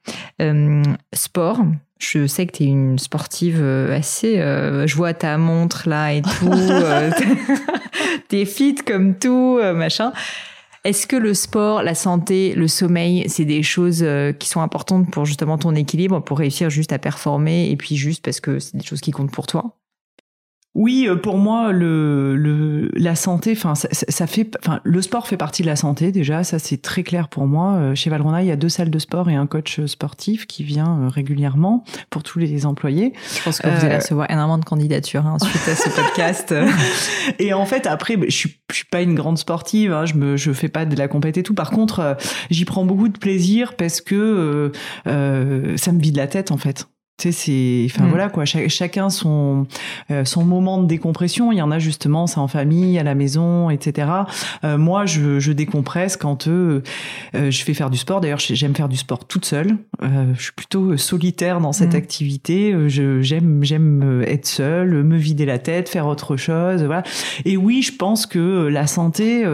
Euh, 0.41 0.81
sport. 1.13 1.59
Je 1.99 2.25
sais 2.27 2.45
que 2.47 2.57
tu 2.57 2.63
es 2.63 2.65
une 2.65 2.97
sportive 2.99 3.59
euh, 3.61 3.95
assez. 3.95 4.39
euh, 4.39 4.87
je 4.87 4.95
vois 4.95 5.13
ta 5.13 5.37
montre 5.37 5.87
là 5.87 6.13
et 6.13 6.21
tout. 6.21 6.49
T'es 8.27 8.45
fit 8.45 8.75
comme 8.75 9.15
tout, 9.17 9.59
machin. 9.75 10.11
Est-ce 10.83 11.07
que 11.07 11.15
le 11.15 11.33
sport, 11.33 11.81
la 11.81 11.95
santé, 11.95 12.53
le 12.55 12.67
sommeil, 12.67 13.23
c'est 13.29 13.45
des 13.45 13.63
choses 13.63 14.03
euh, 14.03 14.33
qui 14.33 14.49
sont 14.49 14.59
importantes 14.59 15.09
pour 15.09 15.25
justement 15.25 15.57
ton 15.57 15.75
équilibre, 15.75 16.19
pour 16.19 16.39
réussir 16.39 16.69
juste 16.69 16.91
à 16.91 16.99
performer 16.99 17.69
et 17.71 17.77
puis 17.77 17.95
juste 17.95 18.23
parce 18.23 18.41
que 18.41 18.59
c'est 18.59 18.75
des 18.75 18.83
choses 18.83 18.99
qui 18.99 19.11
comptent 19.11 19.31
pour 19.31 19.47
toi? 19.47 19.77
Oui, 20.75 21.05
euh, 21.07 21.15
pour 21.15 21.37
moi, 21.37 21.71
le, 21.71 22.35
le 22.35 22.89
la 22.95 23.15
santé, 23.15 23.51
enfin, 23.55 23.75
ça, 23.75 23.87
ça- 23.91 24.25
fait, 24.27 24.49
enfin, 24.59 24.79
le 24.83 25.01
sport 25.03 25.27
fait 25.27 25.37
partie 25.37 25.61
de 25.61 25.67
la 25.67 25.75
santé 25.75 26.11
déjà. 26.11 26.43
Ça, 26.43 26.57
c'est 26.57 26.81
très 26.81 27.03
clair 27.03 27.27
pour 27.27 27.45
moi. 27.45 27.73
Euh, 27.75 27.95
Chez 27.95 28.09
Valrhona, 28.09 28.41
il 28.41 28.47
y 28.47 28.51
a 28.51 28.55
deux 28.55 28.69
salles 28.69 28.89
de 28.89 28.97
sport 28.97 29.29
et 29.29 29.35
un 29.35 29.45
coach 29.45 29.81
sportif 29.85 30.47
qui 30.47 30.63
vient 30.63 30.99
euh, 31.03 31.09
régulièrement 31.09 31.83
pour 32.09 32.23
tous 32.23 32.39
les 32.39 32.65
employés. 32.65 33.13
Je 33.37 33.43
pense 33.43 33.59
que 33.59 33.67
vous 33.67 33.85
allez 33.85 33.97
recevoir 33.97 34.31
énormément 34.31 34.57
de 34.57 34.65
candidatures 34.65 35.27
hein, 35.27 35.37
suite 35.39 35.67
à 35.67 35.75
ce 35.75 35.89
podcast. 35.95 36.55
Et 37.37 37.53
en 37.53 37.65
fait, 37.65 37.85
après, 37.85 38.17
bah, 38.17 38.25
je 38.27 38.35
suis, 38.35 38.57
je 38.71 38.75
suis 38.77 38.85
pas 38.85 39.01
une 39.01 39.13
grande 39.13 39.37
sportive. 39.37 39.93
Hein, 39.93 40.05
je 40.05 40.15
me, 40.15 40.37
je 40.37 40.51
fais 40.53 40.69
pas 40.69 40.85
de 40.85 40.95
la 40.95 41.07
compète 41.07 41.37
et 41.37 41.43
tout. 41.43 41.53
Par 41.53 41.69
contre, 41.69 42.17
j'y 42.49 42.65
prends 42.65 42.83
beaucoup 42.85 43.09
de 43.09 43.17
plaisir 43.19 43.75
parce 43.77 44.01
que 44.01 44.71
euh, 45.07 45.77
ça 45.77 45.91
me 45.91 45.99
vide 46.01 46.17
la 46.17 46.25
tête 46.27 46.51
en 46.51 46.57
fait. 46.57 46.87
Tu 47.19 47.31
sais, 47.31 47.31
c'est, 47.31 47.85
enfin 47.93 48.05
Mm. 48.07 48.09
voilà 48.09 48.29
quoi. 48.29 48.43
Cha- 48.45 48.67
chacun 48.67 49.11
son 49.11 49.67
euh, 50.09 50.25
son 50.25 50.43
moment 50.43 50.81
de 50.81 50.87
décompression. 50.87 51.51
Il 51.51 51.59
y 51.59 51.61
en 51.61 51.69
a 51.69 51.77
justement, 51.77 52.25
c'est 52.25 52.39
en 52.39 52.47
famille, 52.47 52.97
à 52.97 53.03
la 53.03 53.13
maison, 53.13 53.69
etc. 53.69 54.07
Euh, 54.63 54.79
moi, 54.79 55.05
je, 55.05 55.39
je 55.39 55.51
décompresse 55.51 56.17
quand 56.17 56.47
euh, 56.47 56.81
je 57.35 57.63
fais 57.63 57.75
faire 57.75 57.91
du 57.91 57.99
sport. 57.99 58.19
D'ailleurs, 58.19 58.39
j'aime 58.39 58.75
faire 58.75 58.89
du 58.89 58.97
sport 58.97 59.25
toute 59.27 59.45
seule. 59.45 59.77
Je 60.01 60.41
suis 60.41 60.51
plutôt 60.53 60.97
solitaire 60.97 61.61
dans 61.61 61.71
cette 61.71 61.93
Mm. 61.93 61.97
activité. 61.97 62.75
Je, 62.89 63.21
j'aime 63.21 63.63
j'aime 63.63 64.23
être 64.25 64.47
seule, 64.47 65.03
me 65.03 65.15
vider 65.15 65.45
la 65.45 65.59
tête, 65.59 65.89
faire 65.89 66.07
autre 66.07 66.35
chose. 66.35 66.81
Voilà. 66.83 67.03
Et 67.45 67.57
oui, 67.57 67.83
je 67.83 67.93
pense 67.95 68.25
que 68.25 68.65
la 68.67 68.87
santé, 68.87 69.45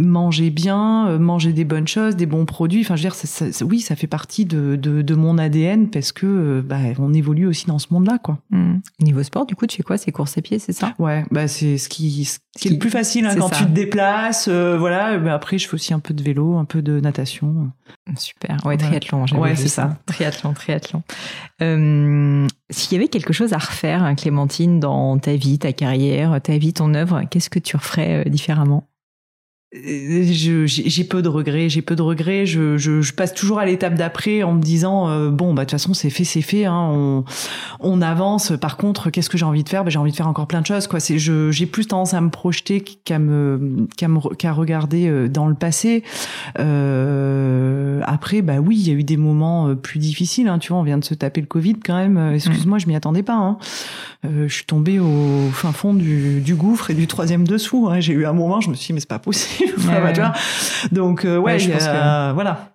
manger 0.00 0.50
bien, 0.50 1.18
manger 1.18 1.52
des 1.52 1.64
bonnes 1.64 1.86
choses, 1.88 2.16
des 2.16 2.26
bons 2.26 2.46
produits. 2.46 2.80
Enfin, 2.80 2.96
je 2.96 3.02
veux 3.02 3.08
dire, 3.10 3.14
ça- 3.14 3.26
ça- 3.26 3.52
ça- 3.52 3.64
oui, 3.66 3.80
ça 3.80 3.94
fait 3.94 4.06
partie 4.06 4.46
de, 4.46 4.76
de, 4.76 5.02
de 5.02 5.14
mon 5.14 5.36
ADN 5.36 5.65
parce 5.90 6.12
que 6.12 6.26
euh, 6.26 6.62
bah, 6.62 6.78
on 6.98 7.12
évolue 7.12 7.46
aussi 7.46 7.66
dans 7.66 7.78
ce 7.78 7.88
monde-là, 7.90 8.18
quoi. 8.22 8.38
Hmm. 8.50 8.76
Niveau 9.00 9.22
sport, 9.22 9.46
du 9.46 9.54
coup, 9.56 9.66
tu 9.66 9.76
fais 9.78 9.82
quoi? 9.82 9.98
C'est 9.98 10.12
course 10.12 10.36
à 10.38 10.42
pied, 10.42 10.58
c'est 10.58 10.72
ça? 10.72 10.94
Ouais, 10.98 11.24
bah 11.30 11.48
c'est 11.48 11.78
ce 11.78 11.88
qui, 11.88 12.24
ce 12.24 12.38
qui 12.58 12.68
est 12.68 12.70
le 12.72 12.78
plus 12.78 12.90
facile 12.90 13.26
hein, 13.26 13.34
quand 13.36 13.48
ça. 13.48 13.56
tu 13.56 13.64
te 13.64 13.70
déplaces. 13.70 14.48
euh, 14.48 14.76
voilà. 14.78 15.18
Mais 15.18 15.30
après, 15.30 15.58
je 15.58 15.66
fais 15.68 15.74
aussi 15.74 15.92
un 15.94 15.98
peu 15.98 16.14
de 16.14 16.22
vélo, 16.22 16.56
un 16.56 16.64
peu 16.64 16.82
de 16.82 17.00
natation. 17.00 17.70
Super. 18.16 18.58
Ouais, 18.64 18.76
triathlon. 18.76 19.24
Ouais, 19.36 19.50
vu 19.50 19.56
c'est 19.56 19.68
ça. 19.68 19.96
Triathlon, 20.06 20.52
triathlon. 20.52 21.02
Euh, 21.62 22.46
S'il 22.70 22.92
y 22.92 22.96
avait 23.00 23.08
quelque 23.08 23.32
chose 23.32 23.52
à 23.52 23.58
refaire, 23.58 24.02
hein, 24.02 24.14
Clémentine, 24.14 24.80
dans 24.80 25.18
ta 25.18 25.34
vie, 25.36 25.58
ta 25.58 25.72
carrière, 25.72 26.40
ta 26.42 26.56
vie, 26.58 26.72
ton 26.72 26.94
œuvre, 26.94 27.22
qu'est-ce 27.30 27.50
que 27.50 27.58
tu 27.58 27.76
referais 27.76 28.26
euh, 28.26 28.30
différemment? 28.30 28.88
J'ai 29.84 30.66
j'ai 30.66 31.04
peu 31.04 31.22
de 31.22 31.28
regrets, 31.28 31.68
j'ai 31.68 31.82
peu 31.82 31.96
de 31.96 32.02
regrets. 32.02 32.46
Je, 32.46 32.76
je, 32.78 33.12
passe 33.12 33.34
toujours 33.34 33.58
à 33.58 33.66
l'étape 33.66 33.94
d'après 33.94 34.42
en 34.42 34.54
me 34.54 34.62
disant 34.62 35.08
euh, 35.08 35.30
bon 35.30 35.54
bah 35.54 35.62
de 35.62 35.66
toute 35.66 35.72
façon 35.72 35.94
c'est 35.94 36.10
fait, 36.10 36.24
c'est 36.24 36.42
fait. 36.42 36.64
Hein, 36.64 36.88
on, 36.92 37.24
on 37.80 38.02
avance. 38.02 38.52
Par 38.60 38.76
contre, 38.76 39.10
qu'est-ce 39.10 39.28
que 39.28 39.38
j'ai 39.38 39.44
envie 39.44 39.64
de 39.64 39.68
faire? 39.68 39.84
Bah, 39.84 39.90
J'ai 39.90 39.98
envie 39.98 40.12
de 40.12 40.16
faire 40.16 40.28
encore 40.28 40.46
plein 40.46 40.60
de 40.60 40.66
choses. 40.66 40.86
Quoi. 40.86 41.00
C'est 41.00 41.18
j'ai 41.18 41.66
plus 41.66 41.86
tendance 41.86 42.14
à 42.14 42.20
me 42.20 42.30
projeter 42.30 42.80
qu'à 42.80 43.18
me 43.18 43.86
qu'à 43.96 44.08
qu'à 44.38 44.52
regarder 44.52 45.08
euh, 45.08 45.28
dans 45.28 45.46
le 45.46 45.54
passé. 45.54 46.02
Euh, 46.58 47.75
après 48.16 48.40
bah 48.42 48.58
oui, 48.58 48.76
il 48.78 48.88
y 48.88 48.90
a 48.90 48.94
eu 48.94 49.04
des 49.04 49.16
moments 49.16 49.68
euh, 49.68 49.74
plus 49.74 49.98
difficiles. 49.98 50.48
Hein, 50.48 50.58
tu 50.58 50.72
vois, 50.72 50.78
on 50.80 50.82
vient 50.82 50.98
de 50.98 51.04
se 51.04 51.14
taper 51.14 51.40
le 51.42 51.46
Covid 51.46 51.74
quand 51.84 51.94
même. 51.96 52.16
Euh, 52.16 52.34
Excuse-moi, 52.34 52.78
je 52.78 52.86
m'y 52.86 52.96
attendais 52.96 53.22
pas. 53.22 53.34
Hein. 53.36 53.58
Euh, 54.24 54.48
je 54.48 54.54
suis 54.54 54.64
tombée 54.64 54.98
au 54.98 55.48
fin 55.52 55.72
fond 55.72 55.92
du, 55.94 56.40
du 56.40 56.54
gouffre 56.54 56.90
et 56.90 56.94
du 56.94 57.06
troisième 57.06 57.46
dessous. 57.46 57.88
Hein. 57.90 58.00
J'ai 58.00 58.14
eu 58.14 58.24
un 58.26 58.32
moment, 58.32 58.60
je 58.60 58.70
me 58.70 58.74
suis 58.74 58.88
dit 58.88 58.92
mais 58.94 59.00
c'est 59.00 59.08
pas 59.08 59.18
possible. 59.18 59.72
Enfin, 59.78 59.94
Ouais, 59.96 60.00
bah, 60.02 60.12
tu 60.12 60.20
ouais. 60.20 60.26
vois. 60.26 60.34
Donc 60.92 61.24
euh, 61.24 61.36
ouais, 61.36 61.52
Ouais, 61.52 61.58
je 61.58 61.70
pense 61.70 61.86
a- 61.86 62.32
voilà. 62.32 62.72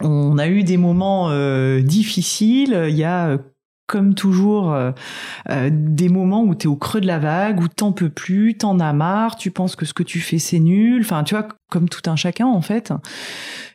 On 0.00 0.38
a 0.38 0.46
eu 0.46 0.62
des 0.62 0.76
moments 0.76 1.28
euh, 1.30 1.82
difficiles. 1.82 2.86
Il 2.88 2.96
y 2.96 3.04
a 3.04 3.36
comme 3.88 4.14
toujours 4.14 4.72
euh, 4.74 4.92
euh, 5.48 5.70
des 5.72 6.10
moments 6.10 6.42
où 6.42 6.54
tu 6.54 6.64
es 6.64 6.66
au 6.68 6.76
creux 6.76 7.00
de 7.00 7.06
la 7.06 7.18
vague, 7.18 7.58
où 7.60 7.68
t'en 7.68 7.92
peux 7.92 8.10
plus, 8.10 8.54
t'en 8.54 8.78
as 8.80 8.92
marre, 8.92 9.36
tu 9.36 9.50
penses 9.50 9.76
que 9.76 9.86
ce 9.86 9.94
que 9.94 10.02
tu 10.02 10.20
fais 10.20 10.38
c'est 10.38 10.58
nul. 10.58 11.00
Enfin, 11.02 11.24
tu 11.24 11.34
vois, 11.34 11.48
comme 11.68 11.88
tout 11.88 12.08
un 12.10 12.16
chacun 12.16 12.46
en 12.46 12.62
fait. 12.62 12.92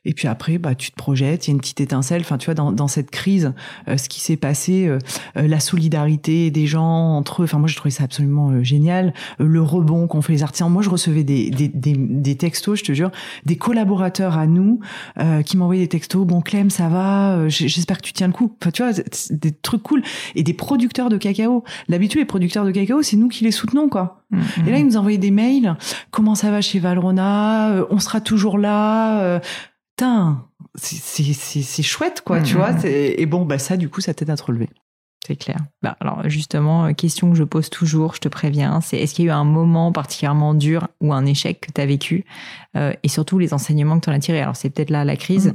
Et 0.06 0.14
puis 0.14 0.28
après, 0.28 0.58
bah, 0.58 0.76
tu 0.76 0.91
te 0.91 0.96
projettes, 0.98 1.48
il 1.48 1.52
y 1.52 1.54
a 1.54 1.54
une 1.54 1.62
petite 1.62 1.80
étincelle. 1.80 2.22
Enfin, 2.22 2.38
tu 2.38 2.46
vois, 2.46 2.56
dans, 2.56 2.74
dans 2.74 2.89
cette 2.89 3.10
crise, 3.10 3.54
euh, 3.88 3.96
ce 3.96 4.10
qui 4.10 4.20
s'est 4.20 4.36
passé, 4.36 4.86
euh, 4.86 5.00
euh, 5.38 5.48
la 5.48 5.62
solidarité 5.62 6.52
des 6.52 6.68
gens 6.68 7.16
entre 7.16 7.41
eux. 7.41 7.46
Enfin, 7.46 7.58
moi, 7.58 7.70
j'ai 7.70 7.76
trouvé 7.76 7.91
ça 7.91 8.04
absolument 8.04 8.50
euh, 8.50 8.64
génial. 8.64 9.14
Euh, 9.39 9.46
le 9.46 9.62
rebond 9.62 10.08
qu'ont 10.08 10.22
fait 10.22 10.34
les 10.34 10.44
artisans. 10.44 10.70
Moi, 10.70 10.82
je 10.82 10.89
recevais 10.89 11.24
des, 11.24 11.50
des, 11.52 11.70
des, 11.70 11.94
des 11.96 12.36
textos, 12.36 12.80
je 12.80 12.84
te 12.84 12.91
jure, 12.91 13.12
des 13.46 13.56
collaborateurs 13.56 14.38
à 14.38 14.46
nous 14.46 14.82
euh, 15.20 15.41
qui 15.41 15.56
m'envoyaient 15.56 15.84
des 15.84 15.88
textos. 15.88 16.28
Bon, 16.28 16.41
Clem, 16.41 16.70
ça 16.70 16.89
va. 16.89 17.48
J'espère 17.48 17.98
que 17.98 18.06
tu 18.06 18.12
tiens 18.12 18.28
le 18.28 18.34
coup. 18.34 18.54
Enfin, 18.62 18.72
tu 18.72 18.84
vois, 18.84 18.91
des 19.30 19.52
trucs 19.54 19.84
cool. 19.84 20.04
Et 20.36 20.44
des 20.44 20.54
producteurs 20.54 21.08
de 21.08 21.18
cacao. 21.18 21.64
L'habitude, 21.88 22.20
les 22.20 22.26
producteurs 22.26 22.66
de 22.66 22.72
cacao, 22.72 23.02
c'est 23.04 23.16
nous 23.16 23.30
qui 23.30 23.46
les 23.46 23.52
soutenons, 23.52 23.88
quoi. 23.88 24.23
Et 24.66 24.72
là, 24.72 24.78
ils 24.80 24.86
nous 24.86 24.98
envoyaient 24.98 25.18
des 25.18 25.32
mails. 25.32 25.76
Comment 26.12 26.36
ça 26.36 26.52
va 26.52 26.62
chez 26.62 26.80
Valrona 26.80 27.72
Euh, 27.72 27.86
On 27.90 28.00
sera 28.00 28.22
toujours 28.22 28.58
là. 28.58 29.22
Euh, 29.22 29.40
Putain, 29.96 30.44
c'est- 30.76 31.84
chouette, 31.84 32.24
quoi, 32.26 32.42
tu 32.42 32.56
Mhm. 32.56 32.60
vois. 32.60 32.72
Et 32.86 33.26
bon, 33.28 33.46
bah 33.46 33.60
ça, 33.60 33.78
du 33.78 33.90
coup, 33.90 34.02
ça 34.02 34.14
t'aide 34.16 34.32
à 34.32 34.36
te 34.36 34.44
relever. 34.44 34.70
C'est 35.28 35.36
clair. 35.38 35.58
Bah, 35.84 35.96
alors 36.02 36.28
justement, 36.30 36.86
euh, 36.86 36.92
question 36.94 37.30
que 37.30 37.38
je 37.38 37.44
pose 37.46 37.70
toujours, 37.70 38.16
je 38.16 38.20
te 38.20 38.28
préviens, 38.28 38.82
c'est 38.82 38.98
est-ce 38.98 39.14
qu'il 39.14 39.26
y 39.26 39.30
a 39.30 39.32
eu 39.32 39.36
un 39.36 39.46
moment 39.46 39.92
particulièrement 39.94 40.54
dur 40.54 40.88
ou 41.00 41.14
un 41.14 41.26
échec 41.26 41.62
que 41.62 41.72
tu 41.72 41.80
as 41.80 41.86
vécu? 41.86 42.26
Euh, 42.76 42.92
et 43.04 43.08
surtout 43.08 43.38
les 43.40 43.54
enseignements 43.54 44.00
que 44.00 44.06
tu 44.06 44.10
en 44.10 44.14
as 44.14 44.20
tirés? 44.20 44.42
Alors 44.42 44.56
c'est 44.58 44.70
peut-être 44.72 44.90
là 44.90 45.06
la 45.06 45.16
crise. 45.16 45.54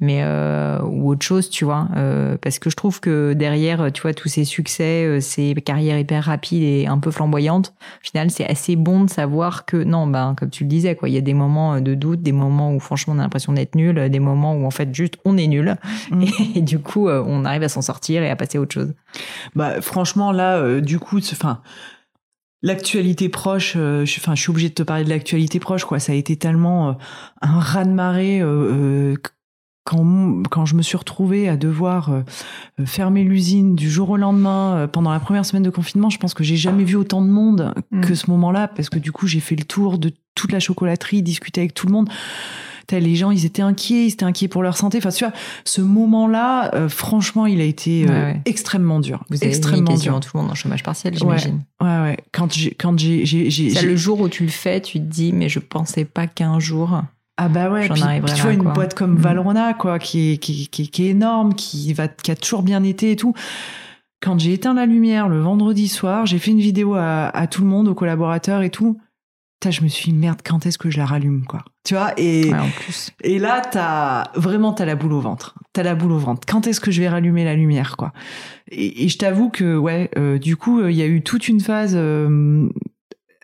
Mais 0.00 0.20
euh, 0.22 0.80
ou 0.82 1.10
autre 1.10 1.24
chose, 1.24 1.50
tu 1.50 1.64
vois, 1.64 1.88
euh, 1.96 2.36
parce 2.40 2.58
que 2.58 2.70
je 2.70 2.76
trouve 2.76 3.00
que 3.00 3.32
derrière, 3.32 3.90
tu 3.92 4.02
vois, 4.02 4.14
tous 4.14 4.28
ces 4.28 4.44
succès, 4.44 5.04
euh, 5.04 5.20
ces 5.20 5.54
carrières 5.54 5.98
hyper 5.98 6.24
rapides 6.24 6.62
et 6.62 6.86
un 6.86 6.98
peu 6.98 7.10
flamboyantes, 7.10 7.74
au 8.02 8.06
final, 8.06 8.30
c'est 8.30 8.48
assez 8.48 8.76
bon 8.76 9.04
de 9.04 9.10
savoir 9.10 9.64
que 9.64 9.76
non, 9.76 10.06
ben 10.06 10.34
comme 10.36 10.50
tu 10.50 10.64
le 10.64 10.68
disais, 10.68 10.94
quoi, 10.94 11.08
il 11.08 11.14
y 11.14 11.18
a 11.18 11.22
des 11.22 11.34
moments 11.34 11.80
de 11.80 11.94
doute, 11.94 12.22
des 12.22 12.32
moments 12.32 12.74
où 12.74 12.80
franchement 12.80 13.14
on 13.14 13.18
a 13.18 13.22
l'impression 13.22 13.52
d'être 13.52 13.74
nul, 13.74 14.08
des 14.10 14.20
moments 14.20 14.54
où 14.54 14.66
en 14.66 14.70
fait 14.70 14.94
juste 14.94 15.16
on 15.24 15.36
est 15.36 15.46
nul 15.46 15.76
Mhm. 16.10 16.26
et, 16.54 16.62
du 16.62 16.78
coup 16.78 17.08
euh, 17.08 17.22
on 17.26 17.44
arrive 17.44 17.62
à 17.62 17.68
s'en 17.68 17.82
sortir 17.82 18.22
et 18.22 18.30
à 18.30 18.36
passer 18.36 18.58
à 18.58 18.60
autre 18.60 18.74
chose. 18.74 18.94
Bah, 19.54 19.80
franchement, 19.80 20.32
là, 20.32 20.58
euh, 20.58 20.80
du 20.80 20.98
coup, 20.98 21.18
enfin, 21.18 21.62
l'actualité 22.62 23.28
proche, 23.28 23.74
euh, 23.76 24.04
je, 24.04 24.18
enfin, 24.18 24.34
je 24.34 24.42
suis 24.42 24.50
obligée 24.50 24.68
de 24.68 24.74
te 24.74 24.82
parler 24.82 25.04
de 25.04 25.10
l'actualité 25.10 25.60
proche, 25.60 25.84
quoi. 25.84 25.98
Ça 25.98 26.12
a 26.12 26.14
été 26.14 26.36
tellement 26.36 26.90
euh, 26.90 26.92
un 27.42 27.58
raz-de-marée 27.58 28.40
euh, 28.40 29.12
euh, 29.12 29.14
quand, 29.86 30.42
quand 30.50 30.66
je 30.66 30.74
me 30.74 30.82
suis 30.82 30.96
retrouvée 30.98 31.48
à 31.48 31.56
devoir 31.56 32.10
euh, 32.10 32.22
fermer 32.84 33.22
l'usine 33.24 33.74
du 33.76 33.88
jour 33.88 34.10
au 34.10 34.16
lendemain 34.16 34.74
euh, 34.76 34.86
pendant 34.86 35.12
la 35.12 35.20
première 35.20 35.46
semaine 35.46 35.62
de 35.62 35.70
confinement, 35.70 36.10
je 36.10 36.18
pense 36.18 36.34
que 36.34 36.44
j'ai 36.44 36.56
jamais 36.56 36.84
vu 36.84 36.96
autant 36.96 37.22
de 37.22 37.28
monde 37.28 37.72
Mm. 37.92 38.00
que 38.00 38.14
ce 38.16 38.28
moment-là 38.30 38.66
parce 38.68 38.90
que 38.90 38.98
du 38.98 39.12
coup 39.12 39.26
j'ai 39.28 39.38
fait 39.40 39.54
le 39.56 39.64
tour 39.64 39.98
de 39.98 40.12
toute 40.34 40.50
la 40.52 40.58
chocolaterie, 40.60 41.22
discuté 41.22 41.60
avec 41.62 41.72
tout 41.72 41.86
le 41.86 41.92
monde. 41.92 42.10
T'as, 42.88 43.00
les 43.00 43.16
gens, 43.16 43.32
ils 43.32 43.44
étaient 43.44 43.62
inquiets, 43.62 44.04
ils 44.06 44.12
étaient 44.12 44.24
inquiets 44.24 44.46
pour 44.46 44.62
leur 44.62 44.76
santé. 44.76 44.98
Enfin, 44.98 45.10
tu 45.10 45.24
vois, 45.24 45.32
ce 45.64 45.80
moment-là, 45.80 46.72
euh, 46.74 46.88
franchement, 46.88 47.46
il 47.46 47.60
a 47.60 47.64
été 47.64 48.04
euh, 48.04 48.08
Ouais, 48.08 48.22
ouais. 48.34 48.40
extrêmement 48.44 49.00
dur. 49.00 49.24
Vous 49.28 49.36
avez 49.38 49.46
mis 49.46 49.52
extrêmement 49.52 49.90
quasiment 49.90 50.20
dur. 50.20 50.30
tout 50.30 50.36
le 50.36 50.42
monde 50.42 50.52
en 50.52 50.54
chômage 50.54 50.84
partiel, 50.84 51.16
j'imagine. 51.18 51.64
Ouais, 51.80 51.86
ouais. 51.88 52.16
Quand 52.32 52.52
j'ai, 52.52 52.70
quand 52.72 52.96
j'ai, 52.96 53.26
j'ai, 53.26 53.50
j'ai- 53.50 53.70
Ça, 53.70 53.80
j'ai- 53.80 53.86
le 53.88 53.96
jour 53.96 54.20
où 54.20 54.28
tu 54.28 54.44
le 54.44 54.50
fais, 54.50 54.80
tu 54.80 54.98
te 55.00 55.04
dis, 55.04 55.32
mais 55.32 55.48
je 55.48 55.58
pensais 55.58 56.04
pas 56.04 56.28
qu'un 56.28 56.60
jour. 56.60 57.02
Ah 57.38 57.48
bah 57.48 57.70
ouais, 57.70 57.88
puis, 57.88 58.02
tu 58.34 58.42
vois 58.42 58.52
une 58.52 58.62
quoi. 58.62 58.72
boîte 58.72 58.94
comme 58.94 59.14
Mm. 59.14 59.18
Valrona 59.18 59.74
quoi, 59.74 59.98
qui 59.98 60.32
est, 60.32 60.36
qui, 60.38 60.68
qui, 60.68 60.88
qui 60.88 61.06
est 61.06 61.10
énorme, 61.10 61.54
qui 61.54 61.92
va, 61.92 62.08
qui 62.08 62.30
a 62.30 62.36
toujours 62.36 62.62
bien 62.62 62.82
été 62.82 63.10
et 63.12 63.16
tout. 63.16 63.34
Quand 64.22 64.38
j'ai 64.38 64.54
éteint 64.54 64.72
la 64.74 64.86
lumière 64.86 65.28
le 65.28 65.40
vendredi 65.40 65.88
soir, 65.88 66.24
j'ai 66.26 66.38
fait 66.38 66.50
une 66.50 66.60
vidéo 66.60 66.94
à, 66.94 67.26
à 67.28 67.46
tout 67.46 67.60
le 67.62 67.68
monde, 67.68 67.88
aux 67.88 67.94
collaborateurs 67.94 68.62
et 68.62 68.70
tout. 68.70 68.98
Putain, 69.60 69.70
je 69.70 69.82
me 69.82 69.88
suis 69.88 70.12
dit, 70.12 70.18
merde, 70.18 70.40
quand 70.44 70.64
est-ce 70.66 70.78
que 70.78 70.90
je 70.90 70.98
la 70.98 71.04
rallume 71.06 71.44
quoi? 71.46 71.64
Tu 71.84 71.94
vois 71.94 72.12
Et 72.16 72.52
Ouais, 72.52 72.58
en 72.58 72.68
plus. 72.70 73.10
et 73.22 73.38
là, 73.38 73.60
t'as 73.60 74.24
vraiment 74.34 74.72
t'as 74.72 74.84
la 74.86 74.96
boule 74.96 75.12
au 75.12 75.20
ventre. 75.20 75.54
T'as 75.74 75.82
la 75.82 75.94
boule 75.94 76.12
au 76.12 76.18
ventre. 76.18 76.40
Quand 76.48 76.66
est-ce 76.66 76.80
que 76.80 76.90
je 76.90 77.00
vais 77.00 77.08
rallumer 77.08 77.44
la 77.44 77.54
lumière, 77.54 77.96
quoi? 77.98 78.12
Et, 78.70 79.04
et 79.04 79.08
je 79.08 79.18
t'avoue 79.18 79.50
que 79.50 79.76
ouais, 79.76 80.10
euh, 80.18 80.38
du 80.38 80.56
coup, 80.56 80.80
euh, 80.80 80.90
il 80.90 80.96
y 80.96 81.02
a 81.02 81.06
eu 81.06 81.22
toute 81.22 81.48
une 81.48 81.60
phase 81.60 81.92
euh, 81.94 82.68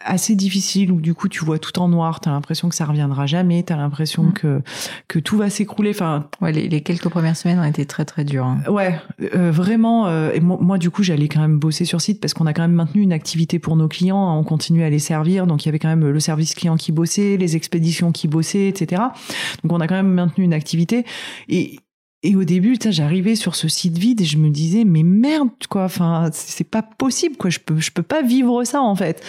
assez 0.05 0.34
difficile 0.36 0.90
où 0.92 1.00
du 1.00 1.14
coup 1.14 1.28
tu 1.28 1.44
vois 1.44 1.59
tout 1.59 1.78
en 1.78 1.88
noir. 1.88 2.20
T'as 2.20 2.30
l'impression 2.30 2.68
que 2.68 2.74
ça 2.74 2.84
reviendra 2.84 3.26
jamais. 3.26 3.62
T'as 3.62 3.76
l'impression 3.76 4.24
Mm. 4.24 4.32
que 4.32 4.62
que 5.09 5.18
tout 5.18 5.36
va 5.36 5.50
s'écrouler. 5.50 5.90
Enfin, 5.90 6.28
Ouais, 6.40 6.53
les, 6.53 6.68
les 6.68 6.80
quelques 6.82 7.09
premières 7.09 7.36
semaines 7.36 7.59
ont 7.59 7.64
été 7.64 7.86
très 7.86 8.05
très 8.05 8.24
dures. 8.24 8.46
hein. 8.46 8.61
Ouais, 8.68 8.98
euh, 9.34 9.50
vraiment. 9.50 10.07
euh, 10.07 10.32
et 10.32 10.40
moi, 10.40 10.59
moi, 10.61 10.78
du 10.78 10.90
coup, 10.90 11.03
j'allais 11.03 11.28
quand 11.28 11.40
même 11.40 11.59
bosser 11.59 11.84
sur 11.84 12.00
site 12.00 12.20
parce 12.20 12.34
qu'on 12.34 12.46
a 12.46 12.53
quand 12.53 12.62
même 12.62 12.72
maintenu 12.72 13.03
une 13.03 13.12
activité 13.12 13.59
pour 13.59 13.76
nos 13.76 13.88
clients. 13.88 14.28
hein, 14.28 14.36
on 14.38 14.44
continue 14.44 14.82
à 14.82 14.90
les 14.90 14.98
servir. 14.98 15.46
Donc, 15.46 15.64
il 15.64 15.66
y 15.66 15.70
avait 15.70 15.78
quand 15.78 15.88
même 15.88 16.07
le 16.09 16.20
service 16.20 16.55
client 16.55 16.76
qui 16.76 16.92
bossait, 16.92 17.36
les 17.36 17.57
expéditions 17.57 18.12
qui 18.12 18.28
bossaient, 18.28 18.68
etc. 18.68 19.03
Donc, 19.62 19.72
on 19.72 19.80
a 19.80 19.86
quand 19.86 19.94
même 19.94 20.12
maintenu 20.12 20.44
une 20.44 20.55
activité. 20.55 21.05
Et, 21.48 21.78
et 22.24 22.36
au 22.36 22.44
début, 22.44 22.76
j'arrivais 22.88 23.34
sur 23.34 23.57
ce 23.57 23.66
site 23.68 23.98
vide 23.98 24.20
et 24.20 24.24
je 24.24 24.38
me 24.38 24.48
disais, 24.48 24.84
mais 24.84 25.03
merde, 25.03 25.48
quoi. 25.68 25.84
Enfin, 25.84 26.30
c'est 26.32 26.62
pas 26.68 26.82
possible, 26.82 27.36
quoi. 27.36 27.50
Je 27.50 27.59
peux, 27.59 27.78
je 27.80 27.90
peux 27.90 28.03
pas 28.05 28.22
vivre 28.22 28.62
ça, 28.64 28.80
en 28.80 28.94
fait. 28.94 29.22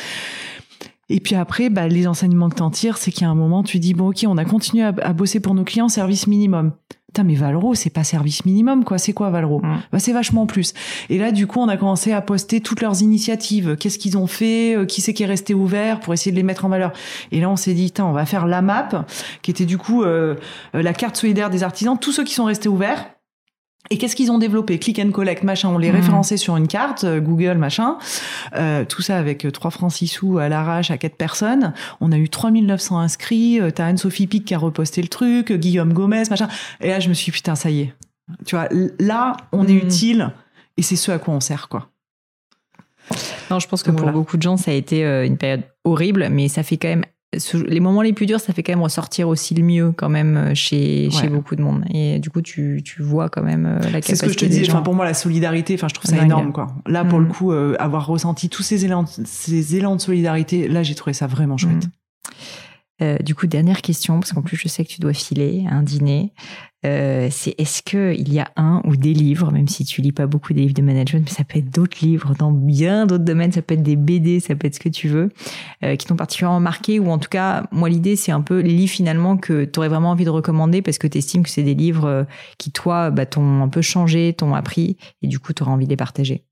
Et 1.10 1.20
puis 1.20 1.36
après, 1.36 1.70
bah, 1.70 1.88
les 1.88 2.08
enseignements 2.08 2.50
que 2.50 2.56
t'en 2.56 2.70
tires, 2.70 2.98
c'est 2.98 3.24
a 3.24 3.30
un 3.30 3.36
moment, 3.36 3.64
tu 3.64 3.80
dis, 3.80 3.94
bon, 3.94 4.10
ok, 4.10 4.26
on 4.28 4.38
a 4.38 4.46
continué 4.46 4.84
à, 4.84 4.94
à 5.02 5.14
bosser 5.14 5.40
pour 5.40 5.54
nos 5.54 5.64
clients, 5.64 5.90
service 5.90 6.28
minimum. 6.28 6.72
Putain, 7.14 7.26
mais 7.26 7.36
Valro, 7.36 7.76
c'est 7.76 7.92
pas 7.92 8.04
service 8.04 8.44
minimum, 8.44 8.84
quoi. 8.84 8.98
C'est 8.98 9.14
quoi 9.14 9.30
Valro 9.30 9.60
Mm. 9.60 9.78
bah, 9.92 10.00
c'est 10.00 10.14
vachement 10.14 10.48
plus. 10.48 10.74
Et 11.10 11.20
là, 11.20 11.32
du 11.32 11.46
coup, 11.46 11.60
on 11.60 11.68
a 11.68 11.78
commencé 11.78 12.12
à 12.12 12.22
poster 12.22 12.60
toutes 12.60 12.82
leurs 12.82 13.04
initiatives. 13.04 13.76
Qu'est-ce 13.80 14.00
qu'ils 14.00 14.18
ont 14.18 14.26
fait 14.26 14.76
euh, 14.76 14.86
Qui 14.86 15.02
c'est 15.02 15.14
qui 15.14 15.22
est 15.22 15.28
resté 15.28 15.54
ouvert 15.54 16.00
pour 16.00 16.16
essayer 16.16 16.32
de 16.32 16.38
les 16.38 16.42
mettre 16.44 16.66
en 16.66 16.70
valeur 16.70 16.92
Et 17.32 17.40
là, 17.40 17.52
on 17.52 17.56
s'est 17.56 17.76
dit, 17.76 17.94
on 18.00 18.14
va 18.14 18.26
faire 18.26 18.48
la 18.48 18.64
map, 18.64 19.06
qui 19.44 19.52
était 19.52 19.66
du 19.66 19.78
coup 19.78 20.02
euh, 20.02 20.36
euh, 20.74 20.82
la 20.82 20.94
carte 20.94 21.16
solidaire 21.16 21.52
des 21.52 21.62
artisans, 21.62 22.00
tous 22.00 22.12
ceux 22.14 22.24
qui 22.24 22.34
sont 22.34 22.46
restés 22.46 22.68
ouverts. 22.70 23.06
Et 23.90 23.98
qu'est-ce 23.98 24.16
qu'ils 24.16 24.32
ont 24.32 24.38
développé? 24.38 24.80
Click 24.80 24.98
and 25.00 25.12
collect, 25.12 25.44
machin. 25.44 25.70
On 25.70 25.78
les 25.78 25.90
Mhm. 25.90 25.98
référençait 25.98 26.38
sur 26.38 26.56
une 26.56 26.68
carte, 26.68 27.04
euh, 27.04 27.20
Google, 27.20 27.58
machin. 27.58 27.98
Euh, 28.56 28.86
tout 28.86 29.02
ça 29.02 29.18
avec 29.18 29.46
euh, 29.46 29.52
3 29.52 29.72
francs 29.72 29.92
6 29.92 30.08
sous 30.08 30.38
à 30.38 30.48
l'arrache 30.50 30.90
à 30.90 30.98
quatre 30.98 31.18
personnes. 31.18 31.74
On 32.00 32.12
a 32.12 32.18
eu 32.18 32.30
3900 32.30 33.00
inscrits. 33.00 33.60
Euh, 33.60 33.72
T'as 33.72 33.86
Anne-Sophie 33.88 34.28
Pic 34.28 34.46
qui 34.46 34.54
a 34.54 34.58
reposté 34.58 35.02
le 35.02 35.10
truc, 35.10 35.52
euh, 35.52 35.58
Guillaume 35.58 35.92
Gomez, 35.94 36.24
machin. 36.30 36.48
Et 36.82 36.88
là, 36.88 37.00
je 37.02 37.10
me 37.10 37.14
suis 37.14 37.26
dit, 37.26 37.32
putain, 37.36 37.56
ça 37.56 37.70
y 37.70 37.82
est. 37.82 37.94
Tu 38.46 38.56
vois, 38.56 38.70
là, 39.00 39.36
on 39.52 39.68
est 39.68 39.74
Mhm. 39.74 39.78
utile 39.88 40.32
et 40.78 40.82
c'est 40.82 40.96
ce 40.96 41.12
à 41.12 41.20
quoi 41.20 41.34
on 41.34 41.40
sert, 41.42 41.68
quoi. 41.68 41.90
Non, 43.52 43.60
je 43.60 43.68
pense 43.68 43.84
que 43.84 43.90
Donc 43.90 43.98
pour 43.98 44.06
voilà. 44.06 44.18
beaucoup 44.18 44.38
de 44.38 44.42
gens, 44.42 44.56
ça 44.56 44.72
a 44.72 44.74
été 44.74 45.06
euh, 45.06 45.26
une 45.26 45.38
période 45.38 45.64
horrible, 45.84 46.30
mais 46.32 46.48
ça 46.48 46.64
fait 46.64 46.78
quand 46.78 46.88
même. 46.88 47.04
Les 47.68 47.80
moments 47.80 48.02
les 48.02 48.14
plus 48.14 48.26
durs, 48.26 48.40
ça 48.40 48.54
fait 48.54 48.64
quand 48.64 48.72
même 48.72 48.82
ressortir 48.82 49.28
aussi 49.28 49.54
le 49.54 49.64
mieux 49.64 49.92
quand 49.92 50.10
même 50.10 50.38
euh, 50.38 50.56
chez, 50.56 51.10
chez 51.12 51.28
beaucoup 51.28 51.56
de 51.56 51.62
monde. 51.62 51.84
Et 51.94 52.20
du 52.20 52.30
coup, 52.30 52.42
tu, 52.42 52.82
tu 52.84 53.02
vois 53.02 53.30
quand 53.30 53.44
même 53.44 53.66
euh, 53.66 53.80
la 53.80 54.02
capacité 54.02 54.16
C'est 54.16 54.16
ce 54.16 54.24
que 54.26 54.32
je 54.32 54.38
te 54.38 54.46
disais. 54.46 54.70
Enfin, 54.70 54.82
pour 54.82 54.94
moi, 54.94 55.06
la 55.06 55.14
solidarité, 55.14 55.76
enfin, 55.76 55.88
je 55.88 55.94
trouve 55.94 56.10
ça 56.10 56.18
Dingue. 56.18 56.26
énorme, 56.26 56.52
quoi. 56.52 56.68
Là, 56.88 57.06
pour 57.06 57.20
le 57.20 57.26
coup, 57.26 57.52
euh, 57.52 57.76
avoir 57.80 58.08
ressenti 58.08 58.50
tous 58.50 58.64
ces 58.64 58.86
élans, 58.86 59.06
ces 59.06 59.76
élans 59.76 59.96
de 59.96 60.02
solidarité, 60.02 60.68
là, 60.68 60.84
j'ai 60.84 60.96
trouvé 60.96 61.14
ça 61.14 61.28
vraiment 61.28 61.58
chouette. 61.58 61.86
Mm. 61.86 61.92
Euh, 63.02 63.18
du 63.18 63.34
coup, 63.34 63.48
dernière 63.48 63.82
question, 63.82 64.20
parce 64.20 64.34
qu'en 64.34 64.44
plus, 64.44 64.56
je 64.56 64.68
sais 64.68 64.86
que 64.86 64.90
tu 64.90 65.02
dois 65.02 65.14
filer 65.14 65.66
à 65.70 65.74
un 65.76 65.84
dîner. 65.84 66.32
Euh, 66.86 67.30
c'est 67.32 67.56
est-ce 67.58 67.82
que 67.82 68.14
il 68.14 68.32
y 68.32 68.40
a 68.40 68.52
un 68.56 68.82
ou 68.86 68.96
des 68.98 69.14
livres, 69.14 69.52
même 69.52 69.68
si 69.68 69.84
tu 69.86 70.02
lis 70.02 70.12
pas 70.12 70.28
beaucoup 70.28 70.54
des 70.54 70.62
livres 70.62 70.74
de 70.74 70.82
management, 70.82 71.24
mais 71.26 71.32
ça 71.32 71.44
peut 71.44 71.58
être 71.60 71.74
d'autres 71.74 71.98
livres 72.02 72.36
dans 72.38 72.52
bien 72.52 73.06
d'autres 73.06 73.24
domaines, 73.24 73.52
ça 73.54 73.62
peut 73.62 73.74
être 73.74 73.84
des 73.84 73.96
BD, 73.96 74.40
ça 74.42 74.54
peut 74.56 74.68
être 74.68 74.76
ce 74.76 74.80
que 74.80 74.90
tu 74.90 75.08
veux, 75.08 75.32
euh, 75.84 75.96
qui 75.96 76.06
t'ont 76.06 76.18
particulièrement 76.18 76.60
marqué, 76.60 77.00
ou 77.00 77.10
en 77.10 77.18
tout 77.18 77.30
cas, 77.30 77.66
moi, 77.72 77.90
l'idée, 77.90 78.16
c'est 78.16 78.34
un 78.34 78.42
peu 78.42 78.60
les 78.60 78.74
livres 78.74 78.92
finalement 78.92 79.38
que 79.38 79.64
tu 79.64 79.80
aurais 79.80 79.90
vraiment 79.90 80.12
envie 80.12 80.26
de 80.26 80.30
recommander 80.30 80.82
parce 80.82 80.98
que 80.98 81.08
tu 81.08 81.18
estimes 81.18 81.44
que 81.44 81.50
c'est 81.50 81.64
des 81.64 81.76
livres 81.76 82.28
qui, 82.58 82.72
toi, 82.72 83.12
bah, 83.12 83.26
t'ont 83.26 83.62
un 83.64 83.70
peu 83.70 83.82
changé, 83.82 84.34
t'ont 84.34 84.54
appris, 84.54 84.98
et 85.22 85.28
du 85.28 85.40
coup, 85.40 85.54
tu 85.54 85.64
auras 85.64 85.72
envie 85.72 85.86
de 85.86 85.90
les 85.90 85.98
partager. 85.98 86.44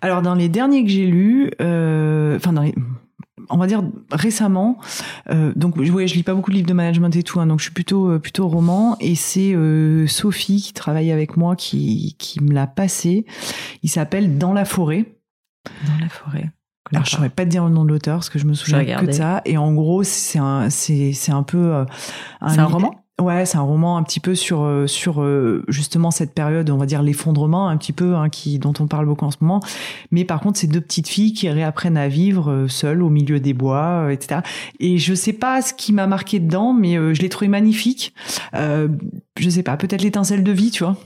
Alors, 0.00 0.22
dans 0.22 0.34
les 0.34 0.48
derniers 0.48 0.84
que 0.84 0.90
j'ai 0.90 1.06
lus, 1.06 1.50
enfin, 1.58 2.52
dans 2.52 2.62
les- 2.62 2.74
on 3.50 3.56
va 3.56 3.66
dire 3.66 3.82
récemment, 4.10 4.78
euh, 5.30 5.52
donc 5.56 5.76
ouais, 5.76 6.06
je 6.06 6.14
lis 6.14 6.22
pas 6.22 6.34
beaucoup 6.34 6.50
de 6.50 6.56
livres 6.56 6.68
de 6.68 6.72
management 6.74 7.14
et 7.16 7.22
tout, 7.22 7.40
hein, 7.40 7.46
donc 7.46 7.58
je 7.58 7.64
suis 7.64 7.72
plutôt 7.72 8.10
euh, 8.10 8.18
plutôt 8.18 8.48
roman. 8.48 8.96
Et 9.00 9.14
c'est 9.14 9.54
euh, 9.54 10.06
Sophie 10.06 10.60
qui 10.62 10.72
travaille 10.72 11.10
avec 11.12 11.36
moi 11.36 11.56
qui 11.56 12.16
qui 12.18 12.42
me 12.42 12.52
l'a 12.52 12.66
passé. 12.66 13.26
Il 13.82 13.90
s'appelle 13.90 14.38
Dans 14.38 14.52
la 14.52 14.64
forêt. 14.64 15.16
Dans 15.86 15.98
la 16.00 16.08
forêt. 16.08 16.50
Alors, 16.92 17.06
je 17.06 17.10
saurais 17.10 17.30
pas 17.30 17.44
te 17.44 17.50
dire 17.50 17.64
le 17.64 17.70
nom 17.70 17.84
de 17.84 17.88
l'auteur 17.88 18.16
parce 18.16 18.28
que 18.28 18.38
je 18.38 18.44
me 18.44 18.52
souviens 18.52 18.84
que 18.84 19.06
de 19.06 19.12
ça. 19.12 19.40
Et 19.46 19.56
en 19.56 19.72
gros, 19.72 20.02
c'est 20.02 20.38
un, 20.38 20.68
c'est, 20.68 21.12
c'est 21.14 21.32
un 21.32 21.42
peu. 21.42 21.74
euh, 21.74 21.84
un 22.42 22.64
roman? 22.64 23.01
Ouais, 23.22 23.46
c'est 23.46 23.56
un 23.56 23.62
roman 23.62 23.96
un 23.96 24.02
petit 24.02 24.18
peu 24.18 24.34
sur 24.34 24.62
euh, 24.62 24.88
sur 24.88 25.22
euh, 25.22 25.64
justement 25.68 26.10
cette 26.10 26.34
période, 26.34 26.68
on 26.70 26.76
va 26.76 26.86
dire 26.86 27.02
l'effondrement 27.02 27.68
un 27.68 27.76
petit 27.76 27.92
peu, 27.92 28.16
hein, 28.16 28.28
qui 28.28 28.58
dont 28.58 28.72
on 28.80 28.88
parle 28.88 29.06
beaucoup 29.06 29.24
en 29.24 29.30
ce 29.30 29.36
moment. 29.40 29.60
Mais 30.10 30.24
par 30.24 30.40
contre, 30.40 30.58
c'est 30.58 30.66
deux 30.66 30.80
petites 30.80 31.06
filles 31.06 31.32
qui 31.32 31.48
réapprennent 31.48 31.96
à 31.96 32.08
vivre 32.08 32.50
euh, 32.50 32.68
seules 32.68 33.00
au 33.00 33.10
milieu 33.10 33.38
des 33.38 33.54
bois, 33.54 34.12
etc. 34.12 34.40
Et 34.80 34.98
je 34.98 35.14
sais 35.14 35.32
pas 35.32 35.62
ce 35.62 35.72
qui 35.72 35.92
m'a 35.92 36.08
marqué 36.08 36.40
dedans, 36.40 36.72
mais 36.72 36.94
je 37.14 37.22
l'ai 37.22 37.28
trouvé 37.28 37.48
magnifique. 37.48 38.12
Euh, 38.54 38.88
je 39.38 39.48
sais 39.48 39.62
pas, 39.62 39.76
peut-être 39.76 40.02
l'étincelle 40.02 40.42
de 40.42 40.52
vie, 40.52 40.70
tu 40.70 40.84
vois, 40.84 40.96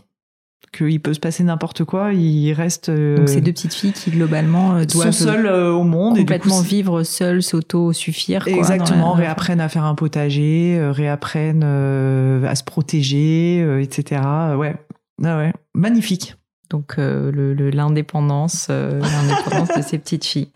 qu'il 0.77 1.01
peut 1.01 1.15
se 1.15 1.21
passer 1.21 1.43
n'importe 1.45 1.85
quoi, 1.85 2.13
il 2.13 2.53
reste. 2.53 2.89
euh, 2.89 3.17
Donc, 3.17 3.29
ces 3.29 3.41
deux 3.41 3.53
petites 3.53 3.75
filles 3.75 3.93
qui, 3.93 4.11
globalement, 4.11 4.75
euh, 4.77 4.81
sont 4.89 4.99
doivent 4.99 5.11
seules 5.13 5.47
euh, 5.47 5.73
au 5.73 5.83
monde 5.85 6.17
et 6.17 6.21
coup, 6.21 6.27
complètement 6.27 6.63
c'est- 6.63 6.69
vivre 6.69 7.03
seul, 7.03 7.43
s'auto-suffire. 7.43 8.47
Exactement, 8.49 9.15
la- 9.15 9.23
réapprennent 9.25 9.61
à 9.61 9.69
faire 9.69 9.85
un 9.85 9.95
potager, 9.95 10.79
réapprennent 10.91 11.63
à 11.65 12.55
se 12.55 12.65
protéger, 12.65 13.59
etc. 13.83 14.21
Ouais, 14.57 14.77
ah 15.25 15.37
ouais, 15.39 15.53
magnifique. 15.75 16.37
Donc 16.71 16.95
euh, 16.99 17.31
le- 17.33 17.55
le- 17.55 17.71
l'indépendance, 17.71 18.69
euh, 18.71 19.01
l'indépendance 19.01 19.77
de 19.77 19.83
ces 19.83 19.99
petites 19.99 20.25
filles. 20.25 20.49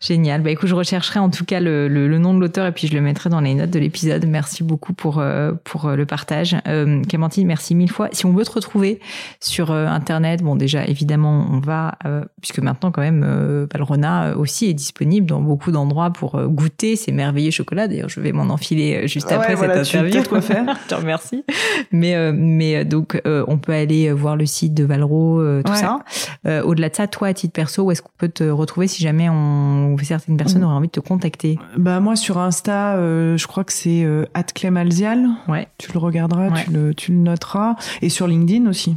Génial. 0.00 0.42
Bah 0.42 0.50
écoute, 0.50 0.68
je 0.68 0.74
rechercherai 0.74 1.18
en 1.18 1.30
tout 1.30 1.44
cas 1.44 1.60
le, 1.60 1.88
le- 1.88 2.08
le 2.08 2.18
nom 2.18 2.34
de 2.34 2.40
l'auteur 2.40 2.66
et 2.66 2.72
puis 2.72 2.86
je 2.88 2.94
le 2.94 3.00
mettrai 3.00 3.30
dans 3.30 3.40
les 3.40 3.54
notes 3.54 3.70
de 3.70 3.78
l'épisode. 3.78 4.26
Merci 4.26 4.62
beaucoup 4.62 4.92
pour 4.92 5.18
euh, 5.18 5.52
pour 5.64 5.86
euh, 5.86 5.96
le 5.96 6.04
partage. 6.06 6.56
Euh, 6.68 7.02
Clémentine, 7.04 7.46
merci 7.46 7.74
mille 7.74 7.90
fois. 7.90 8.08
Si 8.12 8.26
on 8.26 8.32
veut 8.32 8.44
te 8.44 8.52
retrouver 8.52 9.00
sur 9.40 9.70
euh, 9.70 9.86
internet, 9.86 10.42
bon 10.42 10.56
déjà 10.56 10.84
évidemment 10.86 11.46
on 11.50 11.60
va 11.60 11.96
euh, 12.04 12.22
puisque 12.40 12.58
maintenant 12.58 12.90
quand 12.90 13.00
même 13.02 13.24
euh, 13.26 13.66
euh, 13.74 14.34
aussi 14.36 14.66
est 14.66 14.74
disponible 14.74 15.26
dans 15.26 15.40
beaucoup 15.40 15.72
d'endroits 15.72 16.10
pour 16.10 16.40
goûter 16.46 16.96
ces 16.96 17.12
merveilleux 17.12 17.50
chocolats. 17.50 17.88
D'ailleurs, 17.88 18.08
je 18.08 18.20
vais 18.20 18.32
m'en 18.32 18.44
enfiler 18.52 19.08
juste 19.08 19.28
Ouais, 19.28 19.34
après 19.34 19.54
voilà, 19.54 19.84
cette 19.84 19.92
tu- 19.92 19.96
interview. 19.96 20.22
de 20.22 20.28
quoi 20.28 20.40
faire. 20.40 20.64
je 20.84 20.88
te 20.88 20.94
remercie. 20.94 21.44
Mais 21.92 22.14
euh, 22.14 22.32
mais 22.34 22.84
donc 22.84 23.20
euh, 23.26 23.44
on 23.48 23.58
peut 23.58 23.72
aller 23.72 24.12
voir 24.12 24.36
le 24.36 24.46
site 24.46 24.74
de 24.74 24.84
Valro, 24.84 25.40
tout 25.64 25.72
Ouais. 25.72 25.78
ça. 25.78 25.98
Euh, 26.46 26.62
Au-delà 26.62 26.88
de 26.88 26.94
ça, 26.94 27.06
toi 27.06 27.28
à 27.28 27.34
titre 27.34 27.52
perso, 27.52 27.82
où 27.84 27.90
est-ce 27.90 28.02
qu'on 28.02 28.10
peut 28.18 28.28
te 28.28 28.44
retrouver 28.44 28.86
si 28.88 29.02
jamais 29.02 29.28
on 29.28 29.96
certaines 30.02 30.36
personnes 30.36 30.60
Mm. 30.62 30.64
auraient 30.64 30.74
envie 30.74 30.86
de 30.88 30.92
te 30.92 31.00
contacter? 31.00 31.58
Bah 31.76 32.00
moi 32.00 32.16
sur 32.16 32.38
Insta, 32.38 32.94
euh, 32.96 33.36
je 33.36 33.46
crois 33.46 33.64
que 33.64 33.72
c'est 33.72 34.04
euh, 34.04 34.24
@clemalzial. 34.54 35.26
Ouais. 35.48 35.68
Tu 35.78 35.92
le 35.92 35.98
regarderas, 35.98 36.48
Ouais. 36.50 36.64
tu 36.64 36.70
le 36.72 36.94
tu 36.94 37.12
le 37.12 37.18
noteras 37.18 37.76
et 38.02 38.08
sur 38.08 38.26
LinkedIn 38.26 38.68
aussi. 38.68 38.94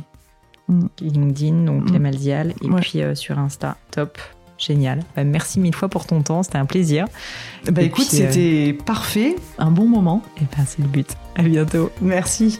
LinkedIn, 1.02 1.64
donc 1.66 1.84
Mm. 1.84 1.86
Clémalzial, 1.90 2.54
et 2.62 2.70
Ouais. 2.70 2.80
puis 2.82 3.02
euh, 3.02 3.16
sur 3.16 3.40
Insta, 3.40 3.78
top. 3.92 4.18
Génial. 4.60 5.00
Bah, 5.16 5.24
merci 5.24 5.58
mille 5.60 5.74
fois 5.74 5.88
pour 5.88 6.06
ton 6.06 6.22
temps, 6.22 6.44
c'était 6.44 6.58
un 6.58 6.66
plaisir. 6.66 7.06
Bah 7.72 7.82
Et 7.82 7.86
écoute, 7.86 8.04
euh, 8.14 8.30
c'était 8.30 8.78
parfait, 8.86 9.38
un 9.58 9.72
bon 9.72 9.88
moment. 9.88 10.22
Et 10.38 10.44
ben 10.56 10.66
c'est 10.68 10.82
le 10.82 10.88
but. 10.90 11.08
À 11.38 11.44
bientôt. 11.44 11.90
Merci. 12.02 12.60